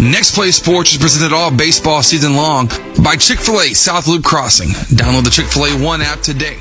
Next 0.00 0.36
Play 0.36 0.52
Sports 0.52 0.92
is 0.92 0.98
presented 0.98 1.34
all 1.34 1.50
baseball 1.50 2.02
season 2.02 2.36
long 2.36 2.68
by 3.02 3.16
Chick 3.16 3.40
fil 3.40 3.60
A 3.60 3.74
South 3.74 4.06
Loop 4.06 4.22
Crossing. 4.22 4.68
Download 4.96 5.24
the 5.24 5.30
Chick 5.30 5.46
fil 5.46 5.64
A 5.64 5.84
One 5.84 6.00
app 6.00 6.20
today. 6.20 6.58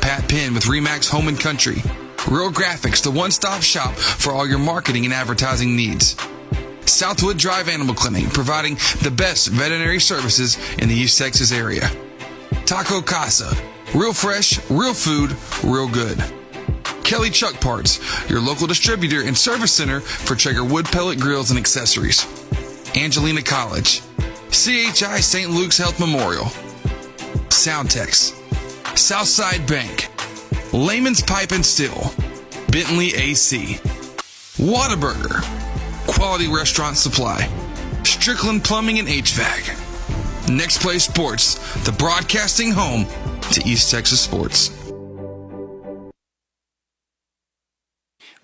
Pat 0.00 0.26
Penn 0.30 0.54
with 0.54 0.64
Remax 0.64 1.10
Home 1.10 1.28
and 1.28 1.38
Country. 1.38 1.82
Real 2.26 2.50
Graphics, 2.50 3.02
the 3.02 3.10
one 3.10 3.32
stop 3.32 3.60
shop 3.60 3.94
for 3.96 4.32
all 4.32 4.48
your 4.48 4.58
marketing 4.58 5.04
and 5.04 5.12
advertising 5.12 5.76
needs. 5.76 6.16
Southwood 6.86 7.36
Drive 7.36 7.68
Animal 7.68 7.94
Clinic, 7.94 8.32
providing 8.32 8.76
the 9.02 9.12
best 9.14 9.48
veterinary 9.48 10.00
services 10.00 10.56
in 10.78 10.88
the 10.88 10.94
East 10.94 11.18
Texas 11.18 11.52
area. 11.52 11.90
Taco 12.64 13.02
Casa, 13.02 13.54
real 13.94 14.14
fresh, 14.14 14.58
real 14.70 14.94
food, 14.94 15.36
real 15.62 15.86
good. 15.86 16.18
Kelly 17.04 17.30
Truck 17.30 17.60
Parts, 17.60 18.00
your 18.28 18.40
local 18.40 18.66
distributor 18.66 19.22
and 19.22 19.36
service 19.36 19.72
center 19.72 20.00
for 20.00 20.34
Traeger 20.34 20.64
wood 20.64 20.86
pellet 20.86 21.18
grills 21.18 21.50
and 21.50 21.58
accessories. 21.58 22.26
Angelina 22.96 23.42
College, 23.42 24.02
CHI 24.50 25.20
St. 25.20 25.50
Luke's 25.50 25.78
Health 25.78 26.00
Memorial, 26.00 26.46
Soundtex, 27.48 28.34
Southside 28.96 29.66
Bank, 29.66 30.08
Layman's 30.72 31.22
Pipe 31.22 31.52
and 31.52 31.64
Steel, 31.64 32.12
Bentley 32.70 33.14
AC, 33.14 33.78
Whataburger, 34.58 35.42
Quality 36.06 36.48
Restaurant 36.48 36.96
Supply, 36.96 37.48
Strickland 38.04 38.64
Plumbing 38.64 38.98
and 38.98 39.08
HVAC. 39.08 40.48
Next 40.48 40.80
Play 40.80 40.98
Sports, 40.98 41.54
the 41.84 41.92
broadcasting 41.92 42.72
home 42.72 43.06
to 43.52 43.62
East 43.66 43.90
Texas 43.90 44.20
sports. 44.20 44.77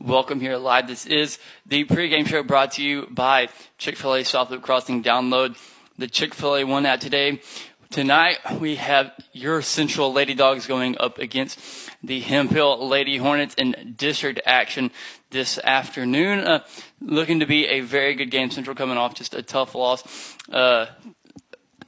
Welcome 0.04 0.40
here 0.40 0.58
live. 0.58 0.86
This 0.86 1.06
is 1.06 1.38
the 1.64 1.86
pregame 1.86 2.26
show 2.26 2.42
brought 2.42 2.72
to 2.72 2.82
you 2.82 3.06
by 3.10 3.48
Chick 3.78 3.96
fil 3.96 4.12
A 4.12 4.22
South 4.22 4.50
Loop 4.50 4.60
Crossing. 4.60 5.02
Download 5.02 5.56
the 5.96 6.06
Chick 6.06 6.34
fil 6.34 6.56
A 6.56 6.64
one 6.64 6.84
app 6.84 7.00
today. 7.00 7.40
Tonight 7.88 8.60
we 8.60 8.74
have 8.76 9.12
your 9.32 9.62
Central 9.62 10.12
Lady 10.12 10.34
Dogs 10.34 10.66
going 10.66 10.94
up 11.00 11.18
against 11.18 11.58
the 12.02 12.20
Hemphill 12.20 12.86
Lady 12.86 13.16
Hornets 13.16 13.54
in 13.54 13.94
district 13.96 14.42
action 14.44 14.90
this 15.30 15.58
afternoon. 15.64 16.40
Uh, 16.40 16.64
looking 17.00 17.40
to 17.40 17.46
be 17.46 17.66
a 17.66 17.80
very 17.80 18.14
good 18.14 18.30
game. 18.30 18.50
Central 18.50 18.76
coming 18.76 18.98
off 18.98 19.14
just 19.14 19.34
a 19.34 19.42
tough 19.42 19.74
loss 19.74 20.36
uh, 20.52 20.84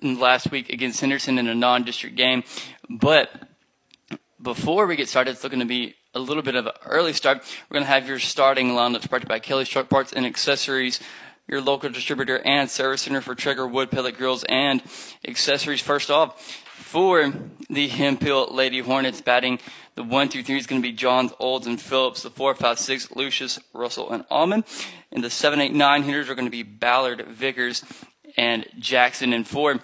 last 0.01 0.51
week 0.51 0.71
against 0.71 1.03
Henderson 1.03 1.37
in 1.37 1.49
a 1.49 1.55
non-district 1.55 2.17
game. 2.17 2.45
But 2.89 3.31
before 4.41 4.87
we 4.87 4.97
get 4.97 5.11
started, 5.11 5.33
it's 5.33 5.45
looking 5.45 5.59
to 5.59 5.67
be 5.67 5.97
a 6.17 6.19
little 6.19 6.43
bit 6.43 6.55
of 6.55 6.67
an 6.67 6.73
early 6.87 7.13
start. 7.13 7.43
We're 7.69 7.75
going 7.75 7.85
to 7.85 7.91
have 7.91 8.09
your 8.09 8.19
starting 8.19 8.71
lineup 8.71 9.09
brought 9.11 9.29
by 9.29 9.39
Kelly's 9.39 9.69
Truck 9.69 9.91
Parts 9.91 10.15
and 10.15 10.25
Accessories, 10.25 10.99
your 11.47 11.61
local 11.61 11.91
distributor 11.91 12.41
and 12.43 12.71
service 12.71 13.03
center 13.03 13.21
for 13.21 13.35
Traeger 13.35 13.67
wood 13.67 13.91
pellet 13.91 14.17
grills 14.17 14.43
and 14.49 14.83
accessories. 15.29 15.83
First 15.83 16.11
off, 16.11 16.41
for 16.41 17.35
the 17.69 17.89
Hemphill 17.89 18.49
Lady 18.51 18.81
Hornets 18.81 19.21
batting, 19.21 19.59
the 19.95 20.03
one 20.03 20.31
through 20.31 20.45
three 20.45 20.57
is 20.57 20.67
going 20.67 20.81
to 20.81 20.89
be 20.89 20.95
Johns, 20.95 21.33
Olds, 21.39 21.67
and 21.67 21.79
Phillips. 21.79 22.23
The 22.23 22.31
four, 22.31 22.55
five, 22.55 22.79
six, 22.79 23.15
Lucius, 23.15 23.61
Russell, 23.75 24.11
and 24.11 24.25
Almond. 24.31 24.65
And 25.13 25.23
the 25.23 25.29
seven, 25.29 25.61
eight, 25.61 25.75
nine 25.75 26.03
hitters 26.03 26.31
are 26.31 26.35
going 26.35 26.47
to 26.47 26.51
be 26.51 26.63
Ballard, 26.63 27.27
Vickers, 27.29 27.85
and 28.39 28.67
Jackson. 28.79 29.35
And 29.35 29.47
four, 29.47 29.81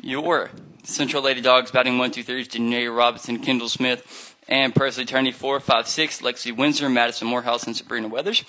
your 0.00 0.50
Central 0.84 1.22
Lady 1.22 1.40
Dogs 1.40 1.70
batting 1.70 1.98
one, 1.98 2.12
two, 2.12 2.22
three 2.22 2.42
is 2.42 2.48
Janae 2.48 2.94
Robinson, 2.94 3.38
Kendall 3.40 3.68
Smith, 3.68 4.33
and 4.48 4.74
Presley 4.74 5.04
Turney, 5.04 5.32
456, 5.32 6.20
Lexi 6.20 6.56
Windsor, 6.56 6.88
Madison 6.88 7.28
Morehouse, 7.28 7.64
and 7.64 7.76
Sabrina 7.76 8.08
Weathers. 8.08 8.44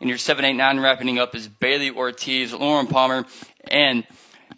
And 0.00 0.08
your 0.08 0.18
789 0.18 0.82
wrapping 0.82 1.18
up 1.18 1.34
is 1.34 1.48
Bailey 1.48 1.90
Ortiz, 1.90 2.52
Lauren 2.52 2.86
Palmer, 2.86 3.26
and 3.64 4.06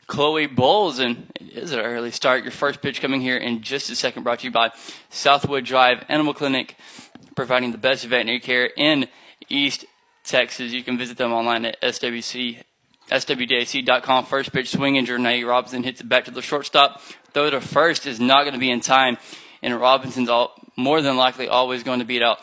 Chloe 0.06 0.47
Bowles. 0.47 0.99
And 0.99 1.31
it 1.34 1.53
is 1.55 1.72
an 1.72 1.81
early 1.81 2.11
start. 2.11 2.43
Your 2.43 2.53
first 2.53 2.81
pitch 2.81 3.00
coming 3.00 3.21
here 3.21 3.37
in 3.37 3.62
just 3.62 3.91
a 3.91 3.97
second, 3.97 4.22
brought 4.22 4.41
to 4.41 4.47
you 4.47 4.53
by 4.53 4.72
Southwood 5.11 5.65
Drive 5.65 6.05
Animal 6.09 6.34
Clinic, 6.34 6.77
providing 7.34 7.72
the 7.72 7.78
best 7.78 8.05
veterinary 8.05 8.41
care 8.41 8.71
in 8.77 9.09
East 9.49 9.84
Texas. 10.25 10.72
You 10.72 10.82
can 10.82 10.99
visit 10.99 11.19
them 11.19 11.32
online 11.32 11.65
at 11.65 11.81
SWC. 11.82 12.62
SWDAC.com. 13.11 14.25
First 14.27 14.53
pitch 14.53 14.71
swing 14.71 14.97
injured. 14.97 15.21
Janae 15.21 15.47
Robinson 15.47 15.84
hits 15.84 16.00
it 16.00 16.09
back 16.09 16.25
to 16.25 16.31
the 16.31 16.43
shortstop. 16.43 17.00
Though 17.34 17.50
the 17.50 17.61
first 17.61 18.06
is 18.06 18.19
not 18.19 18.43
going 18.43 18.55
to 18.55 18.59
be 18.59 18.71
in 18.71 18.81
time, 18.81 19.19
and 19.62 19.78
Robinson's 19.78 20.28
all, 20.28 20.59
more 20.76 21.00
than 21.00 21.16
likely 21.16 21.48
always 21.48 21.82
going 21.82 22.00
to 22.00 22.04
beat 22.04 22.22
out 22.22 22.41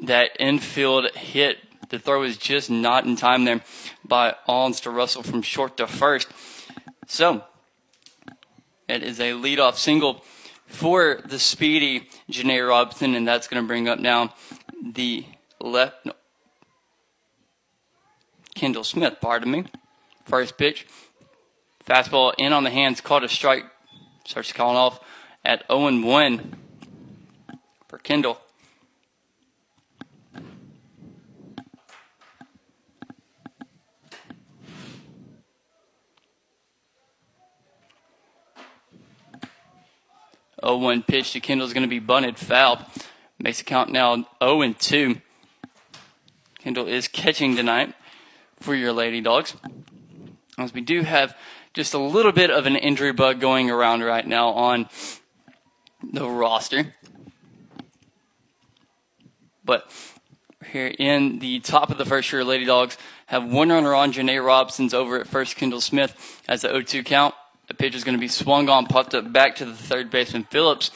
that 0.00 0.30
infield 0.38 1.10
hit. 1.14 1.58
The 1.90 1.98
throw 1.98 2.20
was 2.20 2.36
just 2.36 2.70
not 2.70 3.04
in 3.04 3.16
time 3.16 3.44
there 3.44 3.62
by 4.04 4.34
Allens 4.46 4.80
to 4.80 4.90
Russell 4.90 5.22
from 5.22 5.42
short 5.42 5.76
to 5.78 5.86
first. 5.86 6.28
So, 7.06 7.44
it 8.88 9.02
is 9.02 9.20
a 9.20 9.32
leadoff 9.32 9.76
single 9.76 10.24
for 10.66 11.20
the 11.24 11.38
speedy 11.38 12.08
Janae 12.30 12.66
Robinson, 12.66 13.14
and 13.14 13.26
that's 13.26 13.48
going 13.48 13.62
to 13.62 13.66
bring 13.66 13.88
up 13.88 13.98
now 13.98 14.34
the 14.82 15.24
left. 15.60 16.04
No, 16.04 16.12
Kendall 18.54 18.84
Smith, 18.84 19.16
pardon 19.20 19.50
me. 19.50 19.64
First 20.24 20.58
pitch. 20.58 20.86
Fastball 21.86 22.34
in 22.36 22.52
on 22.52 22.64
the 22.64 22.70
hands, 22.70 23.00
caught 23.00 23.24
a 23.24 23.28
strike. 23.28 23.64
Starts 24.26 24.52
calling 24.52 24.76
off 24.76 25.00
at 25.42 25.64
0 25.70 26.02
1 26.02 26.56
for 27.88 27.98
Kendall. 27.98 28.38
Oh 40.62 40.76
one 40.76 41.02
pitch 41.02 41.32
to 41.32 41.40
Kendall 41.40 41.66
is 41.66 41.72
going 41.72 41.82
to 41.82 41.88
be 41.88 41.98
bunted 41.98 42.36
foul. 42.36 42.84
Makes 43.38 43.58
the 43.58 43.64
count 43.64 43.90
now 43.90 44.26
0 44.42 44.60
and 44.60 44.78
2. 44.78 45.20
Kendall 46.58 46.88
is 46.88 47.08
catching 47.08 47.56
tonight 47.56 47.94
for 48.60 48.74
your 48.74 48.92
Lady 48.92 49.20
Dogs. 49.20 49.54
As 50.58 50.74
we 50.74 50.80
do 50.80 51.02
have 51.02 51.34
just 51.72 51.94
a 51.94 51.98
little 51.98 52.32
bit 52.32 52.50
of 52.50 52.66
an 52.66 52.76
injury 52.76 53.12
bug 53.12 53.40
going 53.40 53.70
around 53.70 54.02
right 54.02 54.26
now 54.26 54.48
on 54.48 54.88
the 56.02 56.28
roster. 56.28 56.94
But 59.68 59.86
here 60.72 60.86
in 60.98 61.40
the 61.40 61.60
top 61.60 61.90
of 61.90 61.98
the 61.98 62.06
first 62.06 62.32
year, 62.32 62.42
Lady 62.42 62.64
Dogs 62.64 62.96
have 63.26 63.44
one 63.44 63.68
runner 63.68 63.94
on. 63.94 64.14
Janae 64.14 64.42
Robson's 64.42 64.94
over 64.94 65.20
at 65.20 65.26
first. 65.26 65.56
Kendall 65.56 65.82
Smith 65.82 66.42
has 66.48 66.62
the 66.62 66.68
0-2 66.68 67.04
count. 67.04 67.34
The 67.66 67.74
pitch 67.74 67.94
is 67.94 68.02
going 68.02 68.16
to 68.16 68.20
be 68.20 68.28
swung 68.28 68.70
on, 68.70 68.86
popped 68.86 69.14
up 69.14 69.30
back 69.30 69.56
to 69.56 69.66
the 69.66 69.74
third 69.74 70.10
baseman 70.10 70.44
Phillips 70.44 70.90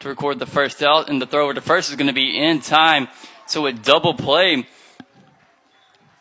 to 0.00 0.08
record 0.08 0.40
the 0.40 0.46
first 0.46 0.82
out, 0.82 1.08
and 1.08 1.22
the 1.22 1.26
throw 1.26 1.52
to 1.52 1.60
first 1.60 1.88
is 1.88 1.94
going 1.94 2.08
to 2.08 2.12
be 2.12 2.36
in 2.36 2.58
time. 2.60 3.06
So 3.46 3.64
a 3.66 3.72
double 3.72 4.12
play 4.12 4.66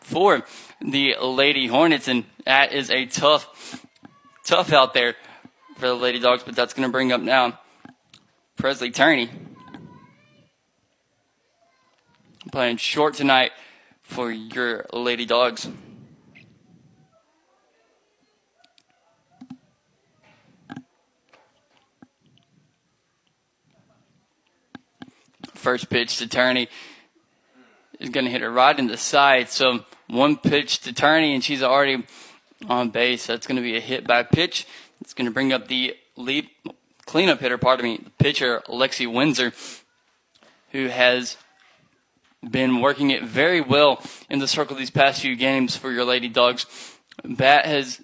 for 0.01 0.45
the 0.79 1.15
Lady 1.19 1.65
Hornets, 1.65 2.07
and 2.07 2.25
that 2.45 2.71
is 2.71 2.91
a 2.91 3.07
tough, 3.07 3.83
tough 4.43 4.71
out 4.71 4.93
there 4.93 5.15
for 5.77 5.87
the 5.87 5.95
Lady 5.95 6.19
Dogs. 6.19 6.43
But 6.43 6.55
that's 6.55 6.75
going 6.75 6.87
to 6.87 6.91
bring 6.91 7.11
up 7.11 7.21
now 7.21 7.59
Presley 8.57 8.91
Turney 8.91 9.31
playing 12.55 12.77
short 12.77 13.13
tonight 13.13 13.51
for 14.01 14.31
your 14.31 14.85
Lady 14.93 15.25
Dogs. 15.25 15.67
First 25.53 25.89
pitch 25.89 26.17
to 26.19 26.29
Turney 26.29 26.69
is 27.99 28.07
going 28.07 28.23
to 28.23 28.31
hit 28.31 28.39
her 28.39 28.49
right 28.49 28.79
in 28.79 28.87
the 28.87 28.95
side. 28.95 29.49
So 29.49 29.83
one 30.07 30.37
pitch 30.37 30.79
to 30.83 30.93
Turney, 30.93 31.33
and 31.33 31.43
she's 31.43 31.61
already 31.61 32.05
on 32.69 32.89
base. 32.89 33.27
That's 33.27 33.47
going 33.47 33.57
to 33.57 33.61
be 33.61 33.75
a 33.75 33.81
hit 33.81 34.07
by 34.07 34.23
pitch. 34.23 34.65
It's 35.01 35.13
going 35.13 35.25
to 35.25 35.33
bring 35.33 35.51
up 35.51 35.67
the 35.67 35.97
lead 36.15 36.47
cleanup 37.05 37.41
hitter, 37.41 37.57
pardon 37.57 37.83
me, 37.83 37.99
the 38.01 38.11
pitcher, 38.11 38.63
Lexi 38.69 39.13
Windsor, 39.13 39.51
who 40.71 40.87
has 40.87 41.35
been 42.49 42.81
working 42.81 43.11
it 43.11 43.23
very 43.23 43.61
well 43.61 44.01
in 44.29 44.39
the 44.39 44.47
circle 44.47 44.75
these 44.75 44.91
past 44.91 45.21
few 45.21 45.35
games 45.35 45.75
for 45.75 45.91
your 45.91 46.05
Lady 46.05 46.27
Dogs. 46.27 46.65
Bat 47.23 47.65
has 47.65 48.01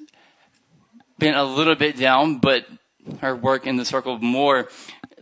been 1.20 1.36
a 1.36 1.44
little 1.44 1.76
bit 1.76 1.98
down, 1.98 2.40
but 2.40 2.66
her 3.20 3.36
work 3.36 3.68
in 3.68 3.78
the 3.78 3.86
circle 3.86 4.18
more 4.20 4.70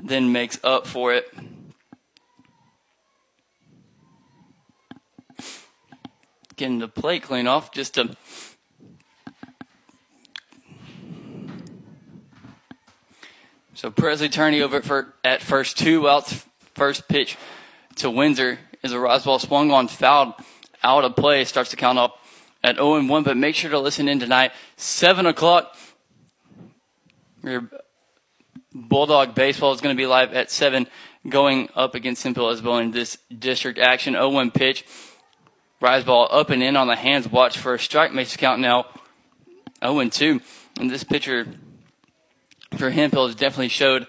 than 0.01 0.31
makes 0.31 0.59
up 0.63 0.87
for 0.87 1.13
it. 1.13 1.25
Getting 6.55 6.79
the 6.79 6.87
plate 6.87 7.23
clean 7.23 7.47
off 7.47 7.71
just 7.71 7.95
to 7.95 8.15
So 13.73 13.89
Presley 13.89 14.27
Turney 14.27 14.61
over 14.61 14.81
for, 14.81 15.13
at 15.23 15.41
first, 15.41 15.77
two 15.77 16.09
outs, 16.09 16.45
first 16.75 17.07
pitch 17.07 17.37
to 17.95 18.09
Windsor 18.09 18.59
is 18.83 18.91
a 18.91 18.99
rise 18.99 19.23
ball 19.23 19.39
swung 19.39 19.71
on, 19.71 19.87
fouled 19.87 20.33
out 20.83 21.03
of 21.03 21.15
play, 21.15 21.43
starts 21.45 21.69
to 21.71 21.75
count 21.75 21.99
up 21.99 22.19
at 22.63 22.75
0 22.75 23.05
1, 23.05 23.23
but 23.23 23.37
make 23.37 23.55
sure 23.55 23.69
to 23.71 23.79
listen 23.79 24.07
in 24.07 24.19
tonight, 24.19 24.51
7 24.77 25.25
o'clock. 25.25 25.75
Your 27.43 27.69
Bulldog 28.73 29.33
baseball 29.33 29.73
is 29.73 29.81
going 29.81 29.95
to 29.95 29.99
be 29.99 30.05
live 30.05 30.33
at 30.33 30.51
7, 30.51 30.87
going 31.27 31.69
up 31.75 31.95
against 31.95 32.25
as 32.25 32.61
well 32.61 32.77
in 32.77 32.91
this 32.91 33.17
district 33.37 33.79
action. 33.79 34.13
0 34.13 34.29
1 34.29 34.51
pitch. 34.51 34.85
Rise 35.81 36.03
ball 36.03 36.27
up 36.31 36.49
and 36.49 36.61
in 36.61 36.75
on 36.75 36.87
the 36.87 36.95
hands. 36.95 37.27
Watch 37.27 37.57
for 37.57 37.73
a 37.73 37.79
strike. 37.79 38.13
Makes 38.13 38.35
count 38.37 38.61
now 38.61 38.85
0 39.83 40.09
2. 40.09 40.41
And 40.79 40.89
this 40.89 41.03
pitcher 41.03 41.47
for 42.77 42.89
Hemphill 42.91 43.27
has 43.27 43.35
definitely 43.35 43.69
showed 43.69 44.07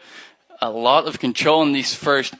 a 0.60 0.70
lot 0.70 1.06
of 1.06 1.18
control 1.18 1.62
in 1.62 1.72
these 1.72 1.94
first 1.94 2.34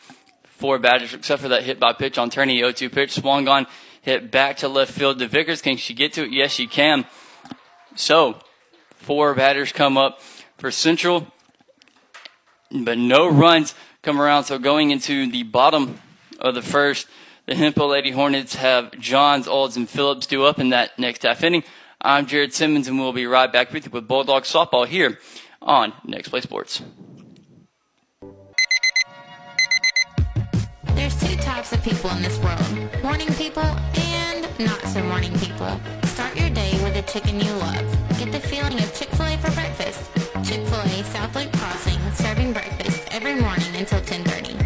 four 0.60 0.78
batters, 0.78 1.14
except 1.14 1.40
for 1.40 1.48
that 1.48 1.64
hit 1.64 1.80
by 1.80 1.94
pitch 1.94 2.18
on 2.18 2.30
Turney 2.30 2.58
0 2.58 2.72
2 2.72 2.90
pitch. 2.90 3.12
Swung 3.12 3.48
on, 3.48 3.66
hit 4.02 4.30
back 4.30 4.58
to 4.58 4.68
left 4.68 4.92
field 4.92 5.18
to 5.18 5.26
Vickers. 5.26 5.62
Can 5.62 5.78
she 5.78 5.94
get 5.94 6.12
to 6.12 6.24
it? 6.24 6.30
Yes, 6.30 6.52
she 6.52 6.66
can. 6.66 7.06
So, 7.96 8.38
four 8.90 9.34
batters 9.34 9.72
come 9.72 9.96
up 9.96 10.20
for 10.58 10.70
Central, 10.70 11.26
but 12.70 12.98
no 12.98 13.28
runs 13.28 13.74
come 14.02 14.20
around. 14.20 14.44
So, 14.44 14.58
going 14.58 14.90
into 14.90 15.30
the 15.30 15.42
bottom 15.42 15.98
of 16.38 16.54
the 16.54 16.62
first, 16.62 17.08
the 17.46 17.54
Hemphill 17.54 17.88
Lady 17.88 18.10
Hornets 18.10 18.56
have 18.56 18.92
Johns, 18.92 19.48
Olds, 19.48 19.76
and 19.76 19.88
Phillips 19.88 20.26
due 20.26 20.44
up 20.44 20.58
in 20.58 20.68
that 20.68 20.98
next 20.98 21.22
half 21.22 21.42
inning. 21.42 21.64
I'm 22.02 22.26
Jared 22.26 22.54
Simmons, 22.54 22.86
and 22.86 22.98
we'll 22.98 23.12
be 23.12 23.26
right 23.26 23.52
back 23.52 23.72
with 23.72 23.86
you 23.86 23.90
with 23.90 24.06
Bulldog 24.06 24.44
Softball 24.44 24.86
here 24.86 25.18
on 25.60 25.92
Next 26.04 26.28
Play 26.28 26.42
Sports. 26.42 26.82
Of 31.72 31.82
people 31.82 32.10
in 32.10 32.22
this 32.22 32.38
world 32.38 33.02
morning 33.02 33.28
people 33.34 33.62
and 33.62 34.48
not 34.58 34.80
so 34.86 35.02
morning 35.04 35.32
people. 35.38 35.80
Start 36.04 36.36
your 36.36 36.50
day 36.50 36.72
with 36.82 36.96
a 36.96 37.02
chicken 37.02 37.38
you 37.38 37.52
love. 37.52 38.18
Get 38.18 38.32
the 38.32 38.40
feeling 38.40 38.78
of 38.78 38.94
Chick 38.94 39.08
fil 39.10 39.26
A 39.26 39.36
for 39.38 39.50
breakfast. 39.52 40.10
Chick 40.42 40.66
fil 40.66 40.80
A 40.80 41.04
South 41.04 41.34
Lake 41.36 41.52
Crossing, 41.52 41.98
serving 42.12 42.52
breakfast 42.52 43.08
every 43.10 43.34
morning 43.34 43.74
until 43.76 44.00
1030. 44.00 44.56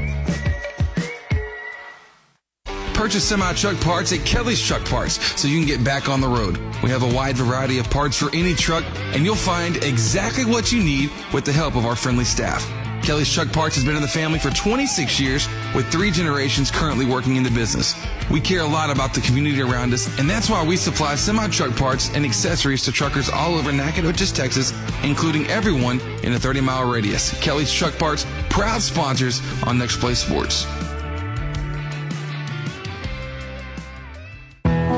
Purchase 2.95 3.25
semi-truck 3.25 3.79
parts 3.81 4.13
at 4.13 4.25
Kelly's 4.25 4.65
Truck 4.65 4.85
Parts 4.85 5.21
so 5.39 5.47
you 5.47 5.59
can 5.59 5.67
get 5.67 5.85
back 5.85 6.09
on 6.09 6.21
the 6.21 6.29
road. 6.29 6.59
We 6.83 6.91
have 6.91 7.03
a 7.03 7.15
wide 7.15 7.37
variety 7.37 7.79
of 7.79 7.91
parts 7.91 8.19
for 8.19 8.35
any 8.35 8.55
truck 8.55 8.85
and 9.15 9.25
you'll 9.25 9.35
find 9.35 9.77
exactly 9.85 10.45
what 10.45 10.73
you 10.73 10.83
need 10.83 11.11
with 11.33 11.45
the 11.45 11.53
help 11.53 11.77
of 11.77 11.85
our 11.85 11.97
friendly 11.97 12.25
staff. 12.25 12.67
Kelly's 13.03 13.31
Truck 13.31 13.53
Parts 13.53 13.75
has 13.75 13.85
been 13.85 13.97
in 13.97 14.03
the 14.03 14.09
family 14.09 14.39
for 14.39 14.51
26 14.51 15.21
years 15.21 15.47
with 15.75 15.91
three 15.91 16.11
generations 16.11 16.71
currently 16.71 17.05
working 17.05 17.37
in 17.37 17.43
the 17.43 17.51
business. 17.51 17.95
We 18.31 18.41
care 18.41 18.61
a 18.61 18.67
lot 18.67 18.91
about 18.91 19.15
the 19.15 19.21
community 19.21 19.61
around 19.61 19.93
us 19.93 20.07
and 20.19 20.29
that's 20.29 20.49
why 20.49 20.65
we 20.65 20.77
supply 20.77 21.15
semi-truck 21.15 21.77
parts 21.77 22.11
and 22.15 22.25
accessories 22.25 22.83
to 22.85 22.93
truckers 22.93 23.29
all 23.29 23.55
over 23.55 23.73
Nacogdoches, 23.73 24.33
Texas, 24.33 24.73
including 25.03 25.47
everyone 25.49 26.01
in 26.23 26.33
a 26.33 26.39
30 26.39 26.61
mile 26.61 26.89
radius. 26.89 27.39
Kelly's 27.41 27.73
Truck 27.73 27.99
Parts, 27.99 28.27
proud 28.51 28.81
sponsors 28.81 29.41
on 29.65 29.79
Next 29.79 29.99
Play 29.99 30.15
Sports. 30.15 30.67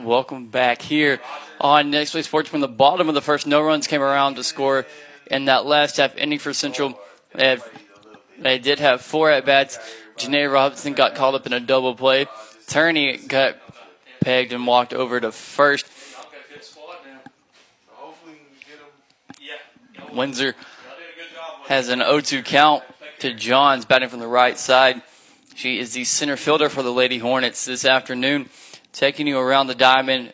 Welcome 0.00 0.48
back 0.48 0.80
here 0.80 1.20
on 1.60 1.90
Next 1.90 2.12
Play 2.12 2.22
Sports. 2.22 2.48
From 2.48 2.60
the 2.62 2.68
bottom 2.68 3.10
of 3.10 3.14
the 3.14 3.20
first, 3.20 3.46
no 3.46 3.60
runs 3.60 3.86
came 3.86 4.00
around 4.00 4.36
to 4.36 4.44
score 4.44 4.86
in 5.30 5.44
that 5.44 5.66
last 5.66 5.98
half 5.98 6.16
inning 6.16 6.38
for 6.38 6.54
Central. 6.54 6.98
They, 7.34 7.58
they 8.38 8.58
did 8.58 8.78
have 8.78 9.02
four 9.02 9.30
at 9.30 9.44
bats. 9.44 9.78
Janae 10.16 10.50
Robinson 10.50 10.94
got 10.94 11.14
called 11.14 11.34
up 11.34 11.44
in 11.46 11.52
a 11.52 11.60
double 11.60 11.94
play. 11.94 12.26
Turney 12.68 13.18
got 13.18 13.56
pegged 14.20 14.54
and 14.54 14.66
walked 14.66 14.94
over 14.94 15.20
to 15.20 15.30
first. 15.30 15.86
Windsor 20.10 20.54
has 21.66 21.90
an 21.90 22.00
0-2 22.00 22.44
count 22.46 22.82
to 23.18 23.34
Johns 23.34 23.84
batting 23.84 24.08
from 24.08 24.20
the 24.20 24.26
right 24.26 24.58
side. 24.58 25.02
She 25.56 25.78
is 25.78 25.92
the 25.92 26.02
center 26.02 26.36
fielder 26.36 26.68
for 26.68 26.82
the 26.82 26.92
Lady 26.92 27.18
Hornets 27.18 27.64
this 27.64 27.84
afternoon, 27.84 28.48
taking 28.92 29.28
you 29.28 29.38
around 29.38 29.68
the 29.68 29.76
diamond 29.76 30.32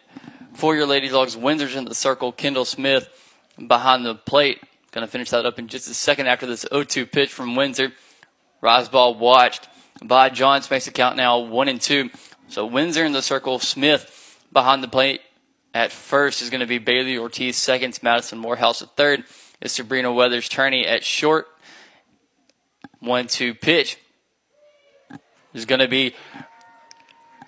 for 0.54 0.74
your 0.74 0.86
Lady 0.86 1.10
Dogs. 1.10 1.36
Windsor's 1.36 1.76
in 1.76 1.84
the 1.84 1.94
circle. 1.94 2.32
Kendall 2.32 2.64
Smith 2.64 3.06
behind 3.64 4.06
the 4.06 4.14
plate. 4.14 4.62
Going 4.92 5.06
to 5.06 5.10
finish 5.10 5.28
that 5.28 5.44
up 5.44 5.58
in 5.58 5.68
just 5.68 5.90
a 5.90 5.94
second 5.94 6.26
after 6.26 6.46
this 6.46 6.64
0-2 6.64 7.12
pitch 7.12 7.30
from 7.30 7.54
Windsor. 7.54 7.92
Rise 8.62 8.90
watched 8.90 9.68
by 10.02 10.30
Johns 10.30 10.70
makes 10.70 10.86
the 10.86 10.90
count 10.90 11.18
now 11.18 11.38
one 11.40 11.68
and 11.68 11.82
two. 11.82 12.08
So 12.48 12.64
Windsor 12.64 13.04
in 13.04 13.12
the 13.12 13.20
circle. 13.20 13.58
Smith 13.58 14.38
behind 14.54 14.82
the 14.82 14.88
plate 14.88 15.20
at 15.74 15.92
first 15.92 16.40
is 16.40 16.48
going 16.48 16.60
to 16.60 16.66
be 16.66 16.78
Bailey 16.78 17.18
Ortiz. 17.18 17.58
Seconds 17.58 18.02
Madison 18.02 18.38
Morehouse 18.38 18.80
at 18.80 18.96
third. 18.96 19.24
Is 19.60 19.72
Sabrina 19.72 20.10
Weathers 20.10 20.48
Turney 20.48 20.86
at 20.86 21.04
short. 21.04 21.46
One 23.00 23.26
two 23.26 23.52
pitch 23.52 23.98
is 25.54 25.64
going 25.64 25.80
to 25.80 25.88
be 25.88 26.14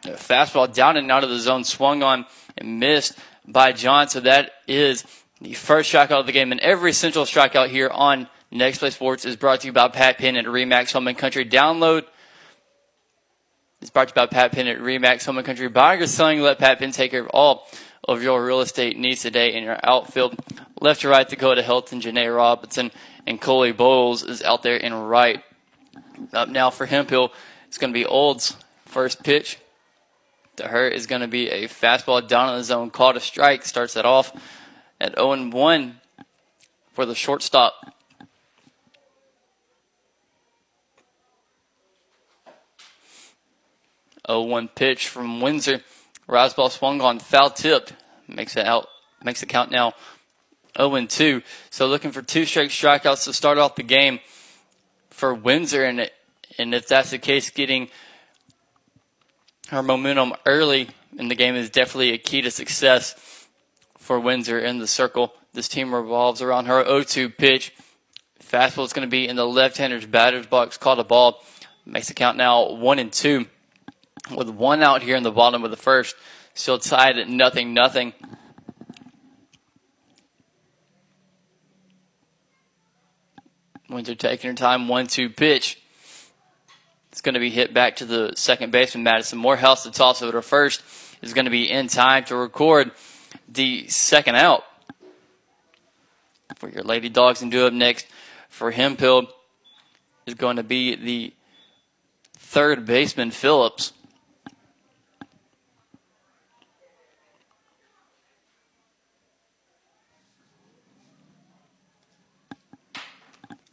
a 0.04 0.10
fastball 0.10 0.72
down 0.72 0.96
and 0.96 1.10
out 1.10 1.24
of 1.24 1.30
the 1.30 1.38
zone, 1.38 1.64
swung 1.64 2.02
on 2.02 2.26
and 2.58 2.80
missed 2.80 3.18
by 3.46 3.72
John. 3.72 4.08
So 4.08 4.20
that 4.20 4.52
is 4.66 5.04
the 5.40 5.54
first 5.54 5.92
strikeout 5.92 6.20
of 6.20 6.26
the 6.26 6.32
game. 6.32 6.52
And 6.52 6.60
every 6.60 6.92
central 6.92 7.24
strikeout 7.24 7.68
here 7.68 7.88
on 7.88 8.28
Next 8.50 8.78
Play 8.78 8.90
Sports 8.90 9.24
is 9.24 9.36
brought 9.36 9.60
to 9.60 9.68
you 9.68 9.72
by 9.72 9.88
Pat 9.88 10.18
Penn 10.18 10.36
at 10.36 10.44
Remax 10.44 10.92
Home 10.92 11.08
and 11.08 11.16
Country. 11.16 11.44
Download. 11.44 12.04
It's 13.80 13.90
brought 13.90 14.08
to 14.08 14.12
you 14.12 14.26
by 14.26 14.26
Pat 14.26 14.52
Penn 14.52 14.68
at 14.68 14.78
Remax 14.78 15.24
Home 15.26 15.38
and 15.38 15.46
Country. 15.46 15.68
Buying 15.68 16.02
or 16.02 16.06
selling, 16.06 16.40
let 16.40 16.58
Pat 16.58 16.78
Penn 16.78 16.92
take 16.92 17.12
care 17.12 17.22
of 17.22 17.28
all 17.28 17.66
of 18.08 18.22
your 18.22 18.44
real 18.44 18.60
estate 18.60 18.98
needs 18.98 19.22
today 19.22 19.54
in 19.54 19.64
your 19.64 19.78
outfield. 19.82 20.38
Left 20.80 21.00
to 21.00 21.08
right, 21.08 21.28
Dakota 21.28 21.62
Hilton, 21.62 22.00
Janae 22.00 22.34
Robinson, 22.34 22.90
and 23.26 23.40
Chloe 23.40 23.72
Bowles 23.72 24.22
is 24.22 24.42
out 24.42 24.62
there 24.62 24.76
in 24.76 24.92
right. 24.92 25.42
Up 26.32 26.48
now 26.48 26.70
for 26.70 26.86
Hemphill, 26.86 27.32
it's 27.72 27.78
going 27.78 27.90
to 27.90 27.98
be 27.98 28.04
Olds. 28.04 28.54
First 28.84 29.24
pitch 29.24 29.56
to 30.56 30.68
her 30.68 30.86
is 30.86 31.06
going 31.06 31.22
to 31.22 31.26
be 31.26 31.48
a 31.48 31.68
fastball 31.68 32.28
down 32.28 32.50
in 32.50 32.58
the 32.58 32.64
zone, 32.64 32.90
called 32.90 33.16
a 33.16 33.20
strike. 33.20 33.64
Starts 33.64 33.94
that 33.94 34.04
off 34.04 34.30
at 35.00 35.14
0 35.14 35.48
1 35.48 36.00
for 36.92 37.06
the 37.06 37.14
shortstop. 37.14 37.96
Oh 44.28 44.42
one 44.42 44.68
pitch 44.68 45.08
from 45.08 45.40
Windsor. 45.40 45.80
Rise 46.26 46.52
ball 46.52 46.68
swung 46.68 47.00
on, 47.00 47.20
foul 47.20 47.48
tipped. 47.48 47.94
Makes 48.28 48.54
it 48.58 48.66
out. 48.66 48.86
Makes 49.24 49.42
it 49.42 49.48
count 49.48 49.70
now. 49.70 49.94
0 50.76 51.06
2. 51.06 51.40
So 51.70 51.86
looking 51.86 52.12
for 52.12 52.20
two 52.20 52.44
straight 52.44 52.68
strikeouts 52.68 53.24
to 53.24 53.32
start 53.32 53.56
off 53.56 53.76
the 53.76 53.82
game 53.82 54.20
for 55.08 55.32
Windsor, 55.32 55.84
and 55.84 56.00
it, 56.00 56.12
and 56.58 56.74
if 56.74 56.88
that's 56.88 57.10
the 57.10 57.18
case, 57.18 57.50
getting 57.50 57.88
her 59.68 59.82
momentum 59.82 60.34
early 60.46 60.88
in 61.16 61.28
the 61.28 61.34
game 61.34 61.54
is 61.54 61.70
definitely 61.70 62.12
a 62.12 62.18
key 62.18 62.42
to 62.42 62.50
success 62.50 63.48
for 63.98 64.18
Windsor 64.18 64.58
in 64.58 64.78
the 64.78 64.86
circle. 64.86 65.34
This 65.52 65.68
team 65.68 65.94
revolves 65.94 66.42
around 66.42 66.66
her 66.66 66.84
0-2 66.84 67.36
pitch. 67.36 67.74
Fastball 68.40 68.84
is 68.84 68.92
going 68.92 69.06
to 69.06 69.10
be 69.10 69.28
in 69.28 69.36
the 69.36 69.46
left-hander's 69.46 70.06
batter's 70.06 70.46
box. 70.46 70.76
Called 70.76 70.98
a 70.98 71.04
ball. 71.04 71.42
Makes 71.84 72.08
the 72.08 72.14
count 72.14 72.36
now 72.36 72.72
one 72.72 72.98
and 72.98 73.12
two. 73.12 73.46
With 74.34 74.48
one 74.48 74.82
out 74.82 75.02
here 75.02 75.16
in 75.16 75.22
the 75.22 75.32
bottom 75.32 75.64
of 75.64 75.70
the 75.70 75.76
first. 75.76 76.16
Still 76.54 76.78
tied 76.78 77.18
at 77.18 77.28
nothing, 77.28 77.74
nothing. 77.74 78.12
Windsor 83.88 84.14
taking 84.14 84.50
her 84.50 84.56
time. 84.56 84.88
One 84.88 85.06
two 85.06 85.28
pitch. 85.28 85.81
It's 87.12 87.20
going 87.20 87.34
to 87.34 87.40
be 87.40 87.50
hit 87.50 87.74
back 87.74 87.96
to 87.96 88.06
the 88.06 88.32
second 88.36 88.72
baseman, 88.72 89.04
Madison 89.04 89.38
Morehouse. 89.38 89.84
The 89.84 89.90
toss 89.90 90.22
over 90.22 90.32
to 90.32 90.42
first 90.42 90.82
is 91.20 91.34
going 91.34 91.44
to 91.44 91.50
be 91.50 91.70
in 91.70 91.86
time 91.86 92.24
to 92.24 92.36
record 92.36 92.90
the 93.46 93.86
second 93.88 94.36
out 94.36 94.64
for 96.56 96.70
your 96.70 96.82
Lady 96.82 97.10
Dogs. 97.10 97.42
And 97.42 97.52
do 97.52 97.66
up 97.66 97.74
next 97.74 98.06
for 98.48 98.70
Hemphill 98.70 99.28
is 100.24 100.34
going 100.34 100.56
to 100.56 100.62
be 100.62 100.96
the 100.96 101.34
third 102.32 102.86
baseman, 102.86 103.30
Phillips. 103.30 103.92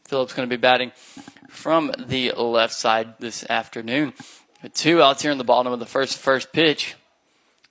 Phillips 0.03 0.33
going 0.33 0.49
to 0.49 0.53
be 0.53 0.59
batting 0.59 0.91
from 1.59 1.91
the 1.97 2.31
left 2.31 2.73
side 2.73 3.15
this 3.19 3.47
afternoon. 3.49 4.13
Two 4.73 5.01
outs 5.01 5.21
here 5.21 5.31
in 5.31 5.37
the 5.37 5.43
bottom 5.43 5.73
of 5.73 5.79
the 5.79 5.85
first 5.85 6.17
first 6.17 6.53
pitch. 6.53 6.95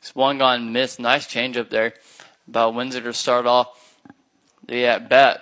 Swung 0.03 0.43
on, 0.43 0.73
missed. 0.73 1.01
Nice 1.01 1.27
changeup 1.27 1.71
there 1.71 1.95
by 2.47 2.67
Windsor 2.67 3.01
to 3.01 3.15
start 3.15 3.47
off 3.47 3.99
the 4.67 4.85
at 4.85 5.09
bat. 5.09 5.41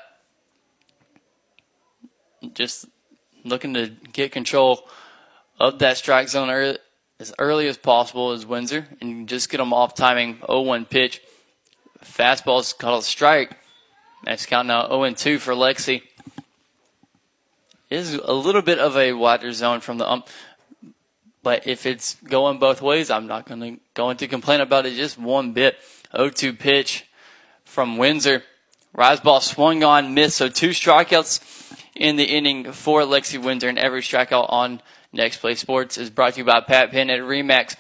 Just 2.54 2.86
looking 3.44 3.74
to 3.74 3.88
get 4.12 4.30
control 4.30 4.88
of 5.58 5.80
that 5.80 5.96
strike 5.96 6.28
zone 6.28 6.48
early, 6.48 6.78
as 7.18 7.34
early 7.40 7.66
as 7.66 7.76
possible 7.76 8.30
as 8.30 8.46
Windsor 8.46 8.86
and 9.00 9.28
just 9.28 9.50
get 9.50 9.58
them 9.58 9.72
off 9.72 9.96
timing 9.96 10.36
0-1 10.38 10.88
pitch. 10.88 11.20
Fastball's 12.04 12.72
called 12.72 13.02
a 13.02 13.06
strike. 13.06 13.56
Next 14.24 14.46
count 14.46 14.68
now 14.68 14.86
0-2 14.86 15.40
for 15.40 15.52
Lexi 15.52 16.02
is 17.90 18.14
a 18.14 18.32
little 18.32 18.62
bit 18.62 18.78
of 18.78 18.96
a 18.96 19.12
wider 19.12 19.52
zone 19.52 19.80
from 19.80 19.98
the 19.98 20.08
ump. 20.08 20.28
But 21.42 21.66
if 21.66 21.86
it's 21.86 22.16
going 22.24 22.58
both 22.58 22.82
ways, 22.82 23.10
I'm 23.10 23.26
not 23.26 23.46
going 23.46 24.16
to 24.16 24.28
complain 24.28 24.60
about 24.60 24.86
it 24.86 24.94
just 24.94 25.18
one 25.18 25.52
bit. 25.52 25.76
0-2 26.12 26.58
pitch 26.58 27.06
from 27.64 27.98
Windsor. 27.98 28.42
Rise 28.92 29.20
ball 29.20 29.40
swung 29.40 29.84
on, 29.84 30.14
missed. 30.14 30.38
So 30.38 30.48
two 30.48 30.70
strikeouts 30.70 31.76
in 31.94 32.16
the 32.16 32.24
inning 32.24 32.72
for 32.72 33.02
Lexi 33.02 33.42
Windsor, 33.42 33.68
and 33.68 33.78
every 33.78 34.00
strikeout 34.00 34.50
on 34.50 34.80
Next 35.12 35.38
Play 35.38 35.54
Sports 35.54 35.98
is 35.98 36.10
brought 36.10 36.34
to 36.34 36.40
you 36.40 36.44
by 36.44 36.60
Pat 36.60 36.90
Penn 36.90 37.10
at 37.10 37.20
Remax 37.20 37.76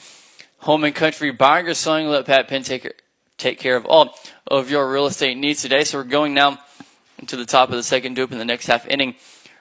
Home 0.60 0.84
and 0.84 0.94
Country 0.94 1.30
Buying 1.32 1.66
or 1.66 1.74
Selling. 1.74 2.08
Let 2.08 2.26
Pat 2.26 2.48
Penn 2.48 2.62
take 2.62 3.02
take 3.36 3.58
care 3.58 3.76
of 3.76 3.84
all 3.84 4.14
of 4.46 4.70
your 4.70 4.90
real 4.90 5.06
estate 5.06 5.36
needs 5.36 5.62
today. 5.62 5.84
So 5.84 5.98
we're 5.98 6.04
going 6.04 6.34
now 6.34 6.58
into 7.18 7.36
the 7.36 7.44
top 7.44 7.68
of 7.68 7.76
the 7.76 7.82
second 7.82 8.14
dip 8.14 8.32
in 8.32 8.38
the 8.38 8.44
next 8.44 8.66
half 8.66 8.86
inning. 8.86 9.16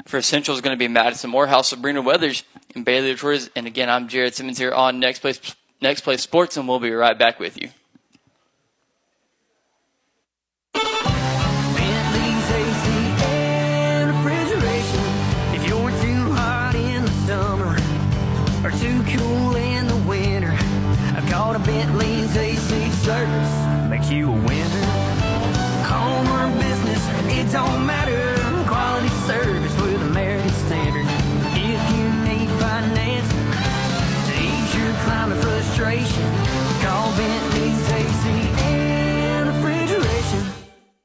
For 0.05 0.21
Central 0.21 0.55
is 0.55 0.61
going 0.61 0.75
to 0.75 0.79
be 0.79 0.87
Madison 0.87 1.31
Morehouse, 1.31 1.69
Sabrina 1.69 2.01
Weathers, 2.01 2.43
and 2.75 2.85
Bailey 2.85 3.15
Torres. 3.15 3.49
And 3.55 3.65
again, 3.65 3.89
I'm 3.89 4.07
Jared 4.07 4.35
Simmons 4.35 4.59
here 4.59 4.71
on 4.71 4.99
Next 4.99 5.19
Place 5.19 5.55
Next 5.81 6.01
Place 6.01 6.21
Sports, 6.21 6.57
and 6.57 6.67
we'll 6.67 6.79
be 6.79 6.91
right 6.91 7.17
back 7.17 7.39
with 7.39 7.59
you. 7.61 7.69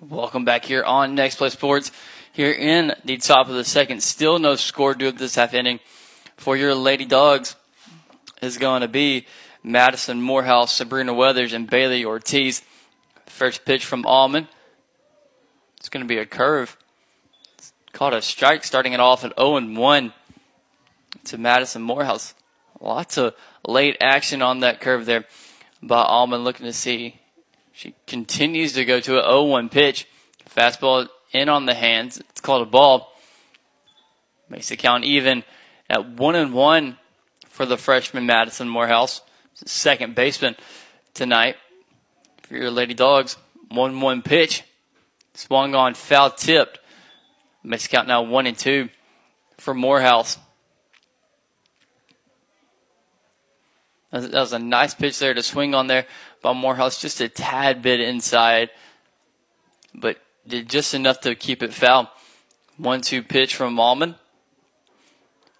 Welcome 0.00 0.46
back 0.46 0.64
here 0.64 0.82
on 0.82 1.14
Next 1.14 1.36
Play 1.36 1.50
Sports. 1.50 1.92
Here 2.32 2.52
in 2.52 2.94
the 3.04 3.18
top 3.18 3.50
of 3.50 3.54
the 3.54 3.64
second, 3.64 4.02
still 4.02 4.38
no 4.38 4.56
score 4.56 4.94
due 4.94 5.12
to 5.12 5.18
this 5.18 5.34
half 5.34 5.52
inning 5.52 5.80
for 6.38 6.56
your 6.56 6.74
Lady 6.74 7.04
Dogs 7.04 7.54
is 8.40 8.56
going 8.56 8.80
to 8.80 8.88
be 8.88 9.26
Madison 9.62 10.22
Morehouse, 10.22 10.72
Sabrina 10.72 11.12
Weathers, 11.12 11.52
and 11.52 11.68
Bailey 11.68 12.02
Ortiz. 12.02 12.62
First 13.26 13.66
pitch 13.66 13.84
from 13.84 14.06
Allman. 14.06 14.48
It's 15.76 15.90
going 15.90 16.02
to 16.02 16.08
be 16.08 16.18
a 16.18 16.24
curve. 16.24 16.78
It's 17.58 17.74
caught 17.92 18.14
a 18.14 18.22
strike, 18.22 18.64
starting 18.64 18.94
it 18.94 19.00
off 19.00 19.22
at 19.22 19.38
0 19.38 19.56
and 19.56 19.76
1 19.76 20.14
to 21.24 21.36
Madison 21.36 21.82
Morehouse. 21.82 22.34
Lots 22.80 23.18
of 23.18 23.34
late 23.66 23.98
action 24.00 24.40
on 24.40 24.60
that 24.60 24.80
curve 24.80 25.04
there 25.04 25.26
by 25.86 26.02
Allman, 26.02 26.44
looking 26.44 26.66
to 26.66 26.72
see 26.72 27.20
she 27.72 27.94
continues 28.06 28.72
to 28.72 28.86
go 28.86 29.00
to 29.00 29.18
an 29.18 29.24
0-1 29.24 29.70
pitch. 29.70 30.08
Fastball 30.48 31.08
in 31.32 31.50
on 31.50 31.66
the 31.66 31.74
hands. 31.74 32.18
It's 32.18 32.40
called 32.40 32.66
a 32.66 32.70
ball. 32.70 33.12
Makes 34.48 34.70
the 34.70 34.76
count 34.76 35.04
even 35.04 35.44
at 35.90 36.08
one 36.08 36.36
and 36.36 36.54
one 36.54 36.96
for 37.48 37.66
the 37.66 37.76
freshman 37.76 38.24
Madison 38.24 38.68
Morehouse, 38.68 39.20
second 39.54 40.14
baseman 40.14 40.56
tonight 41.14 41.56
for 42.42 42.56
your 42.56 42.70
Lady 42.70 42.94
Dogs. 42.94 43.36
One 43.68 44.00
one 44.00 44.22
pitch, 44.22 44.62
swung 45.34 45.74
on, 45.74 45.94
foul 45.94 46.30
tipped. 46.30 46.78
Makes 47.62 47.88
the 47.88 47.96
count 47.96 48.08
now 48.08 48.22
one 48.22 48.46
and 48.46 48.56
two 48.56 48.88
for 49.58 49.74
Morehouse. 49.74 50.38
That 54.10 54.32
was 54.32 54.52
a 54.52 54.58
nice 54.58 54.94
pitch 54.94 55.18
there 55.18 55.34
to 55.34 55.42
swing 55.42 55.74
on 55.74 55.88
there 55.88 56.06
by 56.42 56.52
Morehouse, 56.52 57.00
just 57.00 57.20
a 57.20 57.28
tad 57.28 57.82
bit 57.82 58.00
inside, 58.00 58.70
but 59.94 60.18
did 60.46 60.68
just 60.68 60.94
enough 60.94 61.20
to 61.22 61.34
keep 61.34 61.62
it 61.62 61.74
foul. 61.74 62.10
One 62.76 63.00
two 63.00 63.22
pitch 63.22 63.56
from 63.56 63.78
Allman. 63.78 64.16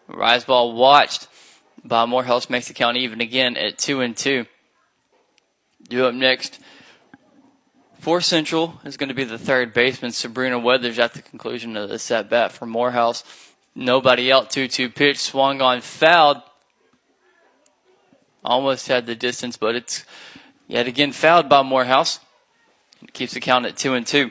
Rise 0.09 0.45
ball 0.45 0.75
watched 0.75 1.29
by 1.83 2.05
Morehouse 2.05 2.49
makes 2.49 2.69
the 2.69 2.75
count 2.75 2.97
even 2.97 3.21
again 3.21 3.57
at 3.57 3.79
two 3.79 4.00
and 4.00 4.17
two. 4.17 4.47
Do 5.88 6.07
up 6.07 6.15
next. 6.15 6.61
For 7.99 8.21
Central 8.21 8.81
is 8.85 8.97
going 8.97 9.09
to 9.09 9.15
be 9.15 9.25
the 9.25 9.38
third 9.38 9.73
baseman, 9.73 10.12
Sabrina 10.12 10.59
Weathers, 10.59 10.99
at 10.99 11.15
the 11.15 11.23
conclusion 11.23 11.76
of 11.76 11.88
the 11.88 11.99
set 11.99 12.29
bat 12.31 12.53
for 12.53 12.67
Morehouse. 12.67 13.25
Nobody 13.75 14.33
out, 14.33 14.50
2 14.50 14.69
2 14.69 14.91
pitch, 14.91 15.19
swung 15.19 15.61
on, 15.61 15.81
fouled. 15.81 16.41
Almost 18.47 18.87
had 18.87 19.07
the 19.07 19.17
distance, 19.17 19.57
but 19.57 19.75
it's 19.75 20.05
yet 20.69 20.87
again 20.87 21.11
fouled 21.11 21.49
by 21.49 21.62
Morehouse. 21.62 22.21
It 23.03 23.12
keeps 23.12 23.35
the 23.35 23.41
count 23.41 23.67
at 23.67 23.76
2 23.76 23.95
and 23.95 24.07
2. 24.07 24.31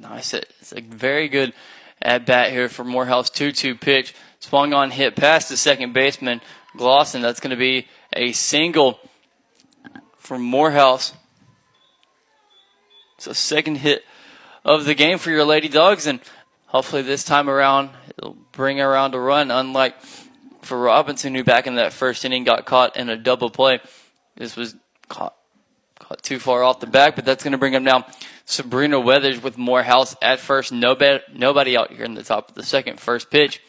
Nice. 0.00 0.32
It's 0.32 0.72
a 0.72 0.80
very 0.80 1.28
good 1.28 1.52
at 2.00 2.24
bat 2.24 2.50
here 2.50 2.70
for 2.70 2.82
Morehouse. 2.82 3.28
2 3.28 3.52
2 3.52 3.74
pitch. 3.74 4.14
Swung 4.40 4.72
on, 4.72 4.90
hit 4.90 5.16
past 5.16 5.50
the 5.50 5.58
second 5.58 5.92
baseman, 5.92 6.40
Glosson. 6.78 7.20
That's 7.20 7.40
going 7.40 7.50
to 7.50 7.56
be 7.56 7.86
a 8.14 8.32
single 8.32 8.98
for 10.16 10.38
Morehouse. 10.38 11.12
So, 13.18 13.34
second 13.34 13.76
hit 13.76 14.02
of 14.64 14.86
the 14.86 14.94
game 14.94 15.18
for 15.18 15.30
your 15.30 15.44
Lady 15.44 15.68
Dogs. 15.68 16.06
And 16.06 16.20
Hopefully 16.76 17.02
this 17.02 17.24
time 17.24 17.48
around 17.48 17.90
it'll 18.18 18.36
bring 18.56 18.80
around 18.80 19.14
a 19.14 19.20
run, 19.20 19.50
unlike 19.50 20.00
for 20.62 20.80
Robinson, 20.80 21.34
who 21.34 21.44
back 21.44 21.66
in 21.66 21.76
that 21.76 21.92
first 21.92 22.24
inning 22.24 22.42
got 22.42 22.64
caught 22.64 22.96
in 22.96 23.08
a 23.08 23.16
double 23.16 23.50
play. 23.50 23.80
This 24.36 24.56
was 24.56 24.74
caught 25.08 25.34
caught 25.98 26.22
too 26.22 26.38
far 26.38 26.62
off 26.64 26.80
the 26.80 26.86
back, 26.86 27.16
but 27.16 27.24
that's 27.24 27.44
going 27.44 27.52
to 27.52 27.58
bring 27.58 27.74
him 27.74 27.84
down. 27.84 28.04
Sabrina 28.44 29.00
Weathers 29.00 29.42
with 29.42 29.58
Morehouse 29.58 30.16
at 30.22 30.40
first. 30.40 30.72
Nobody, 30.72 31.22
nobody 31.32 31.76
out 31.76 31.92
here 31.92 32.04
in 32.04 32.14
the 32.14 32.22
top 32.22 32.48
of 32.48 32.54
the 32.54 32.62
second. 32.62 33.00
First 33.00 33.30
pitch 33.30 33.60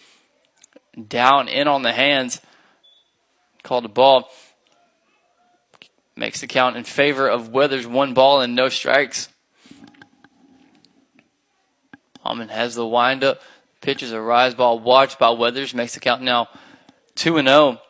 down 1.08 1.48
in 1.48 1.68
on 1.68 1.82
the 1.82 1.94
hands. 1.94 2.42
Called 3.64 3.86
a 3.86 3.90
ball. 3.90 4.30
Makes 6.16 6.42
the 6.42 6.48
count 6.48 6.78
in 6.78 6.84
favor 6.84 7.28
of 7.28 7.50
Weathers. 7.50 7.88
One 7.88 8.14
ball 8.14 8.42
and 8.42 8.56
no 8.56 8.70
strikes. 8.70 9.30
Almond 12.24 12.52
has 12.52 12.76
the 12.76 12.86
windup. 12.86 13.42
Pitches 13.82 14.12
a 14.12 14.22
rise 14.22 14.56
ball 14.56 14.80
watched 14.80 15.20
by 15.20 15.30
Weathers. 15.30 15.74
Makes 15.74 15.94
the 15.94 16.00
count 16.00 16.22
now 16.22 16.50
2 17.16 17.38
and 17.38 17.48
0. 17.48 17.82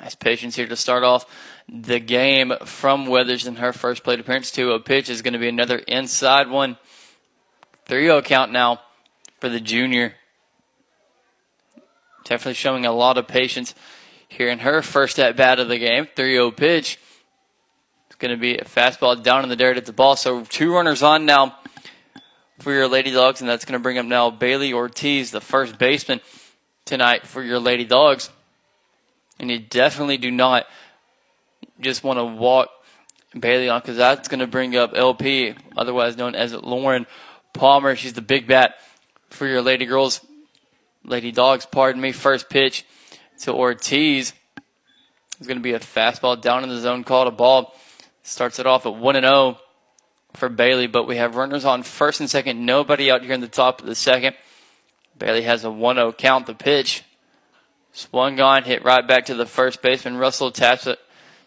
Nice 0.00 0.14
patience 0.14 0.56
here 0.56 0.66
to 0.66 0.76
start 0.76 1.04
off 1.04 1.24
the 1.68 2.00
game 2.00 2.52
from 2.64 3.06
Weathers 3.06 3.46
in 3.46 3.56
her 3.56 3.72
first 3.72 4.02
plate 4.02 4.20
appearance. 4.20 4.50
To 4.52 4.72
a 4.72 4.74
oh 4.74 4.78
pitch 4.78 5.08
is 5.08 5.22
going 5.22 5.34
to 5.34 5.38
be 5.38 5.48
another 5.48 5.78
inside 5.78 6.48
one. 6.48 6.78
3 7.86 8.04
0 8.04 8.22
count 8.22 8.52
now 8.52 8.80
for 9.40 9.48
the 9.48 9.60
junior. 9.60 10.14
Definitely 12.24 12.54
showing 12.54 12.86
a 12.86 12.92
lot 12.92 13.18
of 13.18 13.28
patience 13.28 13.74
here 14.28 14.48
in 14.48 14.60
her 14.60 14.82
first 14.82 15.18
at 15.18 15.36
bat 15.36 15.60
of 15.60 15.68
the 15.68 15.78
game. 15.78 16.08
3 16.16 16.34
0 16.34 16.50
pitch. 16.50 16.98
It's 18.06 18.16
going 18.16 18.30
to 18.30 18.40
be 18.40 18.56
a 18.56 18.64
fastball 18.64 19.22
down 19.22 19.42
in 19.42 19.48
the 19.48 19.56
dirt 19.56 19.76
at 19.76 19.86
the 19.86 19.92
ball. 19.92 20.16
So 20.16 20.44
two 20.44 20.72
runners 20.72 21.02
on 21.02 21.26
now 21.26 21.56
for 22.64 22.72
your 22.72 22.88
Lady 22.88 23.10
Dogs, 23.10 23.42
and 23.42 23.48
that's 23.48 23.66
going 23.66 23.78
to 23.78 23.82
bring 23.82 23.98
up 23.98 24.06
now 24.06 24.30
Bailey 24.30 24.72
Ortiz, 24.72 25.30
the 25.30 25.42
first 25.42 25.78
baseman 25.78 26.22
tonight 26.86 27.26
for 27.26 27.42
your 27.42 27.58
Lady 27.58 27.84
Dogs. 27.84 28.30
And 29.38 29.50
you 29.50 29.58
definitely 29.58 30.16
do 30.16 30.30
not 30.30 30.64
just 31.78 32.02
want 32.02 32.18
to 32.18 32.24
walk 32.24 32.70
Bailey 33.38 33.68
on 33.68 33.82
because 33.82 33.98
that's 33.98 34.28
going 34.28 34.40
to 34.40 34.46
bring 34.46 34.74
up 34.76 34.92
LP, 34.94 35.54
otherwise 35.76 36.16
known 36.16 36.34
as 36.34 36.54
Lauren 36.54 37.06
Palmer. 37.52 37.96
She's 37.96 38.14
the 38.14 38.22
big 38.22 38.46
bat 38.46 38.76
for 39.28 39.46
your 39.46 39.60
Lady 39.60 39.84
Girls, 39.84 40.24
Lady 41.04 41.32
Dogs, 41.32 41.66
pardon 41.66 42.00
me. 42.00 42.12
First 42.12 42.48
pitch 42.48 42.86
to 43.40 43.52
Ortiz 43.52 44.32
is 45.38 45.46
going 45.46 45.58
to 45.58 45.62
be 45.62 45.74
a 45.74 45.80
fastball 45.80 46.40
down 46.40 46.62
in 46.62 46.70
the 46.70 46.78
zone, 46.78 47.04
called 47.04 47.28
a 47.28 47.30
ball. 47.30 47.74
Starts 48.22 48.58
it 48.58 48.66
off 48.66 48.86
at 48.86 48.94
1 48.94 49.16
and 49.16 49.26
0 49.26 49.58
for 50.34 50.48
Bailey, 50.48 50.86
but 50.86 51.06
we 51.06 51.16
have 51.16 51.36
runners 51.36 51.64
on 51.64 51.82
first 51.82 52.20
and 52.20 52.28
second. 52.28 52.64
Nobody 52.64 53.10
out 53.10 53.22
here 53.22 53.32
in 53.32 53.40
the 53.40 53.48
top 53.48 53.80
of 53.80 53.86
the 53.86 53.94
second. 53.94 54.36
Bailey 55.16 55.42
has 55.42 55.64
a 55.64 55.70
1 55.70 55.96
0 55.96 56.12
count. 56.12 56.46
The 56.46 56.54
pitch 56.54 57.04
swung 57.92 58.40
on, 58.40 58.64
hit 58.64 58.84
right 58.84 59.06
back 59.06 59.26
to 59.26 59.34
the 59.34 59.46
first 59.46 59.80
baseman. 59.80 60.16
Russell 60.16 60.50
taps 60.50 60.86
it, 60.86 60.98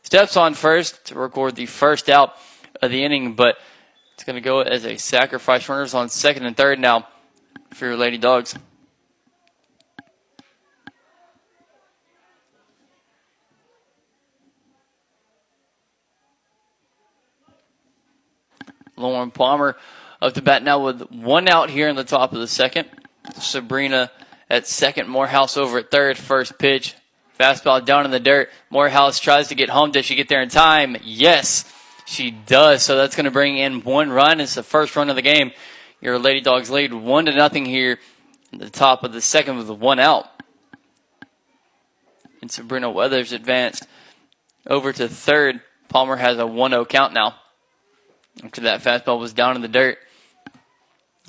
steps 0.04 0.38
on 0.38 0.54
first 0.54 1.06
to 1.06 1.16
record 1.16 1.56
the 1.56 1.66
first 1.66 2.10
out 2.10 2.36
of 2.82 2.92
the 2.92 3.04
inning, 3.04 3.34
but 3.34 3.58
it's 4.14 4.24
going 4.24 4.36
to 4.36 4.42
go 4.42 4.62
as 4.62 4.86
a 4.86 4.98
sacrifice. 4.98 5.68
Runners 5.68 5.94
on 5.94 6.10
second 6.10 6.46
and 6.46 6.56
third 6.56 6.80
now 6.80 7.08
for 7.74 7.86
your 7.86 7.98
Lady 7.98 8.18
Dogs. 8.18 8.56
Lauren 18.98 19.32
Palmer 19.32 19.78
up 20.22 20.34
to 20.34 20.42
bat 20.42 20.64
now 20.64 20.84
with 20.84 21.02
one 21.12 21.48
out 21.48 21.70
here 21.70 21.88
in 21.88 21.96
the 21.96 22.04
top 22.04 22.34
of 22.34 22.40
the 22.40 22.48
second. 22.48 22.88
Sabrina 23.36 24.12
at 24.50 24.68
second. 24.68 25.10
Morehouse 25.10 25.58
over 25.58 25.80
at 25.80 25.92
third. 25.92 26.18
First 26.18 26.58
pitch. 26.58 26.96
Fastball 27.40 27.86
down 27.86 28.06
in 28.06 28.12
the 28.12 28.20
dirt. 28.20 28.50
Morehouse 28.70 29.20
tries 29.20 29.50
to 29.50 29.56
get 29.56 29.70
home. 29.70 29.92
Does 29.92 30.06
she 30.06 30.16
get 30.16 30.28
there 30.28 30.42
in 30.42 30.50
time? 30.50 30.98
Yes, 31.04 31.72
she 32.06 32.32
does. 32.32 32.82
So 32.82 32.98
that's 32.98 33.16
going 33.16 33.26
to 33.26 33.32
bring 33.32 33.58
in 33.58 33.82
one 33.82 34.10
run. 34.10 34.42
It's 34.42 34.56
the 34.56 34.64
first 34.64 34.96
run 34.96 35.10
of 35.10 35.16
the 35.16 35.22
game. 35.22 35.52
Your 36.02 36.18
Lady 36.18 36.42
Dogs 36.42 36.70
lead 36.70 36.94
one 36.94 37.26
to 37.26 37.36
nothing 37.36 37.66
here 37.66 38.00
at 38.54 38.60
the 38.60 38.70
top 38.70 39.04
of 39.04 39.14
the 39.14 39.22
second 39.22 39.58
with 39.58 39.70
one 39.70 40.00
out. 40.00 40.26
And 42.42 42.52
Sabrina 42.52 42.90
Weathers 42.90 43.34
advanced 43.34 43.88
over 44.66 44.94
to 44.94 45.08
third. 45.08 45.62
Palmer 45.90 46.16
has 46.16 46.38
a 46.38 46.46
1 46.46 46.72
0 46.72 46.86
count 46.86 47.14
now. 47.14 47.36
After 48.44 48.62
that 48.62 48.82
fastball 48.82 49.20
was 49.20 49.34
down 49.34 49.56
in 49.56 49.62
the 49.62 49.68
dirt. 49.68 49.98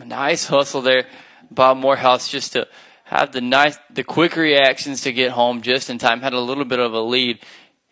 Nice 0.04 0.46
hustle 0.46 0.82
there. 0.82 1.06
Bob 1.50 1.78
Morehouse 1.78 2.28
just 2.28 2.52
to 2.52 2.68
have 3.04 3.32
the 3.32 3.40
nice, 3.40 3.78
the 3.90 4.04
quick 4.04 4.36
reactions 4.36 5.00
to 5.02 5.12
get 5.12 5.30
home 5.30 5.62
just 5.62 5.88
in 5.88 5.98
time. 5.98 6.20
Had 6.20 6.34
a 6.34 6.40
little 6.40 6.64
bit 6.64 6.78
of 6.78 6.92
a 6.92 7.00
lead 7.00 7.40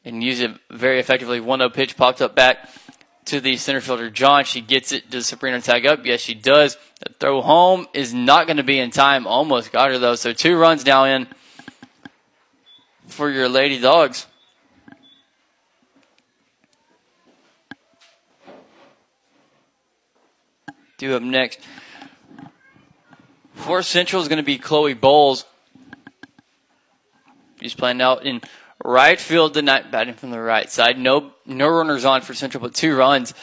and 0.05 0.23
used 0.23 0.43
it 0.43 0.53
very 0.71 1.01
effectively. 1.01 1.41
1 1.41 1.59
0 1.59 1.71
pitch 1.71 1.97
popped 1.97 2.21
up 2.21 2.35
back 2.35 2.69
to 3.25 3.41
the 3.41 3.57
center 3.57 3.81
fielder, 3.81 4.11
John. 4.11 4.45
She 4.45 4.61
gets 4.61 4.93
it. 4.93 5.11
Does 5.11 5.27
Sabrina 5.27 5.61
tag 5.61 5.87
up? 5.87 6.05
Yes, 6.05 6.21
she 6.21 6.35
does. 6.35 6.77
The 7.01 7.13
throw 7.19 7.41
home 7.41 7.87
is 7.93 8.15
not 8.15 8.47
going 8.47 8.59
to 8.59 8.63
be 8.63 8.79
in 8.79 8.91
time. 8.91 9.27
Almost 9.27 9.73
got 9.73 9.91
her, 9.91 9.99
though. 9.99 10.15
So 10.15 10.33
two 10.33 10.57
runs 10.57 10.85
now 10.85 11.05
in 11.05 11.27
for 13.07 13.31
your 13.31 13.49
Lady 13.49 13.81
Dogs. 13.81 14.27
Do 20.99 21.15
up 21.15 21.23
next. 21.23 21.61
For 23.55 23.83
Central 23.83 24.23
is 24.23 24.29
going 24.29 24.39
to 24.39 24.43
be 24.43 24.59
Chloe 24.59 24.95
Bowles. 24.95 25.45
She's 27.61 27.75
playing 27.75 28.01
out 28.01 28.25
in 28.25 28.41
right 28.83 29.21
field 29.21 29.55
tonight, 29.55 29.91
batting 29.91 30.15
from 30.15 30.31
the 30.31 30.41
right 30.41 30.71
side. 30.71 30.99
No, 30.99 31.33
no 31.45 31.69
runners 31.69 32.05
on 32.05 32.23
for 32.23 32.35
Central, 32.35 32.63
but 32.63 32.75
two 32.75 32.97
runs 32.97 33.35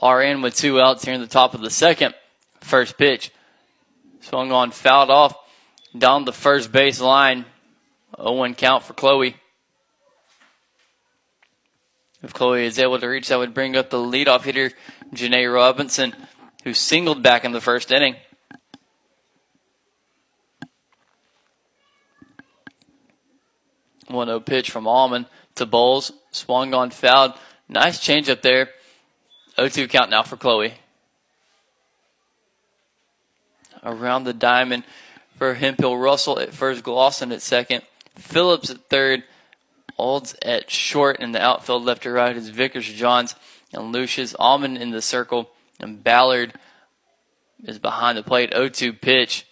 are 0.00 0.22
in 0.22 0.42
with 0.42 0.54
two 0.54 0.80
outs 0.80 1.04
here 1.04 1.14
in 1.14 1.20
the 1.20 1.26
top 1.26 1.54
of 1.54 1.60
the 1.60 1.70
second. 1.70 2.14
First 2.60 2.98
pitch 2.98 3.32
swung 4.20 4.52
on, 4.52 4.70
fouled 4.70 5.10
off 5.10 5.34
down 5.96 6.24
the 6.24 6.32
first 6.32 6.70
base 6.70 7.00
line. 7.00 7.46
0-1 8.18 8.56
count 8.56 8.82
for 8.82 8.92
Chloe. 8.92 9.36
If 12.22 12.34
Chloe 12.34 12.66
is 12.66 12.78
able 12.78 12.98
to 12.98 13.06
reach, 13.06 13.28
that 13.28 13.38
would 13.38 13.54
bring 13.54 13.76
up 13.76 13.88
the 13.88 13.96
leadoff 13.96 14.42
hitter, 14.42 14.72
Janae 15.14 15.52
Robinson, 15.52 16.14
who 16.64 16.74
singled 16.74 17.22
back 17.22 17.44
in 17.44 17.52
the 17.52 17.60
first 17.60 17.90
inning. 17.90 18.16
One 24.08 24.26
0 24.26 24.40
pitch 24.40 24.70
from 24.70 24.86
Almond 24.86 25.26
to 25.54 25.66
Bowles. 25.66 26.12
Swung 26.32 26.74
on 26.74 26.90
fouled. 26.90 27.34
Nice 27.68 28.00
change 28.00 28.28
up 28.28 28.42
there. 28.42 28.70
0-2 29.56 29.88
count 29.88 30.10
now 30.10 30.22
for 30.22 30.36
Chloe. 30.36 30.74
Around 33.82 34.24
the 34.24 34.32
diamond 34.32 34.84
for 35.36 35.54
Hemphill 35.54 35.96
Russell 35.96 36.38
at 36.38 36.52
first, 36.52 36.84
Glosson 36.84 37.32
at 37.32 37.40
second, 37.40 37.82
Phillips 38.14 38.70
at 38.70 38.88
third, 38.90 39.24
Olds 39.96 40.34
at 40.42 40.70
short, 40.70 41.18
and 41.20 41.34
the 41.34 41.42
outfield 41.42 41.84
left 41.84 42.02
to 42.04 42.10
right 42.10 42.36
is 42.36 42.48
Vickers 42.48 42.86
Johns 42.86 43.34
and 43.72 43.92
Lucius 43.92 44.34
Almond 44.38 44.78
in 44.78 44.90
the 44.90 45.02
circle, 45.02 45.50
and 45.80 46.02
Ballard 46.02 46.54
is 47.64 47.78
behind 47.78 48.16
the 48.16 48.22
plate. 48.22 48.52
0-2 48.52 49.00
pitch 49.00 49.46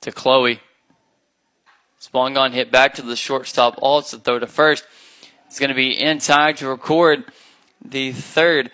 to 0.00 0.12
Chloe. 0.12 0.60
Spongon 2.00 2.52
hit 2.52 2.70
back 2.70 2.94
to 2.94 3.02
the 3.02 3.16
shortstop. 3.16 3.78
Olds 3.78 4.10
to 4.10 4.18
throw 4.18 4.38
to 4.38 4.46
first. 4.46 4.84
It's 5.46 5.58
going 5.58 5.70
to 5.70 5.74
be 5.74 5.92
in 5.92 6.18
time 6.18 6.54
to 6.56 6.68
record 6.68 7.24
the 7.84 8.12
third 8.12 8.70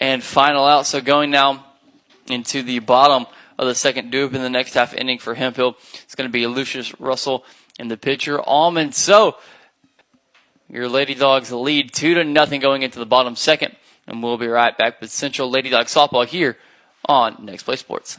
and 0.00 0.22
final 0.22 0.64
out. 0.64 0.86
So 0.86 1.00
going 1.00 1.30
now 1.30 1.66
into 2.28 2.62
the 2.62 2.78
bottom 2.78 3.26
of 3.58 3.66
the 3.66 3.74
second 3.74 4.12
dube 4.12 4.34
in 4.34 4.42
the 4.42 4.50
next 4.50 4.74
half 4.74 4.94
inning 4.94 5.18
for 5.18 5.34
Hemphill. 5.34 5.76
It's 6.04 6.14
going 6.14 6.28
to 6.28 6.32
be 6.32 6.46
Lucius 6.46 6.98
Russell 6.98 7.44
and 7.78 7.90
the 7.90 7.96
pitcher 7.96 8.40
Almond. 8.40 8.94
So 8.94 9.36
your 10.68 10.88
Lady 10.88 11.14
Dogs 11.14 11.52
lead 11.52 11.92
two 11.92 12.14
to 12.14 12.24
nothing 12.24 12.60
going 12.60 12.82
into 12.82 12.98
the 12.98 13.06
bottom 13.06 13.36
second. 13.36 13.76
And 14.06 14.22
we'll 14.22 14.38
be 14.38 14.48
right 14.48 14.76
back 14.76 15.00
with 15.00 15.10
Central 15.10 15.50
Lady 15.50 15.70
Dogs 15.70 15.94
softball 15.94 16.26
here 16.26 16.56
on 17.06 17.44
Next 17.44 17.62
Play 17.62 17.76
Sports. 17.76 18.18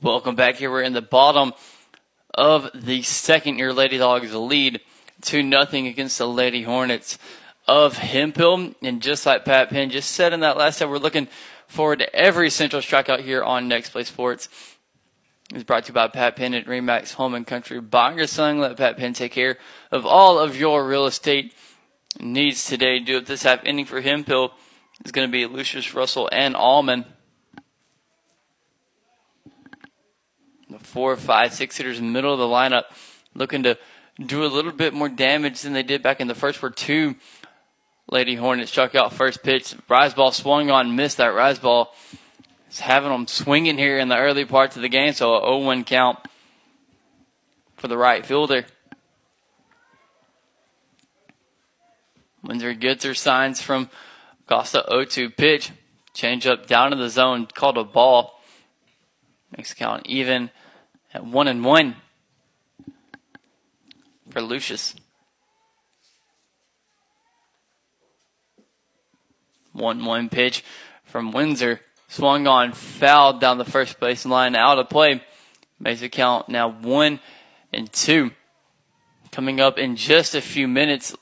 Welcome 0.00 0.36
back 0.36 0.54
here. 0.54 0.70
We're 0.70 0.82
in 0.82 0.92
the 0.92 1.02
bottom 1.02 1.52
of 2.32 2.70
the 2.72 3.02
second 3.02 3.58
year 3.58 3.72
Lady 3.72 3.98
Dogs 3.98 4.32
lead 4.32 4.80
2 5.22 5.42
nothing 5.42 5.88
against 5.88 6.18
the 6.18 6.28
Lady 6.28 6.62
Hornets 6.62 7.18
of 7.66 7.96
Hemphill. 7.96 8.74
And 8.80 9.02
just 9.02 9.26
like 9.26 9.44
Pat 9.44 9.70
Penn 9.70 9.90
just 9.90 10.12
said 10.12 10.32
in 10.32 10.38
that 10.38 10.56
last 10.56 10.78
set, 10.78 10.88
we're 10.88 10.98
looking 10.98 11.26
forward 11.66 11.98
to 11.98 12.14
every 12.14 12.48
central 12.48 12.80
strikeout 12.80 13.22
here 13.22 13.42
on 13.42 13.66
Next 13.66 13.90
Play 13.90 14.04
Sports. 14.04 14.48
It's 15.52 15.64
brought 15.64 15.86
to 15.86 15.88
you 15.88 15.94
by 15.94 16.06
Pat 16.06 16.36
Penn 16.36 16.54
at 16.54 16.66
Remax 16.66 17.14
Home 17.14 17.34
and 17.34 17.44
Country. 17.44 17.80
Buying 17.80 18.20
or 18.20 18.28
selling, 18.28 18.60
let 18.60 18.76
Pat 18.76 18.98
Penn 18.98 19.14
take 19.14 19.32
care 19.32 19.58
of 19.90 20.06
all 20.06 20.38
of 20.38 20.56
your 20.56 20.86
real 20.86 21.06
estate 21.06 21.52
needs 22.20 22.64
today. 22.64 23.00
Do 23.00 23.16
it 23.16 23.26
this 23.26 23.42
half 23.42 23.64
inning 23.64 23.84
for 23.84 24.00
Hemphill 24.00 24.52
is 25.04 25.10
going 25.10 25.26
to 25.26 25.32
be 25.32 25.44
Lucius 25.46 25.92
Russell 25.92 26.28
and 26.30 26.54
Allman. 26.54 27.04
The 30.70 30.78
four, 30.78 31.16
five, 31.16 31.54
six 31.54 31.76
hitters 31.76 31.98
in 31.98 32.06
the 32.06 32.12
middle 32.12 32.32
of 32.32 32.38
the 32.38 32.44
lineup 32.44 32.84
looking 33.34 33.62
to 33.62 33.78
do 34.20 34.44
a 34.44 34.48
little 34.48 34.72
bit 34.72 34.92
more 34.92 35.08
damage 35.08 35.62
than 35.62 35.72
they 35.72 35.82
did 35.82 36.02
back 36.02 36.20
in 36.20 36.28
the 36.28 36.34
first 36.34 36.60
were 36.60 36.70
two 36.70 37.14
Lady 38.10 38.34
Hornets 38.34 38.70
struck 38.70 38.94
out 38.94 39.12
first 39.12 39.42
pitch. 39.42 39.74
Rise 39.88 40.14
ball 40.14 40.32
swung 40.32 40.70
on, 40.70 40.96
missed 40.96 41.18
that 41.18 41.34
rise 41.34 41.58
ball. 41.58 41.94
It's 42.66 42.80
having 42.80 43.10
them 43.10 43.26
swinging 43.26 43.78
here 43.78 43.98
in 43.98 44.08
the 44.08 44.18
early 44.18 44.44
parts 44.44 44.76
of 44.76 44.82
the 44.82 44.88
game, 44.88 45.12
so 45.12 45.34
a 45.34 45.42
0-1 45.42 45.86
count 45.86 46.18
for 47.76 47.88
the 47.88 47.96
right 47.96 48.24
fielder. 48.24 48.66
Windsor 52.42 52.74
gets 52.74 53.04
her 53.04 53.14
signs 53.14 53.60
from 53.60 53.90
Costa 54.46 54.84
0-2 54.90 55.36
pitch. 55.36 55.70
Change 56.14 56.46
up 56.46 56.66
down 56.66 56.90
to 56.90 56.96
the 56.96 57.08
zone, 57.08 57.46
called 57.46 57.78
a 57.78 57.84
ball. 57.84 58.40
Makes 59.56 59.74
count 59.74 60.06
even 60.06 60.50
at 61.18 61.26
one 61.26 61.48
and 61.48 61.64
one 61.64 61.96
for 64.30 64.40
Lucius. 64.40 64.94
One 69.72 70.04
one 70.04 70.28
pitch 70.28 70.62
from 71.02 71.32
Windsor. 71.32 71.80
Swung 72.06 72.46
on, 72.46 72.72
fouled 72.72 73.40
down 73.40 73.58
the 73.58 73.64
first 73.64 73.98
base 73.98 74.24
line, 74.24 74.54
out 74.54 74.78
of 74.78 74.88
play. 74.88 75.20
Makes 75.80 76.06
count 76.12 76.48
now 76.48 76.70
one 76.70 77.18
and 77.72 77.92
two. 77.92 78.30
Coming 79.32 79.60
up 79.60 79.76
in 79.76 79.96
just 79.96 80.36
a 80.36 80.40
few 80.40 80.68
minutes, 80.68 81.16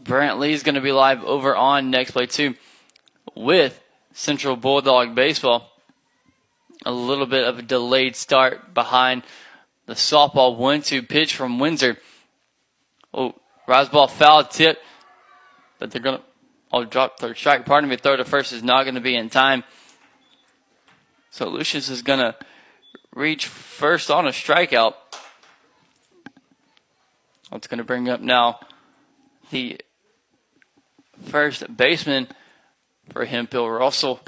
Brant 0.00 0.38
Lee 0.38 0.54
is 0.54 0.62
going 0.62 0.74
to 0.74 0.80
be 0.80 0.92
live 0.92 1.22
over 1.22 1.54
on 1.54 1.90
Next 1.90 2.12
Play 2.12 2.26
2 2.26 2.54
with 3.36 3.80
Central 4.12 4.56
Bulldog 4.56 5.14
Baseball 5.14 5.70
a 6.84 6.92
little 6.92 7.26
bit 7.26 7.44
of 7.44 7.58
a 7.58 7.62
delayed 7.62 8.16
start 8.16 8.74
behind 8.74 9.22
the 9.86 9.94
softball 9.94 10.56
one 10.56 10.82
two 10.82 11.02
pitch 11.02 11.34
from 11.34 11.58
Windsor. 11.58 11.96
Oh, 13.12 13.34
rise 13.66 13.88
ball 13.88 14.06
foul 14.06 14.44
tip, 14.44 14.78
but 15.78 15.90
they're 15.90 16.02
gonna 16.02 16.22
oh 16.72 16.84
drop 16.84 17.18
third 17.18 17.36
strike. 17.36 17.66
Pardon 17.66 17.88
me, 17.90 17.96
throw 17.96 18.16
to 18.16 18.24
first 18.24 18.52
is 18.52 18.62
not 18.62 18.84
gonna 18.84 19.00
be 19.00 19.16
in 19.16 19.30
time. 19.30 19.64
So 21.30 21.48
Lucius 21.48 21.88
is 21.88 22.02
gonna 22.02 22.36
reach 23.14 23.46
first 23.46 24.10
on 24.10 24.26
a 24.26 24.30
strikeout. 24.30 24.94
That's 27.50 27.66
gonna 27.66 27.84
bring 27.84 28.08
up 28.08 28.20
now 28.20 28.60
the 29.50 29.80
first 31.24 31.76
baseman 31.76 32.28
for 33.10 33.24
Hemphill 33.24 33.68
Russell. 33.68 34.20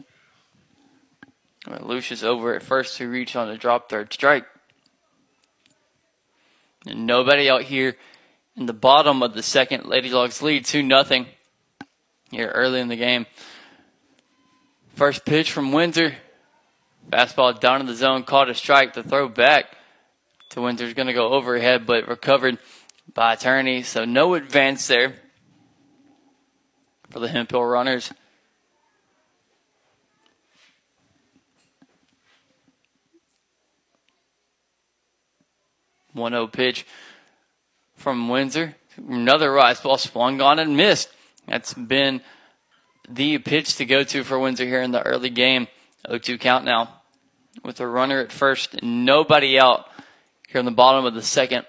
Lucius 1.66 2.23
over 2.23 2.55
at 2.55 2.62
first 2.62 2.96
to 2.96 3.09
reach 3.09 3.37
on 3.37 3.49
the 3.49 3.57
drop 3.57 3.88
third 3.88 4.12
strike. 4.12 4.46
And 6.87 7.07
nobody 7.07 7.51
out 7.51 7.62
here 7.62 7.96
in 8.57 8.66
the 8.66 8.73
bottom 8.73 9.23
of 9.23 9.35
the 9.35 9.42
second. 9.42 9.87
Lady 9.87 10.09
Dogs 10.09 10.40
lead 10.40 10.64
2 10.64 10.83
nothing 10.83 11.27
here 12.31 12.49
early 12.49 12.81
in 12.81 12.88
the 12.88 12.96
game. 12.96 13.27
First 14.94 15.25
pitch 15.25 15.53
from 15.53 15.73
Windsor. 15.73 16.14
Fastball 17.11 17.59
down 17.59 17.81
in 17.81 17.87
the 17.87 17.94
zone, 17.94 18.23
caught 18.23 18.51
a 18.51 18.55
strike. 18.55 18.94
The 18.94 19.03
throw 19.03 19.29
back 19.29 19.77
to 20.51 20.61
Windsor's 20.61 20.94
going 20.94 21.09
to 21.09 21.12
go 21.12 21.31
overhead, 21.31 21.87
but 21.87 22.07
recovered 22.07 22.59
by 23.12 23.35
Attorney. 23.35 23.83
So 23.83 24.05
no 24.05 24.35
advance 24.35 24.87
there 24.87 25.14
for 27.11 27.18
the 27.18 27.29
Hemphill 27.29 27.64
runners. 27.64 28.12
1 36.12 36.33
0 36.33 36.46
pitch 36.46 36.87
from 37.96 38.29
Windsor. 38.29 38.77
Another 38.96 39.53
rise 39.53 39.81
ball 39.81 39.99
swung 39.99 40.40
on 40.40 40.59
and 40.59 40.77
missed. 40.77 41.11
That's 41.46 41.75
been 41.75 42.20
the 43.09 43.38
pitch 43.38 43.77
to 43.77 43.85
go 43.85 44.05
to 44.05 44.25
for 44.25 44.38
Windsor 44.38 44.64
here 44.64 44.83
in 44.83 44.90
the 44.90 45.03
early 45.03 45.31
game. 45.31 45.68
0 46.07 46.18
2 46.18 46.38
count 46.38 46.64
now. 46.64 47.01
With 47.64 47.81
a 47.81 47.87
runner 47.87 48.20
at 48.20 48.33
first, 48.33 48.83
nobody 48.83 49.59
out 49.59 49.87
here 50.49 50.61
in 50.61 50.64
the 50.64 50.70
bottom 50.70 51.05
of 51.05 51.14
the 51.14 51.23
second. 51.23 51.66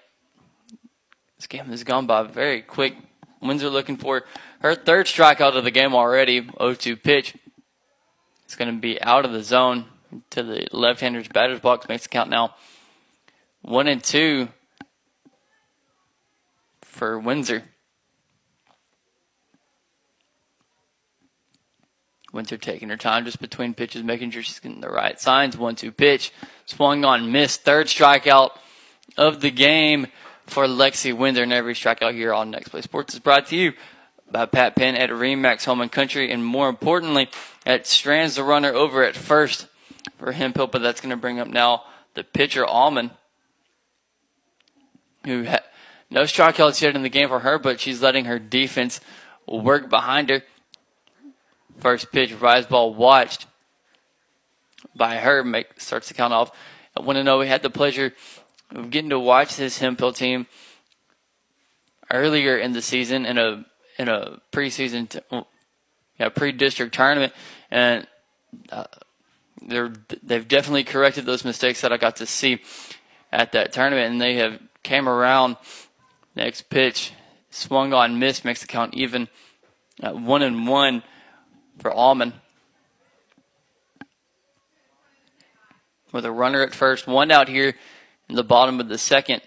This 1.37 1.47
game 1.47 1.65
has 1.65 1.83
gone 1.83 2.05
by 2.05 2.23
very 2.23 2.61
quick. 2.61 2.95
Windsor 3.41 3.69
looking 3.69 3.97
for 3.97 4.23
her 4.59 4.75
third 4.75 5.07
strikeout 5.07 5.57
of 5.57 5.63
the 5.63 5.71
game 5.71 5.95
already. 5.95 6.39
0 6.41 6.75
2 6.75 6.95
pitch. 6.95 7.35
It's 8.45 8.55
going 8.55 8.73
to 8.73 8.79
be 8.79 9.01
out 9.01 9.25
of 9.25 9.31
the 9.31 9.43
zone 9.43 9.85
to 10.31 10.43
the 10.43 10.67
left 10.71 10.99
hander's 10.99 11.27
batter's 11.27 11.59
box. 11.59 11.87
Makes 11.87 12.03
the 12.03 12.09
count 12.09 12.29
now 12.29 12.55
one 13.61 13.87
and 13.87 14.03
two 14.03 14.49
for 16.81 17.17
Windsor. 17.19 17.63
Windsor 22.33 22.57
taking 22.57 22.89
her 22.89 22.97
time 22.97 23.25
just 23.25 23.41
between 23.41 23.73
pitches, 23.73 24.03
making 24.03 24.31
sure 24.31 24.41
she's 24.41 24.59
getting 24.59 24.81
the 24.81 24.89
right 24.89 25.19
signs. 25.19 25.57
One 25.57 25.75
two 25.75 25.91
pitch. 25.91 26.31
Swung 26.65 27.03
on, 27.03 27.31
missed. 27.31 27.63
Third 27.63 27.87
strikeout 27.87 28.51
of 29.17 29.41
the 29.41 29.51
game 29.51 30.07
for 30.45 30.65
Lexi 30.65 31.15
Windsor. 31.15 31.43
And 31.43 31.53
every 31.53 31.73
strikeout 31.73 32.13
here 32.13 32.33
on 32.33 32.51
Next 32.51 32.69
Play 32.69 32.81
Sports 32.81 33.13
is 33.13 33.19
brought 33.19 33.47
to 33.47 33.57
you 33.57 33.73
by 34.29 34.45
Pat 34.45 34.75
Penn 34.75 34.95
at 34.95 35.09
Remax 35.09 35.65
Home 35.65 35.81
and 35.81 35.91
Country. 35.91 36.31
And 36.31 36.45
more 36.45 36.69
importantly, 36.69 37.29
at 37.65 37.85
Strands 37.85 38.35
the 38.35 38.43
runner 38.43 38.73
over 38.73 39.03
at 39.03 39.15
first 39.15 39.67
for 40.17 40.31
Hemphill. 40.31 40.67
But 40.67 40.81
that's 40.81 41.01
going 41.01 41.09
to 41.09 41.17
bring 41.17 41.39
up 41.39 41.49
now 41.49 41.83
the 42.13 42.23
pitcher, 42.23 42.65
Allman 42.65 43.11
who 45.25 45.43
had 45.43 45.63
no 46.09 46.23
strikeouts 46.23 46.81
yet 46.81 46.95
in 46.95 47.03
the 47.03 47.09
game 47.09 47.29
for 47.29 47.39
her, 47.39 47.57
but 47.57 47.79
she's 47.79 48.01
letting 48.01 48.25
her 48.25 48.39
defense 48.39 48.99
work 49.47 49.89
behind 49.89 50.29
her. 50.29 50.43
First 51.79 52.11
pitch, 52.11 52.33
rise 52.33 52.65
ball 52.65 52.93
watched 52.93 53.47
by 54.95 55.17
her 55.17 55.43
make 55.43 55.79
starts 55.79 56.07
to 56.09 56.13
count 56.13 56.33
off. 56.33 56.51
I 56.95 57.01
want 57.01 57.17
to 57.17 57.23
know 57.23 57.37
we 57.37 57.47
had 57.47 57.63
the 57.63 57.69
pleasure 57.69 58.13
of 58.71 58.89
getting 58.89 59.09
to 59.09 59.19
watch 59.19 59.55
this 59.55 59.79
Hemphill 59.79 60.13
team 60.13 60.47
earlier 62.11 62.57
in 62.57 62.73
the 62.73 62.81
season 62.81 63.25
in 63.25 63.37
a 63.37 63.65
in 63.97 64.09
a 64.09 64.41
preseason, 64.51 65.07
t- 65.09 65.43
yeah, 66.19 66.29
pre-district 66.29 66.93
tournament, 66.93 67.33
and 67.69 68.07
uh, 68.69 68.85
they're 69.61 69.93
they've 70.23 70.47
definitely 70.47 70.83
corrected 70.83 71.25
those 71.25 71.45
mistakes 71.45 71.81
that 71.81 71.93
I 71.93 71.97
got 71.97 72.17
to 72.17 72.25
see 72.25 72.61
at 73.31 73.53
that 73.53 73.71
tournament, 73.71 74.11
and 74.11 74.21
they 74.21 74.35
have 74.35 74.59
came 74.83 75.07
around. 75.07 75.57
Next 76.35 76.69
pitch, 76.69 77.13
swung 77.49 77.93
on, 77.93 78.19
missed, 78.19 78.45
makes 78.45 78.61
the 78.61 78.67
count 78.67 78.93
even 78.93 79.27
one 79.99 80.41
and 80.41 80.67
one 80.67 81.03
for 81.79 81.91
Allman. 81.91 82.33
With 86.11 86.25
a 86.25 86.31
runner 86.31 86.61
at 86.61 86.75
first, 86.75 87.07
one 87.07 87.31
out 87.31 87.47
here 87.47 87.75
in 88.27 88.35
the 88.35 88.43
bottom 88.43 88.79
of 88.79 88.89
the 88.89 88.97
second. 88.97 89.41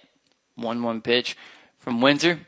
1 0.56 0.82
1 0.82 1.00
pitch 1.00 1.36
from 1.78 2.00
Windsor. 2.00 2.40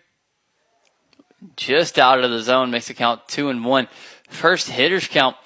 Just 1.56 1.98
out 1.98 2.22
of 2.22 2.30
the 2.30 2.40
zone, 2.40 2.70
makes 2.70 2.88
the 2.88 2.94
count 2.94 3.26
2 3.28 3.48
and 3.48 3.64
1. 3.64 3.88
First 4.28 4.70
hitters 4.70 5.08
count 5.08 5.36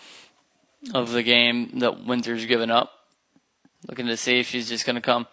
of 0.94 1.10
the 1.10 1.22
game 1.22 1.78
that 1.80 2.04
Windsor's 2.04 2.46
given 2.46 2.70
up. 2.70 2.92
Looking 3.88 4.06
to 4.06 4.16
see 4.16 4.40
if 4.40 4.46
she's 4.46 4.68
just 4.68 4.86
going 4.86 4.96
to 4.96 5.00
come 5.00 5.26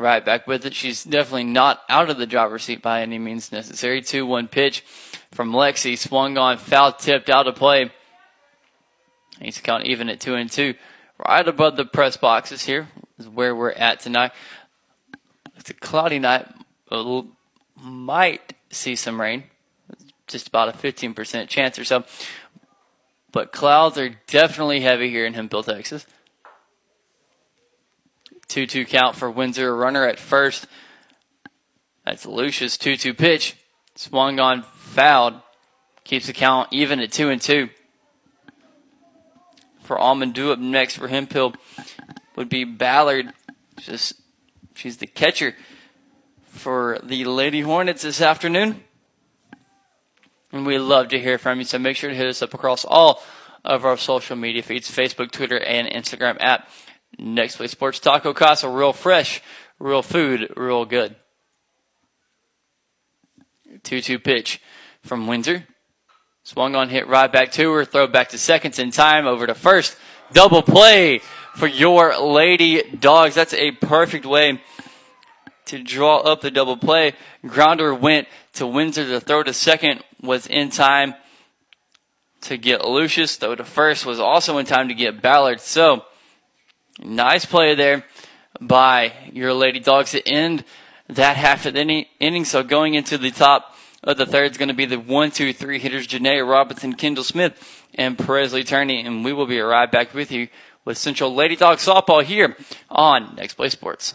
right 0.00 0.24
back 0.24 0.46
with 0.46 0.64
it. 0.64 0.74
She's 0.74 1.04
definitely 1.04 1.44
not 1.44 1.82
out 1.88 2.10
of 2.10 2.16
the 2.16 2.26
driver's 2.26 2.64
seat 2.64 2.82
by 2.82 3.02
any 3.02 3.18
means 3.18 3.52
necessary. 3.52 4.00
2 4.00 4.26
1 4.26 4.48
pitch 4.48 4.82
from 5.30 5.52
Lexi. 5.52 5.96
Swung 5.96 6.38
on, 6.38 6.56
foul 6.56 6.92
tipped 6.92 7.28
out 7.28 7.46
of 7.46 7.54
play. 7.54 7.90
Needs 9.40 9.56
to 9.56 9.62
count 9.62 9.84
even 9.84 10.08
at 10.08 10.20
2 10.20 10.34
and 10.34 10.50
2. 10.50 10.74
Right 11.28 11.46
above 11.46 11.76
the 11.76 11.84
press 11.84 12.16
boxes 12.16 12.64
here 12.64 12.88
is 13.18 13.28
where 13.28 13.54
we're 13.54 13.72
at 13.72 14.00
tonight. 14.00 14.32
It's 15.56 15.70
a 15.70 15.74
cloudy 15.74 16.18
night. 16.18 16.46
Might 17.82 18.54
see 18.70 18.96
some 18.96 19.20
rain. 19.20 19.44
Just 20.26 20.48
about 20.48 20.68
a 20.68 20.72
15% 20.72 21.48
chance 21.48 21.78
or 21.78 21.84
so. 21.84 22.04
But 23.32 23.52
clouds 23.52 23.98
are 23.98 24.16
definitely 24.26 24.80
heavy 24.80 25.10
here 25.10 25.26
in 25.26 25.34
Hemphill, 25.34 25.62
Texas. 25.62 26.06
2 28.50 28.66
2 28.66 28.84
count 28.84 29.16
for 29.16 29.30
Windsor. 29.30 29.74
Runner 29.74 30.06
at 30.06 30.18
first. 30.18 30.66
That's 32.04 32.26
Lucius 32.26 32.76
2 32.76 32.96
2 32.96 33.14
pitch. 33.14 33.56
Swung 33.94 34.38
on, 34.40 34.62
fouled. 34.62 35.34
Keeps 36.04 36.26
the 36.26 36.32
count 36.32 36.68
even 36.70 37.00
at 37.00 37.12
2 37.12 37.30
and 37.30 37.40
2. 37.40 37.68
For 39.82 39.98
Almond, 39.98 40.34
do 40.34 40.52
up 40.52 40.58
next 40.58 40.96
for 40.96 41.08
Hemphill 41.08 41.54
would 42.36 42.48
be 42.48 42.64
Ballard. 42.64 43.32
Just 43.78 44.14
she's 44.74 44.98
the 44.98 45.06
catcher 45.06 45.54
for 46.44 46.98
the 47.02 47.24
Lady 47.24 47.60
Hornets 47.60 48.02
this 48.02 48.20
afternoon. 48.20 48.82
And 50.52 50.66
we 50.66 50.78
love 50.78 51.08
to 51.08 51.20
hear 51.20 51.38
from 51.38 51.58
you, 51.58 51.64
so 51.64 51.78
make 51.78 51.96
sure 51.96 52.10
to 52.10 52.16
hit 52.16 52.26
us 52.26 52.42
up 52.42 52.54
across 52.54 52.84
all 52.84 53.22
of 53.64 53.84
our 53.84 53.96
social 53.96 54.36
media 54.36 54.62
feeds 54.62 54.90
Facebook, 54.90 55.30
Twitter, 55.30 55.58
and 55.58 55.86
Instagram 55.88 56.40
at 56.40 56.68
Next 57.18 57.56
Play 57.56 57.66
Sports 57.66 57.98
Taco 57.98 58.32
Casa. 58.32 58.68
Real 58.68 58.92
fresh, 58.92 59.42
real 59.78 60.02
food, 60.02 60.52
real 60.56 60.84
good. 60.84 61.16
2 63.82 64.00
2 64.00 64.18
pitch 64.18 64.60
from 65.02 65.26
Windsor. 65.26 65.66
Swung 66.42 66.74
on, 66.74 66.88
hit 66.88 67.06
right 67.06 67.30
back 67.30 67.52
to 67.52 67.70
her, 67.72 67.84
throw 67.84 68.06
back 68.06 68.30
to 68.30 68.38
seconds 68.38 68.78
in 68.78 68.90
time, 68.90 69.26
over 69.26 69.46
to 69.46 69.54
first. 69.54 69.96
Double 70.32 70.62
play 70.62 71.20
for 71.54 71.66
your 71.66 72.18
Lady 72.18 72.82
Dogs. 72.82 73.34
That's 73.34 73.54
a 73.54 73.72
perfect 73.72 74.24
way 74.24 74.60
to 75.66 75.82
draw 75.82 76.18
up 76.18 76.40
the 76.40 76.50
double 76.50 76.76
play. 76.76 77.14
Grounder 77.46 77.94
went 77.94 78.28
to 78.54 78.66
Windsor. 78.66 79.04
The 79.04 79.20
throw 79.20 79.42
to 79.42 79.52
second 79.52 80.02
was 80.22 80.46
in 80.46 80.70
time 80.70 81.14
to 82.42 82.56
get 82.56 82.84
Lucius. 82.84 83.36
Throw 83.36 83.54
to 83.54 83.64
first 83.64 84.06
was 84.06 84.18
also 84.18 84.58
in 84.58 84.66
time 84.66 84.88
to 84.88 84.94
get 84.94 85.22
Ballard. 85.22 85.60
So, 85.60 86.04
nice 87.02 87.44
play 87.44 87.74
there 87.74 88.04
by 88.60 89.12
your 89.32 89.52
Lady 89.52 89.80
Dogs 89.80 90.12
to 90.12 90.26
end 90.28 90.64
that 91.08 91.36
half 91.36 91.66
of 91.66 91.74
the 91.74 92.06
inning. 92.20 92.44
So, 92.44 92.62
going 92.62 92.94
into 92.94 93.18
the 93.18 93.30
top 93.30 93.74
of 94.02 94.16
the 94.16 94.26
third 94.26 94.50
is 94.52 94.58
going 94.58 94.68
to 94.68 94.74
be 94.74 94.86
the 94.86 94.98
one, 94.98 95.30
two, 95.30 95.52
three 95.52 95.78
hitters 95.78 96.06
Janae 96.06 96.48
Robinson, 96.48 96.94
Kendall 96.94 97.24
Smith, 97.24 97.86
and 97.94 98.18
Presley 98.18 98.64
Turney. 98.64 99.04
And 99.04 99.24
we 99.24 99.32
will 99.32 99.46
be 99.46 99.60
right 99.60 99.90
back 99.90 100.14
with 100.14 100.30
you 100.30 100.48
with 100.84 100.98
Central 100.98 101.34
Lady 101.34 101.56
Dog 101.56 101.78
Softball 101.78 102.22
here 102.22 102.56
on 102.88 103.34
Next 103.36 103.54
Play 103.54 103.68
Sports. 103.68 104.14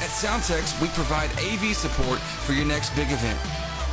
At 0.00 0.10
Soundtex, 0.10 0.80
we 0.80 0.86
provide 0.90 1.28
AV 1.40 1.74
support 1.74 2.20
for 2.20 2.52
your 2.52 2.64
next 2.64 2.94
big 2.94 3.10
event. 3.10 3.36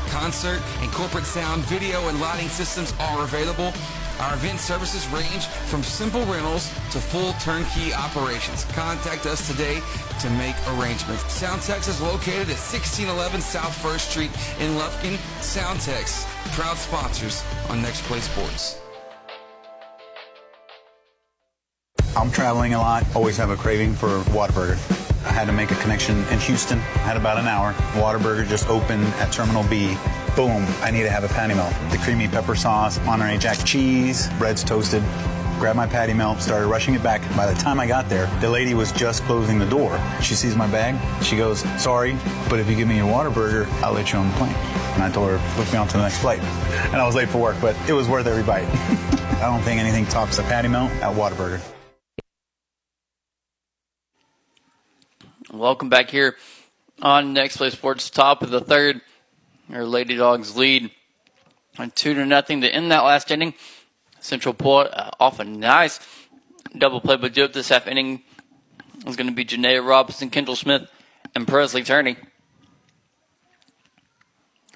Concert 0.09 0.61
and 0.81 0.91
corporate 0.91 1.25
sound, 1.25 1.63
video, 1.63 2.09
and 2.09 2.21
lighting 2.21 2.47
systems 2.47 2.93
are 2.99 3.23
available. 3.23 3.73
Our 4.19 4.35
event 4.35 4.59
services 4.59 5.07
range 5.09 5.47
from 5.47 5.81
simple 5.81 6.23
rentals 6.25 6.69
to 6.91 6.99
full 6.99 7.33
turnkey 7.41 7.91
operations. 7.91 8.65
Contact 8.65 9.25
us 9.25 9.47
today 9.49 9.81
to 10.19 10.29
make 10.37 10.55
arrangements. 10.77 11.23
Soundtex 11.23 11.89
is 11.89 11.99
located 11.99 12.53
at 12.53 12.61
1611 12.61 13.41
South 13.41 13.75
First 13.75 14.11
Street 14.11 14.29
in 14.59 14.77
Lufkin. 14.77 15.17
Soundtex, 15.41 16.23
proud 16.53 16.77
sponsors 16.77 17.43
on 17.67 17.81
Next 17.81 18.03
Play 18.03 18.19
Sports. 18.19 18.79
I'm 22.15 22.29
traveling 22.29 22.75
a 22.75 22.77
lot, 22.77 23.03
always 23.15 23.37
have 23.37 23.49
a 23.49 23.57
craving 23.57 23.95
for 23.95 24.19
Whataburger. 24.29 25.04
I 25.25 25.31
had 25.31 25.45
to 25.47 25.53
make 25.53 25.71
a 25.71 25.75
connection 25.75 26.17
in 26.27 26.39
Houston. 26.39 26.77
I 26.77 26.99
had 26.99 27.17
about 27.17 27.39
an 27.39 27.47
hour. 27.47 27.73
Whataburger 27.93 28.47
just 28.47 28.69
opened 28.69 29.05
at 29.15 29.31
Terminal 29.31 29.63
B. 29.63 29.97
Boom, 30.35 30.65
I 30.81 30.91
need 30.91 31.03
to 31.03 31.09
have 31.09 31.23
a 31.23 31.27
patty 31.29 31.55
melt. 31.55 31.73
The 31.89 31.97
creamy 31.97 32.27
pepper 32.27 32.55
sauce, 32.55 33.03
Monterey 33.05 33.37
Jack 33.37 33.57
cheese, 33.65 34.29
bread's 34.37 34.63
toasted. 34.63 35.01
Grabbed 35.59 35.77
my 35.77 35.87
patty 35.87 36.13
melt, 36.13 36.41
started 36.41 36.67
rushing 36.67 36.93
it 36.93 37.01
back. 37.01 37.21
By 37.35 37.51
the 37.51 37.59
time 37.59 37.79
I 37.79 37.87
got 37.87 38.09
there, 38.09 38.27
the 38.39 38.49
lady 38.49 38.73
was 38.73 38.91
just 38.91 39.23
closing 39.23 39.57
the 39.57 39.65
door. 39.65 39.99
She 40.21 40.35
sees 40.35 40.55
my 40.55 40.67
bag. 40.67 40.95
She 41.23 41.37
goes, 41.37 41.61
Sorry, 41.81 42.17
but 42.49 42.59
if 42.59 42.69
you 42.69 42.75
give 42.75 42.87
me 42.87 42.97
your 42.97 43.07
Whataburger, 43.07 43.65
I'll 43.81 43.93
let 43.93 44.11
you 44.11 44.19
on 44.19 44.29
the 44.29 44.35
plane. 44.35 44.53
And 44.93 45.03
I 45.03 45.09
told 45.09 45.29
her, 45.29 45.55
Book 45.55 45.71
me 45.71 45.79
on 45.79 45.87
to 45.87 45.97
the 45.97 46.03
next 46.03 46.19
flight. 46.19 46.39
And 46.39 46.97
I 46.97 47.05
was 47.05 47.15
late 47.15 47.29
for 47.29 47.39
work, 47.39 47.55
but 47.61 47.75
it 47.89 47.93
was 47.93 48.07
worth 48.07 48.27
every 48.27 48.43
bite. 48.43 48.67
I 49.41 49.47
don't 49.47 49.61
think 49.61 49.79
anything 49.79 50.05
tops 50.05 50.37
a 50.39 50.43
patty 50.43 50.67
melt 50.67 50.91
at 51.01 51.15
Whataburger. 51.15 51.61
Welcome 55.57 55.87
back 55.87 56.09
here 56.09 56.35
on 57.01 57.31
Next 57.31 57.55
Play 57.55 57.69
Sports, 57.69 58.09
top 58.09 58.41
of 58.43 58.49
the 58.49 58.59
third. 58.59 58.99
Our 59.71 59.85
Lady 59.85 60.17
Dogs 60.17 60.57
lead 60.57 60.91
on 61.77 61.91
two 61.91 62.13
to 62.13 62.25
nothing 62.25 62.59
to 62.59 62.69
end 62.69 62.91
that 62.91 63.05
last 63.05 63.31
inning. 63.31 63.53
Central 64.19 64.53
Port 64.53 64.89
uh, 64.91 65.11
off 65.17 65.39
a 65.39 65.45
nice 65.45 66.01
double 66.77 66.99
play, 66.99 67.15
but 67.15 67.33
do 67.33 67.45
up 67.45 67.53
this 67.53 67.69
half 67.69 67.87
inning 67.87 68.23
is 69.07 69.15
going 69.15 69.29
to 69.29 69.33
be 69.33 69.45
Janae 69.45 69.85
Robinson, 69.85 70.29
Kendall 70.29 70.57
Smith, 70.57 70.91
and 71.33 71.47
Presley 71.47 71.83
Turney. 71.83 72.17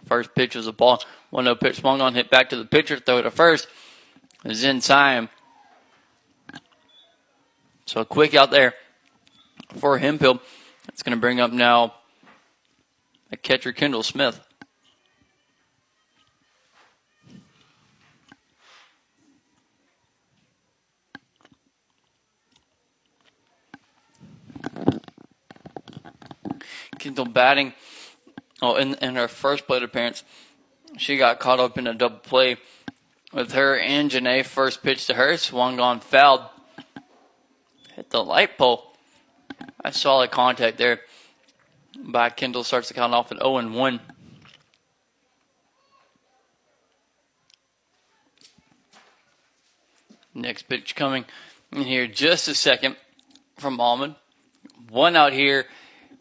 First 0.06 0.34
pitch 0.34 0.56
was 0.56 0.66
a 0.66 0.72
ball. 0.72 1.04
1 1.32 1.44
0 1.44 1.56
pitch 1.56 1.82
swung 1.82 2.00
on, 2.00 2.16
hit 2.16 2.30
back 2.30 2.50
to 2.52 2.56
the 2.56 2.64
pitcher, 2.64 2.98
throw 3.00 3.18
it 3.18 3.24
to 3.24 3.32
first. 3.32 3.68
Is 4.46 4.64
in 4.64 4.80
time. 4.80 5.28
So 7.86 8.00
a 8.00 8.06
quick 8.06 8.34
out 8.34 8.52
there 8.52 8.76
for 9.76 9.98
Hemphill. 9.98 10.42
It's 11.00 11.04
going 11.06 11.16
to 11.16 11.22
bring 11.22 11.40
up 11.40 11.54
now 11.54 11.94
a 13.32 13.38
catcher, 13.38 13.72
Kendall 13.72 14.04
Smith. 14.04 14.42
Kendall 27.00 27.24
batting. 27.24 27.72
Oh, 28.62 28.76
in, 28.76 28.96
in 28.96 29.16
her 29.16 29.30
first 29.30 29.68
plate 29.68 29.84
appearance, 29.84 30.26
she 30.98 31.16
got 31.16 31.40
caught 31.40 31.62
up 31.62 31.78
in 31.78 31.88
a 31.88 31.94
double 31.94 32.18
play 32.18 32.58
with 33.32 33.54
her 33.54 33.80
and 33.80 34.12
Janae. 34.12 34.46
First 34.46 34.84
pitch 34.84 35.08
to 35.08 35.14
her, 35.14 35.38
swung 35.38 35.80
on, 35.80 36.02
fouled, 36.02 36.42
hit 37.96 38.10
the 38.10 38.22
light 38.22 38.58
pole. 38.58 38.89
A 39.84 39.94
solid 39.94 40.32
contact 40.32 40.78
there 40.78 41.02
by 41.98 42.30
Kendall 42.30 42.64
starts 42.64 42.88
the 42.88 42.94
count 42.94 43.14
off 43.14 43.32
at 43.32 43.40
0 43.40 43.58
and 43.58 43.76
1. 43.76 44.00
Next 50.36 50.64
pitch 50.64 50.96
coming 50.96 51.26
in 51.72 51.84
here 51.84 52.08
just 52.08 52.48
a 52.48 52.56
second 52.56 52.96
from 53.58 53.80
Almond. 53.80 54.16
One 54.90 55.16
out 55.16 55.34
here 55.34 55.66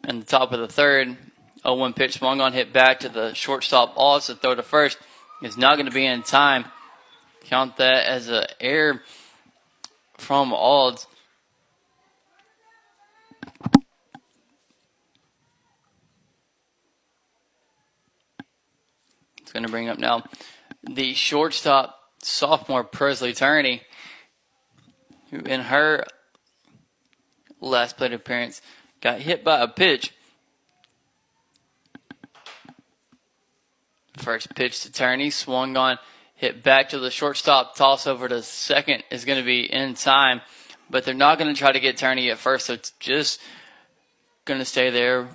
in 0.07 0.19
the 0.19 0.25
top 0.25 0.51
of 0.51 0.59
the 0.59 0.67
third. 0.67 1.17
0-1 1.65 1.95
pitch 1.95 2.15
swung 2.15 2.39
on, 2.39 2.53
hit 2.53 2.71
back 2.71 3.01
to 3.01 3.09
the 3.09 3.33
shortstop. 3.33 3.93
Also 3.95 4.33
throw 4.33 4.55
to 4.55 4.63
first 4.63 4.97
is 5.41 5.57
not 5.57 5.75
going 5.75 5.85
to 5.85 5.91
be 5.91 6.05
in 6.05 6.23
time. 6.23 6.65
Count 7.45 7.77
that 7.77 8.05
as 8.05 8.29
an 8.29 8.45
error 8.59 9.01
from 10.17 10.53
Olds. 10.53 11.07
It's 19.49 19.53
going 19.55 19.65
to 19.65 19.71
bring 19.71 19.89
up 19.89 19.97
now. 19.97 20.25
The 20.87 21.15
shortstop 21.15 21.99
sophomore 22.21 22.83
Presley 22.83 23.33
Turney, 23.33 23.81
who 25.31 25.39
in 25.39 25.61
her 25.61 26.05
last 27.59 27.97
plate 27.97 28.13
appearance 28.13 28.61
got 29.01 29.21
hit 29.21 29.43
by 29.43 29.59
a 29.59 29.67
pitch. 29.67 30.13
First 34.17 34.53
pitch 34.53 34.83
to 34.83 34.91
Turney, 34.91 35.31
swung 35.31 35.75
on, 35.75 35.97
hit 36.35 36.61
back 36.61 36.89
to 36.89 36.99
the 36.99 37.09
shortstop, 37.09 37.75
toss 37.75 38.05
over 38.05 38.27
to 38.27 38.43
second 38.43 39.03
is 39.09 39.25
going 39.25 39.39
to 39.39 39.43
be 39.45 39.61
in 39.61 39.95
time, 39.95 40.41
but 40.91 41.05
they're 41.05 41.15
not 41.15 41.39
going 41.39 41.51
to 41.51 41.59
try 41.59 41.71
to 41.71 41.79
get 41.79 41.97
Turney 41.97 42.29
at 42.29 42.37
first, 42.37 42.67
so 42.67 42.73
it's 42.73 42.91
just 42.99 43.41
going 44.45 44.59
to 44.59 44.65
stay 44.65 44.91
there 44.91 45.27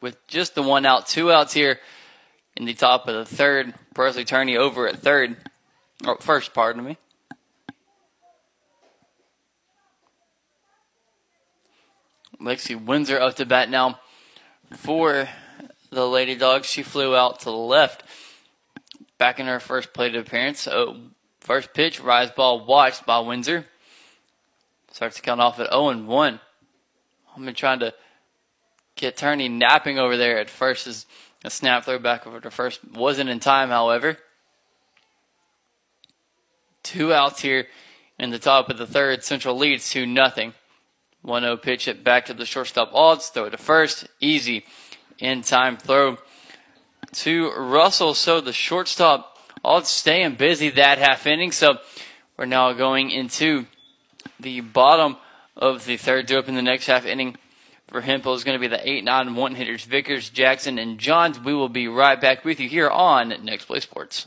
with 0.00 0.16
just 0.28 0.54
the 0.54 0.62
one 0.62 0.86
out, 0.86 1.06
two 1.06 1.30
outs 1.30 1.52
here 1.52 1.78
in 2.56 2.64
the 2.64 2.74
top 2.74 3.06
of 3.08 3.14
the 3.14 3.24
third. 3.24 3.74
Presley 3.94 4.24
Turney 4.24 4.56
over 4.56 4.88
at 4.88 4.98
third, 4.98 5.36
or 6.06 6.18
first, 6.18 6.54
pardon 6.54 6.84
me. 6.84 6.98
Lexi 12.40 12.82
Windsor 12.82 13.20
up 13.20 13.36
to 13.36 13.46
bat 13.46 13.70
now 13.70 13.98
for 14.72 15.28
the 15.90 16.06
Lady 16.06 16.34
Dogs. 16.34 16.66
She 16.66 16.82
flew 16.82 17.16
out 17.16 17.40
to 17.40 17.46
the 17.46 17.50
left 17.52 18.02
back 19.18 19.40
in 19.40 19.46
her 19.46 19.60
first 19.60 19.92
plate 19.92 20.14
appearance. 20.14 20.60
So 20.60 20.96
first 21.40 21.72
pitch, 21.72 22.00
rise 22.00 22.30
ball 22.30 22.64
watched 22.66 23.06
by 23.06 23.20
Windsor. 23.20 23.66
Starts 24.92 25.16
to 25.16 25.22
count 25.22 25.40
off 25.40 25.58
at 25.58 25.70
0 25.70 25.88
and 25.88 26.08
1. 26.08 26.40
I've 27.34 27.44
been 27.44 27.54
trying 27.54 27.80
to 27.80 27.94
get 28.94 29.16
Turney 29.16 29.48
napping 29.48 29.98
over 29.98 30.16
there 30.16 30.38
at 30.38 30.50
first 30.50 30.86
as 30.86 31.06
a 31.44 31.50
snap 31.50 31.84
throw 31.84 31.98
back 31.98 32.26
over 32.26 32.40
to 32.40 32.50
first. 32.50 32.80
Wasn't 32.92 33.30
in 33.30 33.40
time, 33.40 33.68
however. 33.68 34.18
Two 36.82 37.12
outs 37.12 37.40
here 37.40 37.66
in 38.18 38.30
the 38.30 38.38
top 38.38 38.70
of 38.70 38.78
the 38.78 38.86
third. 38.86 39.24
Central 39.24 39.56
leads 39.56 39.90
2 39.90 40.06
nothing. 40.06 40.54
1 41.22 41.42
0 41.42 41.56
pitch 41.56 41.88
it 41.88 42.04
back 42.04 42.24
to 42.26 42.34
the 42.34 42.46
shortstop 42.46 42.90
Olds. 42.92 43.28
Throw 43.28 43.48
to 43.48 43.56
first. 43.56 44.06
Easy. 44.20 44.64
In 45.18 45.42
time 45.42 45.76
throw 45.76 46.18
to 47.12 47.50
Russell. 47.52 48.14
So 48.14 48.40
the 48.40 48.52
shortstop 48.52 49.36
Olds 49.64 49.88
staying 49.88 50.36
busy 50.36 50.70
that 50.70 50.98
half 50.98 51.26
inning. 51.26 51.52
So 51.52 51.78
we're 52.36 52.46
now 52.46 52.72
going 52.72 53.10
into 53.10 53.66
the 54.38 54.60
bottom 54.60 55.16
of 55.56 55.86
the 55.86 55.96
third 55.96 56.28
to 56.28 56.36
open 56.36 56.54
the 56.54 56.62
next 56.62 56.86
half 56.86 57.06
inning. 57.06 57.36
For 57.88 58.00
Hemphill 58.00 58.34
is 58.34 58.42
going 58.42 58.58
to 58.58 58.60
be 58.60 58.66
the 58.66 58.88
8 58.88 59.04
9 59.04 59.34
1 59.36 59.54
hitters 59.54 59.84
Vickers, 59.84 60.28
Jackson, 60.30 60.78
and 60.78 60.98
Johns. 60.98 61.38
We 61.38 61.54
will 61.54 61.68
be 61.68 61.86
right 61.86 62.20
back 62.20 62.44
with 62.44 62.58
you 62.58 62.68
here 62.68 62.90
on 62.90 63.28
Next 63.44 63.66
Play 63.66 63.80
Sports. 63.80 64.26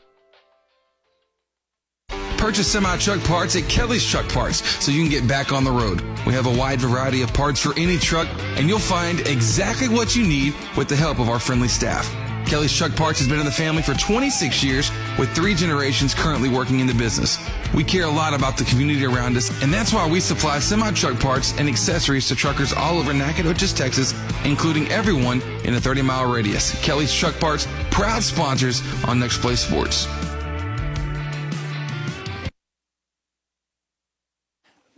Purchase 2.41 2.71
semi 2.71 2.97
truck 2.97 3.23
parts 3.25 3.55
at 3.55 3.69
Kelly's 3.69 4.03
Truck 4.03 4.27
Parts 4.27 4.67
so 4.83 4.91
you 4.91 5.03
can 5.03 5.11
get 5.11 5.27
back 5.27 5.53
on 5.53 5.63
the 5.63 5.69
road. 5.69 6.01
We 6.25 6.33
have 6.33 6.47
a 6.47 6.51
wide 6.51 6.81
variety 6.81 7.21
of 7.21 7.31
parts 7.35 7.59
for 7.61 7.71
any 7.77 7.99
truck, 7.99 8.27
and 8.57 8.67
you'll 8.67 8.79
find 8.79 9.19
exactly 9.27 9.87
what 9.87 10.15
you 10.15 10.25
need 10.25 10.55
with 10.75 10.89
the 10.89 10.95
help 10.95 11.19
of 11.19 11.29
our 11.29 11.37
friendly 11.37 11.67
staff. 11.67 12.11
Kelly's 12.47 12.75
Truck 12.75 12.95
Parts 12.95 13.19
has 13.19 13.27
been 13.27 13.37
in 13.37 13.45
the 13.45 13.51
family 13.51 13.83
for 13.83 13.93
26 13.93 14.63
years 14.63 14.89
with 15.19 15.29
three 15.35 15.53
generations 15.53 16.15
currently 16.15 16.49
working 16.49 16.79
in 16.79 16.87
the 16.87 16.95
business. 16.95 17.37
We 17.75 17.83
care 17.83 18.05
a 18.05 18.09
lot 18.09 18.33
about 18.33 18.57
the 18.57 18.63
community 18.63 19.05
around 19.05 19.37
us, 19.37 19.51
and 19.61 19.71
that's 19.71 19.93
why 19.93 20.09
we 20.09 20.19
supply 20.19 20.57
semi 20.57 20.89
truck 20.93 21.19
parts 21.19 21.53
and 21.59 21.69
accessories 21.69 22.27
to 22.29 22.35
truckers 22.35 22.73
all 22.73 22.97
over 22.97 23.13
Nacogdoches, 23.13 23.71
Texas, 23.71 24.15
including 24.45 24.87
everyone 24.89 25.43
in 25.63 25.75
a 25.75 25.79
30 25.79 26.01
mile 26.01 26.25
radius. 26.25 26.73
Kelly's 26.81 27.13
Truck 27.13 27.39
Parts, 27.39 27.67
proud 27.91 28.23
sponsors 28.23 28.81
on 29.05 29.19
Next 29.19 29.41
Play 29.41 29.55
Sports. 29.55 30.07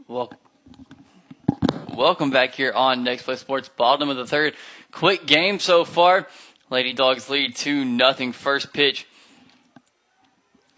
Well, 0.05 0.33
welcome 1.95 2.29
back 2.29 2.55
here 2.55 2.73
on 2.73 3.05
Next 3.05 3.23
Play 3.23 3.37
Sports, 3.37 3.69
bottom 3.69 4.09
of 4.09 4.17
the 4.17 4.27
third. 4.27 4.53
Quick 4.91 5.25
game 5.25 5.59
so 5.59 5.85
far. 5.85 6.27
Lady 6.69 6.91
Dogs 6.91 7.29
lead 7.29 7.55
2 7.55 7.85
nothing. 7.85 8.33
First 8.33 8.73
pitch 8.73 9.07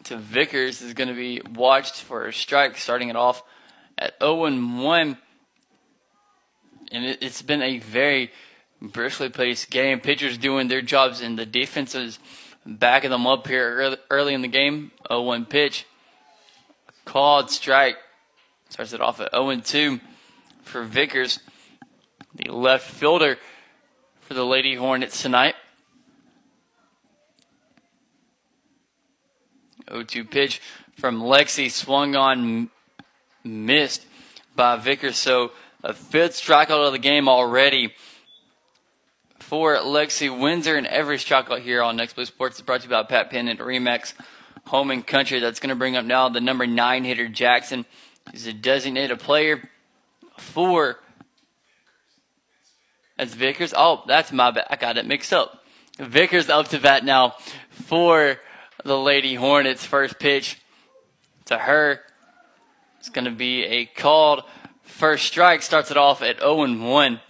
to 0.04 0.18
Vickers 0.18 0.84
is 0.84 0.94
going 0.94 1.08
to 1.08 1.16
be 1.16 1.42
watched 1.56 1.96
for 1.96 2.28
a 2.28 2.34
strike, 2.34 2.78
starting 2.78 3.10
it 3.10 3.16
off 3.16 3.42
at 3.98 4.14
0 4.22 4.46
and 4.46 4.84
1. 4.84 5.18
And 6.92 7.06
it, 7.06 7.24
has 7.24 7.42
been 7.42 7.64
a 7.64 7.80
very 7.80 8.32
briskly 8.80 9.30
paced 9.30 9.72
game. 9.72 10.02
Pitchers 10.02 10.38
doing 10.38 10.68
their 10.68 10.84
jobs, 10.84 11.22
and 11.22 11.36
the 11.36 11.48
defense 11.48 11.96
is 11.96 12.20
backing 12.64 13.10
them 13.10 13.26
up 13.26 13.48
here 13.48 13.76
early, 13.76 13.98
early 14.12 14.34
in 14.36 14.44
the 14.44 14.48
game. 14.48 14.92
0 15.08 15.24
1 15.24 15.46
pitch. 15.46 15.88
Called 17.06 17.50
strike. 17.50 17.98
Starts 18.76 18.92
it 18.92 19.00
off 19.00 19.22
at 19.22 19.32
0 19.32 19.52
and 19.52 19.64
2 19.64 20.02
for 20.64 20.84
Vickers, 20.84 21.40
the 22.36 22.52
left 22.52 22.86
fielder 22.86 23.38
for 24.20 24.34
the 24.34 24.44
Lady 24.44 24.76
Hornets 24.76 25.22
tonight. 25.22 25.56
0-2 29.88 30.30
pitch 30.30 30.62
from 30.98 31.22
Lexi 31.22 31.72
swung 31.72 32.18
on, 32.18 32.70
missed 33.46 34.06
by 34.58 34.76
Vickers. 34.76 35.16
So 35.16 35.54
a 35.82 35.94
fifth 35.94 36.34
strikeout 36.34 36.86
of 36.86 36.92
the 36.92 37.00
game 37.00 37.30
already 37.30 37.94
for 39.40 39.78
Lexi 39.78 40.38
Windsor. 40.38 40.76
And 40.76 40.86
every 40.86 41.16
strikeout 41.16 41.62
here 41.62 41.82
on 41.82 41.96
Next 41.96 42.12
Play 42.12 42.26
Sports 42.26 42.58
is 42.58 42.62
brought 42.62 42.82
to 42.82 42.88
you 42.88 42.92
by 42.92 43.04
Pat 43.04 43.30
Penn 43.30 43.48
and 43.48 43.58
Remax 43.58 44.14
Home 44.66 44.92
and 44.92 45.08
Country. 45.08 45.40
That's 45.40 45.62
going 45.62 45.70
to 45.70 45.76
bring 45.76 45.96
up 45.96 46.04
now 46.04 46.28
the 46.28 46.42
number 46.42 46.68
nine 46.68 47.06
hitter 47.06 47.30
Jackson. 47.30 47.86
He's 48.32 48.48
a 48.48 48.54
designated 48.54 49.20
player 49.20 49.70
for 50.38 50.98
as 53.18 53.34
Vickers. 53.34 53.74
Oh, 53.76 54.04
that's 54.08 54.32
my 54.32 54.52
bad. 54.52 54.68
I 54.70 54.76
got 54.76 54.98
it 54.98 55.06
mixed 55.06 55.34
up. 55.34 55.64
Vickers 55.98 56.50
up 56.50 56.68
to 56.70 56.80
bat 56.80 57.06
now 57.06 57.36
for 57.70 58.38
the 58.84 58.98
Lady 58.98 59.36
Hornets. 59.36 59.86
First 59.86 60.20
pitch 60.20 60.62
to 61.46 61.58
her. 61.58 62.02
It's 63.00 63.10
going 63.10 63.26
to 63.26 63.32
be 63.32 63.64
a 63.64 63.86
called 63.86 64.44
first 64.84 65.26
strike. 65.26 65.62
Starts 65.62 65.92
it 65.92 65.98
off 65.98 66.22
at 66.22 66.40
0 66.40 66.64
and 66.64 66.90
1. 66.90 67.22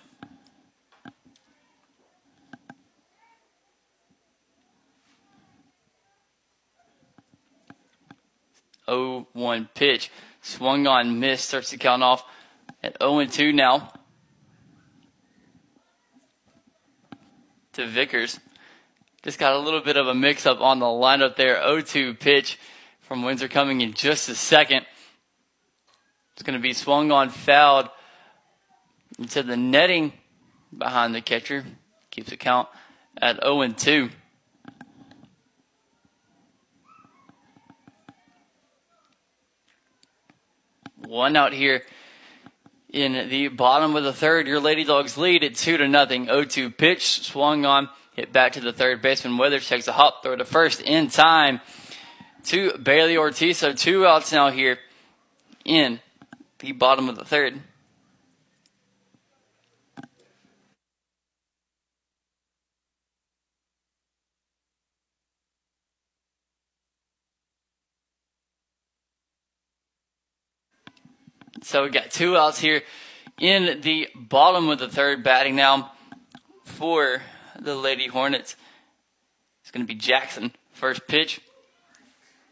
0-1 8.87 9.67
pitch. 9.73 10.11
Swung 10.45 10.85
on, 10.85 11.19
missed, 11.19 11.47
starts 11.47 11.71
to 11.71 11.77
count 11.77 12.03
off 12.03 12.23
at 12.83 12.99
0-2 12.99 13.51
now. 13.51 13.91
To 17.73 17.87
Vickers. 17.87 18.39
Just 19.23 19.39
got 19.39 19.53
a 19.53 19.57
little 19.57 19.81
bit 19.81 19.97
of 19.97 20.07
a 20.07 20.13
mix 20.13 20.45
up 20.45 20.61
on 20.61 20.77
the 20.77 20.85
lineup 20.85 21.35
there. 21.35 21.55
0-2 21.55 22.19
pitch 22.19 22.59
from 23.01 23.23
Windsor 23.23 23.47
coming 23.47 23.81
in 23.81 23.93
just 23.93 24.29
a 24.29 24.35
second. 24.35 24.85
It's 26.33 26.43
going 26.43 26.53
to 26.53 26.61
be 26.61 26.73
swung 26.73 27.11
on, 27.11 27.29
fouled 27.29 27.89
into 29.17 29.41
the 29.41 29.57
netting 29.57 30.13
behind 30.77 31.15
the 31.15 31.21
catcher. 31.21 31.65
Keeps 32.11 32.29
the 32.29 32.37
count 32.37 32.67
at 33.19 33.43
0 33.43 33.61
and 33.61 33.75
2. 33.75 34.11
One 41.07 41.35
out 41.35 41.53
here 41.53 41.83
in 42.89 43.29
the 43.29 43.49
bottom 43.49 43.95
of 43.95 44.03
the 44.03 44.13
third. 44.13 44.47
Your 44.47 44.59
Lady 44.59 44.83
Dogs 44.83 45.17
lead 45.17 45.43
at 45.43 45.55
2 45.55 45.77
to 45.77 45.87
nothing. 45.87 46.25
0 46.25 46.45
2 46.45 46.71
pitch 46.71 47.21
swung 47.21 47.65
on, 47.65 47.89
hit 48.15 48.33
back 48.33 48.53
to 48.53 48.59
the 48.59 48.73
third 48.73 49.01
baseman. 49.01 49.37
Weathers 49.37 49.67
takes 49.67 49.87
a 49.87 49.91
hop, 49.91 50.23
throw 50.23 50.35
to 50.35 50.45
first 50.45 50.81
in 50.81 51.09
time 51.09 51.61
to 52.45 52.77
Bailey 52.77 53.17
Ortiz. 53.17 53.57
So 53.57 53.73
two 53.73 54.05
outs 54.05 54.31
now 54.31 54.49
here 54.49 54.79
in 55.63 55.99
the 56.59 56.71
bottom 56.71 57.09
of 57.09 57.15
the 57.17 57.25
third. 57.25 57.61
So 71.61 71.83
we 71.83 71.89
got 71.89 72.11
two 72.11 72.35
outs 72.35 72.59
here 72.59 72.83
in 73.39 73.81
the 73.81 74.07
bottom 74.13 74.69
of 74.69 74.79
the 74.79 74.89
third, 74.89 75.23
batting 75.23 75.55
now 75.55 75.93
for 76.63 77.21
the 77.59 77.75
Lady 77.75 78.07
Hornets. 78.07 78.55
It's 79.61 79.71
going 79.71 79.85
to 79.85 79.87
be 79.87 79.97
Jackson. 79.97 80.51
First 80.73 81.07
pitch. 81.07 81.41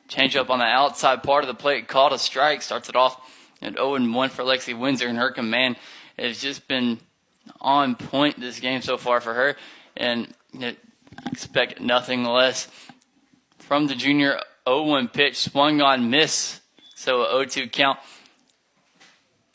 Change 0.07 0.35
up 0.35 0.49
on 0.49 0.59
the 0.59 0.65
outside 0.65 1.23
part 1.23 1.43
of 1.43 1.47
the 1.47 1.53
plate. 1.53 1.87
Called 1.87 2.13
a 2.13 2.19
strike. 2.19 2.61
Starts 2.61 2.89
it 2.89 2.95
off 2.95 3.19
at 3.61 3.73
0 3.73 4.09
1 4.09 4.29
for 4.29 4.43
Lexi 4.43 4.77
Windsor. 4.77 5.07
And 5.07 5.17
her 5.17 5.31
command 5.31 5.77
has 6.17 6.39
just 6.39 6.67
been 6.67 6.99
on 7.59 7.95
point 7.95 8.39
this 8.39 8.59
game 8.59 8.81
so 8.81 8.97
far 8.97 9.21
for 9.21 9.33
her. 9.33 9.55
And 9.97 10.33
expect 11.27 11.81
nothing 11.81 12.23
less 12.23 12.67
from 13.59 13.87
the 13.87 13.95
junior 13.95 14.39
0 14.67 14.83
1 14.83 15.07
pitch. 15.09 15.37
Swung 15.37 15.81
on 15.81 16.09
miss. 16.09 16.61
So 16.95 17.23
a 17.23 17.31
0 17.31 17.45
2 17.45 17.69
count. 17.69 17.99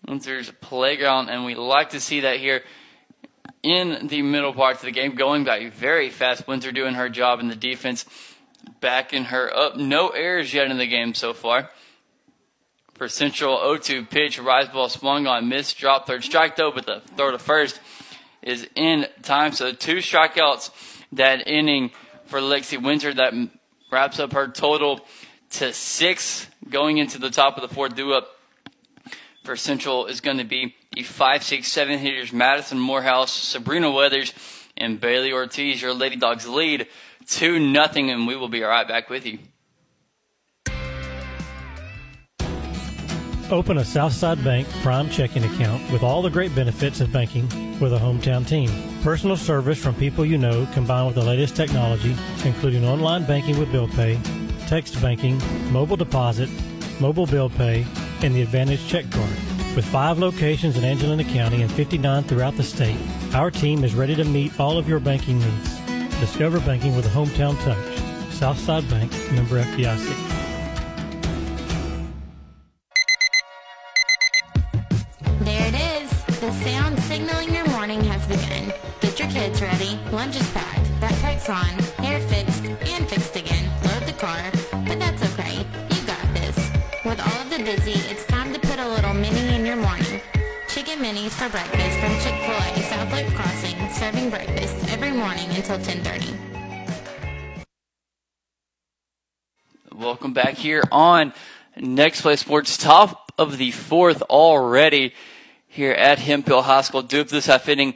Windsor's 0.08 0.50
playground. 0.60 1.28
And 1.28 1.44
we 1.44 1.54
like 1.54 1.90
to 1.90 2.00
see 2.00 2.20
that 2.20 2.38
here 2.38 2.62
in 3.62 4.08
the 4.08 4.22
middle 4.22 4.52
parts 4.52 4.80
of 4.80 4.86
the 4.86 4.92
game. 4.92 5.14
Going 5.14 5.44
back 5.44 5.72
very 5.72 6.10
fast. 6.10 6.48
Windsor 6.48 6.72
doing 6.72 6.94
her 6.94 7.08
job 7.08 7.40
in 7.40 7.48
the 7.48 7.56
defense 7.56 8.04
backing 8.80 9.24
her 9.24 9.54
up. 9.54 9.76
No 9.76 10.08
errors 10.08 10.52
yet 10.52 10.70
in 10.70 10.78
the 10.78 10.86
game 10.86 11.14
so 11.14 11.32
far. 11.32 11.70
For 12.94 13.08
Central 13.08 13.56
0-2 13.58 14.10
pitch, 14.10 14.40
rise 14.40 14.68
ball 14.68 14.88
swung 14.88 15.28
on, 15.28 15.48
miss, 15.48 15.72
drop 15.72 16.08
third 16.08 16.24
strike 16.24 16.56
though, 16.56 16.72
but 16.72 16.84
the 16.84 17.00
throw 17.16 17.30
to 17.30 17.38
first 17.38 17.80
is 18.42 18.66
in 18.74 19.06
time. 19.22 19.52
So 19.52 19.72
two 19.72 19.98
strikeouts 19.98 20.70
that 21.12 21.46
inning 21.46 21.92
for 22.26 22.40
Lexi 22.40 22.82
Windsor. 22.82 23.14
That 23.14 23.34
wraps 23.92 24.18
up 24.18 24.32
her 24.32 24.48
total 24.48 25.00
to 25.50 25.72
six 25.72 26.48
going 26.68 26.98
into 26.98 27.18
the 27.18 27.30
top 27.30 27.56
of 27.56 27.68
the 27.68 27.72
fourth. 27.72 27.94
Do 27.94 28.12
up 28.12 28.37
for 29.48 29.56
Central 29.56 30.04
is 30.04 30.20
going 30.20 30.36
to 30.36 30.44
be 30.44 30.74
the 30.92 31.02
five, 31.02 31.42
six, 31.42 31.72
seven 31.72 31.98
hitters 31.98 32.34
Madison 32.34 32.78
Morehouse, 32.78 33.32
Sabrina 33.32 33.90
Weathers, 33.90 34.34
and 34.76 35.00
Bailey 35.00 35.32
Ortiz. 35.32 35.80
Your 35.80 35.94
Lady 35.94 36.16
Dogs 36.16 36.46
lead 36.46 36.86
2 37.28 37.58
nothing, 37.58 38.10
and 38.10 38.26
we 38.26 38.36
will 38.36 38.50
be 38.50 38.60
right 38.60 38.86
back 38.86 39.08
with 39.08 39.24
you. 39.24 39.38
Open 43.50 43.78
a 43.78 43.84
Southside 43.86 44.44
Bank 44.44 44.68
Prime 44.82 45.08
checking 45.08 45.42
account 45.44 45.90
with 45.90 46.02
all 46.02 46.20
the 46.20 46.28
great 46.28 46.54
benefits 46.54 47.00
of 47.00 47.10
banking 47.10 47.48
with 47.80 47.94
a 47.94 47.98
hometown 47.98 48.46
team. 48.46 48.70
Personal 49.02 49.38
service 49.38 49.82
from 49.82 49.94
people 49.94 50.26
you 50.26 50.36
know 50.36 50.68
combined 50.74 51.06
with 51.06 51.14
the 51.14 51.24
latest 51.24 51.56
technology, 51.56 52.14
including 52.44 52.84
online 52.84 53.24
banking 53.24 53.58
with 53.58 53.72
bill 53.72 53.88
pay, 53.88 54.20
text 54.66 55.00
banking, 55.00 55.40
mobile 55.72 55.96
deposit, 55.96 56.50
mobile 57.00 57.26
bill 57.26 57.50
pay, 57.50 57.86
and 58.22 58.34
the 58.34 58.42
Advantage 58.42 58.86
check 58.88 59.10
card. 59.10 59.36
With 59.76 59.84
five 59.84 60.18
locations 60.18 60.76
in 60.76 60.84
Angelina 60.84 61.24
County 61.24 61.62
and 61.62 61.70
59 61.70 62.24
throughout 62.24 62.56
the 62.56 62.62
state, 62.62 62.98
our 63.34 63.50
team 63.50 63.84
is 63.84 63.94
ready 63.94 64.16
to 64.16 64.24
meet 64.24 64.58
all 64.58 64.78
of 64.78 64.88
your 64.88 65.00
banking 65.00 65.38
needs. 65.38 65.78
Discover 66.20 66.60
banking 66.60 66.96
with 66.96 67.06
a 67.06 67.10
hometown 67.10 67.56
touch. 67.62 68.32
Southside 68.32 68.88
Bank, 68.88 69.12
member 69.32 69.62
FDIC. 69.62 70.38
There 75.40 75.68
it 75.68 76.02
is. 76.02 76.40
The 76.40 76.52
sound 76.52 76.98
signaling 77.00 77.54
your 77.54 77.68
morning 77.68 78.02
has 78.04 78.26
begun. 78.26 78.72
Get 79.00 79.18
your 79.18 79.28
kids 79.28 79.62
ready. 79.62 79.98
Lunch 80.10 80.36
is 80.36 80.50
packed. 80.50 80.86
Backpack's 81.00 81.48
on. 81.48 81.97
Breakfast 91.50 91.98
from 91.98 92.12
Chick-fil-A 92.20 92.82
South 92.82 93.12
Lake 93.12 93.26
Crossing, 93.34 93.90
serving 93.90 94.28
breakfast 94.28 94.92
every 94.92 95.12
morning 95.12 95.48
until 95.50 95.78
10:30. 95.78 96.36
Welcome 99.94 100.32
back 100.34 100.54
here 100.54 100.82
on 100.92 101.32
Next 101.76 102.20
Play 102.20 102.36
Sports, 102.36 102.76
top 102.76 103.32
of 103.38 103.56
the 103.56 103.70
fourth 103.70 104.20
already 104.22 105.14
here 105.66 105.92
at 105.92 106.18
Hemphill 106.18 106.62
High 106.62 106.82
School. 106.82 107.02
Due 107.02 107.22
up 107.22 107.28
this 107.28 107.46
half 107.46 107.68
inning, 107.68 107.94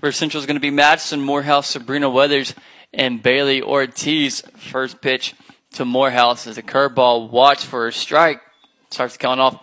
where 0.00 0.12
Central 0.12 0.40
is 0.40 0.46
going 0.46 0.56
to 0.56 0.60
be 0.60 0.70
Madison 0.70 1.22
Morehouse, 1.22 1.68
Sabrina 1.68 2.10
Weathers, 2.10 2.54
and 2.92 3.22
Bailey 3.22 3.62
Ortiz. 3.62 4.42
First 4.56 5.00
pitch 5.00 5.34
to 5.72 5.84
Morehouse 5.84 6.46
is 6.46 6.58
a 6.58 6.62
curveball. 6.62 7.30
Watch 7.30 7.64
for 7.64 7.88
a 7.88 7.92
strike. 7.92 8.42
Starts 8.90 9.16
counting 9.16 9.42
off 9.42 9.62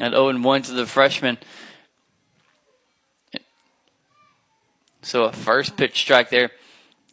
at 0.00 0.10
0 0.10 0.38
1 0.40 0.62
to 0.62 0.72
the 0.72 0.86
freshman. 0.86 1.38
So 5.04 5.24
a 5.24 5.32
first 5.32 5.76
pitch 5.76 5.98
strike 5.98 6.30
there 6.30 6.50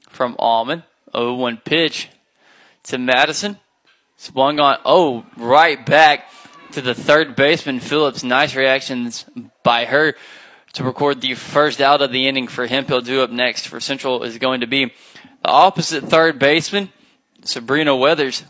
from 0.09 0.37
Almond. 0.39 0.83
0 1.13 1.35
1 1.35 1.57
pitch 1.57 2.09
to 2.83 2.97
Madison. 2.97 3.57
Swung 4.15 4.61
on, 4.61 4.77
oh, 4.85 5.25
right 5.35 5.85
back 5.85 6.29
to 6.71 6.81
the 6.81 6.95
third 6.95 7.35
baseman, 7.35 7.81
Phillips. 7.81 8.23
Nice 8.23 8.55
reactions 8.55 9.25
by 9.63 9.85
her 9.85 10.15
to 10.73 10.83
record 10.85 11.19
the 11.19 11.33
first 11.33 11.81
out 11.81 12.01
of 12.01 12.13
the 12.13 12.29
inning 12.29 12.47
for 12.47 12.65
him. 12.65 12.85
He'll 12.85 13.01
do 13.01 13.23
up 13.23 13.29
next 13.29 13.67
for 13.67 13.81
Central 13.81 14.23
is 14.23 14.37
going 14.37 14.61
to 14.61 14.67
be 14.67 14.85
the 14.85 15.49
opposite 15.49 16.05
third 16.05 16.39
baseman, 16.39 16.93
Sabrina 17.43 17.93
Weathers. 17.93 18.45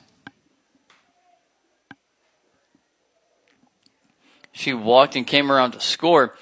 She 4.52 4.74
walked 4.74 5.16
and 5.16 5.26
came 5.26 5.52
around 5.52 5.72
to 5.72 5.80
score. 5.80 6.36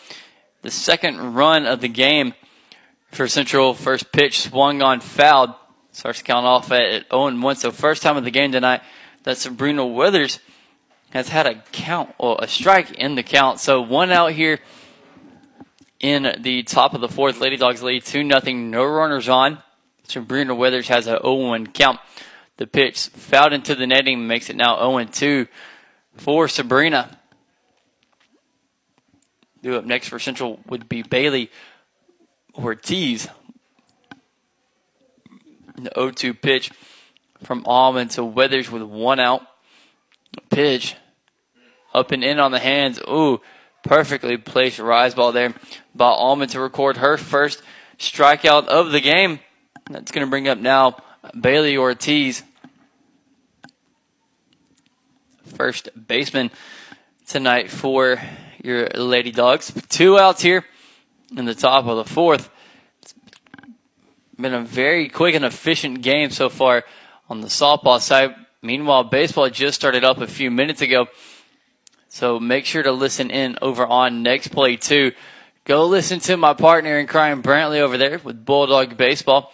The 0.64 0.72
second 0.72 1.36
run 1.36 1.66
of 1.66 1.80
the 1.80 1.88
game 1.88 2.34
for 3.12 3.28
Central. 3.28 3.74
First 3.74 4.12
pitch 4.12 4.42
swung 4.42 4.82
on 4.82 5.00
fouled. 5.00 5.54
Starts 5.92 6.22
count 6.22 6.46
off 6.46 6.72
at 6.72 7.10
0 7.10 7.40
1. 7.40 7.56
So, 7.56 7.72
first 7.72 8.02
time 8.02 8.18
of 8.18 8.24
the 8.24 8.32
game 8.32 8.52
tonight 8.52 8.82
that 9.24 9.38
Sabrina 9.38 9.86
Weathers 9.86 10.40
has 11.12 11.30
had 11.30 11.48
a 11.48 11.64
count 11.72 12.14
or 12.18 12.38
a 12.40 12.48
strike 12.48 12.92
in 12.92 13.16
the 13.16 13.24
count. 13.24 13.60
So, 13.60 13.82
one 13.82 14.12
out 14.12 14.32
here 14.34 14.60
in 16.00 16.36
the 16.40 16.64
top 16.64 16.94
of 16.94 17.02
the 17.02 17.10
fourth. 17.10 17.42
Lady 17.42 17.58
Dogs 17.58 17.84
lead 17.84 18.06
2 18.06 18.24
nothing. 18.24 18.70
No 18.72 18.86
runners 18.86 19.28
on. 19.28 19.62
Sabrina 20.04 20.56
Weathers 20.56 20.88
has 20.88 21.08
a 21.08 21.20
0 21.22 21.48
1 21.48 21.68
count. 21.68 22.00
The 22.58 22.68
pitch 22.68 23.08
fouled 23.08 23.54
into 23.54 23.76
the 23.76 23.88
netting 23.88 24.28
makes 24.28 24.50
it 24.50 24.56
now 24.56 24.78
0 24.78 25.06
2 25.06 25.48
for 26.18 26.48
Sabrina. 26.48 27.18
Due 29.62 29.76
up 29.76 29.86
next 29.86 30.08
for 30.08 30.20
Central 30.20 30.60
would 30.68 30.88
be 30.88 31.02
Bailey 31.02 31.52
Ortiz. 32.58 33.28
The 35.76 35.92
0 35.96 36.12
2 36.12 36.34
pitch 36.34 36.72
from 37.44 37.64
Almond 37.66 38.12
to 38.12 38.24
Weathers 38.24 38.70
with 38.70 38.84
one 38.84 39.20
out. 39.20 39.42
Pitch 40.50 40.96
up 41.94 42.12
and 42.12 42.24
in 42.24 42.40
on 42.40 42.52
the 42.52 42.60
hands. 42.60 43.00
Ooh, 43.08 43.42
perfectly 43.84 44.38
placed 44.38 44.80
rise 44.80 45.16
ball 45.16 45.32
there 45.32 45.54
by 45.96 46.10
Almond 46.10 46.52
to 46.52 46.60
record 46.60 46.98
her 46.98 47.18
first 47.18 47.62
strikeout 47.98 48.68
of 48.68 48.92
the 48.92 49.02
game. 49.02 49.40
That's 49.90 50.12
going 50.12 50.26
to 50.26 50.30
bring 50.30 50.48
up 50.48 50.58
now 50.58 50.98
Bailey 51.40 51.78
Ortiz. 51.78 52.44
first 55.50 55.90
baseman 56.08 56.52
tonight 57.28 57.70
for 57.70 58.22
your 58.64 58.88
Lady 58.96 59.32
Dogs. 59.32 59.74
Two 59.90 60.18
outs 60.18 60.42
here 60.42 60.66
in 61.36 61.46
the 61.46 61.56
top 61.56 61.86
of 61.86 61.98
the 61.98 62.06
fourth. 62.06 62.50
It's 63.02 63.16
been 64.38 64.54
a 64.54 64.62
very 64.62 65.10
quick 65.10 65.36
and 65.36 65.46
efficient 65.46 66.02
game 66.02 66.30
so 66.30 66.50
far 66.50 66.84
on 67.30 67.42
the 67.42 67.48
softball 67.48 68.00
side. 68.00 68.36
Meanwhile, 68.62 69.06
baseball 69.06 69.50
just 69.50 69.76
started 69.76 70.04
up 70.04 70.20
a 70.20 70.28
few 70.28 70.52
minutes 70.52 70.82
ago. 70.82 71.08
So 72.10 72.40
make 72.40 72.66
sure 72.66 72.84
to 72.84 72.92
listen 72.92 73.30
in 73.30 73.58
over 73.62 73.86
on 73.86 74.24
Next 74.24 74.50
Play 74.50 74.76
2. 74.76 75.12
Go 75.64 75.86
listen 75.86 76.20
to 76.22 76.38
my 76.38 76.54
partner 76.54 76.98
in 76.98 77.06
crime, 77.06 77.44
Brantley, 77.44 77.80
over 77.80 77.98
there 77.98 78.20
with 78.20 78.44
Bulldog 78.44 78.98
Baseball. 78.98 79.54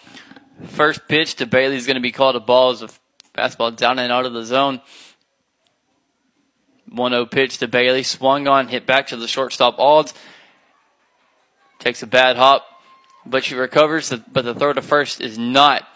First 0.68 1.08
pitch 1.10 1.36
to 1.36 1.46
Bailey 1.46 1.76
is 1.76 1.86
going 1.86 1.96
to 1.96 2.02
be 2.02 2.14
called 2.14 2.38
a 2.38 2.40
ball 2.40 2.70
as 2.70 2.82
a 2.82 2.90
fastball 3.36 3.76
down 3.76 4.00
and 4.00 4.12
out 4.12 4.26
of 4.26 4.32
the 4.32 4.46
zone. 4.46 4.82
1 6.90 7.12
0 7.12 7.26
pitch 7.26 7.58
to 7.58 7.68
Bailey. 7.68 8.04
Swung 8.04 8.48
on, 8.48 8.70
hit 8.70 8.86
back 8.86 9.08
to 9.08 9.18
the 9.18 9.28
shortstop 9.28 9.76
Olds. 9.78 10.14
Takes 11.80 12.02
a 12.02 12.08
bad 12.08 12.38
hop, 12.38 12.66
but 13.26 13.44
she 13.44 13.56
recovers. 13.56 14.14
But 14.32 14.46
the 14.46 14.56
throw 14.56 14.74
to 14.74 14.82
first 14.82 15.22
is 15.22 15.38
not 15.38 15.88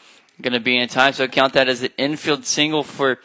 going 0.41 0.53
to 0.53 0.59
be 0.59 0.77
in 0.77 0.87
time. 0.87 1.13
So 1.13 1.27
count 1.27 1.53
that 1.53 1.67
as 1.67 1.83
an 1.83 1.91
infield 1.97 2.45
single 2.45 2.83
for 2.83 3.19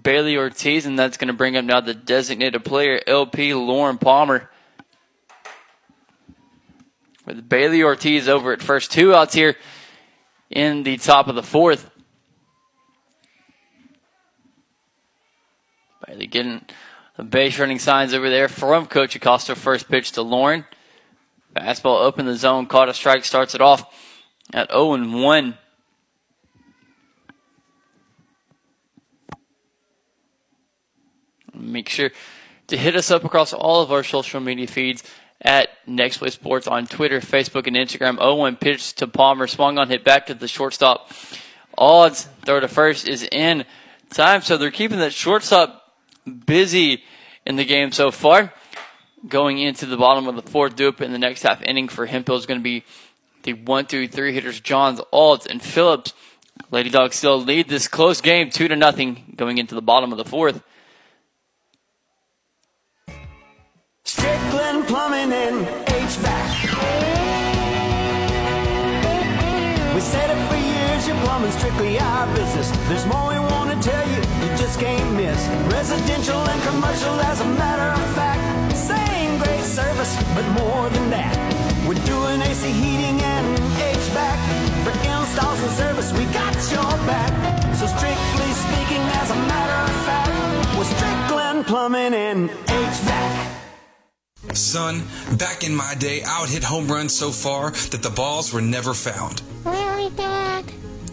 Bailey 0.00 0.36
Ortiz. 0.36 0.86
And 0.86 0.98
that's 0.98 1.16
going 1.16 1.28
to 1.28 1.34
bring 1.34 1.56
up 1.56 1.64
now 1.64 1.80
the 1.80 1.94
designated 1.94 2.64
player, 2.64 3.00
LP 3.06 3.54
Lauren 3.54 3.98
Palmer. 3.98 4.50
With 7.26 7.48
Bailey 7.48 7.82
Ortiz 7.82 8.28
over 8.28 8.52
at 8.52 8.62
first. 8.62 8.90
Two 8.90 9.14
outs 9.14 9.34
here 9.34 9.56
in 10.50 10.82
the 10.82 10.96
top 10.96 11.28
of 11.28 11.34
the 11.34 11.42
fourth. 11.42 11.90
Bailey 16.06 16.26
getting 16.26 16.64
the 17.16 17.22
base 17.22 17.58
running 17.58 17.78
signs 17.78 18.14
over 18.14 18.30
there 18.30 18.48
from 18.48 18.86
Coach 18.86 19.14
Acosta. 19.14 19.54
First 19.54 19.88
pitch 19.88 20.12
to 20.12 20.22
Lauren. 20.22 20.64
Fastball 21.60 22.18
in 22.18 22.24
the 22.24 22.36
zone, 22.36 22.66
caught 22.66 22.88
a 22.88 22.94
strike, 22.94 23.24
starts 23.24 23.54
it 23.54 23.60
off 23.60 23.84
at 24.54 24.70
0 24.70 24.94
and 24.94 25.22
1. 25.22 25.58
Make 31.54 31.90
sure 31.90 32.10
to 32.68 32.76
hit 32.76 32.96
us 32.96 33.10
up 33.10 33.24
across 33.24 33.52
all 33.52 33.82
of 33.82 33.92
our 33.92 34.02
social 34.02 34.40
media 34.40 34.66
feeds 34.66 35.02
at 35.42 35.68
Next 35.86 36.18
Play 36.18 36.30
Sports 36.30 36.66
on 36.66 36.86
Twitter, 36.86 37.20
Facebook, 37.20 37.66
and 37.66 37.76
Instagram. 37.76 38.16
0-1 38.16 38.58
pitch 38.58 38.94
to 38.94 39.06
Palmer, 39.06 39.46
swung 39.46 39.78
on, 39.78 39.88
hit 39.88 40.02
back 40.02 40.26
to 40.26 40.34
the 40.34 40.48
shortstop. 40.48 41.12
Olds 41.76 42.28
throw 42.44 42.60
to 42.60 42.68
first 42.68 43.06
is 43.06 43.22
in 43.30 43.64
time, 44.10 44.40
so 44.40 44.56
they're 44.56 44.70
keeping 44.70 44.98
that 44.98 45.12
shortstop 45.12 45.94
busy 46.46 47.02
in 47.44 47.56
the 47.56 47.64
game 47.64 47.92
so 47.92 48.10
far. 48.10 48.52
Going 49.28 49.58
into 49.58 49.84
the 49.84 49.98
bottom 49.98 50.26
of 50.28 50.36
the 50.36 50.50
fourth, 50.50 50.76
dupe 50.76 51.02
in 51.02 51.12
the 51.12 51.18
next 51.18 51.42
half 51.42 51.60
inning 51.62 51.88
for 51.88 52.06
Hemphill 52.06 52.36
is 52.36 52.46
going 52.46 52.60
to 52.60 52.64
be 52.64 52.84
the 53.42 53.52
one, 53.52 53.84
two, 53.86 54.08
three 54.08 54.32
hitters: 54.32 54.60
Johns, 54.60 55.00
Olds, 55.12 55.46
and 55.46 55.60
Phillips. 55.60 56.14
Lady 56.70 56.88
Dogs 56.88 57.16
still 57.16 57.40
lead 57.40 57.68
this 57.68 57.86
close 57.86 58.20
game, 58.20 58.50
two 58.50 58.68
to 58.68 58.76
nothing, 58.76 59.34
going 59.36 59.58
into 59.58 59.74
the 59.74 59.82
bottom 59.82 60.12
of 60.12 60.18
the 60.18 60.24
fourth. 60.24 60.62
Strickland 64.04 64.86
Plumbing 64.86 65.30
HVAC. 65.30 66.74
We 69.94 70.00
said 70.00 70.30
it 70.30 70.48
for 70.48 70.56
years, 70.56 71.08
your 71.08 71.16
plumbing's 71.24 71.54
strictly 71.56 71.98
our 71.98 72.26
business. 72.34 72.70
There's 72.88 73.06
more 73.06 73.28
we 73.28 73.38
want 73.38 73.70
to 73.70 73.88
tell 73.88 74.08
you, 74.08 74.16
you 74.16 74.56
just 74.56 74.80
can't 74.80 75.14
miss. 75.14 75.46
Residential 75.72 76.38
and 76.38 76.62
commercial, 76.62 77.20
as 77.20 77.40
a 77.40 77.46
matter 77.46 78.00
of 78.00 78.14
fact. 78.14 78.69
Same 79.80 79.96
great 79.96 80.06
service, 80.06 80.34
but 80.34 80.46
more 80.62 80.88
than 80.90 81.10
that. 81.10 81.36
We're 81.86 81.94
doing 82.04 82.40
AC 82.42 82.70
heating 82.70 83.20
and 83.20 83.58
HVAC. 83.78 84.38
For 84.84 84.92
installs 85.08 85.62
and 85.62 85.72
service, 85.72 86.12
we 86.12 86.24
got 86.32 86.54
your 86.70 87.06
back. 87.06 87.32
So 87.74 87.86
strictly 87.86 88.50
speaking, 88.52 89.02
as 89.20 89.30
a 89.30 89.36
matter 89.36 89.90
of 89.90 89.96
fact, 90.06 90.76
we're 90.76 90.84
Strickland 90.84 91.66
Plumbing 91.66 92.14
and 92.14 92.50
HVAC. 92.50 93.46
Son, 94.54 95.02
back 95.38 95.64
in 95.64 95.74
my 95.74 95.94
day, 95.98 96.22
I 96.26 96.40
would 96.40 96.50
hit 96.50 96.64
home 96.64 96.88
runs 96.88 97.14
so 97.14 97.30
far 97.30 97.70
that 97.70 98.02
the 98.02 98.10
balls 98.10 98.52
were 98.52 98.62
never 98.62 98.94
found. 98.94 99.42
Really, 99.64 100.10
Dad? 100.10 100.64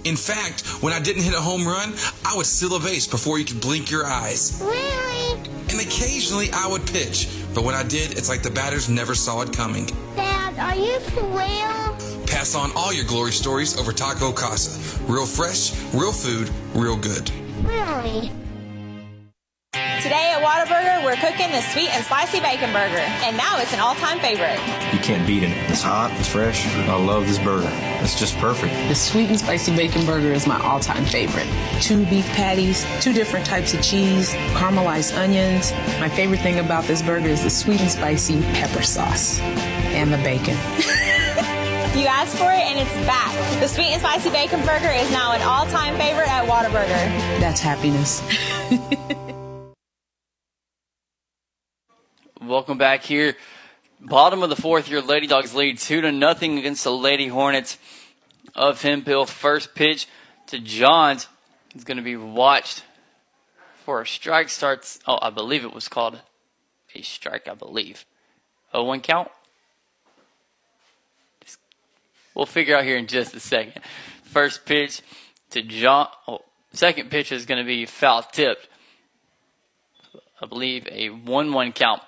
In 0.03 0.15
fact, 0.15 0.65
when 0.82 0.93
I 0.93 0.99
didn't 0.99 1.24
hit 1.24 1.34
a 1.34 1.41
home 1.41 1.68
run, 1.68 1.93
I 2.26 2.36
would 2.36 2.45
steal 2.45 2.76
a 2.76 2.80
base 2.80 3.07
before 3.07 3.38
you 3.39 3.45
could 3.45 3.61
blink 3.61 3.91
your 3.91 4.05
eyes. 4.05 4.59
Really? 4.63 5.34
And 5.70 5.82
occasionally 5.82 6.49
I 6.53 6.68
would 6.68 6.88
pitch, 6.88 7.28
but 7.58 7.64
when 7.64 7.74
I 7.74 7.82
did, 7.82 8.16
it's 8.16 8.30
like 8.30 8.43
the 8.43 8.51
batters 8.51 8.88
never 8.88 9.16
saw 9.16 9.41
it 9.41 9.51
coming. 9.51 9.88
Dad, 10.16 10.60
are 10.60 10.76
you 10.76 10.99
for 10.99 11.24
real? 11.24 12.28
Pass 12.28 12.53
on 12.53 12.70
all 12.76 12.93
your 12.93 13.03
glory 13.05 13.32
stories 13.32 13.80
over 13.80 13.91
Taco 13.91 14.32
Casa. 14.32 14.78
Real 15.12 15.26
fresh, 15.26 15.72
real 15.91 16.12
food, 16.12 16.51
real 16.76 16.95
good. 16.95 17.32
Really? 17.64 18.32
Today 20.01 20.32
at 20.32 20.41
Whataburger, 20.41 21.03
we're 21.03 21.15
cooking 21.15 21.51
the 21.51 21.61
sweet 21.61 21.89
and 21.89 22.03
spicy 22.03 22.39
bacon 22.39 22.71
burger, 22.71 23.03
and 23.25 23.36
now 23.36 23.59
it's 23.59 23.73
an 23.73 23.80
all-time 23.80 24.19
favorite. 24.19 24.59
You 24.93 24.99
can't 24.99 25.28
beat 25.28 25.43
it. 25.43 25.51
It's 25.69 25.82
hot, 25.82 26.11
it's 26.19 26.28
fresh. 26.28 26.65
I 26.67 26.95
love 26.95 27.28
this 27.28 27.39
burger. 27.39 27.69
It's 28.01 28.17
just 28.17 28.38
perfect. 28.38 28.73
The 28.88 28.95
sweet 28.95 29.30
and 29.30 29.39
spicy 29.39 29.75
bacon 29.75 30.05
burger 30.05 30.32
is 30.32 30.47
my 30.47 30.59
all-time 30.61 31.05
favorite. 31.05 31.47
Two 31.82 32.05
beef 32.05 32.25
patties, 32.30 32.86
two 33.01 33.13
different 33.13 33.45
types 33.45 33.73
of 33.73 33.82
cheese, 33.82 34.34
caramelized 34.53 35.17
onions. 35.17 35.71
My 35.99 36.09
favorite 36.09 36.39
thing 36.39 36.59
about 36.59 36.86
this 36.86 37.01
burger 37.01 37.28
is 37.28 37.43
the 37.43 37.49
sweet 37.49 37.82
and 37.82 37.91
spicy 37.91 38.41
pepper 38.53 38.84
sauce 38.84 39.39
and 39.39 40.13
the 40.13 40.17
bacon. 40.17 40.57
You 41.97 42.05
asked 42.05 42.38
for 42.38 42.51
it, 42.53 42.59
and 42.59 42.78
it's 42.78 42.93
back. 43.07 43.34
The 43.59 43.67
sweet 43.67 43.88
and 43.88 43.99
spicy 43.99 44.30
bacon 44.30 44.59
burger 44.63 44.91
is 44.91 45.09
now 45.09 45.32
an 45.32 45.41
all-time 45.41 45.97
favorite 45.97 46.30
at 46.30 46.45
Whataburger. 46.45 47.39
That's 47.39 47.59
happiness. 47.59 48.21
Welcome 52.48 52.78
back 52.78 53.04
here. 53.04 53.36
Bottom 54.00 54.41
of 54.41 54.50
the 54.50 54.56
fourth, 54.56 54.88
your 54.88 55.02
Lady 55.02 55.28
Dogs 55.28 55.54
lead 55.54 55.80
two 55.80 56.00
to 56.00 56.14
nothing 56.14 56.58
against 56.58 56.86
the 56.86 56.93
Lady 56.93 57.28
Hornets 57.28 57.78
of 58.56 58.82
Hemphill. 58.82 59.26
First 59.26 59.76
pitch 59.76 60.08
to 60.48 60.58
Johns 60.58 61.28
is 61.76 61.84
going 61.84 61.98
to 61.98 62.04
be 62.04 62.16
watched 62.16 62.84
for 63.84 64.00
a 64.00 64.08
strike. 64.08 64.48
Starts. 64.48 65.02
Oh, 65.06 65.20
I 65.22 65.30
believe 65.30 65.66
it 65.66 65.74
was 65.74 65.89
called 65.89 66.22
a 66.95 67.02
strike. 67.02 67.50
I 67.50 67.54
believe. 67.54 68.06
Oh, 68.74 68.86
one 68.86 69.02
count. 69.02 69.30
We'll 72.34 72.45
figure 72.45 72.78
out 72.78 72.86
here 72.86 72.98
in 72.98 73.08
just 73.08 73.36
a 73.36 73.41
second. 73.41 73.82
First 74.24 74.66
pitch 74.66 75.02
to 75.50 75.62
John. 75.62 76.08
Oh, 76.30 76.45
second 76.72 77.12
pitch 77.12 77.34
is 77.34 77.45
going 77.45 77.62
to 77.62 77.68
be 77.68 77.86
foul 77.86 78.24
tipped. 78.24 78.70
I 80.41 80.45
believe 80.45 80.88
a 80.89 81.10
one-one 81.10 81.74
count 81.74 82.04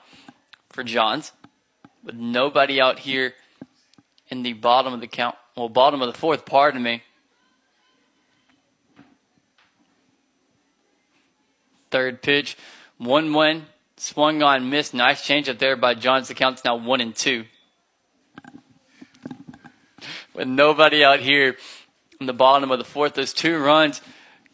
for 0.80 0.84
Johns, 0.86 1.34
with 2.06 2.16
nobody 2.16 2.80
out 2.80 3.00
here 3.00 3.34
in 4.30 4.44
the 4.44 4.54
bottom 4.54 4.94
of 4.94 5.02
the 5.02 5.08
count. 5.08 5.36
Well, 5.58 5.68
bottom 5.68 6.02
of 6.02 6.08
the 6.08 6.18
fourth. 6.18 6.46
Pardon 6.46 6.82
me. 6.82 7.04
Third 11.92 12.22
pitch, 12.22 12.56
one-one, 12.98 13.66
swung 13.98 14.42
on, 14.42 14.70
missed. 14.70 14.94
Nice 14.94 15.22
change 15.26 15.50
up 15.50 15.60
there 15.60 15.76
by 15.76 15.96
Johns. 15.96 16.30
The 16.30 16.34
count's 16.34 16.64
now 16.64 16.78
one 16.78 17.02
and 17.02 17.14
two. 17.14 17.44
With 20.34 20.48
nobody 20.48 21.04
out 21.04 21.20
here 21.20 21.58
in 22.22 22.26
the 22.26 22.32
bottom 22.32 22.72
of 22.72 22.80
the 22.80 22.86
fourth, 22.86 23.16
those 23.16 23.34
two 23.34 23.58
runs 23.58 24.02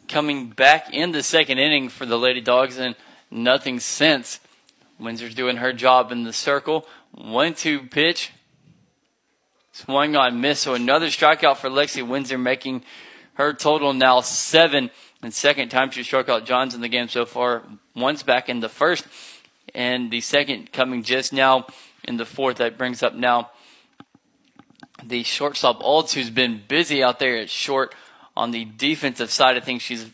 coming 0.08 0.48
back 0.48 0.92
in 0.92 1.12
the 1.12 1.22
second 1.22 1.58
inning 1.58 1.88
for 1.88 2.04
the 2.04 2.18
Lady 2.18 2.40
Dogs, 2.40 2.78
and 2.78 2.96
nothing 3.30 3.78
since. 3.78 4.40
Windsor's 4.98 5.34
doing 5.34 5.58
her 5.58 5.72
job 5.72 6.12
in 6.12 6.24
the 6.24 6.32
circle. 6.32 6.86
One 7.12 7.54
two 7.54 7.80
pitch. 7.80 8.32
Swung 9.72 10.16
on 10.16 10.40
miss. 10.40 10.60
So 10.60 10.74
another 10.74 11.08
strikeout 11.08 11.58
for 11.58 11.68
Lexi 11.68 12.06
Windsor, 12.06 12.38
making 12.38 12.82
her 13.34 13.52
total 13.52 13.92
now 13.92 14.20
seven. 14.20 14.90
And 15.22 15.34
second 15.34 15.70
time 15.70 15.90
she 15.90 16.02
struck 16.02 16.28
out 16.28 16.46
Johns 16.46 16.74
in 16.74 16.80
the 16.80 16.88
game 16.88 17.08
so 17.08 17.26
far. 17.26 17.62
Once 17.94 18.22
back 18.22 18.48
in 18.48 18.60
the 18.60 18.68
first, 18.68 19.06
and 19.74 20.10
the 20.10 20.20
second 20.20 20.72
coming 20.72 21.02
just 21.02 21.32
now 21.32 21.66
in 22.04 22.16
the 22.16 22.24
fourth. 22.24 22.56
That 22.56 22.78
brings 22.78 23.02
up 23.02 23.14
now 23.14 23.50
the 25.04 25.22
shortstop 25.22 25.82
Olds, 25.82 26.14
who's 26.14 26.30
been 26.30 26.62
busy 26.66 27.02
out 27.02 27.18
there 27.18 27.36
at 27.36 27.50
short 27.50 27.94
on 28.36 28.50
the 28.50 28.64
defensive 28.64 29.30
side. 29.30 29.56
I 29.56 29.60
think 29.60 29.80
she's 29.80 30.06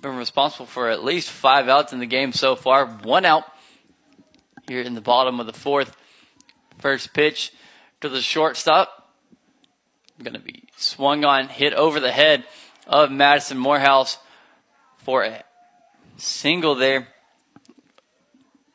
been 0.00 0.16
responsible 0.16 0.66
for 0.66 0.88
at 0.90 1.04
least 1.04 1.30
five 1.30 1.68
outs 1.68 1.92
in 1.92 1.98
the 1.98 2.06
game 2.06 2.32
so 2.32 2.54
far. 2.56 2.86
One 2.86 3.24
out 3.24 3.44
here 4.68 4.80
in 4.80 4.94
the 4.94 5.00
bottom 5.00 5.40
of 5.40 5.46
the 5.46 5.52
fourth. 5.52 5.96
First 6.78 7.12
pitch 7.12 7.52
to 8.00 8.08
the 8.08 8.20
shortstop. 8.20 9.12
Going 10.22 10.34
to 10.34 10.40
be 10.40 10.64
swung 10.76 11.24
on, 11.24 11.48
hit 11.48 11.74
over 11.74 11.98
the 11.98 12.12
head 12.12 12.44
of 12.86 13.10
Madison 13.10 13.58
Morehouse 13.58 14.18
for 14.98 15.24
a 15.24 15.42
single 16.16 16.74
there 16.74 17.08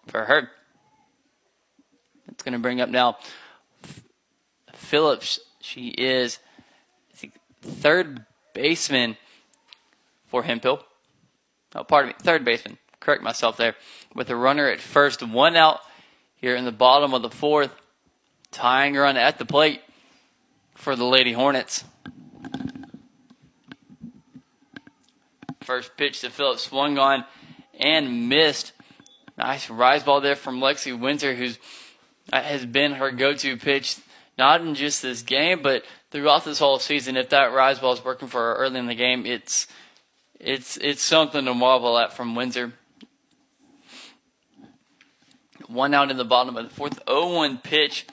for 0.08 0.26
her. 0.26 0.50
It's 2.28 2.44
going 2.44 2.54
to 2.54 2.60
bring 2.60 2.82
up 2.82 2.90
now 2.90 3.18
Phillips. 4.74 5.40
She 5.62 5.90
is 5.90 6.40
third 7.62 8.26
baseman 8.54 9.18
for 10.28 10.44
Hemphill. 10.44 10.84
Oh, 11.76 11.84
pardon 11.84 12.10
me, 12.10 12.16
third 12.22 12.44
baseman. 12.44 12.78
Correct 13.00 13.22
myself 13.22 13.58
there. 13.58 13.76
With 14.16 14.30
a 14.30 14.36
runner 14.36 14.70
at 14.70 14.82
first, 14.82 15.22
one 15.22 15.56
out 15.56 15.80
here 16.36 16.56
in 16.56 16.66
the 16.66 16.72
bottom 16.72 17.14
of 17.14 17.22
the 17.22 17.30
fourth. 17.30 17.72
Tying 18.52 18.96
run 18.96 19.16
at 19.16 19.38
the 19.38 19.46
plate 19.46 19.82
for 20.76 20.96
the 20.96 21.06
Lady 21.06 21.34
Hornets. 21.34 21.84
First 25.62 25.96
pitch 25.98 26.22
to 26.22 26.32
Phillips 26.32 26.64
swung 26.64 26.98
on 26.98 27.26
and 27.80 28.28
missed. 28.28 28.72
Nice 29.38 29.70
rise 29.70 30.04
ball 30.04 30.20
there 30.20 30.36
from 30.36 30.60
Lexi 30.60 30.98
Windsor, 31.00 31.36
who's 31.36 31.60
has 32.34 32.66
been 32.66 32.94
her 32.94 33.12
go-to 33.12 33.58
pitch, 33.58 33.98
not 34.38 34.62
in 34.62 34.76
just 34.76 35.02
this 35.02 35.22
game, 35.22 35.62
but 35.62 35.84
throughout 36.12 36.46
this 36.46 36.60
whole 36.60 36.80
season. 36.80 37.18
If 37.18 37.30
that 37.30 37.54
rise 37.54 37.80
ball 37.80 37.94
is 37.94 38.04
working 38.04 38.28
for 38.28 38.40
her 38.40 38.56
early 38.56 38.80
in 38.80 38.88
the 38.88 38.96
game, 38.96 39.26
it's 39.26 39.68
it's 40.40 40.78
it's 40.78 41.02
something 41.02 41.46
to 41.46 41.54
marvel 41.54 41.98
at 41.98 42.14
from 42.14 42.36
Windsor. 42.36 42.74
One 45.70 45.94
out 45.94 46.12
in 46.12 46.18
the 46.18 46.26
bottom 46.26 46.58
of 46.58 46.68
the 46.68 46.76
fourth. 46.76 47.06
0-1 47.06 47.64
pitch 47.64 48.08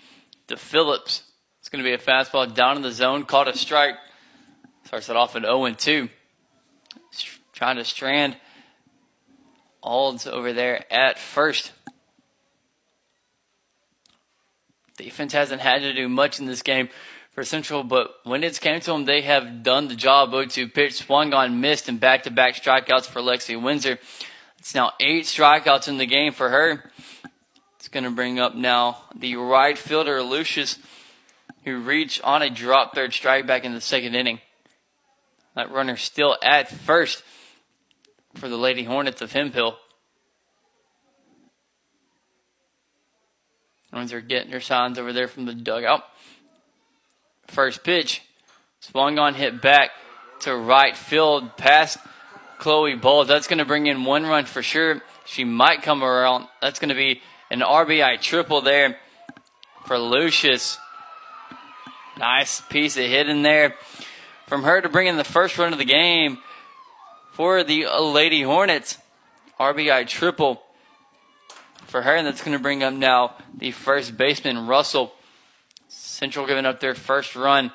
to 0.46 0.56
Phillips. 0.56 1.24
It's 1.60 1.68
going 1.68 1.82
to 1.82 1.88
be 1.88 1.94
a 1.94 1.98
fastball 1.98 2.54
down 2.54 2.76
in 2.76 2.82
the 2.82 2.92
zone, 2.92 3.24
caught 3.24 3.48
a 3.48 3.56
strike. 3.56 3.96
Starts 4.84 5.08
it 5.08 5.16
off 5.16 5.34
at 5.34 5.42
0-2 5.42 6.08
trying 7.56 7.76
to 7.76 7.84
strand 7.84 8.36
Olds 9.82 10.26
over 10.26 10.52
there 10.52 10.84
at 10.92 11.18
first. 11.18 11.72
Defense 14.98 15.32
hasn't 15.32 15.60
had 15.60 15.82
to 15.82 15.92
do 15.92 16.08
much 16.08 16.40
in 16.40 16.46
this 16.46 16.62
game 16.62 16.88
for 17.32 17.44
Central, 17.44 17.84
but 17.84 18.10
when 18.24 18.42
it's 18.42 18.58
came 18.58 18.80
to 18.80 18.92
them, 18.92 19.04
they 19.04 19.20
have 19.22 19.62
done 19.62 19.88
the 19.88 19.94
job. 19.94 20.32
0-2 20.32 20.74
pitch, 20.74 20.94
swung 20.94 21.32
on, 21.32 21.60
missed, 21.60 21.88
and 21.88 22.00
back-to-back 22.00 22.56
strikeouts 22.56 23.06
for 23.06 23.20
Lexi 23.20 23.60
Windsor. 23.60 23.98
It's 24.58 24.74
now 24.74 24.92
eight 24.98 25.24
strikeouts 25.24 25.86
in 25.86 25.98
the 25.98 26.06
game 26.06 26.32
for 26.32 26.48
her. 26.48 26.90
Going 27.96 28.04
to 28.04 28.10
bring 28.10 28.38
up 28.38 28.54
now 28.54 28.98
the 29.18 29.36
right 29.36 29.78
fielder, 29.78 30.22
Lucius, 30.22 30.78
who 31.64 31.78
reached 31.78 32.22
on 32.22 32.42
a 32.42 32.50
drop 32.50 32.94
third 32.94 33.14
strike 33.14 33.46
back 33.46 33.64
in 33.64 33.72
the 33.72 33.80
second 33.80 34.14
inning. 34.14 34.38
That 35.54 35.70
runner 35.70 35.96
still 35.96 36.36
at 36.42 36.68
first 36.68 37.24
for 38.34 38.50
the 38.50 38.58
Lady 38.58 38.84
Hornets 38.84 39.22
of 39.22 39.32
Hemphill. 39.32 39.78
Ones 43.94 44.12
are 44.12 44.20
getting 44.20 44.50
their 44.50 44.60
signs 44.60 44.98
over 44.98 45.14
there 45.14 45.26
from 45.26 45.46
the 45.46 45.54
dugout. 45.54 46.04
First 47.46 47.82
pitch, 47.82 48.20
swung 48.80 49.18
on, 49.18 49.32
hit 49.32 49.62
back 49.62 49.92
to 50.40 50.54
right 50.54 50.94
field 50.94 51.56
past 51.56 51.96
Chloe 52.58 52.94
Bowles. 52.94 53.28
That's 53.28 53.46
going 53.46 53.56
to 53.56 53.64
bring 53.64 53.86
in 53.86 54.04
one 54.04 54.26
run 54.26 54.44
for 54.44 54.62
sure. 54.62 55.00
She 55.24 55.44
might 55.44 55.80
come 55.80 56.04
around. 56.04 56.48
That's 56.60 56.78
going 56.78 56.90
to 56.90 56.94
be 56.94 57.22
an 57.50 57.60
RBI 57.60 58.20
triple 58.20 58.60
there 58.60 58.98
for 59.86 59.98
Lucius. 59.98 60.78
Nice 62.18 62.60
piece 62.62 62.96
of 62.96 63.04
hit 63.04 63.28
in 63.28 63.42
there 63.42 63.74
from 64.46 64.62
her 64.62 64.80
to 64.80 64.88
bring 64.88 65.06
in 65.06 65.16
the 65.16 65.24
first 65.24 65.58
run 65.58 65.72
of 65.72 65.78
the 65.78 65.84
game 65.84 66.38
for 67.32 67.62
the 67.62 67.86
Lady 67.86 68.42
Hornets. 68.42 68.98
RBI 69.60 70.06
triple 70.06 70.62
for 71.86 72.02
her, 72.02 72.14
and 72.14 72.26
that's 72.26 72.42
going 72.42 72.56
to 72.56 72.62
bring 72.62 72.82
up 72.82 72.94
now 72.94 73.36
the 73.56 73.70
first 73.70 74.16
baseman, 74.16 74.66
Russell. 74.66 75.12
Central 75.88 76.46
giving 76.46 76.66
up 76.66 76.80
their 76.80 76.94
first 76.94 77.36
run 77.36 77.72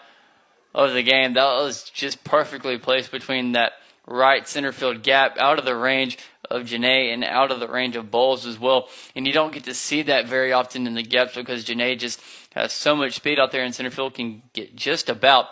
of 0.73 0.93
the 0.93 1.03
game. 1.03 1.33
That 1.33 1.53
was 1.61 1.89
just 1.89 2.23
perfectly 2.23 2.77
placed 2.77 3.11
between 3.11 3.53
that 3.53 3.73
right 4.07 4.47
center 4.47 4.71
field 4.71 5.03
gap, 5.03 5.37
out 5.37 5.59
of 5.59 5.65
the 5.65 5.75
range 5.75 6.17
of 6.49 6.63
Janae 6.63 7.13
and 7.13 7.23
out 7.23 7.51
of 7.51 7.59
the 7.59 7.67
range 7.67 7.95
of 7.95 8.11
Bowles 8.11 8.45
as 8.45 8.59
well. 8.59 8.89
And 9.15 9.25
you 9.25 9.33
don't 9.33 9.53
get 9.53 9.63
to 9.65 9.73
see 9.73 10.01
that 10.03 10.27
very 10.27 10.51
often 10.51 10.85
in 10.85 10.93
the 10.93 11.03
gaps 11.03 11.35
because 11.35 11.65
Janae 11.65 11.97
just 11.97 12.21
has 12.53 12.73
so 12.73 12.95
much 12.95 13.13
speed 13.13 13.39
out 13.39 13.51
there 13.51 13.63
in 13.63 13.73
center 13.73 13.89
field, 13.89 14.13
can 14.13 14.41
get 14.53 14.75
just 14.75 15.09
about 15.09 15.47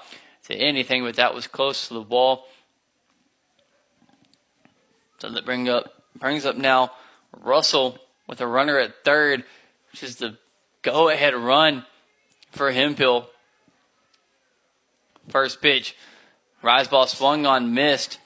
to 0.45 0.55
anything, 0.55 1.03
but 1.03 1.15
that 1.15 1.33
was 1.33 1.47
close 1.47 1.87
to 1.87 1.93
the 1.93 2.01
wall. 2.01 2.47
So 5.19 5.29
that 5.29 5.45
bring 5.45 5.67
up 5.69 5.93
brings 6.15 6.45
up 6.45 6.55
now 6.55 6.91
Russell 7.37 7.97
with 8.27 8.41
a 8.41 8.47
runner 8.47 8.77
at 8.79 9.03
third, 9.03 9.43
which 9.91 10.03
is 10.03 10.17
the 10.17 10.37
go 10.81 11.09
ahead 11.09 11.33
run 11.33 11.85
for 12.51 12.71
Hemphill. 12.71 13.29
First 15.27 15.61
pitch. 15.61 15.95
Rise 16.61 16.87
ball 16.87 17.07
swung 17.07 17.45
on, 17.45 17.73
missed 17.73 18.19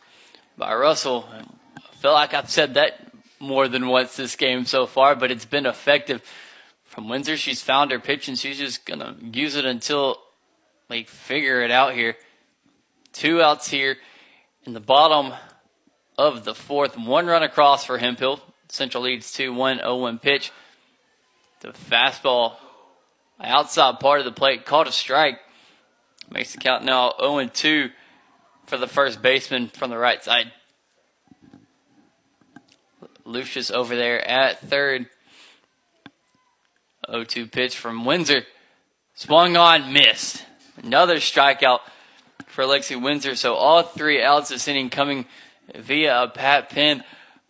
by 0.57 0.73
Russell. 0.73 1.27
I 1.31 1.95
feel 1.95 2.13
like 2.13 2.33
I've 2.33 2.49
said 2.49 2.75
that 2.75 3.11
more 3.39 3.67
than 3.67 3.87
once 3.87 4.15
this 4.15 4.35
game 4.35 4.65
so 4.65 4.85
far, 4.85 5.15
but 5.15 5.31
it's 5.31 5.45
been 5.45 5.65
effective. 5.65 6.21
From 6.83 7.09
Windsor, 7.09 7.37
she's 7.37 7.61
found 7.61 7.91
her 7.91 7.99
pitch 7.99 8.27
and 8.27 8.37
she's 8.37 8.57
just 8.57 8.85
to 8.85 9.15
use 9.31 9.55
it 9.55 9.65
until 9.65 10.19
they 10.89 11.03
figure 11.03 11.61
it 11.61 11.71
out 11.71 11.93
here. 11.93 12.15
Two 13.11 13.41
outs 13.41 13.69
here 13.69 13.97
in 14.63 14.73
the 14.73 14.79
bottom 14.79 15.33
of 16.17 16.45
the 16.45 16.55
fourth. 16.55 16.97
One 16.97 17.25
run 17.25 17.43
across 17.43 17.85
for 17.85 17.97
Hemphill. 17.97 18.39
Central 18.69 19.03
leads 19.03 19.33
2 19.33 19.53
1 19.53 19.77
0 19.77 19.97
1 19.97 20.19
pitch. 20.19 20.51
The 21.61 21.69
fastball 21.69 22.55
outside 23.39 23.99
part 23.99 24.19
of 24.19 24.25
the 24.25 24.31
plate 24.31 24.65
caught 24.65 24.87
a 24.87 24.91
strike. 24.91 25.39
Makes 26.31 26.53
the 26.53 26.59
count 26.59 26.83
now 26.83 27.13
0 27.19 27.47
2 27.47 27.89
for 28.65 28.77
the 28.77 28.87
first 28.87 29.21
baseman 29.21 29.67
from 29.67 29.89
the 29.89 29.97
right 29.97 30.23
side. 30.23 30.51
Lucius 33.25 33.71
over 33.71 33.95
there 33.95 34.25
at 34.27 34.59
third. 34.59 35.07
0 37.09 37.23
2 37.25 37.47
pitch 37.47 37.77
from 37.77 38.05
Windsor. 38.05 38.43
Swung 39.15 39.57
on, 39.57 39.91
missed. 39.93 40.45
Another 40.81 41.17
strikeout 41.17 41.79
for 42.47 42.63
Lexi 42.63 43.01
Windsor. 43.01 43.35
So 43.35 43.55
all 43.55 43.83
three 43.83 44.23
outs 44.23 44.49
this 44.49 44.67
inning 44.67 44.89
coming 44.89 45.25
via 45.75 46.23
a 46.23 46.27
Pat 46.27 46.69
Penn 46.69 47.03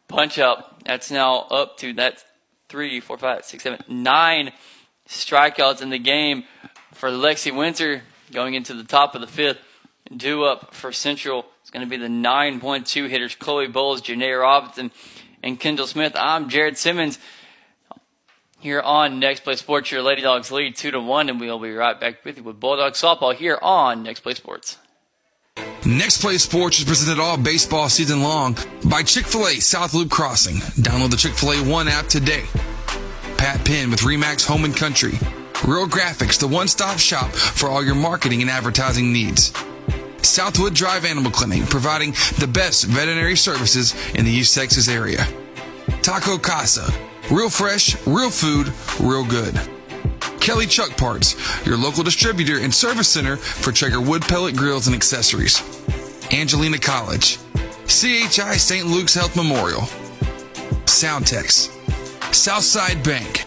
punch 0.07 0.39
up. 0.39 0.81
That's 0.85 1.11
now 1.11 1.41
up 1.41 1.77
to 1.77 1.93
that's 1.93 2.23
three, 2.69 2.99
four, 2.99 3.17
five, 3.17 3.45
six, 3.45 3.63
seven, 3.63 3.79
nine 3.87 4.51
strikeouts 5.07 5.81
in 5.81 5.89
the 5.89 5.99
game 5.99 6.43
for 6.93 7.09
Lexi 7.09 7.55
Windsor 7.55 8.03
going 8.31 8.55
into 8.55 8.73
the 8.73 8.83
top 8.83 9.15
of 9.15 9.21
the 9.21 9.27
fifth. 9.27 9.59
Due 10.15 10.43
up 10.43 10.73
for 10.73 10.91
Central 10.91 11.45
is 11.63 11.69
going 11.69 11.85
to 11.85 11.89
be 11.89 11.97
the 11.97 12.07
9.2 12.07 13.09
hitters 13.09 13.35
Chloe 13.35 13.67
Bowles, 13.67 14.01
Janae 14.01 14.39
Robinson, 14.39 14.91
and 15.41 15.59
Kendall 15.59 15.87
Smith. 15.87 16.13
I'm 16.15 16.49
Jared 16.49 16.77
Simmons 16.77 17.19
here 18.59 18.81
on 18.81 19.19
Next 19.19 19.41
Play 19.43 19.55
Sports. 19.55 19.91
Your 19.91 20.01
Lady 20.01 20.21
Dogs 20.21 20.51
lead 20.51 20.75
2 20.75 20.91
to 20.91 20.99
1, 20.99 21.29
and 21.29 21.39
we'll 21.39 21.59
be 21.59 21.71
right 21.71 21.99
back 21.99 22.23
with 22.25 22.37
you 22.37 22.43
with 22.43 22.59
Bulldog 22.59 22.93
Softball 22.93 23.33
here 23.33 23.57
on 23.61 24.03
Next 24.03 24.21
Play 24.21 24.33
Sports. 24.33 24.77
Next 25.85 26.21
Play 26.21 26.37
Sports 26.37 26.79
is 26.79 26.85
presented 26.85 27.21
all 27.21 27.37
baseball 27.37 27.89
season 27.89 28.21
long 28.21 28.57
by 28.89 29.03
Chick 29.03 29.25
fil 29.25 29.47
A 29.47 29.55
South 29.55 29.93
Loop 29.93 30.09
Crossing. 30.09 30.55
Download 30.81 31.11
the 31.11 31.17
Chick 31.17 31.33
fil 31.33 31.51
A 31.51 31.63
One 31.63 31.87
app 31.87 32.07
today. 32.07 32.43
Pat 33.37 33.65
Penn 33.65 33.89
with 33.89 34.01
Remax 34.01 34.45
Home 34.47 34.65
and 34.65 34.75
Country. 34.75 35.13
Real 35.65 35.87
Graphics, 35.87 36.39
the 36.39 36.47
one 36.47 36.67
stop 36.67 36.99
shop 36.99 37.31
for 37.31 37.69
all 37.69 37.83
your 37.83 37.95
marketing 37.95 38.41
and 38.41 38.49
advertising 38.51 39.13
needs. 39.13 39.53
Southwood 40.25 40.73
Drive 40.73 41.05
Animal 41.05 41.31
Clinic, 41.31 41.69
providing 41.69 42.11
the 42.39 42.47
best 42.47 42.85
veterinary 42.85 43.35
services 43.35 43.93
in 44.15 44.25
the 44.25 44.31
East 44.31 44.55
Texas 44.55 44.87
area. 44.87 45.27
Taco 46.01 46.37
Casa, 46.37 46.91
real 47.29 47.49
fresh, 47.49 47.95
real 48.05 48.29
food, 48.29 48.71
real 48.99 49.25
good. 49.25 49.59
Kelly 50.39 50.65
Truck 50.65 50.97
Parts, 50.97 51.35
your 51.65 51.77
local 51.77 52.03
distributor 52.03 52.59
and 52.59 52.73
service 52.73 53.07
center 53.07 53.37
for 53.37 53.71
Traeger 53.71 54.01
wood 54.01 54.23
pellet 54.23 54.55
grills 54.55 54.87
and 54.87 54.95
accessories. 54.95 55.61
Angelina 56.33 56.77
College, 56.77 57.37
CHI 57.87 58.57
St. 58.57 58.87
Luke's 58.87 59.13
Health 59.13 59.35
Memorial, 59.35 59.81
Soundtex, 60.85 61.69
Southside 62.33 63.03
Bank, 63.03 63.45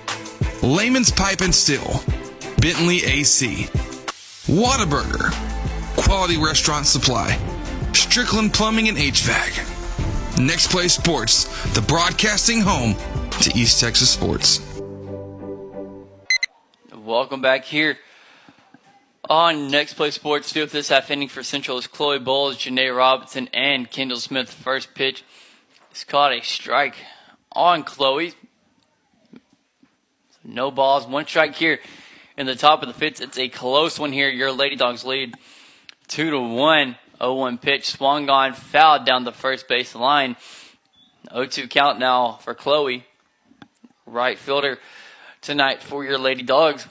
Layman's 0.62 1.10
Pipe 1.10 1.40
and 1.40 1.54
Steel, 1.54 2.02
Bentley 2.60 3.04
AC, 3.04 3.68
Whataburger, 4.46 5.32
Quality 6.06 6.36
Restaurant 6.36 6.86
Supply, 6.86 7.36
Strickland 7.92 8.54
Plumbing 8.54 8.88
and 8.88 8.96
HVAC. 8.96 10.38
Next 10.38 10.70
Play 10.70 10.86
Sports, 10.86 11.46
the 11.74 11.82
broadcasting 11.82 12.60
home 12.60 12.94
to 13.40 13.50
East 13.58 13.80
Texas 13.80 14.08
sports. 14.08 14.60
Welcome 16.94 17.40
back 17.40 17.64
here 17.64 17.98
on 19.28 19.68
Next 19.68 19.94
Play 19.94 20.12
Sports. 20.12 20.52
Do 20.52 20.64
this 20.64 20.90
half 20.90 21.10
inning 21.10 21.26
for 21.26 21.42
Central 21.42 21.76
is 21.76 21.88
Chloe 21.88 22.20
Bowles, 22.20 22.56
Janae 22.58 22.96
Robinson, 22.96 23.48
and 23.52 23.90
Kendall 23.90 24.20
Smith. 24.20 24.48
First 24.52 24.94
pitch 24.94 25.24
is 25.92 26.04
caught 26.04 26.32
a 26.32 26.40
strike 26.40 26.94
on 27.50 27.82
Chloe. 27.82 28.34
No 30.44 30.70
balls. 30.70 31.04
One 31.04 31.26
strike 31.26 31.56
here 31.56 31.80
in 32.38 32.46
the 32.46 32.54
top 32.54 32.82
of 32.82 32.86
the 32.86 32.94
fifth. 32.94 33.20
It's 33.20 33.38
a 33.38 33.48
close 33.48 33.98
one 33.98 34.12
here. 34.12 34.28
Your 34.28 34.52
Lady 34.52 34.76
Dogs 34.76 35.04
lead 35.04 35.34
two 36.08 36.30
to 36.30 36.40
one. 36.40 36.96
0-1 37.20 37.60
pitch 37.60 37.86
swung 37.86 38.28
on, 38.28 38.52
fouled 38.52 39.06
down 39.06 39.24
the 39.24 39.32
first 39.32 39.68
base 39.68 39.94
line. 39.94 40.36
0-2 41.30 41.68
count 41.70 41.98
now 41.98 42.32
for 42.32 42.54
Chloe, 42.54 43.06
right 44.04 44.38
fielder 44.38 44.78
tonight 45.40 45.82
for 45.82 46.04
your 46.04 46.18
Lady 46.18 46.42
Dogs. 46.42 46.86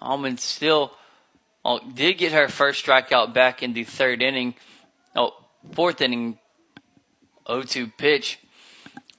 Almond 0.00 0.40
still 0.40 0.92
oh, 1.64 1.80
did 1.94 2.18
get 2.18 2.32
her 2.32 2.48
first 2.48 2.84
strikeout 2.84 3.32
back 3.32 3.62
in 3.62 3.72
the 3.72 3.84
third 3.84 4.20
inning. 4.20 4.54
Oh, 5.14 5.32
fourth 5.72 6.00
inning 6.00 6.38
0-2 7.46 7.92
pitch 7.96 8.40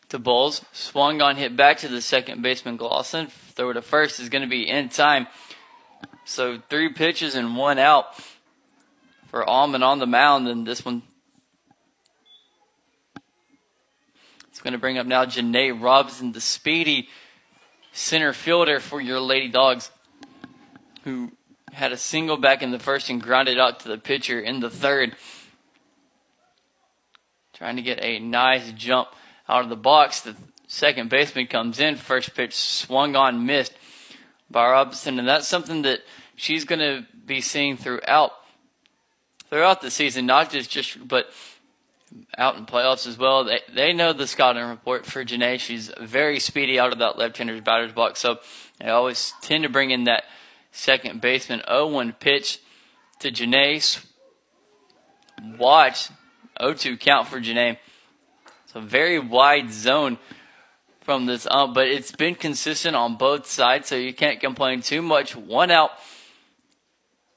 to 0.09 0.19
Bowles. 0.19 0.65
Swung 0.73 1.21
on, 1.21 1.37
hit 1.37 1.55
back 1.55 1.77
to 1.79 1.87
the 1.87 2.01
second 2.01 2.41
baseman 2.41 2.77
Glosson. 2.77 3.29
Throw 3.29 3.71
to 3.71 3.81
first 3.81 4.19
is 4.19 4.29
going 4.29 4.41
to 4.41 4.49
be 4.49 4.69
in 4.69 4.89
time. 4.89 5.27
So 6.25 6.59
three 6.69 6.89
pitches 6.89 7.35
and 7.35 7.57
one 7.57 7.79
out 7.79 8.05
for 9.27 9.47
Almond 9.47 9.83
on 9.83 9.99
the 9.99 10.07
mound, 10.07 10.47
and 10.47 10.65
this 10.65 10.85
one 10.85 11.03
it's 14.49 14.61
going 14.61 14.73
to 14.73 14.79
bring 14.79 14.97
up 14.97 15.07
now 15.07 15.25
Janae 15.25 15.79
Robinson, 15.81 16.31
the 16.31 16.39
speedy 16.39 17.09
center 17.91 18.33
fielder 18.33 18.79
for 18.79 19.01
your 19.01 19.19
Lady 19.19 19.49
Dogs, 19.49 19.89
who 21.03 21.31
had 21.71 21.91
a 21.91 21.97
single 21.97 22.37
back 22.37 22.61
in 22.61 22.71
the 22.71 22.79
first 22.79 23.09
and 23.09 23.21
grounded 23.21 23.59
out 23.59 23.79
to 23.81 23.89
the 23.89 23.97
pitcher 23.97 24.39
in 24.39 24.59
the 24.59 24.69
third. 24.69 25.15
Trying 27.53 27.75
to 27.77 27.81
get 27.81 27.99
a 28.01 28.19
nice 28.19 28.71
jump 28.73 29.09
out 29.49 29.63
of 29.63 29.69
the 29.69 29.75
box. 29.75 30.21
The 30.21 30.35
second 30.67 31.09
baseman 31.09 31.47
comes 31.47 31.79
in. 31.79 31.95
First 31.95 32.35
pitch 32.35 32.55
swung 32.55 33.15
on, 33.15 33.45
missed 33.45 33.73
by 34.53 34.69
Robinson, 34.69 35.19
and 35.19 35.27
that's 35.27 35.47
something 35.47 35.81
that 35.81 35.99
she's 36.37 36.63
going 36.63 36.79
to 36.79 37.05
be 37.25 37.41
seeing 37.41 37.75
throughout 37.75 38.31
throughout 39.49 39.81
the 39.81 39.91
season, 39.91 40.25
not 40.25 40.49
just 40.49 40.69
just 40.69 41.05
but 41.05 41.29
out 42.37 42.55
in 42.55 42.65
playoffs 42.65 43.05
as 43.05 43.17
well. 43.17 43.43
They 43.43 43.59
they 43.73 43.91
know 43.91 44.13
the 44.13 44.27
scouting 44.27 44.63
report 44.63 45.05
for 45.05 45.25
Janae. 45.25 45.59
She's 45.59 45.91
very 45.99 46.39
speedy 46.39 46.79
out 46.79 46.93
of 46.93 46.99
that 46.99 47.17
left-hander's 47.17 47.61
batter's 47.61 47.91
box, 47.91 48.19
so 48.21 48.39
they 48.79 48.89
always 48.89 49.33
tend 49.41 49.63
to 49.63 49.69
bring 49.69 49.91
in 49.91 50.05
that 50.05 50.23
second 50.71 51.21
baseman 51.21 51.61
0-1 51.69 52.19
pitch 52.19 52.59
to 53.19 53.31
Janae. 53.31 54.05
Watch 55.57 56.09
0-2 56.59 56.99
count 56.99 57.27
for 57.27 57.39
Janae. 57.39 57.77
It's 58.63 58.75
a 58.75 58.81
very 58.81 59.19
wide 59.19 59.71
zone 59.71 60.17
from 61.03 61.25
this 61.25 61.45
ump, 61.51 61.73
but 61.73 61.87
it's 61.87 62.13
been 62.13 62.33
consistent 62.33 62.95
on 62.95 63.17
both 63.17 63.45
sides, 63.45 63.89
so 63.89 63.95
you 63.95 64.13
can't 64.13 64.39
complain 64.39 64.81
too 64.81 65.01
much. 65.01 65.35
One 65.35 65.69
out 65.69 65.91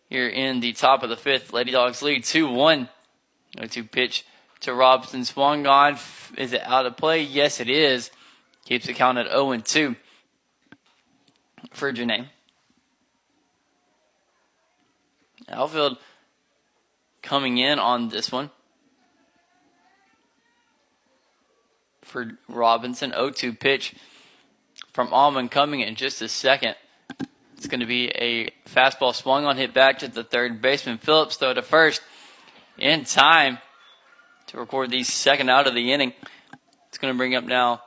here 0.08 0.28
in 0.28 0.60
the 0.60 0.72
top 0.72 1.02
of 1.02 1.10
the 1.10 1.16
fifth. 1.16 1.52
Lady 1.52 1.72
Dogs 1.72 2.00
lead 2.00 2.24
2 2.24 2.48
1. 2.48 2.88
Go 3.58 3.66
to 3.66 3.84
pitch 3.84 4.24
to 4.60 4.72
Robinson. 4.72 5.24
Swung 5.24 5.66
on. 5.66 5.98
Is 6.38 6.52
it 6.52 6.62
out 6.62 6.86
of 6.86 6.96
play? 6.96 7.22
Yes, 7.22 7.60
it 7.60 7.68
is. 7.68 8.10
Keeps 8.64 8.86
the 8.86 8.94
count 8.94 9.18
at 9.18 9.28
0 9.28 9.56
2 9.58 9.96
for 11.72 11.92
Janae. 11.92 12.26
Outfield 15.48 15.98
coming 17.22 17.58
in 17.58 17.78
on 17.78 18.08
this 18.08 18.30
one. 18.30 18.50
For 22.16 22.38
Robinson. 22.48 23.10
0-2 23.10 23.60
pitch 23.60 23.94
from 24.94 25.12
Almond 25.12 25.50
coming 25.50 25.80
in 25.80 25.96
just 25.96 26.22
a 26.22 26.28
second. 26.30 26.74
It's 27.58 27.66
going 27.66 27.80
to 27.80 27.86
be 27.86 28.08
a 28.08 28.52
fastball 28.66 29.14
swung 29.14 29.44
on, 29.44 29.58
hit 29.58 29.74
back 29.74 29.98
to 29.98 30.08
the 30.08 30.24
third 30.24 30.62
baseman. 30.62 30.96
Phillips 30.96 31.36
throw 31.36 31.52
to 31.52 31.60
first 31.60 32.00
in 32.78 33.04
time 33.04 33.58
to 34.46 34.56
record 34.56 34.90
the 34.90 35.02
second 35.02 35.50
out 35.50 35.66
of 35.66 35.74
the 35.74 35.92
inning. 35.92 36.14
It's 36.88 36.96
going 36.96 37.12
to 37.12 37.18
bring 37.18 37.34
up 37.34 37.44
now 37.44 37.82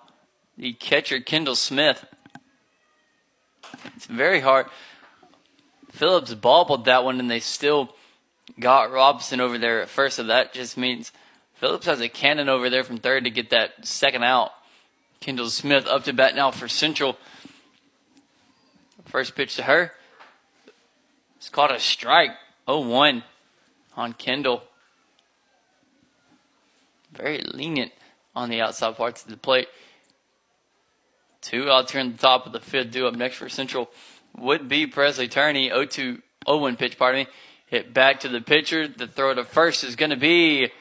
the 0.60 0.74
catcher, 0.74 1.20
Kendall 1.20 1.56
Smith. 1.56 2.06
It's 3.96 4.06
very 4.06 4.42
hard. 4.42 4.68
Phillips 5.90 6.36
bobbled 6.36 6.86
that 6.86 7.04
one, 7.04 7.20
and 7.20 7.32
they 7.32 7.40
still 7.40 7.96
got 8.60 8.92
Robinson 8.92 9.42
over 9.42 9.58
there 9.58 9.82
at 9.82 9.90
first, 9.90 10.18
so 10.18 10.24
that 10.26 10.54
just 10.54 10.78
means 10.78 11.12
Phillips 11.60 11.88
has 11.88 12.00
a 12.00 12.08
cannon 12.08 12.48
over 12.48 12.70
there 12.70 12.86
from 12.86 12.98
third 12.98 13.26
to 13.26 13.30
get 13.30 13.50
that 13.50 13.86
second 13.86 14.24
out. 14.24 14.52
Kendall 15.20 15.50
Smith 15.50 15.86
up 15.88 16.06
to 16.06 16.14
bat 16.14 16.34
now 16.34 16.52
for 16.52 16.70
Central. 16.70 17.18
First 19.06 19.36
pitch 19.36 19.58
to 19.58 19.64
her. 19.64 19.92
It's 21.36 21.50
called 21.50 21.72
a 21.72 21.80
strike. 21.80 22.32
0 22.66 22.88
1 22.88 23.24
on 23.98 24.14
Kendall. 24.14 24.64
Very 27.12 27.42
lenient 27.42 27.92
on 28.36 28.50
the 28.50 28.62
outside 28.62 28.96
parts 28.96 29.24
of 29.24 29.30
the 29.30 29.38
plate. 29.38 29.68
Two 31.42 31.70
out 31.70 31.92
here 31.92 32.00
in 32.00 32.14
the 32.14 32.18
top 32.18 32.46
of 32.46 32.54
the 32.54 32.62
fifth. 32.62 32.92
Due 32.92 33.06
up 33.06 33.16
next 33.16 33.36
for 33.36 33.50
Central 33.50 33.90
would 34.38 34.70
be 34.70 34.88
Presley 34.88 35.28
Turney. 35.28 35.68
0 35.68 35.86
2 35.86 36.22
0 36.48 36.58
1 36.58 36.78
pitch, 36.78 36.98
pardon 36.98 37.24
me. 37.24 37.28
Hit 37.66 37.94
back 37.94 38.22
to 38.22 38.30
the 38.30 38.40
pitcher. 38.40 38.88
The 38.88 39.08
throw 39.08 39.34
to 39.34 39.44
first 39.44 39.84
is 39.84 39.98
going 39.98 40.12
to 40.12 40.16
be 40.16 40.72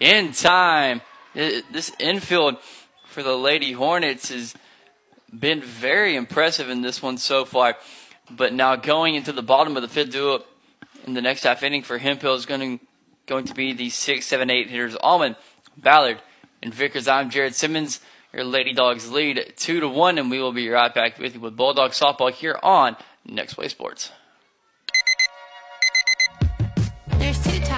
in 0.00 0.32
time. 0.32 1.02
This 1.34 1.92
infield 1.98 2.56
for 3.06 3.22
the 3.22 3.36
Lady 3.36 3.72
Hornets 3.72 4.30
has 4.30 4.54
been 5.32 5.60
very 5.60 6.16
impressive 6.16 6.68
in 6.70 6.82
this 6.82 7.02
one 7.02 7.18
so 7.18 7.44
far. 7.44 7.76
But 8.30 8.52
now 8.52 8.76
going 8.76 9.14
into 9.14 9.32
the 9.32 9.42
bottom 9.42 9.76
of 9.76 9.82
the 9.82 9.88
fifth 9.88 10.10
duo 10.10 10.42
in 11.06 11.14
the 11.14 11.22
next 11.22 11.44
half 11.44 11.62
inning 11.62 11.82
for 11.82 11.98
Hemphill 11.98 12.34
is 12.34 12.46
going 12.46 12.78
to, 12.78 12.84
going 13.26 13.44
to 13.44 13.54
be 13.54 13.72
the 13.72 13.90
six, 13.90 14.26
seven, 14.26 14.50
eight 14.50 14.68
hitters 14.68 14.96
Almond, 15.00 15.36
Ballard, 15.76 16.20
and 16.62 16.74
Vickers. 16.74 17.06
I'm 17.06 17.30
Jared 17.30 17.54
Simmons. 17.54 18.00
Your 18.32 18.44
Lady 18.44 18.72
Dogs 18.72 19.10
lead 19.10 19.54
two 19.56 19.80
to 19.80 19.88
one, 19.88 20.18
and 20.18 20.30
we 20.30 20.40
will 20.40 20.52
be 20.52 20.68
right 20.68 20.92
back 20.92 21.18
with 21.18 21.34
you 21.34 21.40
with 21.40 21.56
Bulldog 21.56 21.92
softball 21.92 22.30
here 22.30 22.58
on 22.62 22.96
Next 23.24 23.54
Play 23.54 23.68
Sports. 23.68 24.10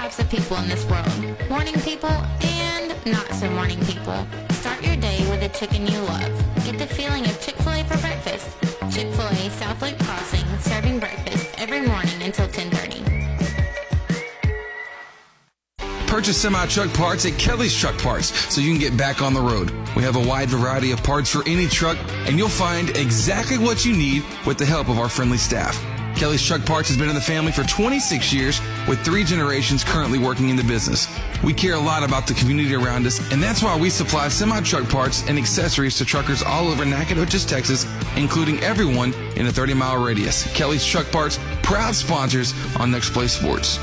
Types 0.09 0.19
of 0.19 0.29
people 0.29 0.57
in 0.57 0.67
this 0.67 0.85
world 0.85 1.49
morning 1.49 1.75
people 1.81 2.09
and 2.41 2.95
not 3.05 3.31
so 3.33 3.47
morning 3.51 3.79
people. 3.85 4.25
Start 4.53 4.83
your 4.83 4.95
day 4.95 5.19
with 5.29 5.43
a 5.43 5.49
chicken 5.49 5.85
you 5.85 5.99
love. 5.99 6.65
Get 6.65 6.79
the 6.79 6.87
feeling 6.87 7.25
of 7.25 7.39
Chick 7.39 7.55
fil 7.57 7.73
A 7.73 7.83
for 7.83 7.97
breakfast. 7.99 8.57
Chick 8.91 9.13
fil 9.13 9.27
A 9.27 9.49
South 9.51 9.79
Lake 9.83 9.99
Crossing, 9.99 10.45
serving 10.61 10.99
breakfast 10.99 11.53
every 11.59 11.81
morning 11.81 12.23
until 12.23 12.47
1030. 12.47 13.03
Purchase 16.07 16.37
semi 16.37 16.65
truck 16.65 16.91
parts 16.93 17.27
at 17.27 17.37
Kelly's 17.37 17.77
Truck 17.77 17.97
Parts 17.99 18.33
so 18.51 18.61
you 18.61 18.71
can 18.71 18.79
get 18.79 18.97
back 18.97 19.21
on 19.21 19.35
the 19.35 19.41
road. 19.41 19.69
We 19.95 20.01
have 20.01 20.15
a 20.15 20.27
wide 20.27 20.49
variety 20.49 20.91
of 20.91 21.03
parts 21.03 21.29
for 21.29 21.47
any 21.47 21.67
truck, 21.67 21.99
and 22.27 22.35
you'll 22.35 22.49
find 22.49 22.89
exactly 22.97 23.59
what 23.59 23.85
you 23.85 23.95
need 23.95 24.23
with 24.47 24.57
the 24.57 24.65
help 24.65 24.89
of 24.89 24.97
our 24.97 25.09
friendly 25.09 25.37
staff. 25.37 25.77
Kelly's 26.15 26.45
Truck 26.45 26.65
Parts 26.65 26.89
has 26.89 26.97
been 26.97 27.09
in 27.09 27.15
the 27.15 27.21
family 27.21 27.51
for 27.51 27.63
26 27.63 28.33
years 28.33 28.59
with 28.87 29.03
three 29.05 29.23
generations 29.23 29.83
currently 29.83 30.19
working 30.19 30.49
in 30.49 30.55
the 30.55 30.63
business. 30.63 31.07
We 31.43 31.53
care 31.53 31.75
a 31.75 31.79
lot 31.79 32.03
about 32.03 32.27
the 32.27 32.33
community 32.33 32.75
around 32.75 33.05
us, 33.05 33.19
and 33.31 33.41
that's 33.41 33.63
why 33.63 33.77
we 33.77 33.89
supply 33.89 34.27
semi 34.27 34.59
truck 34.61 34.89
parts 34.89 35.27
and 35.27 35.37
accessories 35.37 35.97
to 35.97 36.05
truckers 36.05 36.43
all 36.43 36.67
over 36.67 36.83
Nacogdoches, 36.85 37.45
Texas, 37.45 37.85
including 38.17 38.59
everyone 38.59 39.13
in 39.35 39.47
a 39.47 39.51
30 39.51 39.73
mile 39.73 39.97
radius. 39.97 40.51
Kelly's 40.53 40.85
Truck 40.85 41.09
Parts, 41.11 41.39
proud 41.63 41.95
sponsors 41.95 42.53
on 42.77 42.91
Next 42.91 43.11
Play 43.11 43.27
Sports. 43.27 43.79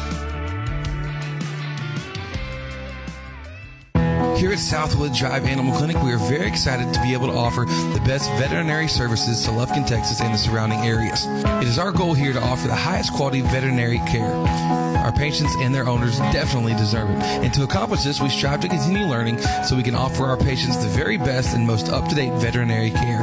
Here 4.37 4.53
at 4.53 4.59
Southwood 4.59 5.15
Drive 5.15 5.47
Animal 5.47 5.75
Clinic, 5.79 5.97
we 6.03 6.13
are 6.13 6.19
very 6.19 6.47
excited 6.47 6.93
to 6.93 7.01
be 7.01 7.15
able 7.15 7.27
to 7.29 7.33
offer 7.33 7.65
the 7.65 8.03
best 8.05 8.29
veterinary 8.33 8.87
services 8.87 9.43
to 9.45 9.51
Lufkin, 9.51 9.87
Texas 9.87 10.21
and 10.21 10.35
the 10.35 10.39
surrounding 10.39 10.81
areas. 10.81 11.25
It 11.27 11.67
is 11.67 11.79
our 11.79 11.91
goal 11.91 12.13
here 12.13 12.35
to 12.35 12.43
offer 12.43 12.69
the 12.69 12.75
highest 12.75 13.15
quality 13.15 13.41
veterinary 13.41 13.99
care. 14.01 14.86
Our 15.07 15.13
patients 15.13 15.55
and 15.61 15.73
their 15.73 15.89
owners 15.89 16.19
definitely 16.19 16.75
deserve 16.75 17.09
it. 17.11 17.23
And 17.23 17.55
to 17.55 17.63
accomplish 17.63 18.03
this, 18.03 18.21
we 18.21 18.29
strive 18.29 18.59
to 18.63 18.69
continue 18.69 19.07
learning 19.07 19.39
so 19.65 19.77
we 19.77 19.85
can 19.85 19.95
offer 19.95 20.25
our 20.25 20.37
patients 20.37 20.79
the 20.79 20.89
very 20.89 21.17
best 21.17 21.55
and 21.55 21.65
most 21.65 21.89
up-to-date 21.89 22.33
veterinary 22.41 22.91
care. 22.91 23.23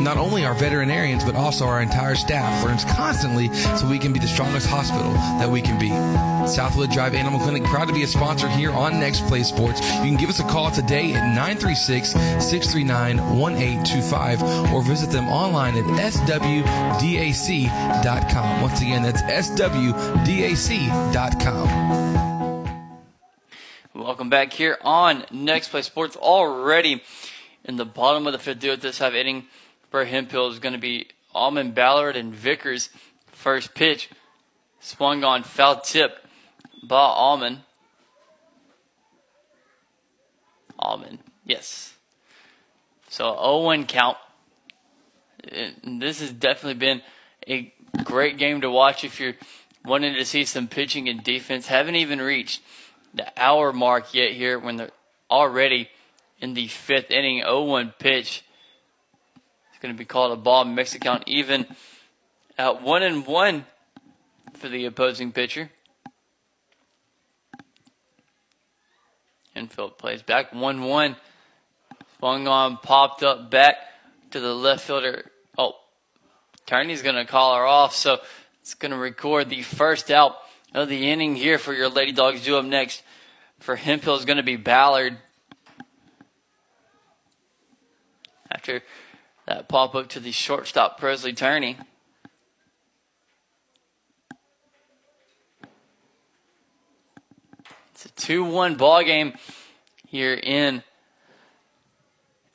Not 0.00 0.18
only 0.18 0.44
our 0.44 0.54
veterinarians, 0.54 1.24
but 1.24 1.34
also 1.34 1.64
our 1.66 1.82
entire 1.82 2.14
staff 2.14 2.64
learns 2.64 2.84
constantly 2.84 3.52
so 3.52 3.88
we 3.88 3.98
can 3.98 4.12
be 4.12 4.20
the 4.20 4.28
strongest 4.28 4.68
hospital 4.68 5.10
that 5.40 5.50
we 5.50 5.60
can 5.60 5.80
be. 5.80 5.88
Southwood 6.46 6.92
Drive 6.92 7.16
Animal 7.16 7.40
Clinic, 7.40 7.64
proud 7.64 7.88
to 7.88 7.92
be 7.92 8.04
a 8.04 8.06
sponsor 8.06 8.48
here 8.48 8.70
on 8.70 9.00
Next 9.00 9.26
Play 9.26 9.42
Sports. 9.42 9.80
You 9.80 10.04
can 10.04 10.16
give 10.16 10.30
us 10.30 10.38
a 10.38 10.44
call 10.44 10.70
today 10.70 11.12
at 11.12 11.26
936 11.34 12.10
639 12.12 13.18
1825 13.36 14.72
or 14.72 14.80
visit 14.80 15.10
them 15.10 15.28
online 15.28 15.76
at 15.76 15.82
swdac.com. 16.12 16.62
Once 18.62 18.80
again, 18.80 19.02
that's 19.02 19.22
swdac.com. 19.22 21.15
Welcome 23.94 24.28
back 24.28 24.52
here 24.52 24.76
on 24.82 25.24
Next 25.30 25.70
Play 25.70 25.80
Sports. 25.80 26.14
Already 26.14 27.02
in 27.64 27.76
the 27.76 27.86
bottom 27.86 28.26
of 28.26 28.34
the 28.34 28.38
fifth. 28.38 28.58
Do 28.58 28.72
it 28.72 28.82
this 28.82 28.98
half 28.98 29.14
inning 29.14 29.46
for 29.88 30.04
Hemphill 30.04 30.50
is 30.50 30.58
going 30.58 30.74
to 30.74 30.78
be 30.78 31.08
Almond 31.34 31.74
Ballard 31.74 32.16
and 32.16 32.34
Vickers. 32.34 32.90
First 33.28 33.74
pitch 33.74 34.10
swung 34.78 35.24
on 35.24 35.42
foul 35.42 35.80
tip 35.80 36.18
by 36.82 37.00
Almond. 37.00 37.60
Almond, 40.78 41.20
yes. 41.46 41.94
So 43.08 43.24
0-1 43.24 43.88
count. 43.88 44.18
And 45.50 46.02
this 46.02 46.20
has 46.20 46.30
definitely 46.30 46.78
been 46.78 47.00
a 47.48 47.72
great 48.04 48.36
game 48.36 48.60
to 48.60 48.70
watch 48.70 49.02
if 49.02 49.18
you're 49.18 49.36
wanting 49.86 50.14
to 50.14 50.24
see 50.24 50.44
some 50.44 50.68
pitching 50.68 51.08
and 51.08 51.22
defense. 51.22 51.68
Haven't 51.68 51.96
even 51.96 52.20
reached 52.20 52.60
the 53.14 53.26
hour 53.40 53.72
mark 53.72 54.12
yet 54.12 54.32
here 54.32 54.58
when 54.58 54.76
they're 54.76 54.90
already 55.30 55.88
in 56.40 56.54
the 56.54 56.66
fifth 56.68 57.10
inning. 57.10 57.42
0-1 57.42 57.94
pitch. 57.98 58.44
It's 59.70 59.78
going 59.80 59.94
to 59.94 59.98
be 59.98 60.04
called 60.04 60.32
a 60.32 60.36
ball. 60.36 60.64
Mexican 60.64 61.22
even 61.26 61.66
at 62.58 62.82
one 62.82 63.02
and 63.02 63.26
one 63.26 63.64
for 64.54 64.68
the 64.68 64.84
opposing 64.86 65.32
pitcher. 65.32 65.70
Infield 69.54 69.96
plays 69.96 70.22
back 70.22 70.52
1 70.52 70.82
1. 70.82 71.16
Swung 72.18 72.48
on, 72.48 72.78
popped 72.78 73.22
up 73.22 73.50
back 73.50 73.76
to 74.30 74.40
the 74.40 74.54
left 74.54 74.84
fielder. 74.84 75.30
Oh, 75.58 75.74
Turney's 76.66 77.02
going 77.02 77.16
to 77.16 77.24
call 77.24 77.54
her 77.56 77.66
off, 77.66 77.94
so 77.94 78.18
it's 78.66 78.74
going 78.74 78.90
to 78.90 78.98
record 78.98 79.48
the 79.48 79.62
first 79.62 80.10
out 80.10 80.38
of 80.74 80.88
the 80.88 81.08
inning 81.08 81.36
here 81.36 81.56
for 81.56 81.72
your 81.72 81.88
Lady 81.88 82.10
Dogs. 82.10 82.42
Do 82.42 82.58
up 82.58 82.64
next 82.64 83.04
for 83.60 83.76
Hemphill 83.76 84.16
is 84.16 84.24
going 84.24 84.38
to 84.38 84.42
be 84.42 84.56
Ballard. 84.56 85.18
After 88.50 88.82
that 89.46 89.68
pop 89.68 89.94
up 89.94 90.08
to 90.08 90.18
the 90.18 90.32
shortstop, 90.32 90.98
Presley 90.98 91.32
Turney. 91.32 91.76
It's 97.92 98.06
a 98.06 98.08
2 98.08 98.46
1 98.46 98.74
ball 98.74 99.04
game 99.04 99.34
here 100.08 100.34
in 100.34 100.82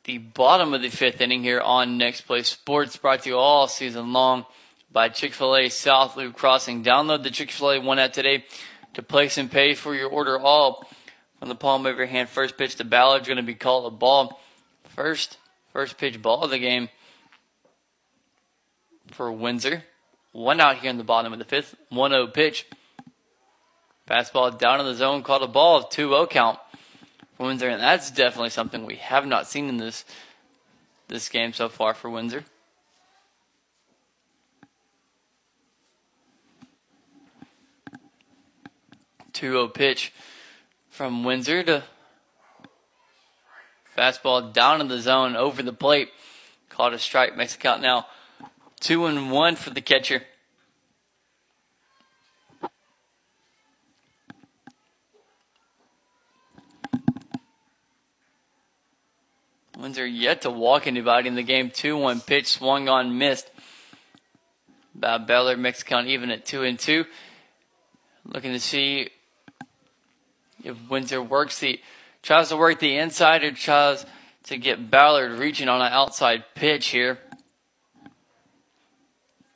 the 0.04 0.18
bottom 0.18 0.74
of 0.74 0.82
the 0.82 0.90
fifth 0.90 1.22
inning 1.22 1.42
here 1.42 1.62
on 1.62 1.98
Next 1.98 2.24
Play 2.28 2.44
Sports, 2.44 2.98
brought 2.98 3.24
to 3.24 3.30
you 3.30 3.38
all 3.38 3.70
season 3.70 4.12
long 4.12 4.46
by 4.92 5.10
Chick 5.10 5.34
fil 5.34 5.56
A 5.56 5.70
South 5.70 6.18
Loop 6.18 6.36
Crossing. 6.36 6.84
Download 6.84 7.24
the 7.24 7.32
Chick 7.32 7.52
fil 7.52 7.72
A 7.72 7.80
one 7.80 8.00
app 8.00 8.14
today 8.14 8.46
to 8.94 9.02
place 9.02 9.38
and 9.38 9.50
pay 9.50 9.74
for 9.74 9.96
your 9.96 10.10
order 10.10 10.40
all 10.40 10.88
from 11.40 11.50
the 11.50 11.56
palm 11.56 11.86
of 11.86 11.98
your 11.98 12.08
hand. 12.08 12.30
First 12.30 12.58
pitch 12.58 12.76
to 12.76 12.84
Ballard 12.84 13.22
is 13.22 13.28
going 13.28 13.38
to 13.38 13.44
be 13.44 13.56
called 13.56 13.92
a 13.92 13.96
ball. 13.96 14.42
First, 14.84 15.38
first 15.72 15.98
pitch 15.98 16.22
ball 16.22 16.44
of 16.44 16.52
the 16.52 16.60
game 16.60 16.90
for 19.12 19.32
Windsor. 19.32 19.84
One 20.34 20.60
out 20.62 20.78
here 20.78 20.90
in 20.90 20.98
the 20.98 21.04
bottom 21.04 21.34
of 21.34 21.40
the 21.40 21.46
fifth. 21.46 21.76
1 21.90 22.12
0 22.12 22.28
pitch. 22.28 22.66
Fastball 24.08 24.58
down 24.58 24.80
in 24.80 24.86
the 24.86 24.96
zone, 24.96 25.24
called 25.24 25.44
a 25.44 25.48
ball, 25.48 25.78
of 25.78 25.90
2 25.90 26.10
0 26.10 26.28
count 26.28 26.60
for 27.38 27.46
Windsor. 27.46 27.70
And 27.70 27.82
that's 27.82 28.12
definitely 28.12 28.50
something 28.50 28.86
we 28.86 28.96
have 28.96 29.26
not 29.26 29.48
seen 29.48 29.70
in 29.70 29.78
this 29.78 30.06
this 31.08 31.28
game 31.28 31.54
so 31.54 31.70
far 31.70 31.94
for 31.94 32.10
Windsor. 32.10 32.46
Two 39.34 39.52
zero 39.52 39.68
pitch 39.68 40.14
from 40.90 41.24
Windsor 41.24 41.64
to 41.64 41.84
fastball 43.98 44.52
down 44.54 44.82
in 44.82 44.88
the 44.88 45.00
zone 45.00 45.36
over 45.36 45.64
the 45.64 45.74
plate. 45.74 46.10
Caught 46.70 46.94
a 46.94 47.00
strike, 47.00 47.36
makes 47.36 47.56
the 47.56 47.62
count 47.62 47.82
now 47.82 48.06
two 48.82 49.06
and 49.06 49.32
one 49.32 49.56
for 49.56 49.70
the 49.70 49.80
catcher. 49.80 50.24
Windsor 59.78 60.06
yet 60.06 60.42
to 60.42 60.50
walk 60.50 60.86
anybody 60.86 61.28
in 61.28 61.36
the 61.36 61.44
game. 61.44 61.72
2 61.72 61.98
1 61.98 62.22
pitch 62.22 62.48
swung 62.48 62.88
on, 62.88 63.18
missed. 63.18 63.50
Bob 64.94 65.26
Ballard 65.26 65.58
makes 65.58 65.82
count 65.82 66.08
even 66.08 66.30
at 66.30 66.46
2 66.46 66.64
and 66.64 66.78
2. 66.78 67.06
Looking 68.26 68.52
to 68.52 68.60
see 68.60 69.10
if 70.64 70.78
Windsor 70.90 71.22
works 71.22 71.60
the, 71.60 71.80
tries 72.22 72.50
to 72.50 72.58
work 72.58 72.80
the 72.80 72.98
inside 72.98 73.44
or 73.44 73.52
tries 73.52 74.06
to 74.44 74.58
get 74.58 74.90
Ballard 74.90 75.40
reaching 75.40 75.70
on 75.70 75.82
an 75.82 75.92
outside 75.92 76.44
pitch 76.56 76.88
here. 76.88 77.20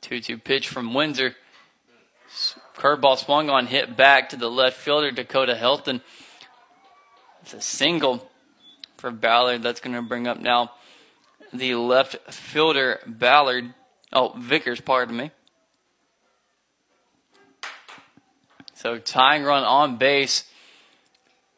2 0.02 0.20
2 0.20 0.38
pitch 0.38 0.68
from 0.68 0.94
Windsor. 0.94 1.34
Curveball 2.76 3.16
swung 3.16 3.48
on, 3.48 3.66
hit 3.66 3.96
back 3.96 4.28
to 4.28 4.36
the 4.36 4.50
left 4.50 4.76
fielder, 4.76 5.10
Dakota 5.10 5.54
Helton. 5.54 6.00
It's 7.42 7.54
a 7.54 7.60
single 7.60 8.28
for 8.96 9.10
Ballard. 9.10 9.62
That's 9.62 9.80
going 9.80 9.96
to 9.96 10.02
bring 10.02 10.26
up 10.26 10.38
now 10.38 10.72
the 11.52 11.74
left 11.74 12.32
fielder, 12.32 13.00
Ballard. 13.06 13.74
Oh, 14.12 14.34
Vickers, 14.36 14.80
pardon 14.80 15.16
me. 15.16 15.30
So 18.74 18.98
tying 18.98 19.42
run 19.42 19.64
on 19.64 19.96
base 19.96 20.44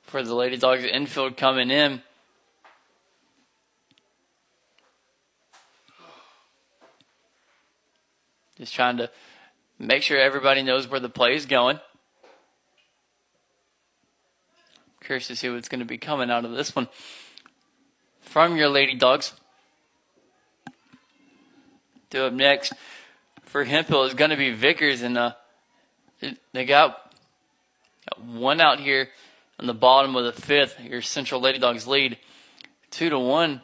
for 0.08 0.22
the 0.22 0.34
Lady 0.34 0.56
Dogs 0.56 0.84
infield 0.84 1.36
coming 1.36 1.70
in. 1.70 2.02
Just 8.56 8.74
trying 8.74 8.96
to 8.96 9.10
make 9.78 10.02
sure 10.02 10.18
everybody 10.18 10.62
knows 10.62 10.88
where 10.88 10.98
the 10.98 11.10
play 11.10 11.36
is 11.36 11.44
going. 11.44 11.78
Curious 15.02 15.28
to 15.28 15.36
see 15.36 15.50
what's 15.50 15.68
going 15.68 15.80
to 15.80 15.86
be 15.86 15.98
coming 15.98 16.30
out 16.30 16.44
of 16.44 16.52
this 16.52 16.74
one 16.74 16.88
from 18.22 18.56
your 18.56 18.68
Lady 18.68 18.94
Dogs. 18.94 19.34
Do 22.08 22.24
up 22.24 22.32
next 22.32 22.72
for 23.44 23.64
Hemphill 23.64 24.04
is 24.04 24.14
going 24.14 24.30
to 24.30 24.36
be 24.36 24.52
Vickers, 24.52 25.02
and 25.02 25.18
uh, 25.18 25.32
they 26.52 26.64
got, 26.64 27.14
got 28.08 28.24
one 28.24 28.60
out 28.60 28.80
here 28.80 29.08
on 29.58 29.66
the 29.66 29.74
bottom 29.74 30.16
of 30.16 30.24
the 30.24 30.40
fifth. 30.40 30.80
Your 30.80 31.02
Central 31.02 31.40
Lady 31.40 31.58
Dogs 31.58 31.86
lead 31.86 32.18
two 32.90 33.10
to 33.10 33.18
one 33.18 33.62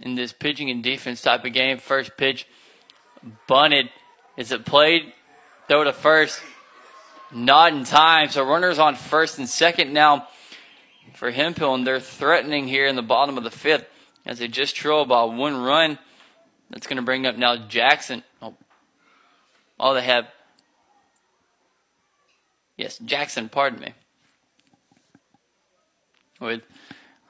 in 0.00 0.14
this 0.14 0.32
pitching 0.32 0.70
and 0.70 0.82
defense 0.82 1.20
type 1.20 1.44
of 1.44 1.52
game. 1.52 1.78
First 1.78 2.16
pitch 2.16 2.46
bunted. 3.46 3.90
Is 4.36 4.52
it 4.52 4.64
played? 4.64 5.12
Throw 5.68 5.84
to 5.84 5.92
first. 5.92 6.40
Not 7.32 7.72
in 7.72 7.84
time. 7.84 8.28
So 8.28 8.44
runners 8.44 8.78
on 8.78 8.94
first 8.94 9.38
and 9.38 9.48
second 9.48 9.92
now 9.92 10.28
for 11.14 11.30
Hemphill, 11.30 11.74
and 11.74 11.86
they're 11.86 12.00
threatening 12.00 12.68
here 12.68 12.86
in 12.86 12.96
the 12.96 13.02
bottom 13.02 13.36
of 13.36 13.44
the 13.44 13.50
fifth 13.50 13.86
as 14.24 14.38
they 14.38 14.48
just 14.48 14.76
trail 14.76 15.04
by 15.04 15.24
one 15.24 15.56
run. 15.56 15.98
That's 16.70 16.86
going 16.86 16.96
to 16.96 17.02
bring 17.02 17.26
up 17.26 17.36
now 17.36 17.56
Jackson. 17.56 18.22
Oh, 18.40 18.54
oh, 19.78 19.94
they 19.94 20.02
have. 20.02 20.26
Yes, 22.76 22.98
Jackson, 22.98 23.48
pardon 23.48 23.80
me. 23.80 23.94
With 26.42 26.62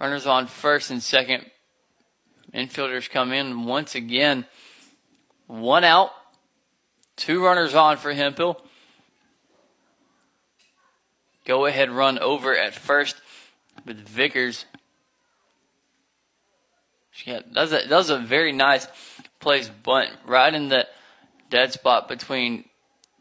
runners 0.01 0.27
on 0.27 0.47
first 0.47 0.91
and 0.91 1.03
second, 1.03 1.45
infielders 2.53 3.11
come 3.11 3.33
in 3.33 3.65
once 3.65 3.95
again. 3.95 4.47
One 5.47 5.85
out, 5.85 6.11
two 7.17 7.45
runners 7.45 7.75
on 7.75 7.99
for 7.99 8.13
Hemphill. 8.13 8.61
Go 11.45 11.67
ahead 11.67 11.91
run 11.91 12.19
over 12.19 12.57
at 12.57 12.75
first 12.75 13.17
with 13.85 13.99
Vickers 14.09 14.65
yeah, 17.25 17.41
does 17.53 17.73
a 17.73 17.87
does 17.87 18.11
a 18.11 18.19
very 18.19 18.53
nice 18.53 18.87
place 19.39 19.69
bunt 19.69 20.11
right 20.27 20.53
in 20.53 20.69
the 20.69 20.87
dead 21.51 21.73
spot 21.73 22.09
between 22.09 22.69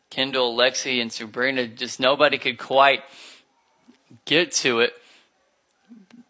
Kendall, 0.10 0.58
Lexi, 0.58 1.02
and 1.02 1.12
Sabrina. 1.12 1.68
Just 1.68 2.00
nobody 2.00 2.38
could 2.38 2.58
quite 2.58 3.04
get 4.26 4.52
to 4.54 4.80
it. 4.80 4.94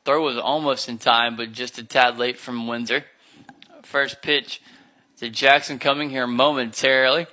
Throw 0.06 0.24
was 0.24 0.38
almost 0.38 0.89
in 0.89 0.97
time, 0.97 1.36
but 1.36 1.52
just 1.52 1.78
a 1.78 1.84
tad 1.84 2.18
late 2.18 2.38
from 2.38 2.68
Windsor. 2.68 3.06
First 3.84 4.22
pitch 4.22 4.62
to 5.18 5.30
Jackson 5.30 5.80
coming 5.80 6.10
here 6.10 6.28
momentarily. 6.28 7.28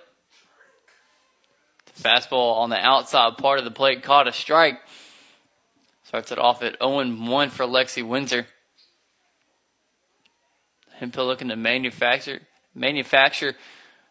Fastball 1.99 2.57
on 2.57 2.71
the 2.71 2.79
outside 2.79 3.39
part 3.39 3.59
of 3.59 3.65
the 3.65 3.71
plate 3.71 4.03
caught 4.03 4.29
a 4.29 4.33
strike. 4.33 4.81
Starts 6.05 6.31
it 6.31 6.39
off 6.39 6.63
at 6.63 6.77
0 6.83 7.05
1 7.05 7.51
for 7.51 7.65
Lexi 7.65 8.07
Windsor. 8.07 8.47
Hemphill 10.99 11.27
looking 11.27 11.49
to 11.49 11.57
manufacture 11.57 12.41
manufacture 12.75 13.55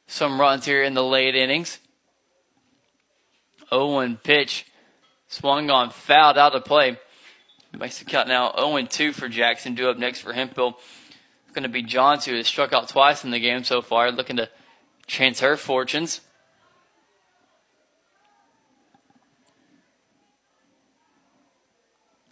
some 0.08 0.40
runs 0.40 0.66
here 0.66 0.84
in 0.84 0.94
the 0.94 1.04
late 1.04 1.36
innings. 1.36 1.80
0-1 3.72 4.22
pitch 4.24 4.66
swung 5.28 5.70
on, 5.70 5.90
fouled 5.90 6.38
out 6.38 6.56
of 6.56 6.64
play. 6.64 6.98
Makes 7.74 8.00
the 8.00 8.06
count 8.06 8.28
now 8.28 8.52
0-2 8.52 9.14
for 9.14 9.30
Jackson. 9.30 9.76
Do 9.76 9.90
up 9.90 9.98
next 9.98 10.22
for 10.22 10.34
Hemphill. 10.34 10.80
It's 11.46 11.54
going 11.54 11.64
to 11.64 11.70
be 11.70 11.84
Johns, 11.84 12.26
who 12.26 12.36
has 12.36 12.48
struck 12.48 12.74
out 12.74 12.90
twice 12.90 13.24
in 13.24 13.32
the 13.32 13.40
game 13.40 13.64
so 13.64 13.82
far, 13.82 14.12
looking 14.12 14.38
to 14.38 14.50
chance 15.06 15.42
her 15.42 15.56
fortunes. 15.56 16.22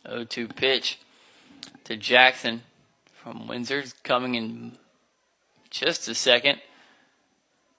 O 0.06 0.24
two 0.24 0.48
pitch 0.48 1.00
to 1.84 1.96
Jackson 1.96 2.64
from 3.14 3.48
Windsor's 3.48 3.94
coming 4.04 4.36
in 4.36 4.78
just 5.70 6.08
a 6.08 6.16
second. 6.16 6.60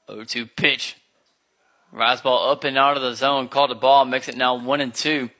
0-2 0.08 0.50
pitch. 0.56 0.96
Rise 1.92 2.20
ball 2.20 2.50
up 2.50 2.64
and 2.64 2.76
out 2.76 2.96
of 2.96 3.02
the 3.02 3.14
zone. 3.14 3.48
Called 3.48 3.70
a 3.70 3.76
ball. 3.76 4.04
Makes 4.04 4.28
it 4.28 4.36
now 4.36 4.54
one 4.54 4.80
and 4.80 4.94
two 4.94 5.30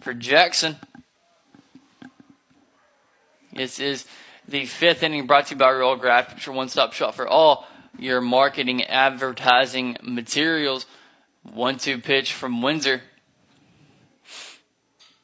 for 0.00 0.14
Jackson. 0.14 0.76
This 3.52 3.80
is 3.80 4.06
the 4.46 4.66
fifth 4.66 5.02
inning 5.02 5.26
brought 5.26 5.46
to 5.46 5.54
you 5.54 5.58
by 5.58 5.70
Real 5.70 5.98
Graphics, 5.98 6.46
your 6.46 6.54
one-stop 6.54 6.92
shop 6.92 7.14
for 7.14 7.26
all 7.26 7.66
your 7.98 8.20
marketing 8.20 8.84
advertising 8.84 9.96
materials. 10.02 10.86
One-two 11.42 11.98
pitch 11.98 12.32
from 12.32 12.60
Windsor. 12.60 13.02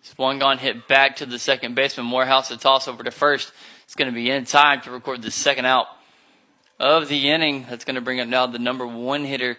Swung 0.03 0.43
on, 0.43 0.59
hit 0.59 0.89
back 0.89 1.17
to 1.17 1.27
the 1.27 1.39
second 1.39 1.75
baseman. 1.75 2.07
Morehouse 2.07 2.51
a 2.51 2.57
toss 2.57 2.87
over 2.87 3.03
to 3.03 3.11
first. 3.11 3.53
It's 3.85 3.95
going 3.95 4.11
to 4.11 4.15
be 4.15 4.31
in 4.31 4.45
time 4.45 4.81
to 4.83 4.91
record 4.91 5.23
the 5.23 5.31
second 5.31 5.67
out 5.67 5.87
of 6.79 7.09
the 7.09 7.31
inning. 7.31 7.67
That's 7.69 7.85
going 7.85 7.97
to 7.97 8.01
bring 8.01 8.21
up 8.21 8.29
now 8.29 8.47
the 8.47 8.59
number 8.59 8.87
one 8.87 9.25
hitter, 9.25 9.59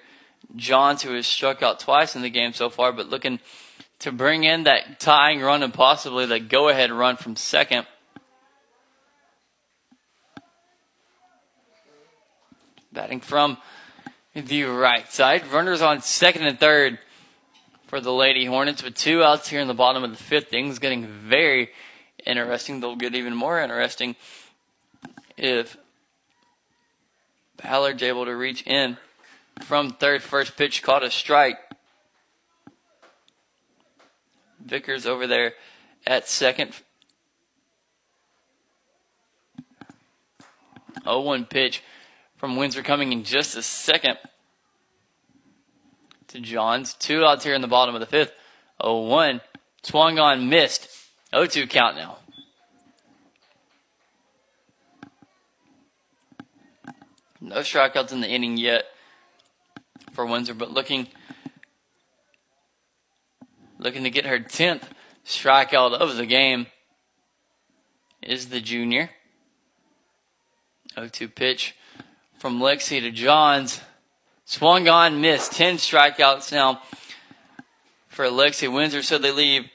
Johns, 0.56 1.02
who 1.02 1.14
has 1.14 1.28
struck 1.28 1.62
out 1.62 1.80
twice 1.80 2.16
in 2.16 2.22
the 2.22 2.30
game 2.30 2.54
so 2.54 2.70
far, 2.70 2.92
but 2.92 3.10
looking 3.10 3.40
to 4.04 4.12
bring 4.12 4.44
in 4.44 4.64
that 4.64 5.00
tying 5.00 5.40
run 5.40 5.64
and 5.64 5.74
possibly 5.74 6.26
the 6.26 6.38
go 6.38 6.68
ahead 6.68 6.92
run 6.92 7.16
from 7.16 7.38
second. 7.38 7.88
Batting 12.92 13.22
from 13.22 13.58
the 14.36 14.64
right 14.66 15.10
side. 15.12 15.48
Runners 15.48 15.82
on 15.82 16.02
second 16.02 16.46
and 16.46 16.60
third 16.60 17.00
for 17.88 18.02
the 18.02 18.12
Lady 18.12 18.44
Hornets 18.44 18.84
with 18.84 18.96
two 18.96 19.24
outs 19.24 19.48
here 19.48 19.62
in 19.62 19.70
the 19.70 19.74
bottom 19.74 20.04
of 20.04 20.12
the 20.12 20.22
fifth. 20.22 20.50
Things 20.50 20.80
getting 20.80 21.08
very 21.08 21.70
interesting. 22.26 22.82
They'll 22.82 22.98
get 22.98 23.16
even 23.16 23.34
more 23.34 23.62
interesting 23.62 24.18
if 25.38 25.78
Ballard's 27.64 28.04
able 28.04 28.26
to 28.26 28.36
reach 28.36 28.64
in 28.68 28.98
from 29.62 29.92
third. 29.92 30.22
First 30.22 30.58
pitch 30.58 30.84
caught 30.84 31.04
a 31.04 31.10
strike. 31.10 31.58
Vickers 34.66 35.06
over 35.06 35.28
there 35.28 35.54
at 36.06 36.28
second. 36.28 36.74
0-1 41.06 41.50
pitch 41.50 41.84
from 42.38 42.56
Windsor 42.56 42.82
coming 42.82 43.12
in 43.12 43.24
just 43.24 43.58
a 43.58 43.62
second 43.62 44.18
to 46.28 46.40
Johns. 46.40 46.94
Two 46.94 47.24
outs 47.26 47.44
here 47.44 47.54
in 47.54 47.62
the 47.62 47.68
bottom 47.68 47.94
of 47.96 48.02
the 48.02 48.08
fifth. 48.08 48.34
0-1. 48.82 49.42
Swung 49.84 50.20
on, 50.20 50.50
missed. 50.50 50.88
0-2 51.34 51.70
count 51.70 51.98
now. 51.98 52.18
No 57.42 57.58
strikeouts 57.58 58.14
in 58.14 58.22
the 58.22 58.30
inning 58.30 58.56
yet 58.56 58.86
for 60.14 60.26
Windsor, 60.26 60.54
but 60.54 60.72
looking 60.72 61.08
looking 63.84 64.04
to 64.04 64.10
get 64.10 64.26
her 64.26 64.40
tenth 64.40 64.90
strikeout 65.26 65.94
of 65.94 66.16
the 66.16 66.26
game 66.26 66.68
is 68.22 68.50
the 68.50 68.62
junior. 68.62 69.10
0-2 70.98 71.36
pitch 71.36 71.76
from 72.40 72.60
Lexi 72.60 73.02
to 73.02 73.12
Johns. 73.12 73.82
Swung 74.46 74.88
on, 74.88 75.20
missed. 75.20 75.52
10 75.52 75.76
strikeouts 75.76 76.52
now 76.52 76.82
for 78.08 78.26
Lexi 78.26 78.74
Windsor. 78.74 79.04
So 79.04 79.18
they 79.18 79.32
leave 79.32 79.70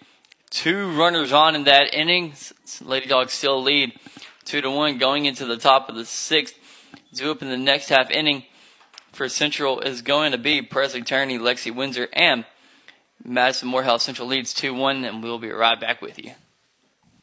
two 0.48 0.96
runners 0.96 1.32
on 1.32 1.54
in 1.54 1.64
that 1.64 1.92
inning. 1.92 2.32
Lady 2.80 3.06
Dogs 3.06 3.34
still 3.34 3.62
lead 3.62 3.92
2 4.46 4.62
to 4.62 4.70
1 4.70 4.96
going 4.96 5.26
into 5.26 5.44
the 5.44 5.58
top 5.58 5.88
of 5.88 5.96
the 5.96 6.06
sixth. 6.06 6.54
Due 7.12 7.30
up 7.30 7.42
in 7.42 7.50
the 7.50 7.56
next 7.58 7.88
half 7.90 8.10
inning 8.10 8.44
for 9.12 9.28
Central 9.28 9.80
is 9.80 10.00
going 10.00 10.32
to 10.32 10.38
be 10.38 10.62
Presley 10.62 11.02
Turney, 11.02 11.38
Lexi 11.38 11.74
Windsor, 11.74 12.08
and 12.12 12.44
Madison 13.24 13.68
Morehouse. 13.68 14.04
Central 14.04 14.28
leads 14.28 14.54
2 14.54 14.74
1, 14.74 15.04
and 15.04 15.22
we'll 15.22 15.38
be 15.38 15.50
right 15.50 15.80
back 15.80 16.00
with 16.00 16.18
you. 16.22 16.32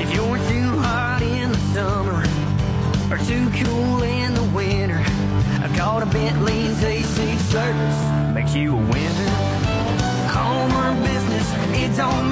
If 0.00 0.14
you're 0.14 0.38
too 0.48 0.78
hot 0.80 1.22
in 1.22 1.52
the 1.52 1.58
summer 1.74 2.24
or 3.12 3.18
too 3.18 3.48
cool 3.64 4.02
in 4.02 4.34
the 4.34 4.42
winter, 4.54 5.02
I 5.62 5.72
called 5.76 6.02
a 6.02 6.06
Bentley's 6.06 6.82
AC 6.82 7.36
service. 7.38 8.34
Makes 8.34 8.54
you 8.54 8.72
a 8.72 8.76
winner. 8.76 9.30
Home 10.32 11.02
business, 11.02 11.52
it 11.74 11.96
don't 11.96 12.31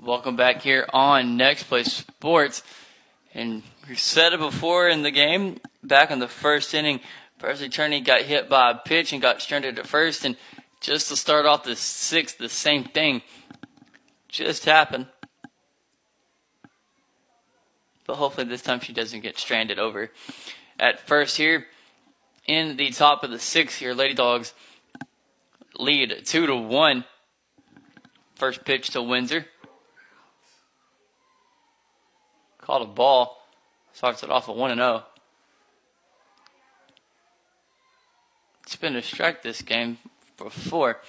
Welcome 0.00 0.36
back 0.36 0.62
here 0.62 0.86
on 0.94 1.36
Next 1.36 1.64
Play 1.64 1.82
Sports. 1.82 2.62
And 3.34 3.62
we 3.86 3.94
said 3.94 4.32
it 4.32 4.40
before 4.40 4.88
in 4.88 5.02
the 5.02 5.10
game, 5.10 5.60
back 5.82 6.10
in 6.10 6.18
the 6.18 6.28
first 6.28 6.72
inning, 6.72 7.00
Presley 7.38 7.68
Turney 7.68 8.00
got 8.00 8.22
hit 8.22 8.48
by 8.48 8.70
a 8.70 8.74
pitch 8.74 9.12
and 9.12 9.20
got 9.20 9.42
stranded 9.42 9.78
at 9.78 9.86
first. 9.86 10.24
And 10.24 10.36
just 10.80 11.08
to 11.08 11.16
start 11.16 11.44
off 11.44 11.64
the 11.64 11.76
sixth, 11.76 12.38
the 12.38 12.48
same 12.48 12.84
thing 12.84 13.20
just 14.28 14.64
happened. 14.64 15.08
But 18.06 18.16
hopefully 18.16 18.46
this 18.46 18.62
time 18.62 18.80
she 18.80 18.94
doesn't 18.94 19.20
get 19.20 19.38
stranded 19.38 19.78
over 19.78 20.10
at 20.80 21.06
first 21.06 21.36
here. 21.36 21.66
In 22.46 22.78
the 22.78 22.88
top 22.92 23.22
of 23.22 23.30
the 23.30 23.38
sixth 23.38 23.78
here, 23.78 23.92
Lady 23.92 24.14
Dogs 24.14 24.54
lead 25.78 26.22
two 26.24 26.46
to 26.46 26.56
one. 26.56 27.04
First 28.38 28.64
pitch 28.64 28.90
to 28.90 29.02
Windsor. 29.02 29.46
Called 32.58 32.82
a 32.82 32.86
ball. 32.86 33.44
Starts 33.92 34.22
it 34.22 34.30
off 34.30 34.48
at 34.48 34.54
1 34.54 34.76
0. 34.76 35.02
It's 38.62 38.76
been 38.76 38.94
a 38.94 39.02
strike 39.02 39.42
this 39.42 39.60
game 39.60 39.98
before. 40.36 41.00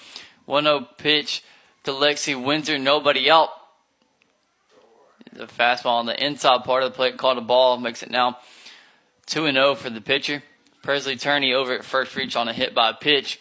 1 0.47 0.63
0 0.63 0.87
pitch 0.97 1.43
to 1.83 1.91
Lexi 1.91 2.33
Windsor. 2.43 2.79
Nobody 2.79 3.29
out. 3.29 3.49
The 5.31 5.45
fastball 5.45 5.99
on 5.99 6.07
the 6.07 6.25
inside 6.25 6.63
part 6.63 6.81
of 6.81 6.91
the 6.91 6.95
plate 6.95 7.17
called 7.17 7.37
a 7.37 7.41
ball. 7.41 7.77
Makes 7.77 8.01
it 8.01 8.09
now 8.09 8.39
2 9.27 9.51
0 9.51 9.75
for 9.75 9.91
the 9.91 10.01
pitcher. 10.01 10.41
Presley 10.81 11.15
Turney 11.15 11.53
over 11.53 11.73
at 11.73 11.85
first 11.85 12.15
reach 12.15 12.35
on 12.35 12.47
a 12.47 12.53
hit 12.53 12.73
by 12.73 12.91
pitch. 12.91 13.39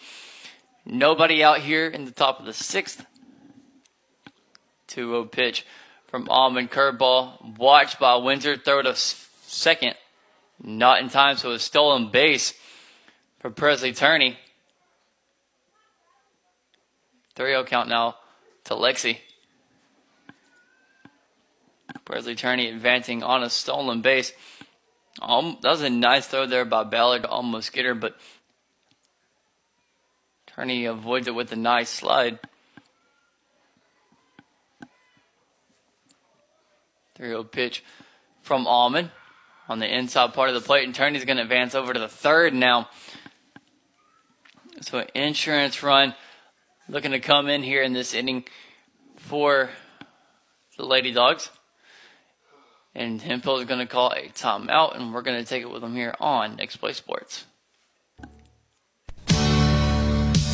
Nobody 0.84 1.43
out 1.43 1.61
here 1.61 1.89
in 1.89 2.05
the 2.05 2.11
top 2.11 2.39
of 2.39 2.45
the 2.45 2.53
sixth. 2.53 3.07
2 4.89 5.11
0 5.11 5.24
pitch 5.26 5.64
from 6.07 6.28
Almond. 6.28 6.70
Curveball 6.70 7.57
watched 7.59 7.99
by 7.99 8.16
Windsor. 8.16 8.57
Throw 8.57 8.82
to 8.82 8.95
second. 8.95 9.95
Not 10.62 11.01
in 11.01 11.09
time, 11.09 11.36
so 11.36 11.53
a 11.53 11.59
stolen 11.59 12.11
base 12.11 12.53
for 13.39 13.51
Presley 13.51 13.93
Turney. 13.93 14.36
3 17.36 17.53
0 17.53 17.64
count 17.64 17.89
now 17.89 18.16
to 18.64 18.74
Lexi. 18.74 19.18
Presley 22.05 22.34
Turney 22.34 22.68
advancing 22.68 23.22
on 23.22 23.43
a 23.43 23.51
stolen 23.51 24.01
base. 24.01 24.32
Um, 25.20 25.59
that 25.62 25.70
was 25.70 25.82
a 25.82 25.91
nice 25.91 26.26
throw 26.26 26.47
there 26.47 26.64
by 26.64 26.84
Ballard 26.84 27.22
to 27.22 27.28
almost 27.28 27.72
get 27.72 27.84
her, 27.84 27.95
but 27.95 28.16
Turney 30.47 30.86
avoids 30.86 31.28
it 31.28 31.34
with 31.34 31.53
a 31.53 31.57
nice 31.57 31.91
slide. 31.91 32.39
3 37.18 37.26
0 37.26 37.44
pitch 37.44 37.84
from 38.42 38.66
Almond 38.66 39.10
on 39.68 39.80
the 39.80 39.94
inside 39.94 40.32
part 40.32 40.48
of 40.48 40.54
the 40.54 40.60
plate, 40.60 40.84
and 40.84 40.94
Turney's 40.94 41.24
going 41.24 41.36
to 41.36 41.42
advance 41.42 41.74
over 41.74 41.92
to 41.92 42.00
the 42.00 42.08
third 42.08 42.54
now. 42.54 42.88
So, 44.80 45.00
an 45.00 45.08
insurance 45.14 45.82
run 45.82 46.14
looking 46.88 47.10
to 47.10 47.20
come 47.20 47.48
in 47.48 47.62
here 47.62 47.82
in 47.82 47.92
this 47.92 48.14
inning 48.14 48.44
for 49.16 49.70
the 50.76 50.86
Lady 50.86 51.12
Dogs. 51.12 51.50
And 52.94 53.20
Hemphill 53.20 53.58
is 53.58 53.66
going 53.66 53.80
to 53.80 53.86
call 53.86 54.12
a 54.12 54.28
timeout, 54.28 54.96
and 54.96 55.12
we're 55.12 55.22
going 55.22 55.38
to 55.38 55.48
take 55.48 55.62
it 55.62 55.70
with 55.70 55.82
them 55.82 55.94
here 55.94 56.14
on 56.20 56.56
Next 56.56 56.76
Play 56.76 56.92
Sports. 56.92 57.44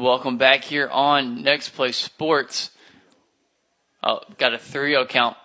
Welcome 0.00 0.38
back 0.38 0.64
here 0.64 0.88
on 0.88 1.42
Next 1.42 1.74
Play 1.74 1.92
Sports. 1.92 2.70
Oh, 4.02 4.20
got 4.38 4.54
a 4.54 4.58
3 4.58 4.92
0 4.92 5.04
count 5.04 5.36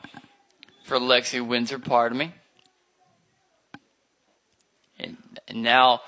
for 0.86 0.98
Lexi 0.98 1.46
Windsor, 1.46 1.78
pardon 1.78 2.18
me. 2.18 2.34
And, 4.98 5.18
now, 5.54 6.04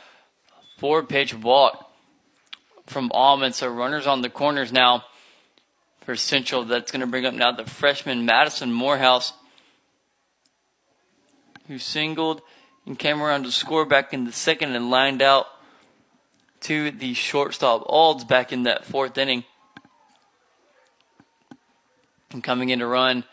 four 0.78 1.04
pitch 1.04 1.34
walk 1.34 1.92
from 2.86 3.12
Almond. 3.14 3.54
So 3.54 3.68
runners 3.68 4.08
on 4.08 4.22
the 4.22 4.30
corners 4.30 4.72
now 4.72 5.04
for 6.06 6.16
Central. 6.16 6.64
That's 6.64 6.90
going 6.90 7.02
to 7.02 7.08
bring 7.08 7.26
up 7.26 7.34
now 7.34 7.52
the 7.52 7.66
freshman 7.66 8.26
Madison 8.26 8.72
Morehouse, 8.72 9.34
who 11.68 11.80
singled 11.80 12.42
and 12.86 12.98
came 12.98 13.22
around 13.22 13.44
to 13.44 13.52
score 13.52 13.84
back 13.84 14.14
in 14.14 14.24
the 14.24 14.32
second 14.32 14.74
and 14.74 14.90
lined 14.90 15.22
out 15.22 15.48
to 16.62 16.92
the 16.92 17.14
shortstop 17.14 17.84
Olds 17.86 18.24
back 18.24 18.52
in 18.52 18.64
that 18.64 18.86
fourth 18.86 19.18
inning. 19.18 19.44
And 22.32 22.44
coming 22.44 22.70
in 22.70 22.80
to 22.80 22.88
run 22.88 23.24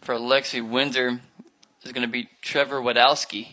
for 0.00 0.14
Lexi 0.14 0.66
Windsor 0.66 1.20
is 1.82 1.92
going 1.92 2.06
to 2.06 2.12
be 2.12 2.28
Trevor 2.40 2.80
Wadowski. 2.80 3.48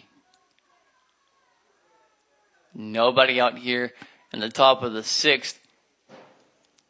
Nobody 2.73 3.41
out 3.41 3.57
here 3.57 3.93
in 4.31 4.39
the 4.39 4.49
top 4.49 4.83
of 4.83 4.93
the 4.93 5.03
sixth. 5.03 5.59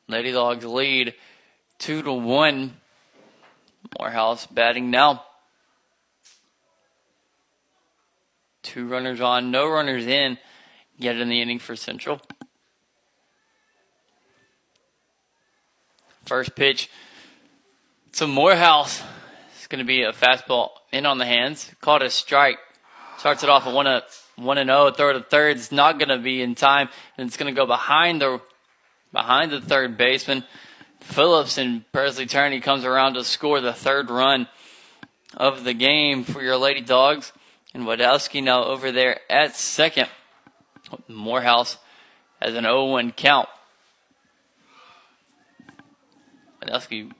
Lady 0.07 0.31
Dogs 0.31 0.65
lead 0.65 1.13
two 1.79 2.01
to 2.01 2.13
one. 2.13 2.77
Morehouse 3.97 4.45
batting 4.45 4.91
now. 4.91 5.23
Two 8.63 8.87
runners 8.87 9.21
on, 9.21 9.49
no 9.49 9.67
runners 9.67 10.05
in 10.05 10.37
yet 10.97 11.17
in 11.17 11.29
the 11.29 11.41
inning 11.41 11.59
for 11.59 11.75
Central. 11.75 12.21
First 16.25 16.55
pitch 16.55 16.89
to 18.13 18.27
Morehouse. 18.27 19.01
It's 19.55 19.67
going 19.67 19.79
to 19.79 19.85
be 19.85 20.03
a 20.03 20.11
fastball 20.11 20.69
in 20.91 21.05
on 21.05 21.17
the 21.17 21.25
hands. 21.25 21.73
Caught 21.81 22.03
a 22.03 22.09
strike. 22.09 22.57
Starts 23.17 23.43
it 23.43 23.49
off 23.49 23.65
at 23.65 23.73
one, 23.73 24.01
one 24.35 24.57
and. 24.57 24.69
Throw 24.69 25.13
to 25.13 25.21
third. 25.21 25.57
It's 25.57 25.71
not 25.71 25.97
going 25.99 26.09
to 26.09 26.17
be 26.17 26.41
in 26.41 26.55
time, 26.55 26.89
and 27.17 27.27
it's 27.27 27.37
going 27.37 27.53
to 27.53 27.57
go 27.59 27.65
behind 27.65 28.21
the 28.21 28.41
behind 29.11 29.51
the 29.51 29.61
third 29.61 29.97
baseman. 29.97 30.43
Phillips 30.99 31.57
and 31.57 31.89
Presley 31.91 32.25
Turney 32.25 32.59
comes 32.59 32.83
around 32.83 33.13
to 33.13 33.23
score 33.23 33.61
the 33.61 33.73
third 33.73 34.09
run 34.09 34.47
of 35.35 35.63
the 35.63 35.73
game 35.73 36.23
for 36.23 36.41
your 36.41 36.57
Lady 36.57 36.81
Dogs. 36.81 37.31
And 37.73 37.83
Wadowski 37.83 38.43
now 38.43 38.65
over 38.65 38.91
there 38.91 39.19
at 39.29 39.55
second. 39.55 40.09
Morehouse 41.07 41.77
has 42.41 42.55
an 42.55 42.63
0-1 42.63 43.15
count. 43.15 43.49
Wadowski 46.61 47.11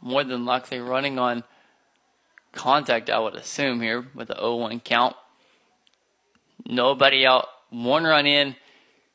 more 0.00 0.24
than 0.24 0.44
likely 0.44 0.78
running 0.78 1.18
on 1.18 1.44
contact, 2.52 3.10
I 3.10 3.18
would 3.18 3.34
assume, 3.34 3.80
here 3.80 4.06
with 4.14 4.28
the 4.28 4.34
0-1 4.34 4.82
count. 4.84 5.16
Nobody 6.66 7.26
out. 7.26 7.48
One 7.70 8.04
run 8.04 8.26
in 8.26 8.56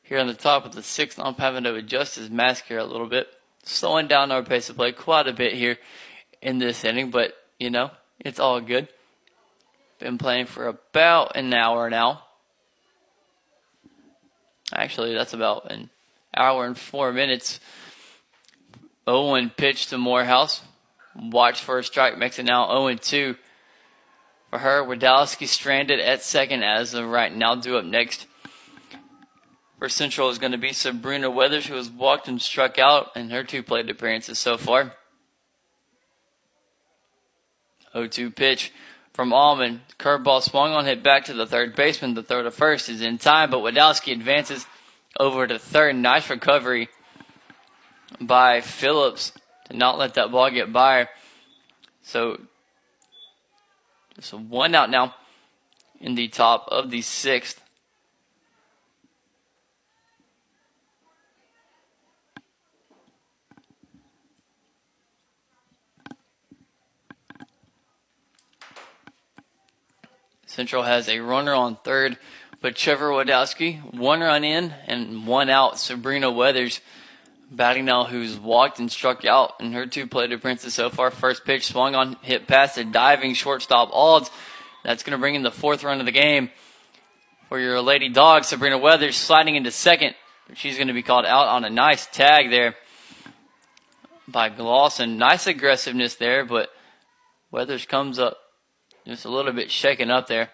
here 0.02 0.18
on 0.18 0.26
the 0.26 0.34
top 0.34 0.66
of 0.66 0.74
the 0.74 0.82
sixth. 0.82 1.18
I'm 1.18 1.34
having 1.34 1.64
to 1.64 1.74
adjust 1.74 2.16
his 2.16 2.30
mask 2.30 2.66
here 2.66 2.78
a 2.78 2.84
little 2.84 3.06
bit. 3.06 3.28
Slowing 3.62 4.08
down 4.08 4.32
our 4.32 4.42
pace 4.42 4.68
of 4.68 4.76
play 4.76 4.92
quite 4.92 5.28
a 5.28 5.32
bit 5.32 5.54
here 5.54 5.78
in 6.42 6.58
this 6.58 6.84
inning, 6.84 7.10
but, 7.10 7.34
you 7.58 7.70
know, 7.70 7.90
it's 8.18 8.40
all 8.40 8.60
good. 8.60 8.88
Been 9.98 10.18
playing 10.18 10.46
for 10.46 10.66
about 10.66 11.36
an 11.36 11.52
hour 11.52 11.90
now. 11.90 12.22
Actually, 14.72 15.14
that's 15.14 15.32
about 15.32 15.70
an 15.70 15.90
hour 16.36 16.66
and 16.66 16.78
four 16.78 17.12
minutes. 17.12 17.60
Owen 19.06 19.50
pitched 19.50 19.90
to 19.90 19.98
Morehouse. 19.98 20.62
Watch 21.16 21.60
for 21.60 21.78
a 21.78 21.84
strike, 21.84 22.18
makes 22.18 22.38
it 22.38 22.44
now 22.44 22.68
0 22.68 22.94
2 22.94 23.36
for 24.50 24.58
her. 24.58 24.82
Wadowski 24.84 25.46
stranded 25.46 25.98
at 25.98 26.22
second 26.22 26.62
as 26.62 26.94
of 26.94 27.08
right 27.08 27.34
now. 27.34 27.56
Due 27.56 27.78
up 27.78 27.84
next 27.84 28.26
for 29.78 29.88
Central 29.88 30.28
is 30.28 30.38
going 30.38 30.52
to 30.52 30.58
be 30.58 30.72
Sabrina 30.72 31.30
Weathers, 31.30 31.66
who 31.66 31.74
has 31.74 31.90
walked 31.90 32.28
and 32.28 32.40
struck 32.40 32.78
out 32.78 33.10
in 33.16 33.30
her 33.30 33.42
two 33.42 33.62
plate 33.62 33.90
appearances 33.90 34.38
so 34.38 34.56
far. 34.56 34.92
0 37.92 38.06
2 38.06 38.30
pitch 38.30 38.72
from 39.20 39.34
Almond. 39.34 39.80
Curveball 39.98 40.40
swung 40.40 40.72
on, 40.72 40.86
hit 40.86 41.02
back 41.02 41.26
to 41.26 41.34
the 41.34 41.44
third 41.44 41.76
baseman. 41.76 42.14
The 42.14 42.22
throw 42.22 42.42
to 42.42 42.50
first 42.50 42.88
is 42.88 43.02
in 43.02 43.18
time, 43.18 43.50
but 43.50 43.60
Wadowski 43.60 44.14
advances 44.14 44.64
over 45.18 45.46
to 45.46 45.58
third. 45.58 45.96
Nice 45.96 46.30
recovery 46.30 46.88
by 48.18 48.62
Phillips 48.62 49.32
to 49.68 49.76
not 49.76 49.98
let 49.98 50.14
that 50.14 50.30
ball 50.30 50.50
get 50.50 50.72
by. 50.72 51.08
So, 52.02 52.40
just 54.16 54.32
one 54.32 54.74
out 54.74 54.88
now 54.88 55.14
in 56.00 56.14
the 56.14 56.28
top 56.28 56.66
of 56.68 56.90
the 56.90 57.02
sixth. 57.02 57.62
Central 70.50 70.82
has 70.82 71.08
a 71.08 71.20
runner 71.20 71.54
on 71.54 71.76
third, 71.76 72.18
but 72.60 72.74
Trevor 72.74 73.10
Wadowski, 73.10 73.94
one 73.94 74.18
run 74.18 74.42
in 74.42 74.74
and 74.88 75.24
one 75.24 75.48
out. 75.48 75.78
Sabrina 75.78 76.28
Weathers 76.28 76.80
batting 77.52 77.84
now, 77.84 78.02
who's 78.02 78.36
walked 78.36 78.80
and 78.80 78.90
struck 78.90 79.24
out 79.24 79.52
in 79.60 79.74
her 79.74 79.86
two 79.86 80.08
plate 80.08 80.32
appearances 80.32 80.74
so 80.74 80.90
far. 80.90 81.12
First 81.12 81.44
pitch 81.44 81.66
swung 81.66 81.94
on, 81.94 82.16
hit 82.22 82.48
past 82.48 82.78
a 82.78 82.84
diving 82.84 83.34
shortstop 83.34 83.90
Olds. 83.92 84.28
That's 84.82 85.04
going 85.04 85.12
to 85.12 85.20
bring 85.20 85.36
in 85.36 85.44
the 85.44 85.52
fourth 85.52 85.84
run 85.84 86.00
of 86.00 86.06
the 86.06 86.10
game 86.10 86.50
for 87.48 87.60
your 87.60 87.80
Lady 87.80 88.08
Dog. 88.08 88.42
Sabrina 88.42 88.76
Weathers 88.76 89.14
sliding 89.14 89.54
into 89.54 89.70
second. 89.70 90.16
She's 90.54 90.74
going 90.74 90.88
to 90.88 90.94
be 90.94 91.04
called 91.04 91.26
out 91.26 91.46
on 91.46 91.64
a 91.64 91.70
nice 91.70 92.06
tag 92.06 92.50
there 92.50 92.74
by 94.26 94.50
Glosson. 94.50 95.16
Nice 95.16 95.46
aggressiveness 95.46 96.16
there, 96.16 96.44
but 96.44 96.70
Weathers 97.52 97.86
comes 97.86 98.18
up 98.18 98.39
just 99.10 99.24
a 99.24 99.28
little 99.28 99.52
bit 99.52 99.72
shaken 99.72 100.08
up 100.08 100.28
there. 100.28 100.50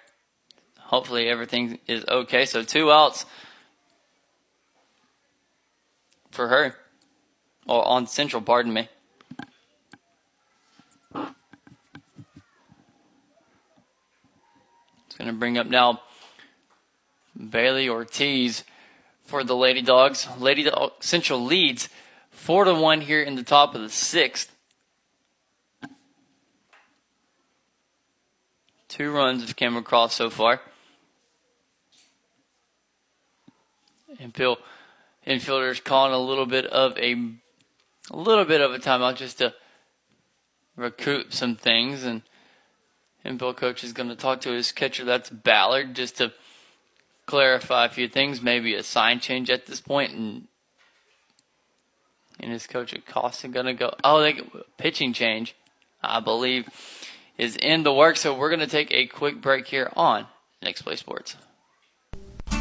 Hopefully 0.79 1.29
everything 1.29 1.79
is 1.87 2.07
okay. 2.09 2.47
So 2.47 2.63
two 2.63 2.91
outs 2.91 3.27
for 6.31 6.49
her. 6.49 6.75
or 7.69 7.87
on 7.87 8.07
Central, 8.07 8.41
pardon 8.41 8.73
me. 8.73 8.89
It's 15.07 15.17
going 15.19 15.29
to 15.29 15.37
bring 15.37 15.59
up 15.59 15.67
now 15.67 16.01
Bailey 17.51 17.91
Ortiz 17.91 18.65
for 19.25 19.45
the 19.45 19.55
Lady 19.55 19.83
Dogs. 19.83 20.27
Lady 20.39 20.63
Dog 20.63 20.93
Central 21.01 21.45
leads 21.45 21.91
four 22.31 22.65
to 22.65 22.73
one 22.73 23.03
here 23.03 23.23
in 23.23 23.35
the 23.35 23.43
top 23.43 23.75
of 23.75 23.83
the 23.83 23.91
sixth. 23.91 24.56
Two 28.97 29.11
runs 29.11 29.43
have 29.43 29.57
come 29.57 29.77
across 29.77 30.15
so 30.15 30.31
far. 30.31 30.63
Hemphill 34.19 34.57
infielders 35.27 35.85
calling 35.85 36.15
a 36.15 36.19
little 36.19 36.47
bit 36.47 36.65
of 36.65 36.97
a 36.97 37.15
a 38.11 38.17
little 38.17 38.47
bit 38.47 38.63
of 38.63 38.73
a 38.73 38.79
timeout 38.79 39.17
just 39.17 39.37
to 39.37 39.53
recoup 40.77 41.35
some 41.35 41.57
things 41.57 42.05
and 42.05 42.23
Hemphill 43.23 43.53
coach 43.53 43.85
is 43.85 43.93
going 43.93 44.09
to 44.09 44.17
talk 44.17 44.41
to 44.41 44.53
his 44.53 44.73
catcher 44.73 45.05
that's 45.05 45.29
Ballard 45.29 45.95
just 45.95 46.17
to 46.17 46.33
clarify 47.27 47.85
a 47.85 47.91
few 47.91 48.09
things 48.09 48.41
maybe 48.41 48.75
a 48.75 48.83
sign 48.83 49.21
change 49.21 49.51
at 49.51 49.67
this 49.67 49.83
point 49.83 50.13
and 50.13 50.49
and 52.41 52.51
his 52.51 52.67
coach 52.67 52.95
Acosta 52.95 53.49
going 53.49 53.67
to 53.67 53.75
go 53.75 53.95
oh 54.03 54.23
they 54.23 54.41
pitching 54.79 55.13
change 55.13 55.55
I 56.03 56.21
believe 56.21 56.71
is 57.39 57.57
in 57.57 57.83
the 57.83 57.93
works. 57.93 58.21
so 58.21 58.35
we're 58.35 58.51
going 58.51 58.61
to 58.61 58.67
take 58.67 58.93
a 58.93 59.07
quick 59.07 59.41
break 59.41 59.67
here 59.69 59.93
on 59.97 60.27
Next 60.63 60.83
Play 60.83 60.97
Sports 60.97 61.37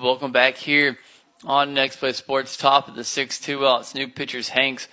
Welcome 0.00 0.30
back 0.30 0.54
here 0.54 0.96
on 1.44 1.74
Next 1.74 1.96
Play 1.96 2.12
Sports, 2.12 2.56
top 2.56 2.86
of 2.86 2.94
the 2.94 3.02
6 3.02 3.40
2 3.40 3.58
Well, 3.58 3.78
it's 3.78 3.96
New 3.96 4.06
pitchers 4.06 4.50
Hanks 4.50 4.86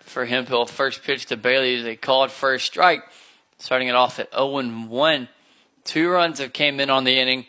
for 0.00 0.24
Hemphill. 0.24 0.66
First 0.66 1.04
pitch 1.04 1.26
to 1.26 1.36
Bailey 1.36 1.74
is 1.74 1.86
a 1.86 1.94
called 1.94 2.32
first 2.32 2.66
strike, 2.66 3.04
starting 3.58 3.86
it 3.86 3.94
off 3.94 4.18
at 4.18 4.32
0 4.34 4.62
1. 4.88 5.28
Two 5.84 6.08
runs 6.08 6.40
have 6.40 6.52
came 6.52 6.80
in 6.80 6.90
on 6.90 7.04
the 7.04 7.20
inning 7.20 7.46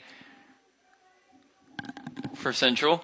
for 2.36 2.54
Central. 2.54 3.04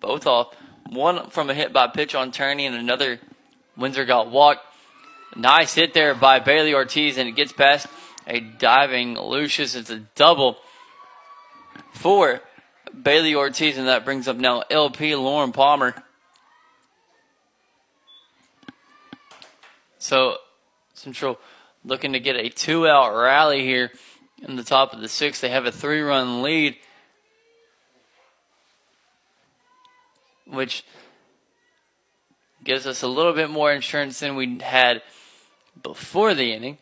Both 0.00 0.26
off. 0.26 0.54
One 0.88 1.28
from 1.28 1.50
a 1.50 1.54
hit 1.54 1.74
by 1.74 1.88
pitch 1.88 2.14
on 2.14 2.32
Turney, 2.32 2.64
and 2.64 2.74
another 2.74 3.20
Windsor 3.76 4.06
got 4.06 4.30
walked. 4.30 4.62
Nice 5.36 5.74
hit 5.74 5.92
there 5.92 6.14
by 6.14 6.38
Bailey 6.38 6.72
Ortiz, 6.72 7.18
and 7.18 7.28
it 7.28 7.36
gets 7.36 7.52
past 7.52 7.86
a 8.26 8.40
diving 8.40 9.18
Lucius. 9.18 9.74
It's 9.74 9.90
a 9.90 9.98
double 10.14 10.56
for 11.92 12.40
Bailey 13.02 13.34
Ortiz, 13.34 13.78
and 13.78 13.88
that 13.88 14.04
brings 14.04 14.28
up 14.28 14.36
now 14.36 14.62
LP 14.70 15.14
Lauren 15.14 15.52
Palmer. 15.52 15.94
So 19.98 20.36
Central 20.94 21.38
looking 21.84 22.12
to 22.12 22.20
get 22.20 22.36
a 22.36 22.48
two 22.48 22.86
out 22.86 23.14
rally 23.14 23.62
here 23.62 23.90
in 24.42 24.56
the 24.56 24.62
top 24.62 24.92
of 24.92 25.00
the 25.00 25.08
sixth. 25.08 25.40
They 25.40 25.48
have 25.50 25.66
a 25.66 25.72
three 25.72 26.00
run 26.00 26.42
lead, 26.42 26.76
which 30.46 30.84
gives 32.64 32.86
us 32.86 33.02
a 33.02 33.08
little 33.08 33.32
bit 33.32 33.50
more 33.50 33.72
insurance 33.72 34.20
than 34.20 34.36
we 34.36 34.58
had 34.60 35.02
before 35.82 36.34
the 36.34 36.52
inning. 36.52 36.78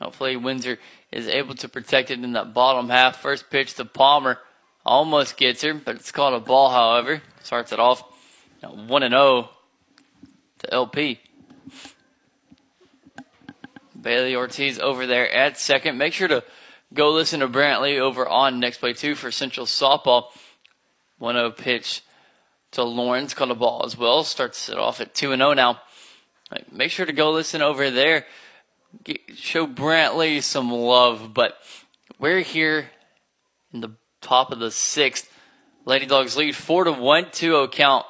Hopefully, 0.00 0.36
Windsor 0.36 0.78
is 1.10 1.28
able 1.28 1.54
to 1.56 1.68
protect 1.68 2.10
it 2.10 2.22
in 2.22 2.32
that 2.32 2.52
bottom 2.54 2.88
half. 2.88 3.20
First 3.20 3.50
pitch 3.50 3.74
to 3.74 3.84
Palmer 3.84 4.38
almost 4.84 5.36
gets 5.36 5.62
her, 5.62 5.74
but 5.74 5.96
it's 5.96 6.12
called 6.12 6.34
a 6.34 6.40
ball, 6.40 6.70
however. 6.70 7.22
Starts 7.42 7.72
it 7.72 7.80
off 7.80 8.02
1 8.60 9.02
and 9.02 9.12
0 9.12 9.50
to 10.58 10.74
LP. 10.74 11.20
Bailey 14.00 14.36
Ortiz 14.36 14.78
over 14.78 15.06
there 15.06 15.30
at 15.30 15.58
second. 15.58 15.98
Make 15.98 16.12
sure 16.12 16.28
to 16.28 16.44
go 16.94 17.10
listen 17.10 17.40
to 17.40 17.48
Brantley 17.48 17.98
over 17.98 18.28
on 18.28 18.60
next 18.60 18.78
play 18.78 18.92
two 18.92 19.14
for 19.14 19.30
Central 19.30 19.66
Softball. 19.66 20.26
1 21.18 21.34
0 21.34 21.50
pitch 21.50 22.02
to 22.72 22.84
Lawrence, 22.84 23.34
called 23.34 23.50
a 23.50 23.54
ball 23.54 23.82
as 23.84 23.96
well. 23.96 24.22
Starts 24.24 24.68
it 24.68 24.78
off 24.78 25.00
at 25.00 25.14
2 25.14 25.32
and 25.32 25.40
0 25.40 25.54
now. 25.54 25.80
Make 26.70 26.90
sure 26.90 27.06
to 27.06 27.12
go 27.12 27.30
listen 27.30 27.60
over 27.60 27.90
there 27.90 28.24
show 29.34 29.66
Brantley 29.66 30.42
some 30.42 30.72
love, 30.72 31.32
but 31.34 31.58
we're 32.18 32.40
here 32.40 32.90
in 33.72 33.80
the 33.80 33.92
top 34.20 34.52
of 34.52 34.58
the 34.58 34.70
sixth. 34.70 35.32
Lady 35.84 36.06
Dogs 36.06 36.36
lead 36.36 36.54
four 36.54 36.84
to 36.84 36.92
one, 36.92 37.26
2-0 37.26 37.70
count 37.72 38.04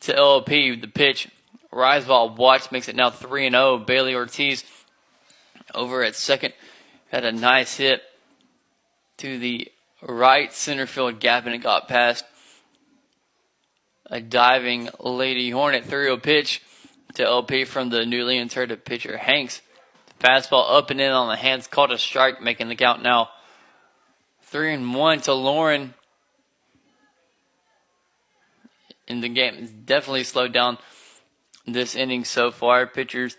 to 0.00 0.12
LLP. 0.12 0.80
The 0.80 0.88
pitch, 0.88 1.28
rise 1.72 2.04
ball 2.04 2.34
watch 2.34 2.70
makes 2.70 2.88
it 2.88 2.96
now 2.96 3.10
three 3.10 3.46
and 3.46 3.54
zero. 3.54 3.78
Bailey 3.78 4.14
Ortiz 4.14 4.64
over 5.74 6.02
at 6.02 6.14
second 6.14 6.54
had 7.10 7.24
a 7.24 7.32
nice 7.32 7.76
hit 7.76 8.02
to 9.18 9.38
the 9.38 9.68
right 10.02 10.52
center 10.52 10.86
field 10.86 11.20
gap, 11.20 11.46
and 11.46 11.54
it 11.54 11.58
got 11.58 11.88
past 11.88 12.24
a 14.06 14.20
diving 14.20 14.90
Lady 15.00 15.50
Hornet 15.50 15.84
3-0 15.84 16.22
pitch 16.22 16.62
to 17.14 17.24
LP 17.24 17.64
from 17.64 17.88
the 17.88 18.04
newly 18.04 18.36
inserted 18.36 18.84
pitcher 18.84 19.16
Hanks. 19.16 19.62
Fastball 20.20 20.76
up 20.76 20.90
and 20.90 21.00
in 21.00 21.10
on 21.10 21.28
the 21.28 21.36
hands, 21.36 21.66
caught 21.66 21.92
a 21.92 21.98
strike, 21.98 22.40
making 22.40 22.68
the 22.68 22.76
count 22.76 23.02
now 23.02 23.30
three 24.42 24.72
and 24.72 24.94
one 24.94 25.20
to 25.20 25.34
Lauren. 25.34 25.94
In 29.06 29.20
the 29.20 29.28
game, 29.28 29.56
it's 29.58 29.70
definitely 29.70 30.24
slowed 30.24 30.52
down 30.52 30.78
this 31.66 31.94
inning 31.94 32.24
so 32.24 32.50
far. 32.50 32.86
Pitchers, 32.86 33.36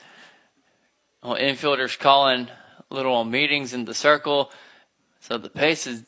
well, 1.24 1.36
infielders 1.36 1.98
calling 1.98 2.50
little 2.90 3.24
meetings 3.24 3.74
in 3.74 3.86
the 3.86 3.94
circle, 3.94 4.52
so 5.22 5.38
the 5.38 5.50
pace 5.50 5.86
has 5.86 6.04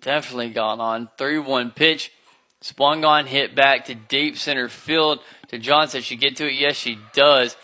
definitely 0.00 0.50
gone 0.50 0.80
on. 0.80 1.08
Three 1.16 1.38
one 1.38 1.70
pitch. 1.70 2.12
Swung 2.60 3.04
on, 3.04 3.26
hit 3.26 3.54
back 3.54 3.84
to 3.84 3.94
deep 3.94 4.36
center 4.36 4.68
field. 4.68 5.20
To 5.48 5.58
Johnson, 5.58 6.02
she 6.02 6.16
get 6.16 6.36
to 6.36 6.48
it? 6.48 6.54
Yes, 6.54 6.76
she 6.76 6.98
does. 7.12 7.56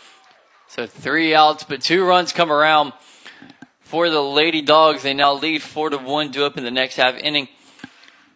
So 0.75 0.85
three 0.85 1.33
outs, 1.33 1.63
but 1.63 1.81
two 1.81 2.03
runs 2.03 2.33
come 2.33 2.51
around 2.51 2.91
for 3.79 4.09
the 4.09 4.19
Lady 4.19 4.61
Dogs. 4.61 5.03
They 5.03 5.13
now 5.13 5.31
lead 5.31 5.61
four 5.61 5.89
to 5.89 5.97
one, 5.97 6.31
due 6.31 6.43
up 6.43 6.57
in 6.57 6.65
the 6.65 6.69
next 6.69 6.97
half 6.97 7.15
inning. 7.15 7.47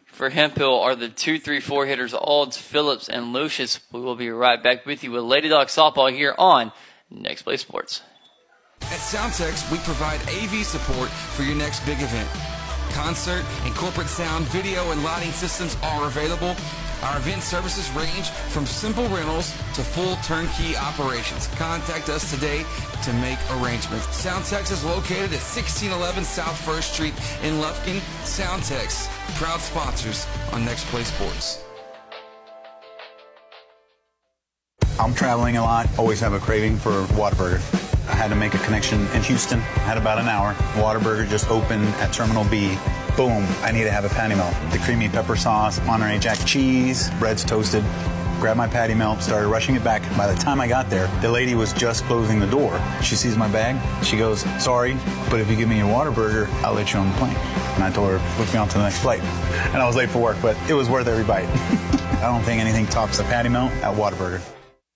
For 0.06 0.30
Hemphill 0.30 0.80
are 0.80 0.96
the 0.96 1.10
two, 1.10 1.38
three, 1.38 1.60
four 1.60 1.86
hitters, 1.86 2.14
Olds, 2.14 2.56
Phillips, 2.56 3.10
and 3.10 3.34
Lucius. 3.34 3.82
We 3.92 4.00
will 4.00 4.16
be 4.16 4.30
right 4.30 4.64
back 4.64 4.86
with 4.86 5.04
you 5.04 5.12
with 5.12 5.24
Lady 5.24 5.50
Dog 5.50 5.68
softball 5.68 6.10
here 6.14 6.34
on 6.38 6.72
Next 7.12 7.42
Play 7.42 7.58
Sports. 7.58 8.04
At 8.84 9.00
Soundtex, 9.00 9.70
we 9.70 9.78
provide 9.80 10.22
AV 10.30 10.66
support 10.66 11.10
for 11.10 11.44
your 11.44 11.58
next 11.58 11.86
big 11.86 11.98
event. 12.00 12.30
Concert 12.94 13.44
and 13.66 13.76
corporate 13.76 14.08
sound, 14.08 14.46
video, 14.46 14.90
and 14.92 15.04
lighting 15.04 15.34
systems 15.34 15.76
are 15.84 16.06
available 16.06 16.56
our 17.04 17.18
event 17.18 17.42
services 17.44 17.90
range 17.92 18.30
from 18.30 18.66
simple 18.66 19.08
rentals 19.08 19.52
to 19.76 19.84
full 19.84 20.18
turnkey 20.18 20.76
operations. 20.76 21.48
Contact 21.56 22.10
us 22.10 22.30
today 22.30 22.66
to 23.04 23.14
make 23.14 23.40
arrangements. 23.52 24.06
Soundtex 24.08 24.72
is 24.72 24.84
located 24.84 25.32
at 25.32 25.40
1611 25.40 26.26
South 26.26 26.60
First 26.60 26.94
Street 26.94 27.14
in 27.42 27.56
Lufkin. 27.56 28.00
Soundtex, 28.24 29.08
proud 29.38 29.62
sponsors 29.62 30.28
on 30.52 30.66
Next 30.66 30.86
Play 30.88 31.04
Sports. 31.04 31.64
I'm 35.00 35.14
traveling 35.14 35.56
a 35.56 35.62
lot, 35.62 35.88
always 35.98 36.20
have 36.20 36.34
a 36.34 36.40
craving 36.40 36.76
for 36.76 36.92
Whataburger. 37.16 37.79
I 38.10 38.16
had 38.16 38.30
to 38.30 38.36
make 38.36 38.54
a 38.54 38.58
connection 38.60 39.02
in 39.14 39.22
Houston, 39.24 39.60
had 39.60 39.98
about 39.98 40.20
an 40.20 40.28
hour. 40.28 40.54
Whataburger 40.74 41.28
just 41.28 41.50
opened 41.50 41.86
at 41.96 42.12
Terminal 42.12 42.44
B. 42.46 42.78
Boom, 43.16 43.46
I 43.62 43.72
need 43.72 43.84
to 43.84 43.92
have 43.92 44.06
a 44.06 44.10
patty 44.10 44.36
melt. 44.36 44.54
The 44.72 44.80
creamy 44.80 45.10
pepper 45.10 45.36
sauce, 45.36 45.80
Monterey 45.86 46.20
Jack 46.20 46.40
cheese, 46.46 47.10
bread's 47.20 47.44
toasted. 47.44 47.84
Grabbed 48.40 48.58
my 48.58 48.68
patty 48.68 48.94
melt, 48.94 49.22
started 49.22 49.50
rushing 49.50 49.76
it 49.76 49.84
back. 49.84 50.02
By 50.18 50.32
the 50.32 50.40
time 50.42 50.62
I 50.62 50.68
got 50.68 50.90
there, 50.90 51.08
the 51.22 51.30
lady 51.30 51.56
was 51.56 51.74
just 51.74 52.06
closing 52.06 52.40
the 52.40 52.48
door. 52.48 52.82
She 53.02 53.16
sees 53.16 53.36
my 53.36 53.50
bag. 53.50 53.76
She 54.04 54.18
goes, 54.18 54.42
Sorry, 54.64 54.98
but 55.30 55.42
if 55.42 55.50
you 55.50 55.58
give 55.58 55.68
me 55.68 55.82
a 55.82 55.84
Whataburger, 55.84 56.48
I'll 56.64 56.74
let 56.74 56.94
you 56.94 57.00
on 57.00 57.10
the 57.10 57.18
plane. 57.18 57.36
And 57.36 57.84
I 57.84 57.92
told 57.92 58.10
her, 58.10 58.38
Book 58.38 58.52
me 58.54 58.60
on 58.60 58.70
to 58.70 58.78
the 58.78 58.84
next 58.84 59.00
flight. 59.00 59.22
And 59.74 59.82
I 59.82 59.86
was 59.86 59.98
late 59.98 60.10
for 60.10 60.20
work, 60.20 60.38
but 60.42 60.56
it 60.70 60.74
was 60.74 60.90
worth 60.90 61.08
every 61.08 61.26
bite. 61.26 61.48
I 62.20 62.32
don't 62.32 62.44
think 62.44 62.62
anything 62.62 62.86
tops 62.88 63.18
the 63.18 63.24
patty 63.26 63.50
melt 63.50 63.72
at 63.84 63.96
Whataburger. 63.96 64.42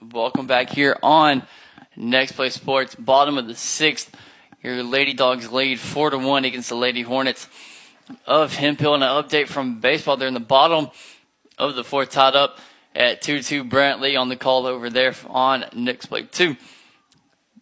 Welcome 0.00 0.46
back 0.46 0.70
here 0.70 0.96
on 1.02 1.42
Next 1.96 2.32
Play 2.32 2.48
Sports, 2.48 2.94
bottom 2.94 3.36
of 3.36 3.46
the 3.46 3.54
sixth. 3.54 4.16
Your 4.62 4.82
Lady 4.82 5.12
Dogs 5.12 5.52
lead 5.52 5.78
four 5.78 6.08
to 6.08 6.16
one 6.16 6.46
against 6.46 6.70
the 6.70 6.76
Lady 6.76 7.02
Hornets 7.02 7.46
of 8.24 8.54
Hemphill. 8.54 8.94
And 8.94 9.04
an 9.04 9.10
update 9.10 9.48
from 9.48 9.80
baseball. 9.80 10.16
They're 10.16 10.28
in 10.28 10.32
the 10.32 10.40
bottom 10.40 10.88
of 11.58 11.74
the 11.74 11.84
fourth, 11.84 12.08
tied 12.08 12.36
up 12.36 12.58
at 12.94 13.20
two 13.20 13.42
two. 13.42 13.64
Brantley 13.64 14.18
on 14.18 14.30
the 14.30 14.36
call 14.36 14.64
over 14.64 14.88
there 14.88 15.14
on 15.28 15.66
Next 15.74 16.06
Play 16.06 16.22
two. 16.22 16.56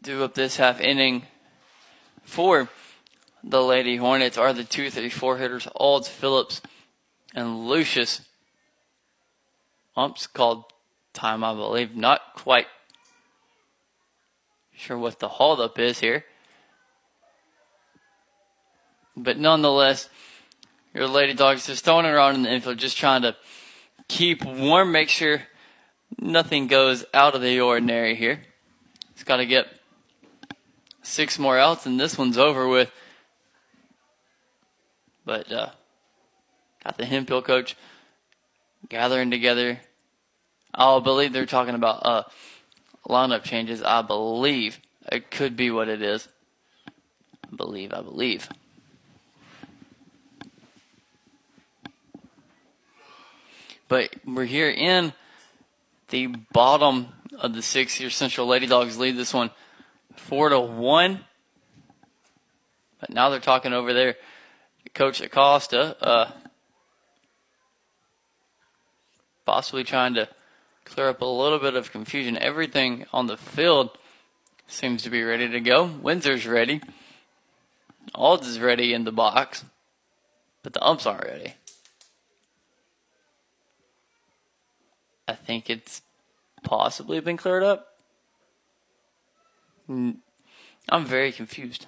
Do 0.00 0.22
up 0.22 0.34
this 0.34 0.58
half 0.58 0.80
inning 0.80 1.26
for 2.22 2.68
the 3.42 3.60
Lady 3.60 3.96
Hornets 3.96 4.38
are 4.38 4.52
the 4.52 4.62
two 4.62 4.88
thirty 4.88 5.10
four 5.10 5.38
hitters, 5.38 5.66
Olds, 5.74 6.06
Phillips, 6.06 6.62
and 7.34 7.66
Lucius. 7.66 8.20
Umps 9.96 10.26
called 10.26 10.64
time, 11.12 11.44
I 11.44 11.54
believe. 11.54 11.94
Not 11.94 12.20
quite 12.34 12.66
sure 14.74 14.98
what 14.98 15.18
the 15.18 15.28
holdup 15.28 15.78
is 15.78 16.00
here. 16.00 16.24
But 19.16 19.38
nonetheless, 19.38 20.08
your 20.94 21.06
Lady 21.06 21.34
Dogs 21.34 21.66
just 21.66 21.84
throwing 21.84 22.06
around 22.06 22.36
in 22.36 22.42
the 22.42 22.52
infield, 22.52 22.78
just 22.78 22.96
trying 22.96 23.22
to 23.22 23.36
keep 24.08 24.44
warm, 24.44 24.92
make 24.92 25.08
sure 25.08 25.42
nothing 26.18 26.66
goes 26.66 27.04
out 27.12 27.34
of 27.34 27.42
the 27.42 27.60
ordinary 27.60 28.14
here. 28.14 28.42
It's 29.12 29.24
got 29.24 29.36
to 29.36 29.46
get 29.46 29.66
six 31.02 31.38
more 31.38 31.58
outs, 31.58 31.86
and 31.86 32.00
this 32.00 32.16
one's 32.16 32.38
over 32.38 32.66
with. 32.66 32.90
But 35.24 35.52
uh, 35.52 35.70
got 36.82 36.98
the 36.98 37.04
Hemphill 37.04 37.42
coach 37.42 37.76
gathering 38.88 39.30
together. 39.30 39.80
I 40.74 40.98
believe 41.00 41.32
they're 41.32 41.46
talking 41.46 41.74
about 41.74 42.04
uh, 42.04 42.22
lineup 43.08 43.42
changes. 43.42 43.82
I 43.82 44.02
believe 44.02 44.80
it 45.10 45.30
could 45.30 45.56
be 45.56 45.70
what 45.70 45.88
it 45.88 46.02
is. 46.02 46.28
I 47.52 47.56
believe, 47.56 47.92
I 47.92 48.00
believe. 48.00 48.48
But 53.88 54.14
we're 54.24 54.44
here 54.44 54.70
in 54.70 55.12
the 56.08 56.26
bottom 56.26 57.08
of 57.38 57.54
the 57.54 57.60
six 57.60 57.96
here. 57.96 58.08
Central 58.08 58.46
Lady 58.46 58.66
Dogs 58.66 58.96
lead 58.98 59.16
this 59.16 59.34
one 59.34 59.50
four 60.16 60.48
to 60.48 60.60
one. 60.60 61.24
But 63.00 63.10
now 63.10 63.28
they're 63.28 63.40
talking 63.40 63.72
over 63.72 63.92
there. 63.92 64.16
Coach 64.94 65.20
Acosta, 65.20 65.96
uh, 66.02 66.30
possibly 69.44 69.84
trying 69.84 70.14
to 70.14 70.28
clear 70.84 71.08
up 71.08 71.20
a 71.20 71.24
little 71.24 71.58
bit 71.58 71.74
of 71.74 71.92
confusion. 71.92 72.36
Everything 72.38 73.06
on 73.12 73.26
the 73.26 73.36
field 73.36 73.96
seems 74.66 75.02
to 75.02 75.10
be 75.10 75.22
ready 75.22 75.48
to 75.48 75.60
go. 75.60 75.84
Windsor's 75.84 76.46
ready. 76.46 76.80
Olds 78.14 78.46
is 78.46 78.58
ready 78.58 78.92
in 78.92 79.04
the 79.04 79.12
box, 79.12 79.64
but 80.62 80.72
the 80.72 80.84
umps 80.84 81.06
aren't 81.06 81.24
ready. 81.24 81.54
I 85.28 85.34
think 85.34 85.70
it's 85.70 86.02
possibly 86.62 87.20
been 87.20 87.36
cleared 87.36 87.62
up. 87.62 87.88
I'm 89.88 91.04
very 91.04 91.32
confused. 91.32 91.86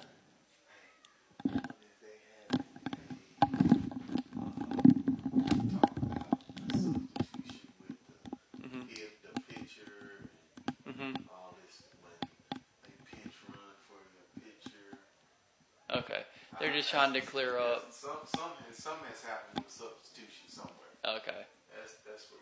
Okay, 15.95 16.23
they're 16.65 16.73
just 16.73 16.89
trying 16.89 17.13
to 17.13 17.21
clear 17.21 17.59
up. 17.59 17.85
Some, 17.91 18.17
some, 18.35 18.49
some 18.73 18.97
has 19.07 19.21
happened 19.21 19.63
with 19.63 19.71
substitution 19.71 20.47
somewhere. 20.47 21.17
Okay, 21.17 21.45
That's, 21.77 21.93
that's 22.03 22.25
what. 22.31 22.41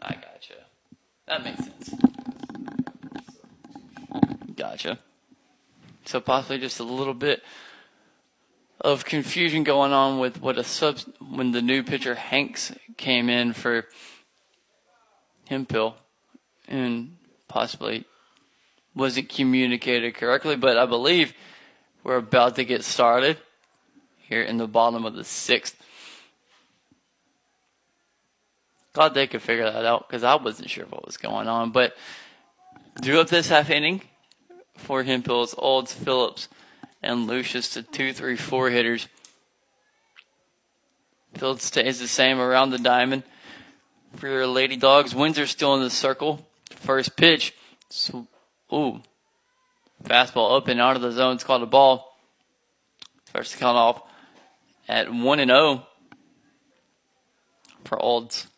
I 0.00 0.14
gotcha. 0.14 0.54
That 1.26 1.44
makes 1.44 1.64
sense. 1.64 1.94
Gotcha. 4.54 4.98
So 6.04 6.20
possibly 6.20 6.58
just 6.58 6.78
a 6.78 6.84
little 6.84 7.14
bit 7.14 7.42
of 8.82 9.06
confusion 9.06 9.64
going 9.64 9.92
on 9.92 10.18
with 10.18 10.42
what 10.42 10.58
a 10.58 10.64
sub 10.64 10.98
when 11.18 11.52
the 11.52 11.62
new 11.62 11.82
pitcher 11.82 12.16
Hanks 12.16 12.74
came 12.98 13.30
in 13.30 13.54
for 13.54 13.86
Hemphill 15.48 15.96
and 16.66 17.16
possibly 17.48 18.04
wasn't 18.94 19.30
communicated 19.30 20.14
correctly, 20.14 20.56
but 20.56 20.76
I 20.76 20.84
believe 20.84 21.32
we're 22.08 22.16
about 22.16 22.56
to 22.56 22.64
get 22.64 22.82
started 22.84 23.36
here 24.16 24.40
in 24.40 24.56
the 24.56 24.66
bottom 24.66 25.04
of 25.04 25.14
the 25.14 25.24
sixth. 25.24 25.76
Glad 28.94 29.12
they 29.12 29.26
could 29.26 29.42
figure 29.42 29.70
that 29.70 29.84
out 29.84 30.08
because 30.08 30.24
I 30.24 30.36
wasn't 30.36 30.70
sure 30.70 30.86
what 30.86 31.04
was 31.04 31.18
going 31.18 31.48
on. 31.48 31.70
But 31.70 31.94
drew 33.02 33.20
up 33.20 33.28
this 33.28 33.50
half 33.50 33.68
inning 33.68 34.00
for 34.74 35.02
Hemphill's 35.02 35.54
Olds, 35.58 35.92
Phillips, 35.92 36.48
and 37.02 37.26
Lucius 37.26 37.68
to 37.74 37.82
two, 37.82 38.14
three, 38.14 38.36
four 38.36 38.70
hitters. 38.70 39.06
Field 41.34 41.60
stays 41.60 42.00
the 42.00 42.08
same 42.08 42.40
around 42.40 42.70
the 42.70 42.78
diamond 42.78 43.22
for 44.16 44.28
your 44.28 44.46
Lady 44.46 44.76
Dogs. 44.76 45.14
Windsor 45.14 45.46
still 45.46 45.74
in 45.74 45.82
the 45.82 45.90
circle. 45.90 46.48
First 46.70 47.18
pitch. 47.18 47.52
So, 47.90 48.26
ooh. 48.72 49.02
Fastball 50.04 50.66
and 50.68 50.80
out 50.80 50.96
of 50.96 51.02
the 51.02 51.12
zone. 51.12 51.34
It's 51.34 51.44
called 51.44 51.62
a 51.62 51.66
ball. 51.66 52.16
First 53.32 53.58
count 53.58 53.76
off 53.76 54.02
at 54.88 55.12
1 55.12 55.40
and 55.40 55.50
0 55.50 55.86
for 57.84 57.98
Olds. 58.00 58.48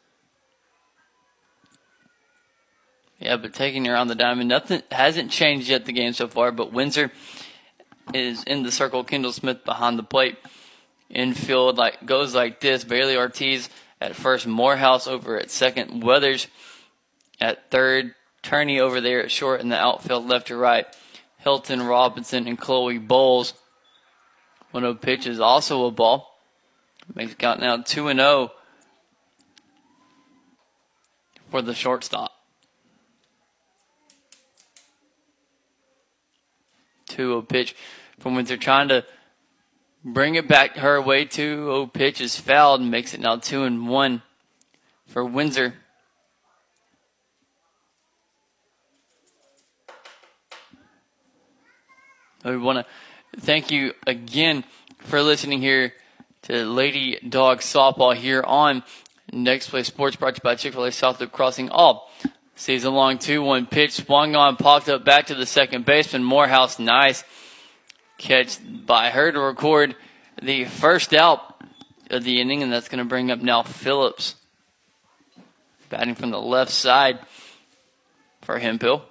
Yeah, 3.19 3.37
but 3.37 3.53
taking 3.53 3.87
around 3.87 4.09
the 4.09 4.15
diamond, 4.15 4.49
nothing 4.49 4.83
hasn't 4.91 5.31
changed 5.31 5.69
yet 5.69 5.85
the 5.85 5.93
game 5.93 6.13
so 6.13 6.27
far. 6.27 6.53
But 6.53 6.73
Windsor 6.73 7.13
is 8.15 8.43
in 8.45 8.63
the 8.63 8.73
circle. 8.73 9.05
Kendall 9.05 9.33
Smith 9.33 9.65
behind 9.65 9.99
the 9.99 10.03
plate. 10.03 10.39
Infield 11.11 11.77
like 11.77 12.07
goes 12.07 12.35
like 12.35 12.61
this. 12.61 12.85
Bailey 12.85 13.17
Ortiz 13.17 13.69
at 14.01 14.17
first. 14.17 14.47
Morehouse 14.47 15.07
over 15.07 15.39
at 15.39 15.51
second. 15.51 16.03
Weathers 16.03 16.47
at 17.41 17.71
third. 17.71 18.15
Turney 18.43 18.81
over 18.81 19.03
there 19.03 19.23
at 19.23 19.31
short 19.31 19.61
in 19.61 19.69
the 19.69 19.77
outfield, 19.77 20.27
left 20.27 20.47
to 20.47 20.57
right. 20.57 20.87
Hilton 21.41 21.83
Robinson 21.83 22.47
and 22.47 22.59
Chloe 22.59 22.99
Bowles. 22.99 23.55
One 24.71 24.85
of 24.85 25.01
pitches 25.01 25.41
also 25.41 25.87
a 25.87 25.91
ball. 25.91 26.39
Makes 27.15 27.35
count 27.35 27.61
now 27.61 27.79
two 27.79 28.09
and 28.09 28.21
zero 28.21 28.53
for 31.51 31.61
the 31.61 31.75
shortstop. 31.75 32.33
Two 37.07 37.35
a 37.35 37.43
pitch 37.43 37.75
from 38.21 38.37
Windsor 38.37 38.57
trying 38.57 38.89
to 38.89 39.05
bring 40.05 40.37
it 40.37 40.47
back 40.47 40.77
her 40.77 41.01
way. 41.03 41.25
Two 41.25 41.69
o 41.71 41.87
pitch 41.87 42.21
is 42.21 42.39
fouled 42.39 42.81
and 42.81 42.91
makes 42.91 43.13
it 43.13 43.21
now 43.21 43.37
two 43.37 43.65
and 43.65 43.89
one 43.89 44.23
for 45.09 45.25
Windsor. 45.25 45.75
We 52.43 52.57
want 52.57 52.87
to 52.87 53.41
thank 53.41 53.71
you 53.71 53.93
again 54.07 54.65
for 55.01 55.21
listening 55.21 55.61
here 55.61 55.93
to 56.43 56.65
Lady 56.65 57.19
Dog 57.29 57.59
Softball 57.59 58.15
here 58.15 58.43
on 58.43 58.83
Next 59.31 59.69
Play 59.69 59.83
Sports 59.83 60.17
brought 60.17 60.37
to 60.37 60.39
you 60.39 60.43
by 60.43 60.55
Chick-fil-A 60.55 60.91
South 60.91 61.21
Loop 61.21 61.33
Crossing 61.33 61.69
all 61.69 62.11
season 62.57 62.95
long. 62.95 63.19
2-1 63.19 63.71
pitch 63.71 63.93
swung 63.93 64.35
on, 64.37 64.57
popped 64.57 64.89
up 64.89 65.05
back 65.05 65.27
to 65.27 65.35
the 65.35 65.45
second 65.45 65.85
baseman. 65.85 66.25
Morehouse, 66.25 66.79
nice 66.79 67.25
catch 68.17 68.59
by 68.87 69.11
her 69.11 69.31
to 69.31 69.39
record 69.39 69.95
the 70.41 70.65
first 70.65 71.13
out 71.13 71.63
of 72.11 72.25
the 72.25 72.41
inning, 72.41 72.63
and 72.63 72.73
that's 72.73 72.89
going 72.89 73.01
to 73.01 73.05
bring 73.05 73.31
up 73.31 73.41
now 73.41 73.63
Phillips 73.63 74.37
batting 75.91 76.15
from 76.15 76.31
the 76.31 76.41
left 76.41 76.71
side 76.71 77.19
for 78.41 78.59
Hemphill. 78.59 79.05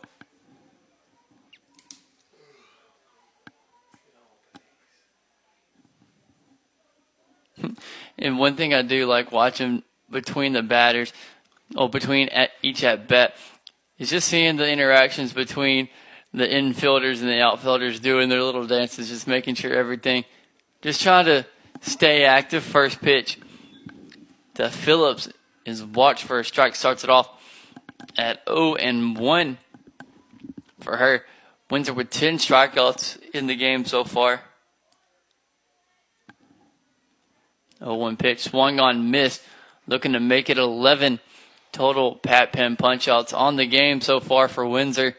and 8.17 8.39
one 8.39 8.55
thing 8.55 8.73
I 8.73 8.81
do 8.81 9.05
like 9.05 9.31
watching 9.31 9.83
between 10.09 10.53
the 10.53 10.63
batters, 10.63 11.13
or 11.75 11.89
between 11.89 12.29
at 12.29 12.51
each 12.61 12.83
at 12.83 13.07
bat, 13.07 13.35
is 13.97 14.09
just 14.09 14.27
seeing 14.27 14.57
the 14.57 14.69
interactions 14.69 15.33
between 15.33 15.89
the 16.33 16.47
infielders 16.47 17.21
and 17.21 17.29
the 17.29 17.41
outfielders 17.41 17.99
doing 17.99 18.29
their 18.29 18.43
little 18.43 18.65
dances, 18.65 19.09
just 19.09 19.27
making 19.27 19.55
sure 19.55 19.73
everything, 19.73 20.25
just 20.81 21.01
trying 21.01 21.25
to 21.25 21.45
stay 21.81 22.23
active. 22.23 22.63
First 22.63 23.01
pitch 23.01 23.39
to 24.55 24.69
Phillips 24.69 25.29
is 25.65 25.83
watch 25.83 26.23
for 26.23 26.39
a 26.39 26.45
strike, 26.45 26.75
starts 26.75 27.03
it 27.03 27.09
off 27.09 27.29
at 28.17 28.41
0 28.47 28.75
and 28.75 29.17
1 29.17 29.57
for 30.79 30.97
her. 30.97 31.25
Windsor 31.69 31.93
with 31.93 32.09
10 32.09 32.37
strikeouts 32.37 33.19
in 33.33 33.47
the 33.47 33.55
game 33.55 33.85
so 33.85 34.03
far. 34.03 34.41
0 37.79 37.95
1 37.95 38.17
pitch, 38.17 38.43
swung 38.43 38.79
on, 38.79 39.11
missed, 39.11 39.41
looking 39.87 40.13
to 40.13 40.19
make 40.19 40.49
it 40.49 40.57
11 40.57 41.19
total 41.71 42.15
Pat 42.15 42.51
Penn 42.51 42.75
punchouts 42.75 43.33
on 43.35 43.55
the 43.55 43.65
game 43.65 44.01
so 44.01 44.19
far 44.19 44.47
for 44.47 44.65
Windsor. 44.65 45.15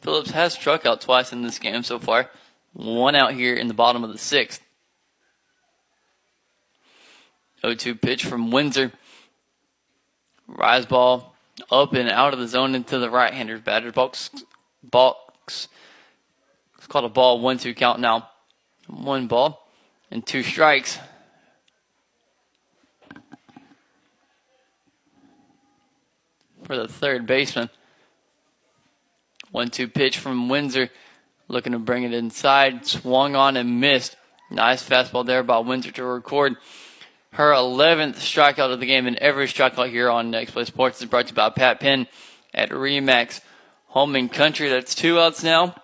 Phillips 0.00 0.30
has 0.30 0.54
struck 0.54 0.86
out 0.86 1.00
twice 1.00 1.32
in 1.32 1.42
this 1.42 1.58
game 1.58 1.82
so 1.82 1.98
far. 1.98 2.30
One 2.72 3.14
out 3.14 3.34
here 3.34 3.54
in 3.54 3.68
the 3.68 3.74
bottom 3.74 4.02
of 4.04 4.12
the 4.12 4.18
sixth. 4.18 4.62
0-2 7.62 8.00
pitch 8.00 8.24
from 8.24 8.50
Windsor. 8.50 8.92
Rise 10.46 10.86
ball 10.86 11.34
up 11.70 11.92
and 11.92 12.08
out 12.08 12.32
of 12.32 12.38
the 12.38 12.48
zone 12.48 12.74
into 12.74 12.98
the 12.98 13.10
right-hander's 13.10 13.60
batter's 13.60 13.92
box. 13.92 14.30
Box. 14.82 15.68
It's 16.78 16.86
called 16.86 17.04
a 17.04 17.10
ball 17.10 17.40
one-two 17.40 17.74
count 17.74 18.00
now. 18.00 18.30
One 18.86 19.26
ball 19.26 19.59
and 20.10 20.26
two 20.26 20.42
strikes. 20.42 20.98
For 26.64 26.76
the 26.76 26.88
third 26.88 27.26
baseman. 27.26 27.70
One 29.50 29.70
two 29.70 29.88
pitch 29.88 30.18
from 30.18 30.48
Windsor. 30.48 30.90
Looking 31.48 31.72
to 31.72 31.78
bring 31.78 32.04
it 32.04 32.14
inside. 32.14 32.86
Swung 32.86 33.34
on 33.34 33.56
and 33.56 33.80
missed. 33.80 34.16
Nice 34.50 34.88
fastball 34.88 35.26
there 35.26 35.42
by 35.42 35.58
Windsor 35.58 35.90
to 35.92 36.04
record 36.04 36.56
her 37.32 37.52
11th 37.52 38.16
strikeout 38.16 38.72
of 38.72 38.80
the 38.80 38.86
game. 38.86 39.06
And 39.06 39.16
every 39.16 39.46
strikeout 39.46 39.90
here 39.90 40.10
on 40.10 40.30
Next 40.30 40.52
Play 40.52 40.64
Sports 40.64 41.00
is 41.00 41.08
brought 41.08 41.26
to 41.26 41.32
you 41.32 41.36
by 41.36 41.50
Pat 41.50 41.80
Penn 41.80 42.06
at 42.54 42.70
Remax 42.70 43.40
Home 43.88 44.14
and 44.16 44.32
Country. 44.32 44.68
That's 44.68 44.94
two 44.94 45.18
outs 45.18 45.42
now 45.42 45.74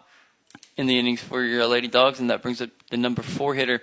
in 0.77 0.87
the 0.87 0.99
innings 0.99 1.23
for 1.23 1.43
your 1.43 1.67
Lady 1.67 1.89
Dogs. 1.89 2.21
And 2.21 2.31
that 2.31 2.43
brings 2.43 2.61
up 2.61 2.71
the 2.91 2.97
number 2.97 3.23
four 3.23 3.55
hitter, 3.55 3.83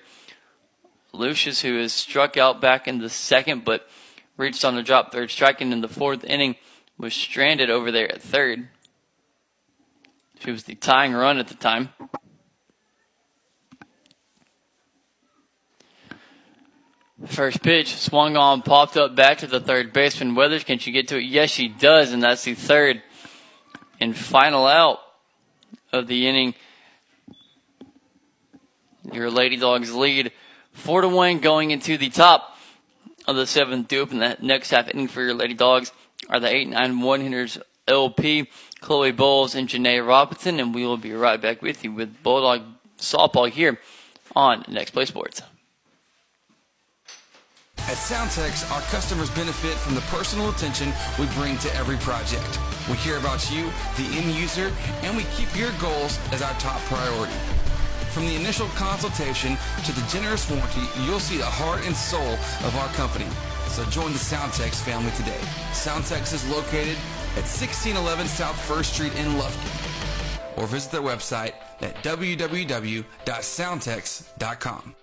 Lucius, 1.13 1.61
who 1.61 1.77
is 1.77 1.93
struck 1.93 2.37
out 2.37 2.59
back 2.59 2.87
in 2.87 2.97
the 2.97 3.09
second, 3.09 3.63
but 3.63 3.87
reached 4.35 4.65
on 4.65 4.75
the 4.75 4.83
drop 4.83 5.11
third, 5.11 5.29
striking 5.29 5.71
in 5.71 5.81
the 5.81 5.87
fourth 5.87 6.23
inning, 6.23 6.55
was 6.97 7.13
stranded 7.13 7.69
over 7.69 7.91
there 7.91 8.11
at 8.11 8.21
third. 8.21 8.67
She 10.39 10.51
was 10.51 10.63
the 10.63 10.75
tying 10.75 11.13
run 11.13 11.37
at 11.37 11.47
the 11.47 11.53
time. 11.53 11.89
First 17.27 17.63
pitch 17.63 17.95
swung 17.95 18.35
on, 18.35 18.63
popped 18.63 18.97
up 18.97 19.15
back 19.15 19.37
to 19.37 19.47
the 19.47 19.61
third 19.61 19.93
baseman. 19.93 20.35
Weathers, 20.35 20.65
can 20.65 20.79
she 20.79 20.91
get 20.91 21.07
to 21.07 21.17
it? 21.17 21.23
Yes, 21.23 21.51
she 21.51 21.69
does, 21.69 22.11
and 22.11 22.21
that's 22.21 22.43
the 22.43 22.53
third 22.53 23.01
and 23.99 24.17
final 24.17 24.65
out 24.65 24.99
of 25.93 26.07
the 26.07 26.27
inning. 26.27 26.53
Your 29.13 29.29
Lady 29.29 29.55
Dogs 29.55 29.93
lead 29.93 30.31
four 30.73 31.01
to 31.01 31.07
one 31.07 31.39
going 31.39 31.71
into 31.71 31.97
the 31.97 32.09
top 32.09 32.57
of 33.27 33.35
the 33.35 33.47
seventh. 33.47 33.87
To 33.89 33.99
open 33.99 34.19
the 34.19 34.37
next 34.41 34.71
half 34.71 34.89
inning 34.89 35.07
for 35.07 35.21
your 35.21 35.33
Lady 35.33 35.53
Dogs 35.53 35.91
are 36.29 36.39
the 36.39 36.53
eight 36.53 36.67
nine 36.67 36.99
one 37.01 37.21
hitters 37.21 37.57
LP, 37.87 38.49
Chloe 38.81 39.11
Bowles, 39.11 39.55
and 39.55 39.67
Janae 39.67 40.05
Robinson, 40.05 40.59
and 40.59 40.73
we 40.73 40.85
will 40.85 40.97
be 40.97 41.13
right 41.13 41.41
back 41.41 41.61
with 41.61 41.83
you 41.83 41.91
with 41.91 42.23
Bulldog 42.23 42.61
softball 42.97 43.49
here 43.49 43.79
on 44.35 44.63
Next 44.67 44.91
Play 44.91 45.05
Sports. 45.05 45.41
At 47.79 47.97
Soundtex, 47.97 48.71
our 48.71 48.81
customers 48.83 49.29
benefit 49.31 49.73
from 49.73 49.93
the 49.93 50.01
personal 50.01 50.49
attention 50.49 50.93
we 51.19 51.25
bring 51.35 51.57
to 51.57 51.75
every 51.75 51.97
project. 51.97 52.59
We 52.89 52.95
care 52.97 53.17
about 53.17 53.51
you, 53.51 53.69
the 53.97 54.05
end 54.17 54.33
user, 54.35 54.71
and 55.01 55.17
we 55.17 55.23
keep 55.35 55.53
your 55.55 55.71
goals 55.81 56.17
as 56.31 56.41
our 56.41 56.53
top 56.53 56.79
priority. 56.83 57.33
From 58.13 58.27
the 58.27 58.35
initial 58.35 58.67
consultation 58.75 59.57
to 59.85 59.91
the 59.91 60.05
generous 60.07 60.47
warranty, 60.47 60.83
you'll 61.03 61.19
see 61.19 61.37
the 61.37 61.45
heart 61.45 61.83
and 61.83 61.95
soul 61.95 62.33
of 62.63 62.75
our 62.77 62.87
company. 62.89 63.25
So 63.69 63.83
join 63.85 64.13
the 64.13 64.19
Soundtex 64.19 64.83
family 64.83 65.09
today. 65.13 65.39
Soundtex 65.71 66.31
is 66.31 66.47
located 66.47 66.95
at 67.31 67.47
1611 67.49 68.27
South 68.27 68.61
First 68.61 68.93
Street 68.93 69.15
in 69.15 69.31
Lufkin. 69.31 69.79
Or 70.57 70.67
visit 70.67 70.91
their 70.91 71.01
website 71.01 71.53
at 71.81 71.95
www.soundtex.com. 72.03 74.95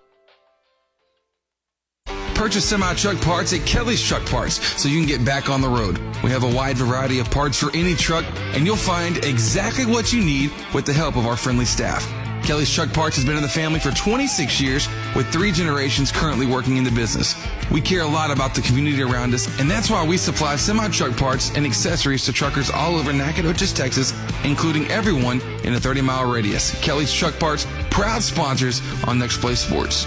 Purchase 2.37 2.65
semi 2.65 2.95
truck 2.95 3.21
parts 3.23 3.53
at 3.53 3.67
Kelly's 3.67 4.01
Truck 4.01 4.25
Parts 4.27 4.61
so 4.81 4.89
you 4.89 4.99
can 4.99 5.09
get 5.09 5.25
back 5.25 5.51
on 5.51 5.61
the 5.61 5.69
road. 5.69 5.99
We 6.23 6.31
have 6.31 6.45
a 6.45 6.55
wide 6.55 6.77
variety 6.77 7.19
of 7.19 7.29
parts 7.29 7.59
for 7.59 7.77
any 7.77 7.97
truck, 7.97 8.25
and 8.55 8.65
you'll 8.65 8.77
find 8.77 9.17
exactly 9.25 9.85
what 9.85 10.13
you 10.13 10.23
need 10.25 10.53
with 10.73 10.87
the 10.87 10.93
help 10.93 11.17
of 11.17 11.27
our 11.27 11.37
friendly 11.37 11.65
staff. 11.65 12.09
Kelly's 12.43 12.73
Truck 12.73 12.93
Parts 12.93 13.17
has 13.17 13.25
been 13.25 13.37
in 13.37 13.43
the 13.43 13.49
family 13.49 13.79
for 13.81 13.91
26 13.91 14.61
years 14.61 14.89
with 15.15 15.31
three 15.33 15.53
generations 15.53 16.11
currently 16.11 16.47
working 16.47 16.77
in 16.77 16.85
the 16.85 16.91
business. 16.91 17.35
We 17.71 17.81
care 17.81 18.03
a 18.03 18.07
lot 18.07 18.31
about 18.31 18.55
the 18.55 18.61
community 18.63 19.03
around 19.03 19.35
us, 19.35 19.47
and 19.61 19.71
that's 19.71 19.91
why 19.91 20.07
we 20.07 20.17
supply 20.17 20.57
semi 20.57 20.89
truck 20.89 21.17
parts 21.17 21.51
and 21.57 21.65
accessories 21.65 22.25
to 22.25 22.33
truckers 22.33 22.71
all 22.71 22.97
over 22.97 23.13
Nacogdoches, 23.13 23.73
Texas, 23.73 24.13
including 24.45 24.87
everyone 24.89 25.41
in 25.65 25.75
a 25.75 25.81
30 25.81 26.01
mile 26.01 26.31
radius. 26.31 26.79
Kelly's 26.81 27.13
Truck 27.13 27.39
Parts, 27.39 27.67
proud 27.91 28.23
sponsors 28.23 28.81
on 29.05 29.19
Next 29.19 29.41
Play 29.41 29.55
Sports. 29.55 30.07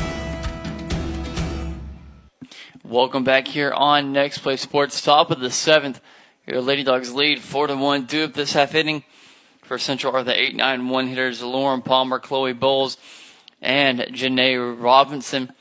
Welcome 2.91 3.23
back 3.23 3.47
here 3.47 3.71
on 3.71 4.11
Next 4.11 4.39
Play 4.39 4.57
Sports, 4.57 5.01
top 5.01 5.31
of 5.31 5.39
the 5.39 5.49
seventh. 5.49 6.01
Your 6.45 6.59
Lady 6.59 6.83
Dogs 6.83 7.13
lead 7.13 7.39
four 7.39 7.67
to 7.67 7.77
one. 7.77 8.01
Up 8.03 8.33
this 8.33 8.51
half 8.51 8.75
inning 8.75 9.05
for 9.61 9.77
Central 9.77 10.13
are 10.13 10.25
the 10.25 10.37
eight 10.37 10.57
nine 10.57 10.89
one 10.89 11.07
hitters 11.07 11.41
Lauren 11.41 11.81
Palmer, 11.83 12.19
Chloe 12.19 12.51
Bowles, 12.51 12.97
and 13.61 14.01
Janae 14.01 14.77
Robinson. 14.77 15.53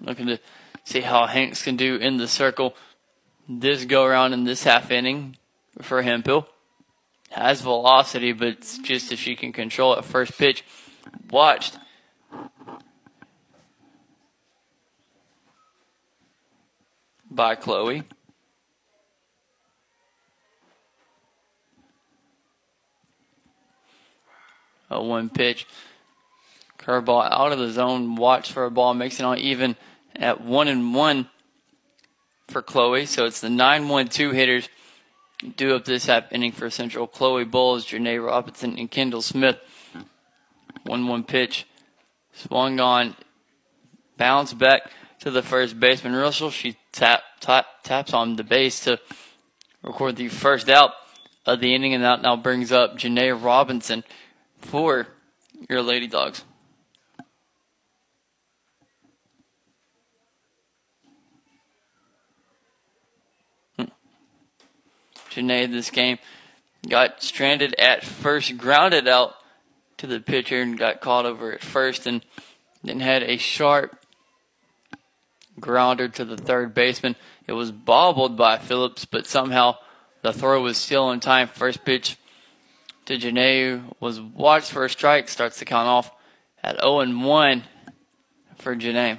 Looking 0.00 0.28
to 0.28 0.38
see 0.82 1.02
how 1.02 1.26
Hanks 1.26 1.62
can 1.62 1.76
do 1.76 1.96
in 1.96 2.16
the 2.16 2.26
circle 2.26 2.74
this 3.46 3.84
go 3.84 4.04
around 4.04 4.32
in 4.32 4.44
this 4.44 4.64
half 4.64 4.90
inning 4.90 5.36
for 5.82 6.00
Hemphill. 6.00 6.48
Has 7.32 7.60
velocity, 7.60 8.32
but 8.32 8.62
just 8.82 9.12
if 9.12 9.20
she 9.20 9.36
can 9.36 9.52
control 9.52 9.92
it. 9.92 10.06
First 10.06 10.38
pitch 10.38 10.64
watched 11.30 11.76
by 17.34 17.54
Chloe. 17.54 18.02
A 24.90 25.02
one 25.02 25.30
pitch. 25.30 25.66
Curveball 26.78 27.30
out 27.30 27.52
of 27.52 27.58
the 27.58 27.70
zone. 27.70 28.16
Watch 28.16 28.52
for 28.52 28.64
a 28.64 28.70
ball. 28.70 28.94
Makes 28.94 29.20
it 29.20 29.24
on 29.24 29.38
even 29.38 29.76
at 30.14 30.42
one 30.42 30.68
and 30.68 30.94
one 30.94 31.28
for 32.48 32.62
Chloe. 32.62 33.06
So 33.06 33.24
it's 33.24 33.40
the 33.40 33.50
9 33.50 33.88
1 33.88 34.08
2 34.08 34.30
hitters 34.32 34.68
do 35.56 35.74
up 35.74 35.84
this 35.84 36.06
half 36.06 36.30
inning 36.30 36.52
for 36.52 36.70
Central. 36.70 37.06
Chloe 37.06 37.44
Bowles, 37.44 37.86
Janae 37.86 38.24
Robinson, 38.24 38.78
and 38.78 38.90
Kendall 38.90 39.22
Smith. 39.22 39.58
1 40.84 41.06
1 41.06 41.24
pitch. 41.24 41.66
Swung 42.32 42.78
on. 42.80 43.16
Bounce 44.16 44.52
back 44.52 44.90
to 45.20 45.30
the 45.30 45.42
first 45.42 45.80
baseman, 45.80 46.14
Russell. 46.14 46.50
She 46.50 46.76
tap, 46.92 47.22
tap, 47.40 47.66
taps 47.82 48.12
on 48.12 48.36
the 48.36 48.44
base 48.44 48.80
to 48.80 49.00
record 49.82 50.16
the 50.16 50.28
first 50.28 50.68
out 50.68 50.92
of 51.44 51.60
the 51.60 51.74
inning, 51.74 51.94
and 51.94 52.04
that 52.04 52.22
now 52.22 52.36
brings 52.36 52.70
up 52.70 52.96
Janae 52.96 53.40
Robinson 53.40 54.04
for 54.60 55.08
your 55.68 55.82
Lady 55.82 56.06
Dogs. 56.06 56.44
Hmm. 63.76 63.86
Janae 65.30 65.70
this 65.70 65.90
game 65.90 66.18
got 66.88 67.22
stranded 67.22 67.74
at 67.74 68.04
first, 68.04 68.56
grounded 68.56 69.08
out 69.08 69.34
to 69.98 70.06
the 70.06 70.20
pitcher, 70.20 70.60
and 70.60 70.78
got 70.78 71.00
caught 71.00 71.26
over 71.26 71.52
at 71.52 71.62
first, 71.62 72.06
and 72.06 72.24
then 72.84 73.00
had 73.00 73.22
a 73.22 73.36
sharp 73.36 74.01
grounder 75.60 76.08
to 76.08 76.24
the 76.24 76.36
third 76.36 76.74
baseman. 76.74 77.16
It 77.46 77.52
was 77.52 77.72
bobbled 77.72 78.36
by 78.36 78.58
Phillips, 78.58 79.04
but 79.04 79.26
somehow 79.26 79.76
the 80.22 80.32
throw 80.32 80.62
was 80.62 80.76
still 80.76 81.10
in 81.10 81.20
time. 81.20 81.48
First 81.48 81.84
pitch 81.84 82.16
to 83.06 83.18
Janae 83.18 83.82
was 84.00 84.20
watched 84.20 84.70
for 84.70 84.84
a 84.84 84.90
strike. 84.90 85.28
Starts 85.28 85.58
to 85.58 85.64
count 85.64 85.88
off 85.88 86.12
at 86.62 86.80
0 86.80 87.00
and 87.00 87.24
1 87.24 87.64
for 88.56 88.76
Janae. 88.76 89.18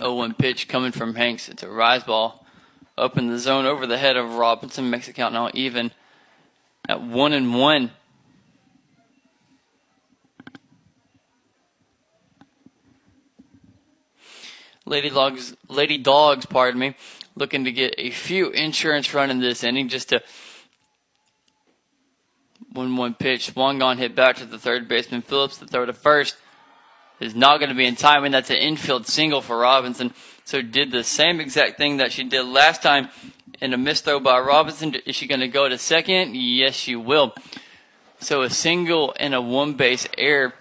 Oh, 0.00 0.14
one 0.14 0.34
pitch 0.34 0.68
coming 0.68 0.92
from 0.92 1.14
Hanks. 1.14 1.48
It's 1.48 1.62
a 1.62 1.70
rise 1.70 2.02
ball 2.02 2.44
up 2.98 3.16
in 3.16 3.28
the 3.28 3.38
zone 3.38 3.64
over 3.64 3.86
the 3.86 3.96
head 3.96 4.16
of 4.16 4.34
Robinson. 4.34 4.90
Makes 4.90 5.08
it 5.08 5.14
count 5.14 5.32
now 5.32 5.50
even 5.54 5.92
at 6.88 7.00
one 7.00 7.32
and 7.32 7.54
one. 7.54 7.92
Lady 14.86 15.10
Dogs, 15.10 15.56
Lady 15.68 15.98
Dogs, 15.98 16.46
pardon 16.46 16.78
me, 16.78 16.94
looking 17.34 17.64
to 17.64 17.72
get 17.72 17.94
a 17.96 18.10
few 18.10 18.50
insurance 18.50 19.12
run 19.14 19.30
in 19.30 19.40
this 19.40 19.64
inning 19.64 19.88
just 19.88 20.10
to 20.10 20.22
one 22.72 22.96
one 22.96 23.14
pitch. 23.14 23.46
Swung 23.46 23.82
on 23.82 23.98
hit 23.98 24.14
back 24.14 24.36
to 24.36 24.44
the 24.44 24.58
third 24.58 24.88
baseman 24.88 25.22
Phillips. 25.22 25.58
The 25.58 25.66
throw 25.66 25.86
to 25.86 25.92
first 25.92 26.36
is 27.20 27.34
not 27.34 27.58
going 27.58 27.70
to 27.70 27.76
be 27.76 27.86
in 27.86 27.96
time, 27.96 28.24
and 28.24 28.34
that's 28.34 28.50
an 28.50 28.56
infield 28.56 29.06
single 29.06 29.40
for 29.40 29.58
Robinson. 29.58 30.12
So 30.44 30.60
did 30.60 30.90
the 30.90 31.04
same 31.04 31.40
exact 31.40 31.78
thing 31.78 31.96
that 31.98 32.12
she 32.12 32.24
did 32.24 32.44
last 32.44 32.82
time 32.82 33.08
in 33.60 33.72
a 33.72 33.78
missed 33.78 34.04
throw 34.04 34.20
by 34.20 34.38
Robinson. 34.40 34.94
Is 35.06 35.16
she 35.16 35.26
going 35.26 35.40
to 35.40 35.48
go 35.48 35.68
to 35.68 35.78
second? 35.78 36.36
Yes, 36.36 36.74
she 36.74 36.96
will. 36.96 37.34
So 38.20 38.42
a 38.42 38.50
single 38.50 39.14
and 39.18 39.34
a 39.34 39.40
one 39.40 39.74
base 39.74 40.06
error 40.18 40.54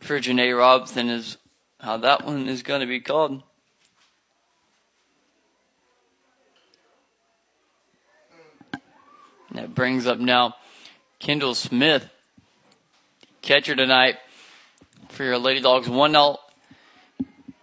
for 0.00 0.20
Janae 0.20 0.56
Robinson 0.56 1.08
is 1.08 1.38
how 1.82 1.96
that 1.96 2.24
one 2.24 2.48
is 2.48 2.62
going 2.62 2.80
to 2.80 2.86
be 2.86 3.00
called. 3.00 3.42
That 9.50 9.74
brings 9.74 10.06
up 10.06 10.18
now 10.18 10.54
Kendall 11.18 11.54
Smith, 11.54 12.08
catcher 13.42 13.76
tonight 13.76 14.16
for 15.08 15.24
your 15.24 15.38
Lady 15.38 15.60
Dogs. 15.60 15.88
1 15.88 16.10
0 16.12 16.38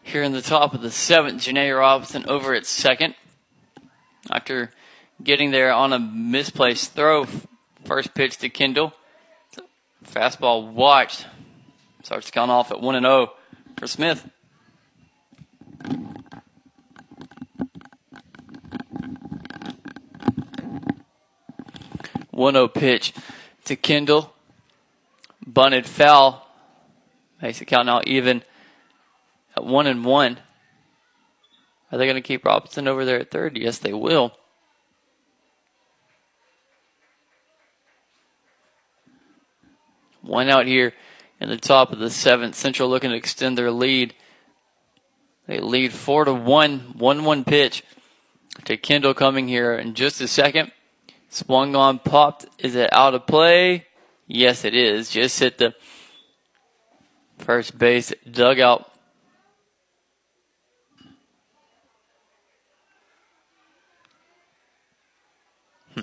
here 0.04 0.22
in 0.22 0.34
the 0.34 0.42
top 0.42 0.74
of 0.74 0.82
the 0.82 0.92
seventh. 0.92 1.42
Janae 1.42 1.76
Robinson 1.76 2.26
over 2.28 2.54
at 2.54 2.66
second 2.66 3.16
after 4.30 4.70
getting 5.24 5.50
there 5.50 5.74
on 5.74 5.94
a 5.94 6.00
misplaced 6.00 6.92
throw. 6.92 7.26
First 7.86 8.14
pitch 8.14 8.38
to 8.38 8.50
Kendall. 8.50 8.94
Fastball 10.06 10.72
watched. 10.72 11.26
Starts 12.04 12.30
count 12.30 12.52
off 12.52 12.70
at 12.72 12.82
1 12.82 12.96
and 12.96 13.06
0 13.06 13.32
for 13.80 13.88
Smith. 13.88 14.30
One 22.32 22.54
zero 22.54 22.68
pitch 22.68 23.14
to 23.66 23.76
Kendall. 23.76 24.34
Bunted 25.46 25.86
foul. 25.86 26.46
Makes 27.42 27.62
count 27.66 27.86
now 27.86 28.02
even 28.06 28.44
at 29.56 29.66
one 29.66 29.88
and 29.88 30.04
one. 30.04 30.40
Are 31.92 31.98
they 31.98 32.06
going 32.06 32.16
to 32.16 32.22
keep 32.22 32.46
Robinson 32.46 32.88
over 32.88 33.06
there 33.06 33.20
at 33.20 33.32
third? 33.32 33.58
Yes, 33.58 33.80
they 33.80 33.94
will. 33.94 34.34
One 40.22 40.50
out 40.50 40.68
here 40.68 40.94
in 41.40 41.50
the 41.50 41.58
top 41.58 41.92
of 41.92 42.00
the 42.00 42.10
seventh. 42.10 42.56
Central 42.56 42.90
looking 42.90 43.12
to 43.12 43.16
extend 43.16 43.58
their 43.58 43.72
lead. 43.72 44.14
They 45.48 45.60
lead 45.60 45.94
four 45.94 46.26
to 46.26 46.34
one. 46.34 46.94
One 46.98 47.24
one 47.24 47.44
pitch 47.44 47.84
to 48.66 48.78
Kendall 48.78 49.14
coming 49.14 49.48
here 49.48 49.74
in 49.74 49.94
just 49.94 50.22
a 50.22 50.28
second. 50.28 50.72
Swung 51.30 51.76
on, 51.76 52.00
popped. 52.00 52.46
Is 52.60 52.76
it 52.76 52.92
out 52.92 53.14
of 53.14 53.28
play? 53.28 53.86
Yes, 54.28 54.66
it 54.66 54.76
is. 54.76 55.10
Just 55.10 55.40
hit 55.40 55.58
the 55.58 55.74
first 57.38 57.78
base 57.78 58.14
dugout. 58.30 58.92
Hmm. 65.96 66.02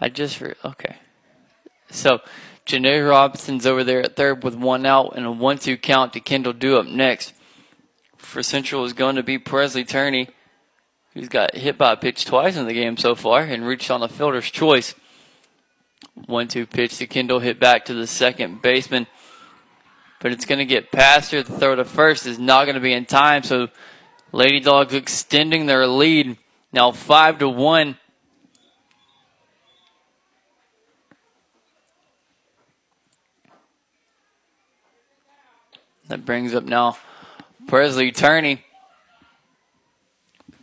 I 0.00 0.08
just 0.08 0.40
re- 0.40 0.54
okay. 0.64 0.96
So 1.90 2.20
Janae 2.66 3.06
Robinson's 3.08 3.66
over 3.66 3.84
there 3.84 4.00
at 4.00 4.16
third 4.16 4.42
with 4.42 4.54
one 4.54 4.86
out 4.86 5.14
and 5.16 5.26
a 5.26 5.30
one-two 5.30 5.76
count 5.76 6.14
to 6.14 6.20
Kendall 6.20 6.54
Do 6.54 6.78
up 6.78 6.86
next. 6.86 7.34
For 8.16 8.42
Central 8.42 8.84
is 8.84 8.94
going 8.94 9.16
to 9.16 9.22
be 9.22 9.38
Presley 9.38 9.84
Turney, 9.84 10.28
who's 11.12 11.28
got 11.28 11.54
hit 11.54 11.76
by 11.76 11.92
a 11.92 11.96
pitch 11.96 12.24
twice 12.24 12.56
in 12.56 12.66
the 12.66 12.72
game 12.72 12.96
so 12.96 13.14
far 13.14 13.42
and 13.42 13.66
reached 13.66 13.90
on 13.90 14.02
a 14.02 14.08
fielder's 14.08 14.50
choice. 14.50 14.94
One-two 16.26 16.66
pitch 16.66 16.96
to 16.98 17.06
Kendall, 17.06 17.40
hit 17.40 17.60
back 17.60 17.84
to 17.86 17.94
the 17.94 18.06
second 18.06 18.62
baseman, 18.62 19.08
but 20.20 20.32
it's 20.32 20.46
going 20.46 20.58
to 20.58 20.64
get 20.64 20.90
past 20.90 21.32
her. 21.32 21.42
The 21.42 21.58
throw 21.58 21.74
to 21.74 21.84
first 21.84 22.26
is 22.26 22.38
not 22.38 22.64
going 22.64 22.76
to 22.76 22.80
be 22.80 22.94
in 22.94 23.04
time, 23.04 23.42
so 23.42 23.68
Lady 24.32 24.60
Dogs 24.60 24.94
extending 24.94 25.66
their 25.66 25.86
lead 25.86 26.38
now 26.72 26.92
five 26.92 27.38
to 27.40 27.48
one. 27.48 27.98
That 36.08 36.24
brings 36.24 36.54
up 36.54 36.64
now 36.64 36.98
Presley 37.66 38.12
Turney. 38.12 38.64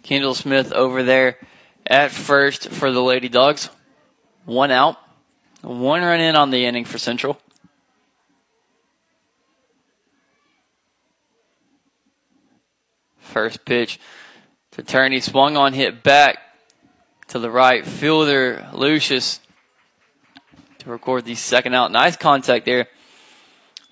Kendall 0.03 0.35
Smith 0.35 0.71
over 0.71 1.03
there 1.03 1.37
at 1.85 2.11
first 2.11 2.69
for 2.69 2.91
the 2.91 3.01
Lady 3.01 3.29
Dogs. 3.29 3.69
One 4.45 4.71
out. 4.71 4.97
One 5.61 6.01
run 6.01 6.19
in 6.19 6.35
on 6.35 6.49
the 6.49 6.65
inning 6.65 6.85
for 6.85 6.97
Central. 6.97 7.39
First 13.19 13.63
pitch 13.65 13.99
to 14.71 14.83
Turney 14.83 15.19
swung 15.19 15.55
on 15.55 15.73
hit 15.73 16.03
back 16.03 16.37
to 17.29 17.39
the 17.39 17.49
right 17.49 17.85
fielder 17.85 18.67
Lucius 18.73 19.39
to 20.79 20.89
record 20.89 21.25
the 21.25 21.35
second 21.35 21.73
out. 21.73 21.91
Nice 21.91 22.17
contact 22.17 22.65
there 22.65 22.87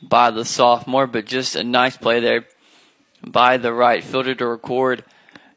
by 0.02 0.32
the 0.32 0.46
sophomore, 0.46 1.08
but 1.08 1.26
just 1.26 1.56
a 1.56 1.64
nice 1.64 1.98
play 1.98 2.20
there 2.20 2.46
by 3.26 3.58
the 3.58 3.74
right 3.74 4.04
fielder 4.04 4.36
to 4.36 4.48
record 4.48 5.04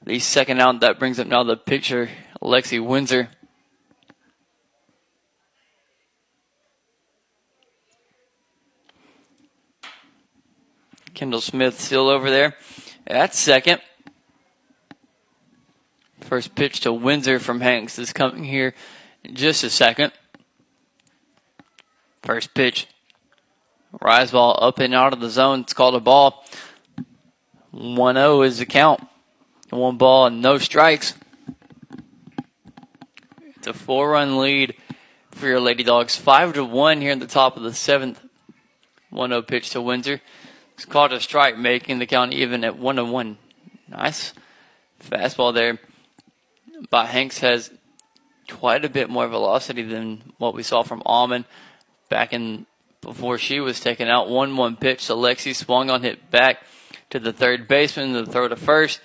the 0.04 0.18
second 0.18 0.60
out. 0.60 0.80
That 0.80 0.98
brings 0.98 1.20
up 1.20 1.26
now 1.26 1.44
the 1.44 1.56
pitcher, 1.56 2.10
Lexi 2.42 2.84
Windsor. 2.84 3.28
Kendall 11.14 11.40
Smith 11.40 11.78
still 11.78 12.08
over 12.08 12.30
there 12.30 12.56
at 13.06 13.34
second. 13.34 13.80
First 16.20 16.54
pitch 16.54 16.80
to 16.80 16.92
Windsor 16.92 17.38
from 17.38 17.60
Hanks 17.60 17.98
is 17.98 18.12
coming 18.12 18.44
here 18.44 18.74
in 19.22 19.34
just 19.34 19.62
a 19.62 19.70
second. 19.70 20.12
First 22.22 22.54
pitch 22.54 22.88
Rise 24.00 24.30
ball 24.30 24.58
up 24.60 24.78
and 24.78 24.94
out 24.94 25.12
of 25.12 25.20
the 25.20 25.28
zone. 25.28 25.60
It's 25.60 25.74
called 25.74 25.94
a 25.94 26.00
ball. 26.00 26.44
1 27.72 28.14
0 28.14 28.42
is 28.42 28.58
the 28.58 28.66
count. 28.66 29.06
One 29.70 29.96
ball 29.96 30.26
and 30.26 30.42
no 30.42 30.58
strikes. 30.58 31.14
It's 33.56 33.66
a 33.66 33.72
four 33.72 34.10
run 34.10 34.38
lead 34.38 34.74
for 35.30 35.46
your 35.46 35.60
Lady 35.60 35.82
Dogs. 35.82 36.16
5 36.16 36.54
to 36.54 36.64
1 36.64 37.00
here 37.00 37.12
in 37.12 37.18
the 37.18 37.26
top 37.26 37.56
of 37.56 37.62
the 37.62 37.72
seventh. 37.74 38.20
1 39.10 39.30
0 39.30 39.42
pitch 39.42 39.70
to 39.70 39.80
Windsor. 39.80 40.20
It's 40.74 40.84
called 40.84 41.12
a 41.12 41.20
strike, 41.20 41.58
making 41.58 41.98
the 41.98 42.06
count 42.06 42.32
even 42.32 42.64
at 42.64 42.78
1 42.78 43.10
1. 43.10 43.38
Nice 43.88 44.32
fastball 45.02 45.54
there. 45.54 45.78
But 46.90 47.06
Hanks 47.06 47.38
has 47.38 47.70
quite 48.48 48.84
a 48.84 48.88
bit 48.88 49.08
more 49.08 49.28
velocity 49.28 49.82
than 49.82 50.32
what 50.38 50.54
we 50.54 50.62
saw 50.62 50.82
from 50.82 51.02
Almond 51.06 51.44
back 52.08 52.32
in 52.32 52.66
before 53.02 53.36
she 53.36 53.60
was 53.60 53.80
taken 53.80 54.08
out. 54.08 54.30
1 54.30 54.56
1 54.56 54.76
pitch 54.76 55.06
to 55.08 55.12
Lexi, 55.12 55.54
swung 55.54 55.90
on, 55.90 56.02
hit 56.02 56.30
back 56.30 56.62
to 57.10 57.20
the 57.20 57.32
third 57.32 57.68
baseman, 57.68 58.14
the 58.14 58.24
throw 58.24 58.48
to 58.48 58.56
first. 58.56 59.00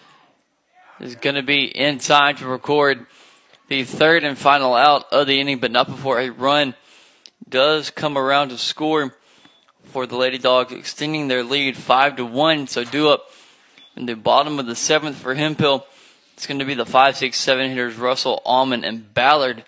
Is 1.00 1.16
going 1.16 1.36
to 1.36 1.44
be 1.44 1.66
in 1.66 2.00
time 2.00 2.38
to 2.38 2.48
record 2.48 3.06
the 3.68 3.84
third 3.84 4.24
and 4.24 4.38
final 4.38 4.74
out 4.74 5.12
of 5.12 5.28
the 5.28 5.40
inning, 5.40 5.60
but 5.60 5.72
not 5.72 5.88
before 5.88 6.20
a 6.20 6.30
run 6.30 6.74
does 7.50 7.92
come 7.92 8.18
around 8.18 8.50
to 8.50 8.58
score 8.58 9.14
for 9.84 10.08
the 10.08 10.16
Lady 10.16 10.38
Dogs, 10.38 10.74
extending 10.74 11.28
their 11.28 11.44
lead 11.44 11.78
five 11.78 12.16
to 12.16 12.26
one. 12.26 12.68
So 12.68 12.84
due 12.84 13.10
up 13.10 13.30
in 13.96 14.06
the 14.06 14.16
bottom 14.16 14.60
of 14.60 14.66
the 14.66 14.76
seventh 14.76 15.18
for 15.18 15.36
Hemphill. 15.36 15.86
It's 16.34 16.46
going 16.46 16.60
to 16.60 16.66
be 16.66 16.76
the 16.76 16.86
five, 16.86 17.18
six, 17.18 17.40
seven 17.40 17.70
hitters 17.70 17.96
Russell, 17.96 18.42
Almond, 18.46 18.86
and 18.86 19.12
Ballard. 19.14 19.64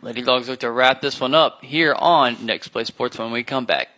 Lady 0.00 0.22
Dogs 0.22 0.48
look 0.48 0.60
to 0.60 0.70
wrap 0.70 1.00
this 1.00 1.20
one 1.20 1.34
up 1.34 1.62
here 1.62 1.94
on 1.94 2.44
Next 2.44 2.68
Play 2.68 2.84
Sports 2.84 3.18
when 3.18 3.30
we 3.30 3.42
come 3.42 3.66
back. 3.66 3.88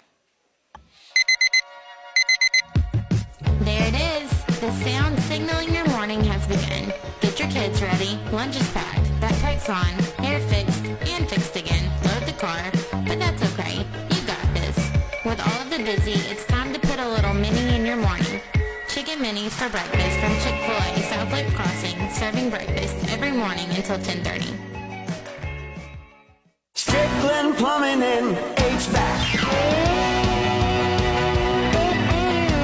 There 3.61 3.89
it 3.89 3.95
is. 3.95 4.45
The 4.61 4.73
sound 4.73 5.19
signaling 5.21 5.75
your 5.75 5.89
morning 5.91 6.25
has 6.25 6.47
begun. 6.47 6.93
Get 7.21 7.39
your 7.39 7.49
kids 7.51 7.81
ready. 7.81 8.19
Lunch 8.33 8.57
is 8.57 8.69
packed. 8.71 9.07
Backpack's 9.21 9.69
on. 9.69 10.25
Hair 10.25 10.41
fixed 10.49 10.85
and 10.85 11.29
fixed 11.29 11.57
again. 11.57 11.91
Load 12.05 12.27
the 12.27 12.33
car. 12.33 12.71
But 13.07 13.19
that's 13.19 13.43
okay. 13.53 13.79
You 14.11 14.27
got 14.27 14.55
this. 14.55 14.91
With 15.25 15.41
all 15.41 15.62
of 15.62 15.71
the 15.71 15.83
busy, 15.85 16.19
it's 16.31 16.45
time 16.47 16.73
to 16.73 16.81
put 16.81 16.99
a 16.99 17.09
little 17.09 17.35
mini 17.35 17.75
in 17.75 17.87
your 17.87 17.97
morning. 17.97 18.41
Chicken 18.89 19.19
minis 19.19 19.51
for 19.51 19.69
breakfast 19.71 20.19
from 20.21 20.33
Chick-fil-A 20.41 21.03
South 21.03 21.33
Loop 21.33 21.55
Crossing, 21.55 22.11
serving 22.11 22.51
breakfast 22.51 22.95
every 23.11 23.33
morning 23.33 23.69
until 23.71 23.97
1030. 23.97 24.73
Strickland 27.24 27.56
Plumbing 27.56 28.02
and 28.02 28.36
HVAC. 28.36 29.40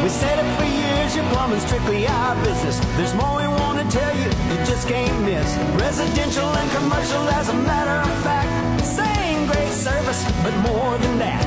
We 0.03 0.09
said 0.11 0.37
it 0.37 0.49
for 0.59 0.69
years, 0.69 1.17
your 1.17 1.25
plumbing's 1.33 1.65
strictly 1.65 2.07
our 2.07 2.35
business. 2.45 2.79
There's 2.99 3.15
more 3.15 3.39
we 3.41 3.49
want 3.49 3.81
to 3.81 3.89
tell 3.89 4.15
you, 4.19 4.29
you 4.51 4.57
just 4.67 4.87
can't 4.87 5.19
miss. 5.25 5.49
Residential 5.81 6.45
and 6.45 6.71
commercial, 6.73 7.25
as 7.41 7.49
a 7.49 7.55
matter 7.55 8.05
of 8.05 8.23
fact. 8.23 8.85
Same 8.85 9.47
great 9.47 9.73
service, 9.73 10.23
but 10.45 10.55
more 10.69 10.99
than 10.99 11.17
that. 11.25 11.41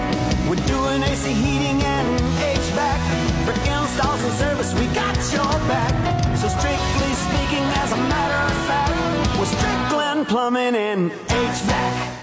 We're 0.49 0.65
doing 0.65 1.03
AC 1.03 1.33
heating 1.33 1.83
and 1.83 2.19
HVAC. 2.41 2.99
For 3.45 3.53
installs 3.69 4.23
and 4.23 4.33
service, 4.41 4.73
we 4.73 4.87
got 4.87 5.13
your 5.29 5.53
back. 5.69 5.93
So 6.41 6.47
strictly 6.49 7.13
speaking, 7.29 7.65
as 7.77 7.91
a 7.91 8.01
matter 8.09 8.39
of 8.49 8.57
fact, 8.65 9.37
we're 9.37 9.53
Strickland 9.53 10.27
Plumbing 10.27 10.73
and 10.73 11.11
HVAC. 11.11 12.22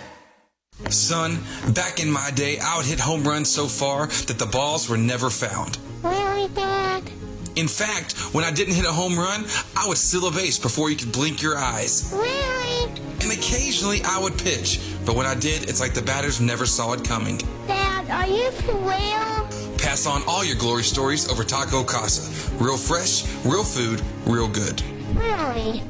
Son, 0.88 1.38
back 1.74 2.00
in 2.00 2.10
my 2.10 2.30
day, 2.34 2.58
I 2.58 2.76
would 2.76 2.86
hit 2.86 2.98
home 2.98 3.22
runs 3.24 3.48
so 3.48 3.66
far 3.66 4.06
that 4.06 4.38
the 4.38 4.46
balls 4.46 4.88
were 4.88 4.96
never 4.96 5.30
found. 5.30 5.78
Really, 6.02 6.48
Dad? 6.48 7.10
In 7.56 7.68
fact, 7.68 8.18
when 8.32 8.44
I 8.44 8.50
didn't 8.50 8.74
hit 8.74 8.86
a 8.86 8.92
home 8.92 9.18
run, 9.18 9.44
I 9.76 9.86
would 9.86 9.98
steal 9.98 10.26
a 10.26 10.32
base 10.32 10.58
before 10.58 10.90
you 10.90 10.96
could 10.96 11.12
blink 11.12 11.42
your 11.42 11.56
eyes. 11.56 12.12
Really? 12.14 12.90
And 13.22 13.30
occasionally 13.32 14.00
I 14.04 14.18
would 14.18 14.38
pitch, 14.38 14.80
but 15.04 15.14
when 15.14 15.26
I 15.26 15.34
did, 15.34 15.68
it's 15.68 15.80
like 15.80 15.92
the 15.92 16.02
batters 16.02 16.40
never 16.40 16.64
saw 16.64 16.92
it 16.94 17.04
coming. 17.04 17.38
Dad, 17.66 18.10
are 18.10 18.26
you 18.26 18.50
for 18.52 18.74
real? 18.76 19.76
Pass 19.78 20.06
on 20.06 20.22
all 20.26 20.44
your 20.44 20.56
glory 20.56 20.82
stories 20.82 21.28
over 21.30 21.44
Taco 21.44 21.84
Casa. 21.84 22.22
Real 22.62 22.76
fresh, 22.76 23.24
real 23.44 23.64
food, 23.64 24.02
real 24.26 24.48
good. 24.48 24.82
Really? 25.14 25.82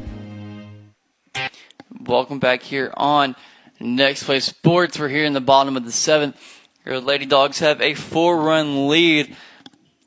Welcome 2.07 2.39
back 2.39 2.63
here 2.63 2.93
on 2.97 3.37
Next 3.83 4.25
Play 4.25 4.41
Sports. 4.41 4.99
We're 4.99 5.09
here 5.09 5.25
in 5.25 5.33
the 5.33 5.41
bottom 5.41 5.75
of 5.75 5.87
the 5.87 5.93
seventh. 5.93 6.37
Your 6.85 7.01
Lady 7.01 7.25
Dogs 7.25 7.61
have 7.61 7.81
a 7.81 7.95
four-run 7.95 8.89
lead, 8.89 9.35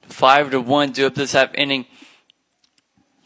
five 0.04 0.52
to 0.52 0.62
one, 0.62 0.92
due 0.92 1.08
up 1.08 1.16
this 1.16 1.32
half 1.32 1.56
inning. 1.56 1.88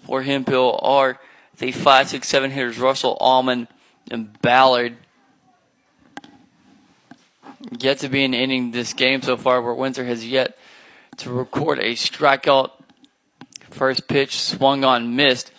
For 0.05 0.23
Hemphill 0.23 0.79
are 0.81 1.19
the 1.57 1.73
five, 1.73 2.07
six, 2.07 2.29
seven 2.29 2.51
hitters 2.51 2.79
Russell 2.79 3.17
Almond 3.19 3.67
and 4.09 4.41
Ballard. 4.41 4.95
Yet 7.77 7.99
to 7.99 8.07
be 8.07 8.23
an 8.23 8.33
inning 8.33 8.71
this 8.71 8.93
game 8.93 9.21
so 9.21 9.35
far, 9.35 9.61
where 9.61 9.73
Windsor 9.73 10.05
has 10.05 10.25
yet 10.25 10.57
to 11.17 11.29
record 11.29 11.79
a 11.79 11.91
strikeout. 11.91 12.71
First 13.69 14.07
pitch 14.07 14.39
swung 14.39 14.85
on, 14.85 15.13
missed. 15.13 15.51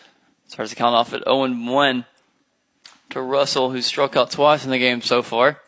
Starts 0.47 0.71
to 0.71 0.77
count 0.77 0.95
off 0.95 1.13
at 1.13 1.25
0 1.25 1.53
1 1.53 2.07
to 3.11 3.23
Russell, 3.23 3.71
who 3.71 3.81
struck 3.83 4.17
out 4.17 4.31
twice 4.31 4.65
in 4.65 4.71
the 4.71 4.79
game 4.79 5.03
so 5.03 5.23
far. 5.23 5.61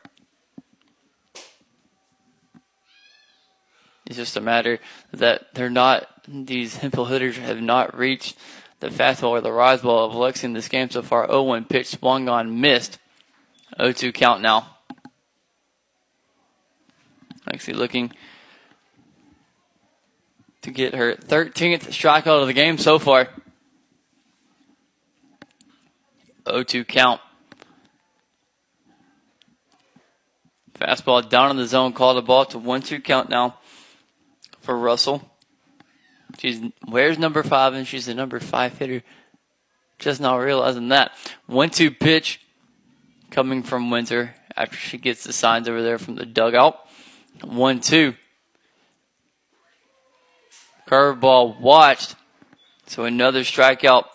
It's 4.06 4.16
just 4.16 4.36
a 4.36 4.40
matter 4.40 4.80
that 5.12 5.54
they're 5.54 5.70
not, 5.70 6.08
these 6.26 6.76
Hemphill 6.78 7.04
hitters 7.04 7.36
have 7.36 7.62
not 7.62 7.96
reached 7.96 8.36
the 8.80 8.88
fastball 8.88 9.30
or 9.30 9.40
the 9.40 9.52
rise 9.52 9.82
ball 9.82 10.06
of 10.06 10.14
Lexi 10.14 10.44
in 10.44 10.52
this 10.52 10.68
game 10.68 10.90
so 10.90 11.02
far. 11.02 11.26
0 11.28 11.44
1 11.44 11.64
pitch 11.66 11.86
swung 11.86 12.28
on, 12.28 12.60
missed. 12.60 12.98
0 13.78 13.92
2 13.92 14.12
count 14.12 14.42
now. 14.42 14.76
Lexi 17.46 17.74
looking 17.74 18.12
to 20.62 20.70
get 20.70 20.94
her 20.94 21.14
13th 21.14 21.88
strikeout 21.88 22.40
of 22.40 22.46
the 22.46 22.52
game 22.52 22.78
so 22.78 22.98
far. 22.98 23.28
0 26.48 26.64
2 26.64 26.84
count. 26.84 27.20
Fastball 30.80 31.28
down 31.28 31.50
in 31.50 31.56
the 31.58 31.66
zone, 31.66 31.92
called 31.92 32.16
a 32.16 32.22
ball 32.22 32.46
to 32.46 32.58
1 32.58 32.82
2 32.82 33.00
count 33.00 33.28
now 33.28 33.58
for 34.60 34.76
Russell. 34.78 35.30
She's 36.38 36.60
where's 36.88 37.18
number 37.18 37.42
five, 37.42 37.74
and 37.74 37.86
she's 37.86 38.06
the 38.06 38.14
number 38.14 38.40
five 38.40 38.78
hitter. 38.78 39.02
Just 39.98 40.20
not 40.20 40.36
realizing 40.36 40.88
that. 40.88 41.12
1 41.46 41.70
2 41.70 41.90
pitch 41.90 42.40
coming 43.30 43.62
from 43.62 43.90
Windsor 43.90 44.34
after 44.56 44.76
she 44.76 44.96
gets 44.96 45.24
the 45.24 45.32
signs 45.32 45.68
over 45.68 45.82
there 45.82 45.98
from 45.98 46.14
the 46.14 46.24
dugout. 46.24 46.78
1 47.42 47.80
2. 47.80 48.14
Curveball 50.88 51.60
watched. 51.60 52.16
So 52.86 53.04
another 53.04 53.42
strikeout 53.42 54.06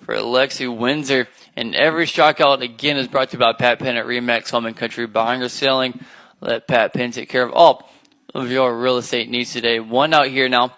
for 0.00 0.14
Alexi 0.14 0.74
Windsor. 0.74 1.28
And 1.56 1.74
every 1.74 2.04
strikeout 2.04 2.60
again 2.60 2.98
is 2.98 3.08
brought 3.08 3.30
to 3.30 3.36
you 3.36 3.40
by 3.40 3.54
Pat 3.54 3.78
Penn 3.78 3.96
at 3.96 4.04
Remax 4.04 4.50
Home 4.50 4.66
and 4.66 4.76
Country 4.76 5.06
Buying 5.06 5.42
or 5.42 5.48
Selling. 5.48 6.00
Let 6.42 6.68
Pat 6.68 6.92
Penn 6.92 7.12
take 7.12 7.30
care 7.30 7.42
of 7.42 7.52
all 7.52 7.90
of 8.34 8.50
your 8.50 8.78
real 8.78 8.98
estate 8.98 9.30
needs 9.30 9.54
today. 9.54 9.80
One 9.80 10.12
out 10.12 10.28
here 10.28 10.50
now 10.50 10.76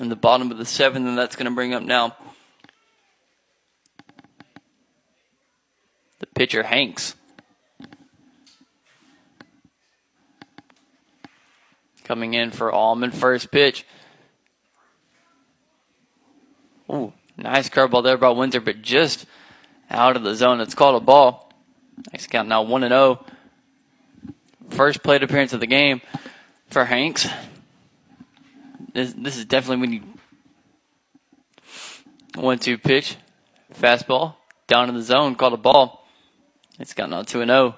in 0.00 0.08
the 0.08 0.16
bottom 0.16 0.50
of 0.50 0.58
the 0.58 0.64
seventh, 0.64 1.06
and 1.06 1.16
that's 1.16 1.36
going 1.36 1.46
to 1.46 1.54
bring 1.54 1.74
up 1.74 1.84
now 1.84 2.16
the 6.18 6.26
pitcher 6.26 6.64
Hanks. 6.64 7.14
Coming 12.02 12.34
in 12.34 12.50
for 12.50 12.72
Almond 12.72 13.14
first 13.14 13.52
pitch. 13.52 13.86
Ooh, 16.90 17.12
nice 17.36 17.68
curveball 17.68 18.02
there 18.02 18.18
by 18.18 18.30
Windsor, 18.30 18.60
but 18.60 18.82
just 18.82 19.26
out 19.90 20.16
of 20.16 20.22
the 20.22 20.34
zone. 20.34 20.60
It's 20.60 20.74
called 20.74 21.00
a 21.00 21.04
ball. 21.04 21.52
Next 22.12 22.28
count 22.28 22.48
now 22.48 22.62
1 22.62 22.82
and 22.84 22.92
0. 22.92 23.24
First 24.70 25.02
plate 25.02 25.22
appearance 25.22 25.52
of 25.52 25.60
the 25.60 25.66
game 25.66 26.00
for 26.68 26.84
Hanks. 26.84 27.28
This, 28.92 29.12
this 29.12 29.36
is 29.36 29.44
definitely 29.44 29.80
when 29.80 29.92
you. 29.92 30.02
1 32.36 32.58
2 32.58 32.78
pitch. 32.78 33.16
Fastball. 33.74 34.34
Down 34.66 34.88
in 34.88 34.94
the 34.94 35.02
zone. 35.02 35.34
Called 35.34 35.52
a 35.52 35.58
ball. 35.58 36.06
It's 36.78 36.94
got 36.94 37.10
now 37.10 37.22
2 37.22 37.42
and 37.42 37.50
0 37.50 37.76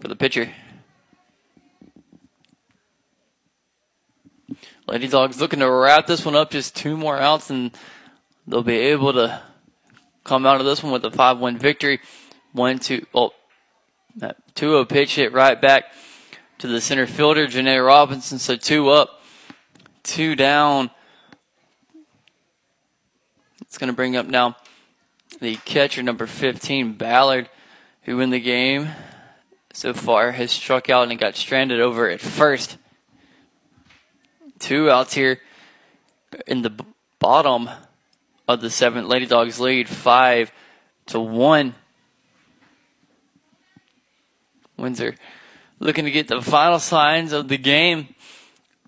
for 0.00 0.08
the 0.08 0.16
pitcher. 0.16 0.50
Lady 4.86 5.08
Dogs 5.08 5.40
looking 5.40 5.60
to 5.60 5.70
wrap 5.70 6.06
this 6.06 6.24
one 6.26 6.36
up. 6.36 6.50
Just 6.50 6.76
two 6.76 6.96
more 6.96 7.18
outs, 7.18 7.48
and 7.48 7.70
they'll 8.46 8.62
be 8.62 8.78
able 8.78 9.12
to 9.12 9.42
come 10.24 10.46
out 10.46 10.60
of 10.60 10.66
this 10.66 10.82
one 10.82 10.92
with 10.92 11.04
a 11.04 11.10
5 11.10 11.38
1 11.38 11.58
victory. 11.58 12.00
1 12.52 12.78
2. 12.78 13.06
Oh, 13.14 13.30
that 14.16 14.36
2 14.54 14.66
0 14.66 14.84
pitch 14.84 15.16
hit 15.16 15.32
right 15.32 15.60
back 15.60 15.84
to 16.58 16.66
the 16.68 16.80
center 16.80 17.06
fielder, 17.06 17.46
Janae 17.46 17.84
Robinson. 17.84 18.38
So 18.38 18.56
two 18.56 18.88
up, 18.88 19.20
two 20.02 20.34
down. 20.36 20.90
It's 23.60 23.78
going 23.78 23.88
to 23.88 23.96
bring 23.96 24.16
up 24.16 24.26
now 24.26 24.56
the 25.40 25.56
catcher, 25.56 26.02
number 26.02 26.26
15, 26.26 26.92
Ballard, 26.94 27.48
who 28.02 28.20
in 28.20 28.30
the 28.30 28.40
game 28.40 28.90
so 29.72 29.92
far 29.92 30.32
has 30.32 30.52
struck 30.52 30.88
out 30.88 31.10
and 31.10 31.18
got 31.18 31.34
stranded 31.34 31.80
over 31.80 32.08
at 32.08 32.20
first. 32.20 32.78
Two 34.60 34.90
outs 34.90 35.14
here 35.14 35.40
in 36.46 36.62
the 36.62 36.72
bottom 37.18 37.68
of 38.46 38.60
the 38.60 38.70
seventh. 38.70 39.08
Lady 39.08 39.26
Dogs 39.26 39.60
lead 39.60 39.88
five 39.88 40.52
to 41.06 41.20
one. 41.20 41.74
Windsor 44.76 45.14
looking 45.78 46.04
to 46.04 46.10
get 46.10 46.28
the 46.28 46.40
final 46.40 46.78
signs 46.78 47.32
of 47.32 47.48
the 47.48 47.58
game 47.58 48.14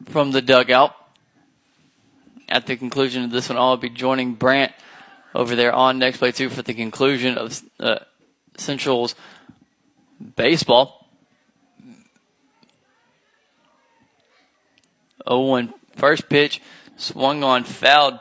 from 0.06 0.32
the 0.32 0.42
dugout. 0.42 0.94
At 2.48 2.66
the 2.66 2.76
conclusion 2.76 3.24
of 3.24 3.30
this 3.30 3.48
one, 3.48 3.58
I'll 3.58 3.76
be 3.76 3.90
joining 3.90 4.34
Brant 4.34 4.72
over 5.34 5.56
there 5.56 5.72
on 5.72 5.98
next 5.98 6.18
play 6.18 6.32
two 6.32 6.48
for 6.48 6.62
the 6.62 6.74
conclusion 6.74 7.36
of 7.36 7.60
uh, 7.80 7.98
Central's 8.56 9.14
baseball. 10.36 11.08
0-1 15.26 15.72
first 15.96 16.28
pitch 16.28 16.62
swung 16.96 17.42
on 17.42 17.64
fouled 17.64 18.20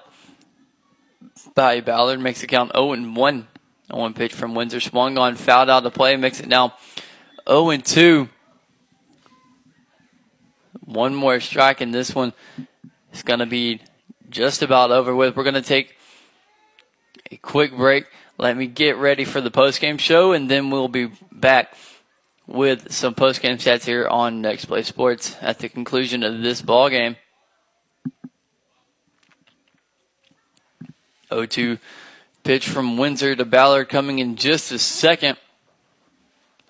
by 1.55 1.79
Ballard 1.79 2.19
makes 2.19 2.43
it 2.43 2.47
count 2.47 2.73
0 2.73 2.91
and 2.91 3.15
1. 3.15 3.47
0 3.91 4.09
pitch 4.11 4.33
from 4.33 4.55
Windsor 4.55 4.79
swung 4.79 5.17
on 5.17 5.35
fouled 5.35 5.69
out 5.69 5.85
of 5.85 5.93
play 5.93 6.15
makes 6.17 6.39
it 6.39 6.47
now 6.47 6.75
0 7.47 7.69
and 7.69 7.85
2. 7.85 8.29
One 10.85 11.15
more 11.15 11.39
strike 11.39 11.81
and 11.81 11.93
this 11.93 12.13
one 12.13 12.33
is 13.13 13.23
going 13.23 13.39
to 13.39 13.45
be 13.45 13.81
just 14.29 14.61
about 14.61 14.91
over 14.91 15.15
with. 15.15 15.35
We're 15.35 15.43
going 15.43 15.55
to 15.55 15.61
take 15.61 15.95
a 17.31 17.37
quick 17.37 17.75
break. 17.75 18.05
Let 18.37 18.57
me 18.57 18.67
get 18.67 18.97
ready 18.97 19.23
for 19.23 19.39
the 19.39 19.49
post-game 19.49 19.97
show 19.97 20.33
and 20.33 20.49
then 20.49 20.69
we'll 20.69 20.89
be 20.89 21.09
back 21.31 21.73
with 22.45 22.91
some 22.91 23.15
post-game 23.15 23.57
stats 23.57 23.85
here 23.85 24.07
on 24.07 24.41
Next 24.41 24.65
Play 24.65 24.83
Sports 24.83 25.35
at 25.41 25.59
the 25.59 25.69
conclusion 25.69 26.21
of 26.21 26.41
this 26.41 26.61
ball 26.61 26.89
game. 26.89 27.15
0-2 31.35 31.79
pitch 32.43 32.67
from 32.67 32.97
Windsor 32.97 33.35
to 33.35 33.45
Ballard 33.45 33.89
coming 33.89 34.19
in 34.19 34.35
just 34.35 34.71
a 34.71 34.79
second. 34.79 35.37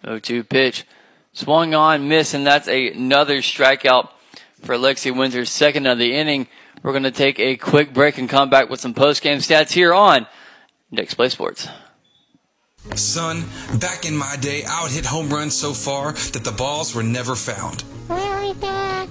0-2 0.03 0.47
pitch. 0.47 0.85
Swung 1.33 1.73
on, 1.73 2.07
miss, 2.07 2.33
and 2.33 2.47
that's 2.47 2.67
a, 2.67 2.91
another 2.91 3.39
strikeout 3.39 4.09
for 4.61 4.75
Lexi 4.75 5.15
Windsor's 5.15 5.49
second 5.49 5.85
of 5.85 5.97
the 5.97 6.15
inning. 6.15 6.47
We're 6.81 6.91
going 6.91 7.03
to 7.03 7.11
take 7.11 7.39
a 7.39 7.57
quick 7.57 7.93
break 7.93 8.17
and 8.17 8.29
come 8.29 8.49
back 8.49 8.69
with 8.69 8.79
some 8.79 8.93
post-game 8.93 9.39
stats 9.39 9.71
here 9.71 9.93
on 9.93 10.27
Next 10.91 11.15
Play 11.15 11.29
Sports. 11.29 11.67
Son, 12.95 13.43
back 13.79 14.05
in 14.05 14.15
my 14.15 14.35
day, 14.39 14.63
I 14.69 14.83
would 14.83 14.91
hit 14.91 15.05
home 15.05 15.29
runs 15.29 15.55
so 15.55 15.73
far 15.73 16.13
that 16.13 16.43
the 16.43 16.51
balls 16.51 16.93
were 16.93 17.03
never 17.03 17.35
found. 17.35 17.83
Really, 18.07 18.53
Dad? 18.59 19.09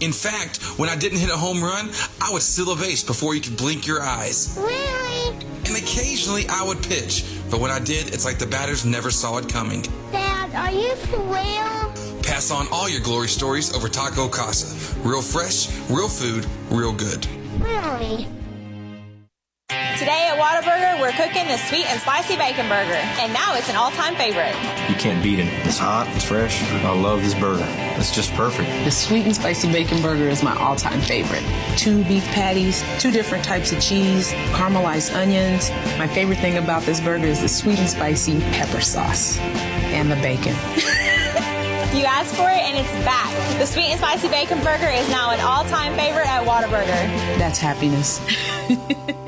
In 0.00 0.12
fact, 0.12 0.62
when 0.78 0.88
I 0.88 0.96
didn't 0.96 1.18
hit 1.18 1.30
a 1.30 1.36
home 1.36 1.62
run, 1.62 1.90
I 2.20 2.32
would 2.32 2.42
steal 2.42 2.72
a 2.72 2.76
base 2.76 3.02
before 3.02 3.34
you 3.34 3.40
could 3.40 3.56
blink 3.56 3.86
your 3.86 4.02
eyes. 4.02 4.56
Really? 4.60 5.36
And 5.66 5.76
occasionally 5.76 6.44
I 6.48 6.62
would 6.66 6.82
pitch, 6.82 7.24
but 7.50 7.60
when 7.60 7.70
I 7.70 7.78
did, 7.78 8.12
it's 8.12 8.24
like 8.24 8.38
the 8.38 8.46
batters 8.46 8.84
never 8.84 9.10
saw 9.10 9.38
it 9.38 9.48
coming. 9.48 9.82
Dad, 10.12 10.54
are 10.54 10.72
you 10.72 10.94
for 10.96 11.20
real? 11.20 12.22
Pass 12.22 12.50
on 12.50 12.66
all 12.72 12.88
your 12.88 13.00
glory 13.00 13.28
stories 13.28 13.74
over 13.74 13.88
Taco 13.88 14.28
Casa. 14.28 14.98
Real 15.00 15.22
fresh, 15.22 15.68
real 15.88 16.08
food, 16.08 16.46
real 16.70 16.92
good. 16.92 17.26
Really? 17.58 18.26
Today 19.98 20.28
at 20.28 20.38
Whataburger, 20.38 21.00
we're 21.00 21.12
cooking 21.12 21.46
the 21.46 21.56
sweet 21.56 21.86
and 21.86 22.00
spicy 22.00 22.36
bacon 22.36 22.68
burger, 22.68 22.98
and 23.20 23.32
now 23.32 23.54
it's 23.54 23.68
an 23.68 23.76
all-time 23.76 24.16
favorite. 24.16 24.54
You 24.88 24.96
can't 24.96 25.22
beat 25.22 25.38
it. 25.38 25.46
It's 25.66 25.78
hot, 25.78 26.08
it's 26.16 26.24
fresh. 26.24 26.62
I 26.72 26.92
love 26.92 27.22
this 27.22 27.34
burger. 27.34 27.66
It's 27.96 28.12
just 28.12 28.32
perfect. 28.32 28.68
The 28.84 28.90
sweet 28.90 29.24
and 29.24 29.34
spicy 29.36 29.70
bacon 29.70 30.02
burger 30.02 30.28
is 30.28 30.42
my 30.42 30.56
all 30.56 30.74
time 30.74 31.00
favorite. 31.00 31.44
Two 31.76 32.02
beef 32.04 32.24
patties, 32.28 32.82
two 32.98 33.10
different 33.10 33.44
types 33.44 33.72
of 33.72 33.80
cheese, 33.80 34.32
caramelized 34.52 35.14
onions. 35.14 35.70
My 35.98 36.08
favorite 36.08 36.38
thing 36.38 36.56
about 36.58 36.82
this 36.82 37.00
burger 37.00 37.26
is 37.26 37.42
the 37.42 37.48
sweet 37.48 37.78
and 37.78 37.88
spicy 37.88 38.40
pepper 38.40 38.80
sauce 38.80 39.38
and 39.38 40.10
the 40.10 40.16
bacon. 40.16 40.56
You 41.94 42.06
asked 42.06 42.34
for 42.34 42.50
it, 42.50 42.58
and 42.58 42.76
it's 42.76 43.04
back. 43.04 43.30
The 43.60 43.66
sweet 43.66 43.84
and 43.84 44.00
spicy 44.00 44.26
bacon 44.26 44.58
burger 44.64 44.88
is 44.88 45.08
now 45.10 45.30
an 45.30 45.38
all-time 45.38 45.94
favorite 45.94 46.26
at 46.26 46.44
Whataburger. 46.44 47.38
That's 47.38 47.60
happiness. 47.60 48.20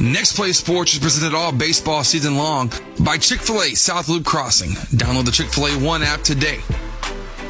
Next 0.00 0.36
Play 0.36 0.52
Sports 0.52 0.92
is 0.92 1.00
presented 1.00 1.34
all 1.36 1.50
baseball 1.50 2.04
season 2.04 2.36
long 2.36 2.70
by 3.00 3.18
Chick 3.18 3.40
fil 3.40 3.62
A 3.62 3.70
South 3.70 4.08
Loop 4.08 4.24
Crossing. 4.24 4.70
Download 4.96 5.24
the 5.24 5.32
Chick 5.32 5.48
fil 5.48 5.66
A 5.66 5.76
One 5.76 6.04
app 6.04 6.22
today. 6.22 6.60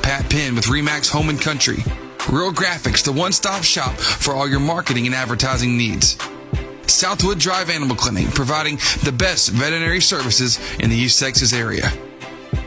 Pat 0.01 0.31
Penn 0.31 0.55
with 0.55 0.65
Remax 0.65 1.11
Home 1.11 1.29
and 1.29 1.39
Country. 1.39 1.85
Real 2.31 2.51
Graphics, 2.51 3.05
the 3.05 3.12
one 3.12 3.33
stop 3.33 3.65
shop 3.65 3.95
for 3.97 4.33
all 4.33 4.49
your 4.49 4.61
marketing 4.61 5.05
and 5.05 5.15
advertising 5.15 5.77
needs. 5.77 6.16
Southwood 6.87 7.39
Drive 7.39 7.69
Animal 7.69 7.97
Clinic, 7.97 8.33
providing 8.35 8.77
the 9.05 9.12
best 9.12 9.51
veterinary 9.51 10.01
services 10.01 10.59
in 10.79 10.89
the 10.89 10.97
East 10.97 11.20
Texas 11.20 11.53
area. 11.53 11.93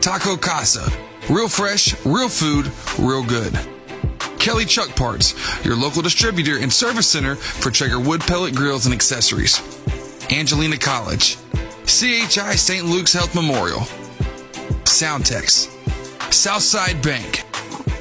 Taco 0.00 0.36
Casa, 0.36 0.88
real 1.28 1.48
fresh, 1.48 1.92
real 2.06 2.28
food, 2.28 2.70
real 3.00 3.24
good. 3.24 3.58
Kelly 4.42 4.64
Truck 4.64 4.96
Parts, 4.96 5.36
your 5.64 5.76
local 5.76 6.02
distributor 6.02 6.58
and 6.58 6.72
service 6.72 7.06
center 7.06 7.36
for 7.36 7.70
Traeger 7.70 8.00
wood 8.00 8.22
pellet 8.22 8.56
grills 8.56 8.86
and 8.86 8.92
accessories. 8.92 9.62
Angelina 10.32 10.76
College, 10.76 11.36
CHI 11.86 12.56
St. 12.56 12.84
Luke's 12.84 13.12
Health 13.12 13.36
Memorial, 13.36 13.78
Soundtex, 14.82 15.70
Southside 16.34 17.00
Bank, 17.00 17.44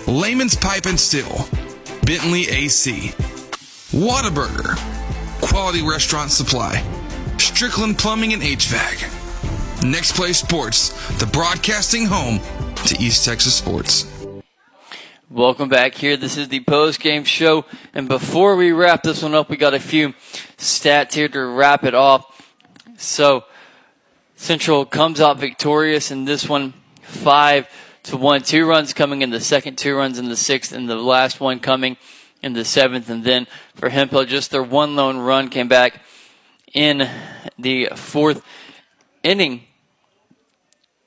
Layman's 0.07 0.55
Pipe 0.55 0.88
and 0.88 0.99
Steel, 0.99 1.47
Bentley 2.07 2.49
AC, 2.49 3.13
Whataburger, 3.91 4.76
Quality 5.47 5.84
Restaurant 5.88 6.31
Supply, 6.31 6.84
Strickland 7.38 7.99
Plumbing 7.99 8.34
and 8.34 8.41
HVAC. 8.41 9.84
Next 9.84 10.15
Play 10.15 10.34
Sports, 10.34 10.89
the 11.19 11.27
broadcasting 11.27 12.07
home 12.07 12.39
to 12.88 12.97
East 12.99 13.26
Texas 13.26 13.53
sports. 13.53 14.10
Welcome 15.34 15.70
back 15.70 15.95
here. 15.95 16.18
This 16.18 16.36
is 16.36 16.49
the 16.49 16.60
post 16.60 16.99
game 16.99 17.24
show. 17.24 17.64
And 17.94 18.10
before 18.10 18.58
we 18.58 18.74
wrap 18.74 19.02
this 19.02 19.24
one 19.24 19.34
up, 19.34 19.49
we 19.49 19.56
got 19.56 19.74
a 19.74 19.80
few 19.80 20.10
stats 20.58 21.14
here 21.14 21.30
to 21.30 21.45
wrap 21.45 21.86
it 21.86 21.95
off. 21.95 22.52
So, 22.98 23.45
Central 24.36 24.86
comes 24.86 25.22
out 25.22 25.40
victorious 25.40 26.12
in 26.12 26.26
this 26.26 26.49
one, 26.49 26.74
five 27.02 27.70
to 28.03 28.18
one. 28.18 28.41
Two 28.41 28.66
runs 28.66 28.91
coming 28.91 29.22
in 29.22 29.30
the 29.30 29.40
second, 29.40 29.78
two 29.78 29.95
runs 29.95 30.20
in 30.20 30.28
the 30.28 30.36
sixth, 30.36 30.74
and 30.74 30.90
the 30.90 30.95
last 30.95 31.40
one 31.40 31.62
coming 31.62 31.95
in 32.44 32.52
the 32.52 32.66
seventh. 32.66 33.10
And 33.10 33.24
then 33.24 33.48
for 33.74 33.88
Hemphill, 33.88 34.26
just 34.26 34.52
their 34.52 34.62
one 34.62 34.98
lone 34.98 35.18
run 35.18 35.48
came 35.48 35.70
back 35.70 36.02
in 36.74 37.10
the 37.58 37.88
fourth 37.95 38.44
inning. 39.24 39.64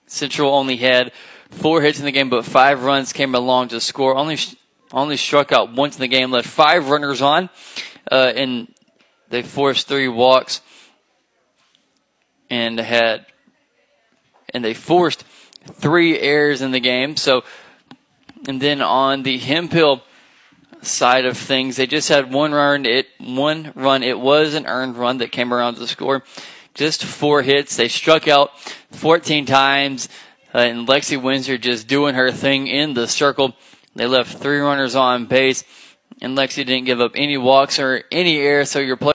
Central 0.06 0.54
only 0.54 0.76
had 0.76 1.12
four 1.54 1.82
hits 1.82 1.98
in 1.98 2.04
the 2.04 2.12
game, 2.12 2.28
but 2.28 2.44
five 2.44 2.82
runs 2.82 3.12
came 3.12 3.34
along 3.34 3.68
to 3.68 3.80
score. 3.80 4.16
Only 4.16 4.38
only 4.92 5.16
struck 5.16 5.50
out 5.50 5.72
once 5.72 5.96
in 5.96 6.00
the 6.00 6.08
game, 6.08 6.30
left 6.30 6.48
five 6.48 6.88
runners 6.88 7.20
on, 7.20 7.50
uh, 8.10 8.32
and 8.36 8.72
they 9.28 9.42
forced 9.42 9.88
three 9.88 10.08
walks 10.08 10.60
and 12.48 12.78
had 12.78 13.26
and 14.52 14.64
they 14.64 14.74
forced 14.74 15.24
three 15.72 16.18
errors 16.20 16.62
in 16.62 16.70
the 16.70 16.80
game. 16.80 17.16
So, 17.16 17.42
and 18.46 18.60
then 18.60 18.80
on 18.80 19.24
the 19.24 19.38
Hemphill 19.38 20.04
side 20.82 21.24
of 21.24 21.36
things, 21.36 21.76
they 21.76 21.86
just 21.86 22.08
had 22.08 22.32
one 22.32 22.52
run. 22.52 22.86
It 22.86 23.08
one 23.18 23.72
run. 23.74 24.02
It 24.02 24.20
was 24.20 24.54
an 24.54 24.66
earned 24.66 24.96
run 24.96 25.18
that 25.18 25.32
came 25.32 25.52
around 25.52 25.76
to 25.76 25.86
score. 25.86 26.22
Just 26.74 27.04
four 27.04 27.42
hits. 27.42 27.76
They 27.76 27.88
struck 27.88 28.28
out 28.28 28.58
14 28.90 29.46
times 29.46 30.08
uh, 30.54 30.58
and 30.58 30.86
Lexi 30.86 31.20
Windsor 31.20 31.58
just 31.58 31.88
doing 31.88 32.14
her 32.14 32.30
thing 32.30 32.68
in 32.68 32.94
the 32.94 33.08
circle. 33.08 33.56
They 33.96 34.06
left 34.06 34.38
three 34.38 34.58
runners 34.58 34.94
on 34.94 35.26
base, 35.26 35.64
and 36.20 36.36
Lexi 36.36 36.64
didn't 36.64 36.84
give 36.84 37.00
up 37.00 37.12
any 37.14 37.36
walks 37.36 37.78
or 37.78 38.04
any 38.12 38.38
air, 38.38 38.64
so 38.64 38.78
your 38.78 38.96
play 38.96 39.02